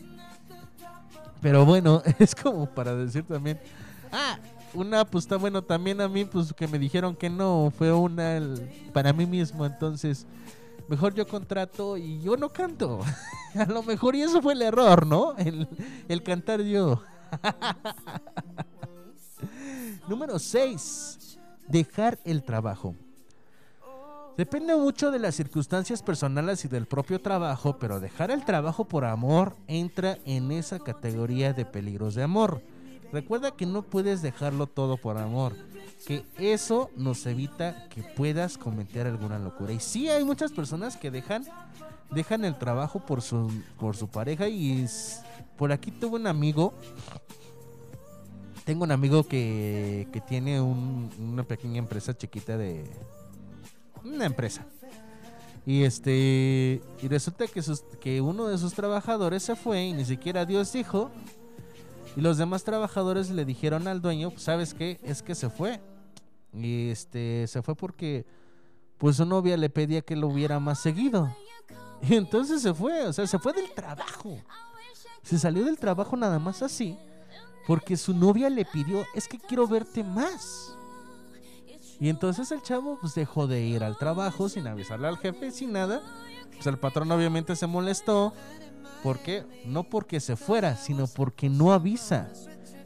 Pero 1.40 1.64
bueno, 1.64 2.02
es 2.18 2.34
como 2.34 2.66
para 2.66 2.94
decir 2.94 3.24
también, 3.24 3.58
ah, 4.12 4.38
una 4.74 5.04
pues 5.04 5.24
está 5.24 5.36
bueno, 5.36 5.62
también 5.62 6.00
a 6.00 6.08
mí 6.08 6.24
pues 6.24 6.52
que 6.52 6.68
me 6.68 6.78
dijeron 6.78 7.16
que 7.16 7.30
no, 7.30 7.72
fue 7.76 7.92
una 7.92 8.40
para 8.92 9.12
mí 9.12 9.26
mismo, 9.26 9.66
entonces 9.66 10.26
mejor 10.88 11.14
yo 11.14 11.26
contrato 11.26 11.96
y 11.96 12.20
yo 12.20 12.36
no 12.36 12.50
canto. 12.50 13.00
a 13.54 13.64
lo 13.66 13.82
mejor 13.82 14.16
y 14.16 14.22
eso 14.22 14.42
fue 14.42 14.54
el 14.54 14.62
error, 14.62 15.06
¿no? 15.06 15.36
El, 15.36 15.68
el 16.08 16.22
cantar 16.22 16.62
yo. 16.62 17.02
Número 20.08 20.38
6. 20.38 21.38
Dejar 21.68 22.18
el 22.24 22.42
trabajo. 22.42 22.96
Depende 24.36 24.74
mucho 24.74 25.10
de 25.10 25.18
las 25.18 25.34
circunstancias 25.34 26.02
personales 26.02 26.64
y 26.64 26.68
del 26.68 26.86
propio 26.86 27.20
trabajo, 27.20 27.78
pero 27.78 28.00
dejar 28.00 28.30
el 28.30 28.44
trabajo 28.44 28.86
por 28.86 29.04
amor 29.04 29.54
entra 29.66 30.18
en 30.24 30.50
esa 30.50 30.78
categoría 30.78 31.52
de 31.52 31.66
peligros 31.66 32.14
de 32.14 32.22
amor. 32.22 32.62
Recuerda 33.12 33.50
que 33.52 33.66
no 33.66 33.82
puedes 33.82 34.22
dejarlo 34.22 34.66
todo 34.66 34.96
por 34.96 35.18
amor. 35.18 35.54
que 36.06 36.24
eso 36.38 36.90
nos 36.96 37.26
evita 37.26 37.86
que 37.90 38.02
puedas 38.02 38.56
cometer 38.56 39.06
alguna 39.06 39.38
locura. 39.38 39.72
Y 39.74 39.80
sí 39.80 40.08
hay 40.08 40.24
muchas 40.24 40.50
personas 40.50 40.96
que 40.96 41.10
dejan 41.10 41.44
dejan 42.10 42.44
el 42.44 42.56
trabajo 42.58 43.00
por 43.00 43.20
su 43.22 43.50
por 43.78 43.96
su 43.96 44.08
pareja 44.08 44.48
y 44.48 44.86
por 45.58 45.70
aquí 45.72 45.90
tuve 45.92 46.16
un 46.16 46.26
amigo 46.26 46.72
tengo 48.64 48.84
un 48.84 48.92
amigo 48.92 49.24
que, 49.24 50.08
que 50.12 50.20
tiene 50.20 50.60
un- 50.60 51.10
una 51.20 51.42
pequeña 51.44 51.78
empresa 51.78 52.16
chiquita 52.16 52.56
de 52.56 52.84
una 54.04 54.24
empresa 54.26 54.64
y 55.66 55.82
este 55.84 56.80
y 57.02 57.08
resulta 57.08 57.46
que 57.46 57.62
sus- 57.62 57.82
que 58.00 58.20
uno 58.20 58.46
de 58.48 58.58
sus 58.58 58.72
trabajadores 58.74 59.42
se 59.42 59.54
fue 59.54 59.84
y 59.84 59.92
ni 59.92 60.04
siquiera 60.04 60.44
Dios 60.46 60.72
dijo 60.72 61.10
y 62.16 62.20
los 62.20 62.38
demás 62.38 62.64
trabajadores 62.64 63.30
le 63.30 63.44
dijeron 63.44 63.86
al 63.88 64.00
dueño, 64.00 64.32
¿sabes 64.36 64.74
qué? 64.74 64.98
Es 65.02 65.22
que 65.22 65.34
se 65.34 65.48
fue. 65.48 65.80
Y 66.52 66.90
este 66.90 67.46
se 67.46 67.62
fue 67.62 67.74
porque 67.74 68.26
pues 68.98 69.16
su 69.16 69.24
novia 69.24 69.56
le 69.56 69.70
pedía 69.70 70.02
que 70.02 70.16
lo 70.16 70.28
viera 70.30 70.60
más 70.60 70.80
seguido. 70.80 71.34
Y 72.02 72.14
entonces 72.14 72.62
se 72.62 72.72
fue, 72.72 73.06
o 73.06 73.12
sea, 73.12 73.26
se 73.26 73.38
fue 73.38 73.52
del 73.52 73.70
trabajo. 73.74 74.38
Se 75.22 75.38
salió 75.38 75.66
del 75.66 75.78
trabajo 75.78 76.16
nada 76.16 76.38
más 76.38 76.62
así 76.62 76.96
porque 77.66 77.96
su 77.96 78.14
novia 78.14 78.48
le 78.50 78.64
pidió, 78.64 79.04
"Es 79.14 79.28
que 79.28 79.38
quiero 79.38 79.66
verte 79.66 80.02
más." 80.02 80.74
Y 82.00 82.08
entonces 82.08 82.50
el 82.50 82.62
chavo 82.62 82.98
pues 83.00 83.14
dejó 83.14 83.46
de 83.46 83.60
ir 83.60 83.84
al 83.84 83.98
trabajo 83.98 84.48
sin 84.48 84.66
avisarle 84.66 85.08
al 85.08 85.18
jefe, 85.18 85.50
sin 85.50 85.72
nada. 85.72 86.00
Pues 86.54 86.66
el 86.66 86.78
patrón 86.78 87.12
obviamente 87.12 87.54
se 87.54 87.66
molestó. 87.66 88.32
¿Por 89.02 89.18
qué? 89.18 89.44
No 89.64 89.84
porque 89.84 90.20
se 90.20 90.36
fuera, 90.36 90.76
sino 90.76 91.06
porque 91.06 91.48
no 91.48 91.72
avisa. 91.72 92.28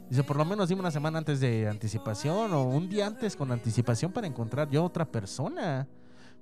Dice, 0.09 0.23
por 0.23 0.37
lo 0.37 0.45
menos 0.45 0.69
dime 0.69 0.81
una 0.81 0.91
semana 0.91 1.17
antes 1.17 1.39
de 1.39 1.67
anticipación 1.67 2.53
o 2.53 2.63
un 2.63 2.87
día 2.87 3.07
antes 3.07 3.35
con 3.35 3.51
anticipación 3.51 4.11
para 4.11 4.27
encontrar 4.27 4.69
yo 4.69 4.83
otra 4.83 5.05
persona. 5.05 5.87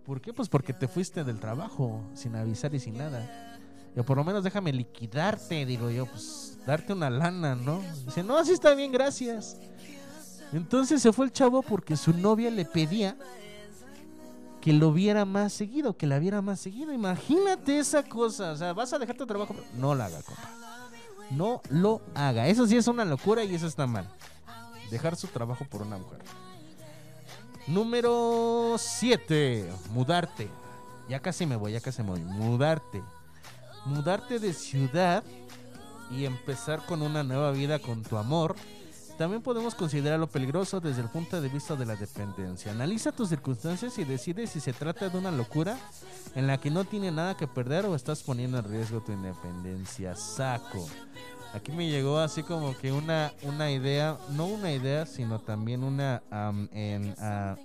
¿Por 0.06 0.20
qué? 0.22 0.34
Pues 0.34 0.50
porque 0.50 0.74
te 0.74 0.88
fuiste 0.88 1.24
del 1.24 1.40
trabajo 1.40 2.04
sin 2.14 2.36
avisar 2.36 2.76
y 2.76 2.80
sin 2.80 2.98
nada. 2.98 3.58
Yo 3.96 4.04
por 4.04 4.18
lo 4.18 4.24
menos 4.24 4.44
déjame 4.44 4.74
liquidarte, 4.74 5.66
digo 5.66 5.90
yo, 5.90 6.06
pues 6.06 6.58
darte 6.66 6.94
una 6.94 7.10
lana, 7.10 7.56
¿no? 7.56 7.82
Dice, 8.06 8.24
no, 8.24 8.38
así 8.38 8.52
está 8.52 8.76
bien, 8.76 8.92
gracias. 8.92 9.58
Entonces 10.52 11.02
se 11.02 11.14
fue 11.14 11.26
el 11.26 11.32
chavo 11.32 11.62
porque 11.62 11.96
su 11.96 12.14
novia 12.14 12.52
le 12.52 12.66
pedía 12.66 13.16
que 14.64 14.72
lo 14.72 14.94
viera 14.94 15.26
más 15.26 15.52
seguido, 15.52 15.98
que 15.98 16.08
la 16.08 16.20
viera 16.20 16.42
más 16.42 16.58
seguido. 16.58 16.94
Imagínate 16.94 17.80
esa 17.80 18.02
cosa. 18.02 18.54
O 18.54 18.56
sea, 18.56 18.72
vas 18.72 18.94
a 18.94 18.98
dejar 18.98 19.18
tu 19.18 19.28
trabajo. 19.28 19.54
No 19.76 19.94
la 19.94 20.06
haga, 20.06 20.22
compa. 20.22 20.50
No 21.32 21.62
lo 21.70 22.02
haga. 22.16 22.48
Eso 22.48 22.66
sí 22.66 22.78
es 22.78 22.88
una 22.88 23.04
locura 23.04 23.44
y 23.44 23.54
eso 23.54 23.68
está 23.68 23.88
mal. 23.88 24.08
Dejar 24.90 25.18
su 25.18 25.28
trabajo 25.28 25.66
por 25.70 25.82
una 25.82 25.98
mujer. 25.98 26.20
Número 27.68 28.78
7. 28.78 29.70
Mudarte. 29.92 30.48
Ya 31.10 31.20
casi 31.20 31.46
me 31.46 31.58
voy, 31.58 31.74
ya 31.74 31.82
casi 31.82 32.02
me 32.02 32.12
voy. 32.12 32.22
Mudarte. 32.22 33.04
Mudarte 33.84 34.40
de 34.40 34.54
ciudad 34.54 35.26
y 36.10 36.24
empezar 36.24 36.86
con 36.86 37.02
una 37.02 37.22
nueva 37.22 37.52
vida 37.52 37.80
con 37.80 38.02
tu 38.02 38.16
amor. 38.16 38.56
También 39.18 39.42
podemos 39.42 39.76
considerarlo 39.76 40.28
peligroso 40.28 40.80
desde 40.80 41.02
el 41.02 41.10
punto 41.10 41.40
de 41.40 41.48
vista 41.48 41.76
de 41.76 41.86
la 41.86 41.96
dependencia. 41.96 42.72
Analiza 42.72 43.12
tus 43.12 43.30
circunstancias 43.30 43.98
y 44.00 44.04
decide 44.04 44.48
si 44.48 44.60
se 44.60 44.74
trata 44.74 45.10
de 45.10 45.18
una 45.18 45.32
locura 45.32 45.78
en 46.36 46.48
la 46.48 46.58
que 46.58 46.72
no 46.72 46.84
tiene 46.84 47.12
nada 47.12 47.38
que 47.38 47.48
perder 47.48 47.86
o 47.86 47.96
estás 47.96 48.24
poniendo 48.24 48.58
en 48.58 48.66
riesgo 48.66 49.02
tu 49.02 49.12
independencia. 49.12 50.16
Saco. 50.16 50.88
Aquí 51.54 51.72
me 51.72 51.88
llegó 51.88 52.18
así 52.18 52.42
como 52.42 52.76
que 52.76 52.92
una, 52.92 53.32
una 53.44 53.72
idea, 53.72 54.18
no 54.32 54.48
una 54.48 54.72
idea, 54.72 55.06
sino 55.06 55.40
también 55.40 55.84
una, 55.84 56.24
am, 56.32 56.68
en, 56.74 57.14
ah, 57.20 57.56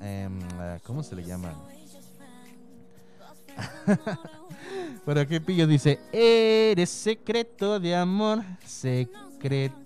¿cómo 0.85 1.03
se 1.03 1.17
le 1.17 1.25
llama? 1.25 1.55
Por 5.07 5.19
aquí 5.19 5.41
Pillo 5.41 5.67
dice, 5.67 5.99
eres 6.13 6.91
secreto 6.91 7.81
de 7.81 7.97
amor, 7.97 8.45
secreto. 8.67 9.79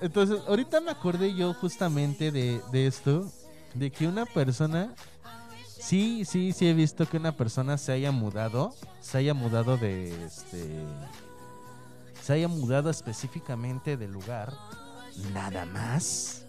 Entonces, 0.00 0.40
ahorita 0.46 0.80
me 0.80 0.90
acordé 0.90 1.34
yo 1.34 1.54
justamente 1.54 2.30
de, 2.30 2.60
de 2.70 2.86
esto, 2.86 3.30
de 3.74 3.90
que 3.90 4.06
una 4.06 4.26
persona, 4.26 4.94
sí, 5.78 6.24
sí, 6.24 6.52
sí 6.52 6.68
he 6.68 6.74
visto 6.74 7.08
que 7.08 7.16
una 7.16 7.32
persona 7.32 7.78
se 7.78 7.92
haya 7.92 8.12
mudado, 8.12 8.74
se 9.00 9.18
haya 9.18 9.34
mudado 9.34 9.76
de, 9.76 10.24
este, 10.24 10.84
se 12.22 12.32
haya 12.34 12.48
mudado 12.48 12.90
específicamente 12.90 13.96
del 13.96 14.12
lugar, 14.12 14.52
nada 15.32 15.64
más, 15.64 16.44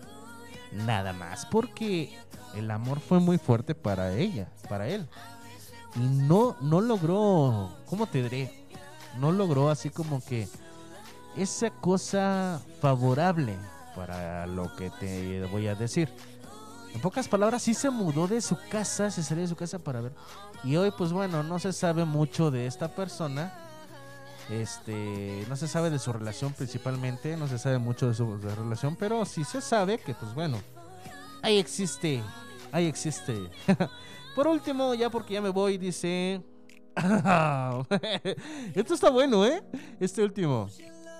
nada 0.71 1.13
más, 1.13 1.45
porque 1.45 2.17
el 2.55 2.69
amor 2.69 2.99
fue 2.99 3.19
muy 3.19 3.37
fuerte 3.37 3.75
para 3.75 4.13
ella, 4.13 4.49
para 4.67 4.87
él, 4.89 5.07
y 5.95 5.99
no, 5.99 6.55
no 6.61 6.81
logró, 6.81 7.71
¿cómo 7.85 8.07
te 8.07 8.23
diré? 8.23 8.67
No 9.19 9.31
logró 9.31 9.69
así 9.69 9.89
como 9.89 10.23
que 10.23 10.47
esa 11.35 11.69
cosa 11.69 12.61
favorable 12.81 13.57
para 13.95 14.45
lo 14.45 14.75
que 14.75 14.89
te 14.91 15.45
voy 15.45 15.67
a 15.67 15.75
decir. 15.75 16.09
En 16.93 17.01
pocas 17.01 17.27
palabras, 17.27 17.63
sí 17.63 17.73
se 17.73 17.89
mudó 17.89 18.27
de 18.27 18.41
su 18.41 18.57
casa, 18.69 19.11
se 19.11 19.23
salió 19.23 19.43
de 19.43 19.49
su 19.49 19.55
casa 19.55 19.79
para 19.79 20.01
ver. 20.01 20.13
Y 20.63 20.75
hoy, 20.77 20.91
pues 20.97 21.11
bueno, 21.11 21.43
no 21.43 21.59
se 21.59 21.73
sabe 21.73 22.05
mucho 22.05 22.49
de 22.49 22.65
esta 22.65 22.89
persona. 22.89 23.53
Este, 24.49 25.45
no 25.49 25.55
se 25.55 25.67
sabe 25.67 25.89
de 25.89 25.99
su 25.99 26.13
relación 26.13 26.53
principalmente, 26.53 27.35
no 27.35 27.47
se 27.47 27.59
sabe 27.59 27.79
mucho 27.79 28.07
de 28.07 28.13
su 28.13 28.37
relación, 28.37 28.95
pero 28.95 29.25
sí 29.25 29.43
se 29.43 29.61
sabe 29.61 29.97
que, 29.97 30.13
pues 30.13 30.33
bueno, 30.33 30.61
ahí 31.41 31.57
existe, 31.57 32.23
ahí 32.71 32.85
existe. 32.85 33.49
Por 34.37 34.47
último, 34.47 34.93
ya 34.93 35.09
porque 35.09 35.33
ya 35.33 35.41
me 35.41 35.49
voy, 35.49 35.79
dice... 35.79 36.43
Esto 38.75 38.93
está 38.93 39.09
bueno, 39.09 39.43
¿eh? 39.43 39.63
Este 39.99 40.23
último. 40.23 40.67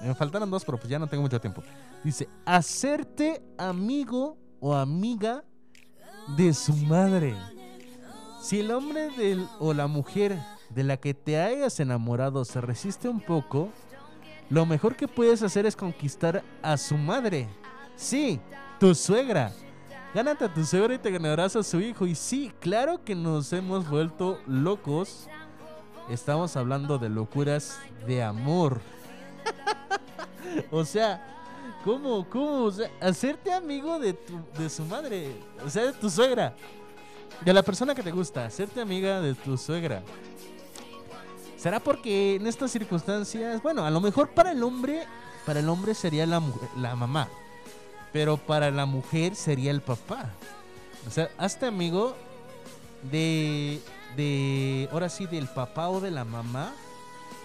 Me 0.04 0.14
faltaron 0.14 0.52
dos, 0.52 0.64
pero 0.64 0.78
pues 0.78 0.88
ya 0.88 1.00
no 1.00 1.08
tengo 1.08 1.24
mucho 1.24 1.42
tiempo. 1.42 1.64
Dice, 2.04 2.30
hacerte 2.46 3.42
amigo 3.58 4.38
o 4.60 4.76
amiga 4.76 5.44
de 6.38 6.54
su 6.54 6.74
madre. 6.74 7.36
Si 8.40 8.60
el 8.60 8.70
hombre 8.70 9.10
del, 9.18 9.48
o 9.58 9.74
la 9.74 9.88
mujer 9.88 10.38
de 10.70 10.84
la 10.84 10.98
que 10.98 11.16
te 11.16 11.42
hayas 11.42 11.80
enamorado 11.80 12.46
se 12.46 12.62
resiste 12.62 13.10
un 13.10 13.20
poco, 13.20 13.72
lo 14.52 14.68
mejor 14.68 14.96
que 14.96 15.08
puedes 15.08 15.42
hacer 15.42 15.66
es 15.66 15.76
conquistar 15.76 16.44
a 16.62 16.78
su 16.78 16.96
madre. 16.96 17.50
Sí, 17.96 18.40
tu 18.80 18.94
suegra. 18.94 19.52
Gánate 20.14 20.46
a 20.46 20.54
tu 20.54 20.66
suegra 20.66 20.96
y 20.96 20.98
te 20.98 21.12
ganarás 21.12 21.56
a 21.56 21.64
su 21.64 21.80
hijo. 21.80 22.08
Y 22.08 22.16
sí, 22.16 22.52
claro 22.60 23.04
que 23.04 23.14
nos 23.14 23.52
hemos 23.54 23.88
vuelto 23.90 24.40
locos. 24.48 25.28
Estamos 26.10 26.56
hablando 26.56 26.98
de 26.98 27.10
locuras 27.10 27.78
de 28.08 28.24
amor. 28.24 28.80
o 30.72 30.86
sea, 30.86 31.22
¿cómo? 31.84 32.28
¿Cómo? 32.30 32.72
Hacerte 33.02 33.54
amigo 33.54 34.00
de, 34.00 34.14
tu, 34.14 34.40
de 34.58 34.70
su 34.70 34.84
madre. 34.86 35.36
O 35.66 35.70
sea, 35.70 35.86
de 35.86 35.94
tu 35.94 36.10
suegra. 36.10 36.56
De 37.44 37.54
la 37.54 37.62
persona 37.62 37.94
que 37.94 38.02
te 38.02 38.12
gusta. 38.12 38.46
Hacerte 38.46 38.80
amiga 38.80 39.22
de 39.22 39.36
tu 39.36 39.58
suegra. 39.58 40.02
¿Será 41.58 41.80
porque 41.80 42.36
en 42.36 42.48
estas 42.48 42.72
circunstancias, 42.72 43.62
bueno, 43.62 43.84
a 43.84 43.92
lo 43.92 44.00
mejor 44.00 44.30
para 44.30 44.52
el 44.52 44.64
hombre, 44.64 45.06
para 45.46 45.60
el 45.60 45.68
hombre 45.68 45.94
sería 45.96 46.26
la, 46.26 46.42
la 46.78 46.96
mamá, 46.96 47.28
pero 48.12 48.38
para 48.38 48.72
la 48.72 48.86
mujer 48.86 49.36
sería 49.36 49.72
el 49.72 49.82
papá. 49.82 50.32
O 51.08 51.12
sea, 51.12 51.30
hazte 51.38 51.66
amigo 51.66 52.16
de, 53.12 53.80
de, 54.16 54.90
ahora 54.92 55.10
sí, 55.10 55.26
del 55.26 55.48
papá 55.48 55.90
o 55.90 56.02
de 56.02 56.12
la 56.12 56.26
mamá, 56.26 56.74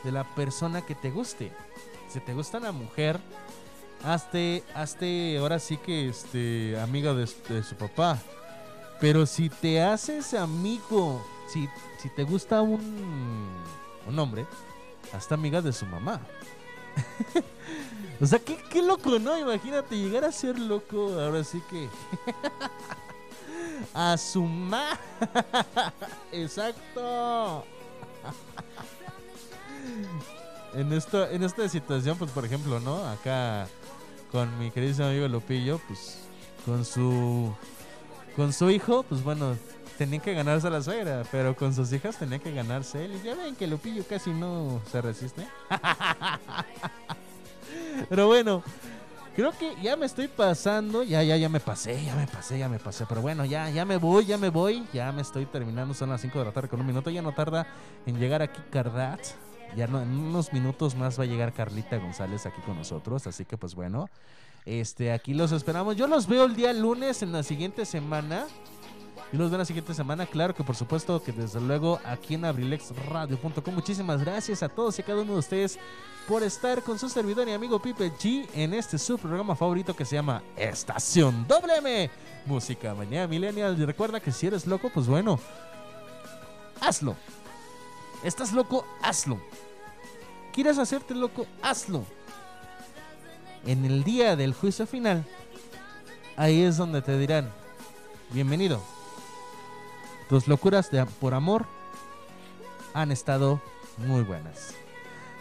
de 0.04 0.12
la 0.12 0.24
persona 0.34 0.82
que 0.82 0.94
te 0.94 1.10
guste. 1.10 1.52
Si 2.08 2.20
te 2.20 2.34
gusta 2.34 2.60
la 2.60 2.72
mujer, 2.72 3.18
hazte, 4.04 4.64
hazte, 4.74 5.38
ahora 5.38 5.58
sí 5.58 5.76
que, 5.76 6.08
este, 6.08 6.78
amiga 6.80 7.14
de, 7.14 7.28
de 7.48 7.62
su 7.62 7.76
papá. 7.76 8.18
Pero 9.00 9.26
si 9.26 9.48
te 9.48 9.82
haces 9.82 10.34
amigo, 10.34 11.24
si, 11.48 11.68
si 11.98 12.08
te 12.10 12.24
gusta 12.24 12.62
un, 12.62 13.50
un 14.06 14.18
hombre, 14.18 14.46
hazte 15.12 15.34
amiga 15.34 15.60
de 15.60 15.72
su 15.72 15.86
mamá. 15.86 16.20
o 18.22 18.26
sea, 18.26 18.38
qué, 18.38 18.56
qué 18.70 18.80
loco, 18.80 19.18
¿no? 19.18 19.36
Imagínate 19.36 19.98
llegar 19.98 20.24
a 20.24 20.32
ser 20.32 20.58
loco, 20.58 21.20
ahora 21.20 21.44
sí 21.44 21.60
que... 21.68 21.90
a 23.94 24.16
su. 24.16 24.44
Exacto. 26.32 27.64
en 30.74 30.92
esto, 30.92 31.28
en 31.28 31.42
esta 31.42 31.68
situación, 31.68 32.16
pues 32.18 32.30
por 32.30 32.44
ejemplo, 32.44 32.80
¿no? 32.80 33.06
Acá 33.08 33.68
con 34.30 34.58
mi 34.58 34.70
querido 34.70 35.06
amigo 35.06 35.28
Lupillo, 35.28 35.80
pues 35.86 36.18
con 36.64 36.84
su 36.84 37.54
con 38.36 38.52
su 38.52 38.70
hijo, 38.70 39.02
pues 39.02 39.22
bueno, 39.22 39.56
tenían 39.98 40.22
que 40.22 40.32
ganarse 40.32 40.68
a 40.68 40.70
la 40.70 40.82
suegra, 40.82 41.24
pero 41.30 41.54
con 41.54 41.74
sus 41.74 41.92
hijas 41.92 42.16
tenía 42.16 42.38
que 42.38 42.52
ganarse 42.52 43.04
él. 43.04 43.16
Y 43.16 43.26
ya 43.26 43.34
ven 43.34 43.56
que 43.56 43.66
Lupillo 43.66 44.04
casi 44.08 44.30
no 44.30 44.80
se 44.90 45.02
resiste. 45.02 45.46
Pero 48.08 48.26
bueno, 48.26 48.62
creo 49.34 49.52
que 49.52 49.74
ya 49.82 49.96
me 49.96 50.06
estoy 50.06 50.28
pasando. 50.28 51.02
Ya, 51.02 51.22
ya, 51.22 51.36
ya 51.36 51.48
me 51.48 51.60
pasé, 51.60 52.04
ya 52.04 52.14
me 52.14 52.26
pasé, 52.26 52.58
ya 52.58 52.68
me 52.68 52.78
pasé. 52.78 53.06
Pero 53.08 53.22
bueno, 53.22 53.44
ya, 53.44 53.70
ya 53.70 53.84
me 53.84 53.96
voy, 53.96 54.26
ya 54.26 54.38
me 54.38 54.50
voy. 54.50 54.86
Ya 54.92 55.12
me 55.12 55.22
estoy 55.22 55.46
terminando. 55.46 55.94
Son 55.94 56.10
las 56.10 56.20
5 56.20 56.38
de 56.38 56.44
la 56.44 56.52
tarde 56.52 56.68
con 56.68 56.80
un 56.80 56.86
minuto. 56.86 57.10
Ya 57.10 57.22
no 57.22 57.32
tarda 57.32 57.66
en 58.06 58.18
llegar 58.18 58.42
aquí 58.42 58.60
Cardat. 58.70 59.20
Ya 59.76 59.86
no, 59.86 60.02
en 60.02 60.10
unos 60.10 60.52
minutos 60.52 60.94
más 60.94 61.18
va 61.18 61.24
a 61.24 61.26
llegar 61.26 61.52
Carlita 61.52 61.96
González 61.96 62.46
aquí 62.46 62.60
con 62.62 62.76
nosotros. 62.76 63.26
Así 63.26 63.44
que 63.44 63.56
pues 63.56 63.74
bueno. 63.74 64.08
Este, 64.64 65.12
aquí 65.12 65.34
los 65.34 65.52
esperamos. 65.52 65.96
Yo 65.96 66.06
los 66.06 66.26
veo 66.26 66.44
el 66.44 66.54
día 66.54 66.72
lunes 66.72 67.22
en 67.22 67.32
la 67.32 67.42
siguiente 67.42 67.84
semana. 67.84 68.46
Y 69.32 69.36
los 69.38 69.50
veo 69.50 69.58
la 69.58 69.64
siguiente 69.64 69.94
semana, 69.94 70.26
claro 70.26 70.54
que 70.54 70.62
por 70.62 70.76
supuesto 70.76 71.22
que 71.22 71.32
desde 71.32 71.58
luego 71.58 71.98
aquí 72.04 72.34
en 72.34 72.44
abrilexradio.com. 72.44 73.74
Muchísimas 73.74 74.22
gracias 74.22 74.62
a 74.62 74.68
todos 74.68 74.98
y 74.98 75.02
a 75.02 75.04
cada 75.06 75.22
uno 75.22 75.32
de 75.32 75.38
ustedes 75.38 75.78
por 76.26 76.42
estar 76.42 76.82
con 76.82 76.98
su 76.98 77.08
servidor 77.08 77.48
y 77.48 77.52
amigo 77.52 77.80
Pipe 77.80 78.12
G 78.12 78.48
en 78.54 78.74
este 78.74 78.98
su 78.98 79.18
programa 79.18 79.56
favorito 79.56 79.94
que 79.94 80.04
se 80.04 80.16
llama 80.16 80.42
Estación 80.56 81.46
WM. 81.48 82.10
Música 82.46 82.94
Mañana 82.94 83.26
Millennial. 83.26 83.78
Y 83.78 83.84
recuerda 83.84 84.20
que 84.20 84.32
si 84.32 84.46
eres 84.46 84.66
loco, 84.66 84.90
pues 84.90 85.06
bueno, 85.06 85.38
hazlo. 86.80 87.16
¿Estás 88.22 88.52
loco? 88.52 88.86
Hazlo. 89.02 89.40
¿Quieres 90.52 90.78
hacerte 90.78 91.14
loco? 91.14 91.46
Hazlo. 91.62 92.04
En 93.66 93.84
el 93.84 94.04
día 94.04 94.36
del 94.36 94.54
juicio 94.54 94.86
final, 94.86 95.24
ahí 96.36 96.62
es 96.62 96.76
donde 96.76 97.02
te 97.02 97.16
dirán, 97.18 97.50
bienvenido. 98.30 98.82
Tus 100.28 100.48
locuras 100.48 100.90
de, 100.90 101.04
por 101.06 101.34
amor 101.34 101.66
han 102.94 103.12
estado 103.12 103.60
muy 103.98 104.22
buenas. 104.22 104.81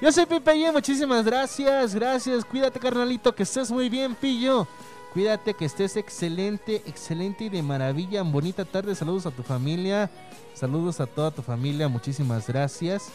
Yo 0.02 0.12
soy 0.12 0.26
Pipe 0.26 0.56
y 0.56 0.72
muchísimas 0.72 1.24
gracias, 1.24 1.94
gracias. 1.94 2.44
Cuídate, 2.44 2.80
carnalito, 2.80 3.36
que 3.36 3.44
estés 3.44 3.70
muy 3.70 3.88
bien, 3.88 4.16
pillo. 4.16 4.68
Cuídate, 5.14 5.54
que 5.54 5.66
estés 5.66 5.96
excelente, 5.96 6.82
excelente 6.88 7.44
y 7.44 7.50
de 7.50 7.62
maravilla. 7.62 8.24
Bonita 8.24 8.66
tarde, 8.66 8.96
saludos 8.96 9.28
a 9.28 9.32
tu 9.32 9.44
familia, 9.44 10.10
saludos 10.56 11.00
a 11.00 11.06
toda 11.06 11.30
tu 11.30 11.44
familia, 11.44 11.88
muchísimas 11.88 12.48
gracias. 12.48 13.12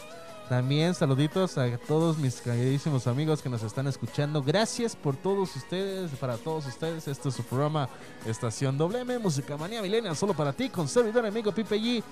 También 0.47 0.93
saluditos 0.93 1.57
a 1.57 1.77
todos 1.77 2.17
mis 2.19 2.39
queridísimos 2.39 3.05
amigos 3.05 3.41
que 3.41 3.49
nos 3.49 3.63
están 3.63 3.87
escuchando. 3.87 4.41
Gracias 4.41 4.95
por 4.95 5.17
todos 5.17 5.53
ustedes, 5.57 6.11
para 6.11 6.37
todos 6.37 6.67
ustedes. 6.67 7.05
Este 7.09 7.27
es 7.27 7.35
su 7.35 7.43
programa 7.43 7.89
Estación 8.25 8.77
WM, 8.77 9.19
Música 9.19 9.57
Manía 9.57 9.81
Milenia, 9.81 10.15
solo 10.15 10.33
para 10.33 10.53
ti, 10.53 10.69
con 10.69 10.87
servidor 10.87 11.25
amigo 11.25 11.51
Pipe 11.51 11.77
G. 11.77 12.03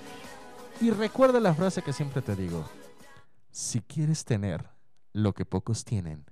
Y 0.82 0.90
recuerda 0.90 1.40
la 1.40 1.54
frase 1.54 1.80
que 1.80 1.94
siempre 1.94 2.20
te 2.20 2.36
digo. 2.36 2.62
Si 3.56 3.80
quieres 3.80 4.26
tener 4.26 4.68
lo 5.14 5.32
que 5.32 5.46
pocos 5.46 5.86
tienen, 5.86 6.26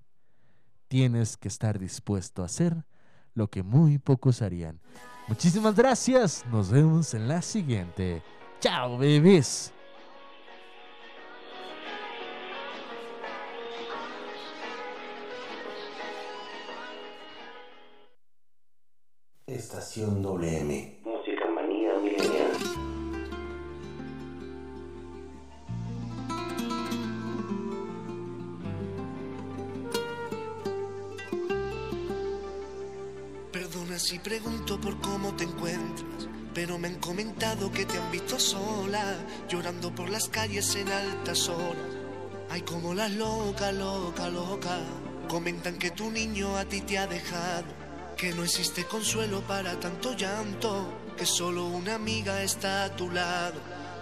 tienes 0.89 1.39
que 1.39 1.49
estar 1.49 1.79
dispuesto 1.79 2.43
a 2.43 2.45
hacer 2.45 2.85
lo 3.33 3.49
que 3.49 3.63
muy 3.63 3.97
pocos 3.97 4.43
harían. 4.43 4.79
Muchísimas 5.27 5.75
gracias. 5.75 6.45
Nos 6.53 6.71
vemos 6.71 7.15
en 7.15 7.27
la 7.27 7.41
siguiente. 7.41 8.23
Chao, 8.61 8.99
bebés. 8.99 9.73
Estación 19.47 20.23
WM. 20.23 21.14
Perdona 34.05 34.13
si 34.13 34.19
pregunto 34.19 34.81
por 34.81 35.01
cómo 35.01 35.35
te 35.35 35.45
encuentras, 35.45 36.29
pero 36.53 36.79
me 36.79 36.89
han 36.89 36.97
comentado 36.97 37.71
que 37.73 37.87
te 37.87 37.97
han 37.97 38.11
visto 38.11 38.39
sola, 38.39 39.03
llorando 39.49 39.95
por 39.95 40.11
las 40.11 40.29
calles 40.29 40.75
en 40.75 40.91
altas 40.91 41.49
horas. 41.49 41.91
Ay, 42.51 42.61
como 42.63 42.93
la 42.93 43.09
loca, 43.09 43.73
loca, 43.73 44.29
loca. 44.29 44.79
Comentan 45.29 45.79
que 45.79 45.91
tu 45.91 46.11
niño 46.11 46.57
a 46.57 46.65
ti 46.67 46.83
te 46.83 46.99
ha 46.99 47.07
dejado, 47.07 47.65
que 48.17 48.33
no 48.35 48.45
existe 48.45 48.85
consuelo 48.85 49.41
para 49.43 49.81
tanto 49.81 50.15
llanto, 50.15 50.87
que 51.17 51.25
solo 51.25 51.67
una 51.67 51.95
amiga 51.95 52.43
está 52.43 52.85
a 52.85 52.97
tu 52.97 53.11
lado. 53.11 53.61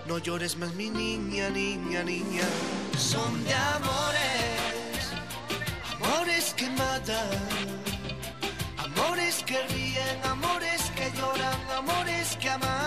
No 0.09 0.19
llores 0.19 0.57
más, 0.57 0.75
mi 0.75 0.91
niña, 0.91 1.49
niña, 1.51 2.03
niña. 2.03 2.45
Son 2.99 3.45
de 3.45 3.55
amores, 3.55 5.13
amores 6.01 6.55
que 6.55 6.69
matan. 6.71 7.62
Que 9.53 9.61
ríen, 9.75 10.19
amores 10.25 10.91
que 10.97 11.11
lloran, 11.11 11.61
amores 11.77 12.39
que 12.41 12.49
amargan. 12.49 12.82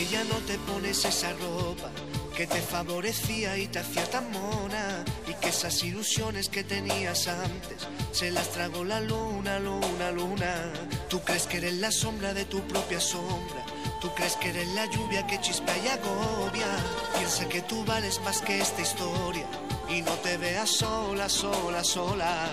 Que 0.00 0.06
ya 0.06 0.24
no 0.24 0.36
te 0.46 0.56
pones 0.60 1.04
esa 1.04 1.30
ropa 1.34 1.90
que 2.34 2.46
te 2.46 2.62
favorecía 2.62 3.58
y 3.58 3.66
te 3.66 3.80
hacía 3.80 4.08
tan 4.08 4.30
mona 4.32 5.04
y 5.28 5.34
que 5.34 5.50
esas 5.50 5.84
ilusiones 5.84 6.48
que 6.48 6.64
tenías 6.64 7.28
antes 7.28 7.86
se 8.10 8.30
las 8.30 8.48
tragó 8.50 8.82
la 8.82 9.02
luna, 9.02 9.58
luna, 9.58 10.10
luna. 10.10 10.72
Tú 11.10 11.20
crees 11.20 11.46
que 11.46 11.58
eres 11.58 11.74
la 11.74 11.92
sombra 11.92 12.32
de 12.32 12.46
tu 12.46 12.62
propia 12.62 12.98
sombra. 12.98 13.62
Tú 14.00 14.08
crees 14.14 14.36
que 14.36 14.48
eres 14.48 14.68
la 14.68 14.86
lluvia 14.86 15.26
que 15.26 15.38
chispa 15.38 15.76
y 15.84 15.88
agobia. 15.88 16.70
Piensa 17.18 17.46
que 17.46 17.60
tú 17.60 17.84
vales 17.84 18.22
más 18.24 18.40
que 18.40 18.58
esta 18.58 18.80
historia 18.80 19.44
y 19.90 20.00
no 20.00 20.12
te 20.24 20.38
veas 20.38 20.70
sola, 20.70 21.28
sola, 21.28 21.84
sola. 21.84 22.48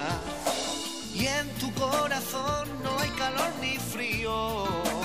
Y 1.13 1.27
en 1.27 1.49
tu 1.61 1.73
corazón 1.75 2.67
no 2.83 2.99
hay 2.99 3.09
calor 3.11 3.53
ni 3.61 3.77
frío. 3.77 4.96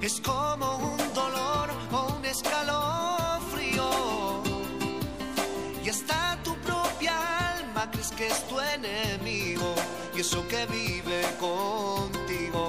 Es 0.00 0.20
como 0.20 0.76
un 0.76 1.14
dolor 1.14 1.70
o 1.92 2.14
un 2.16 2.24
escalofrío. 2.24 3.90
Y 5.84 5.88
hasta 5.88 6.38
tu 6.44 6.54
propia 6.58 7.14
alma 7.56 7.90
crees 7.90 8.12
que 8.12 8.28
es 8.28 8.46
tu 8.46 8.60
enemigo. 8.60 9.74
Y 10.14 10.20
eso 10.20 10.46
que 10.46 10.66
vive 10.66 11.22
contigo. 11.40 12.68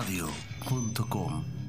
abrilexradio.com 0.00 1.59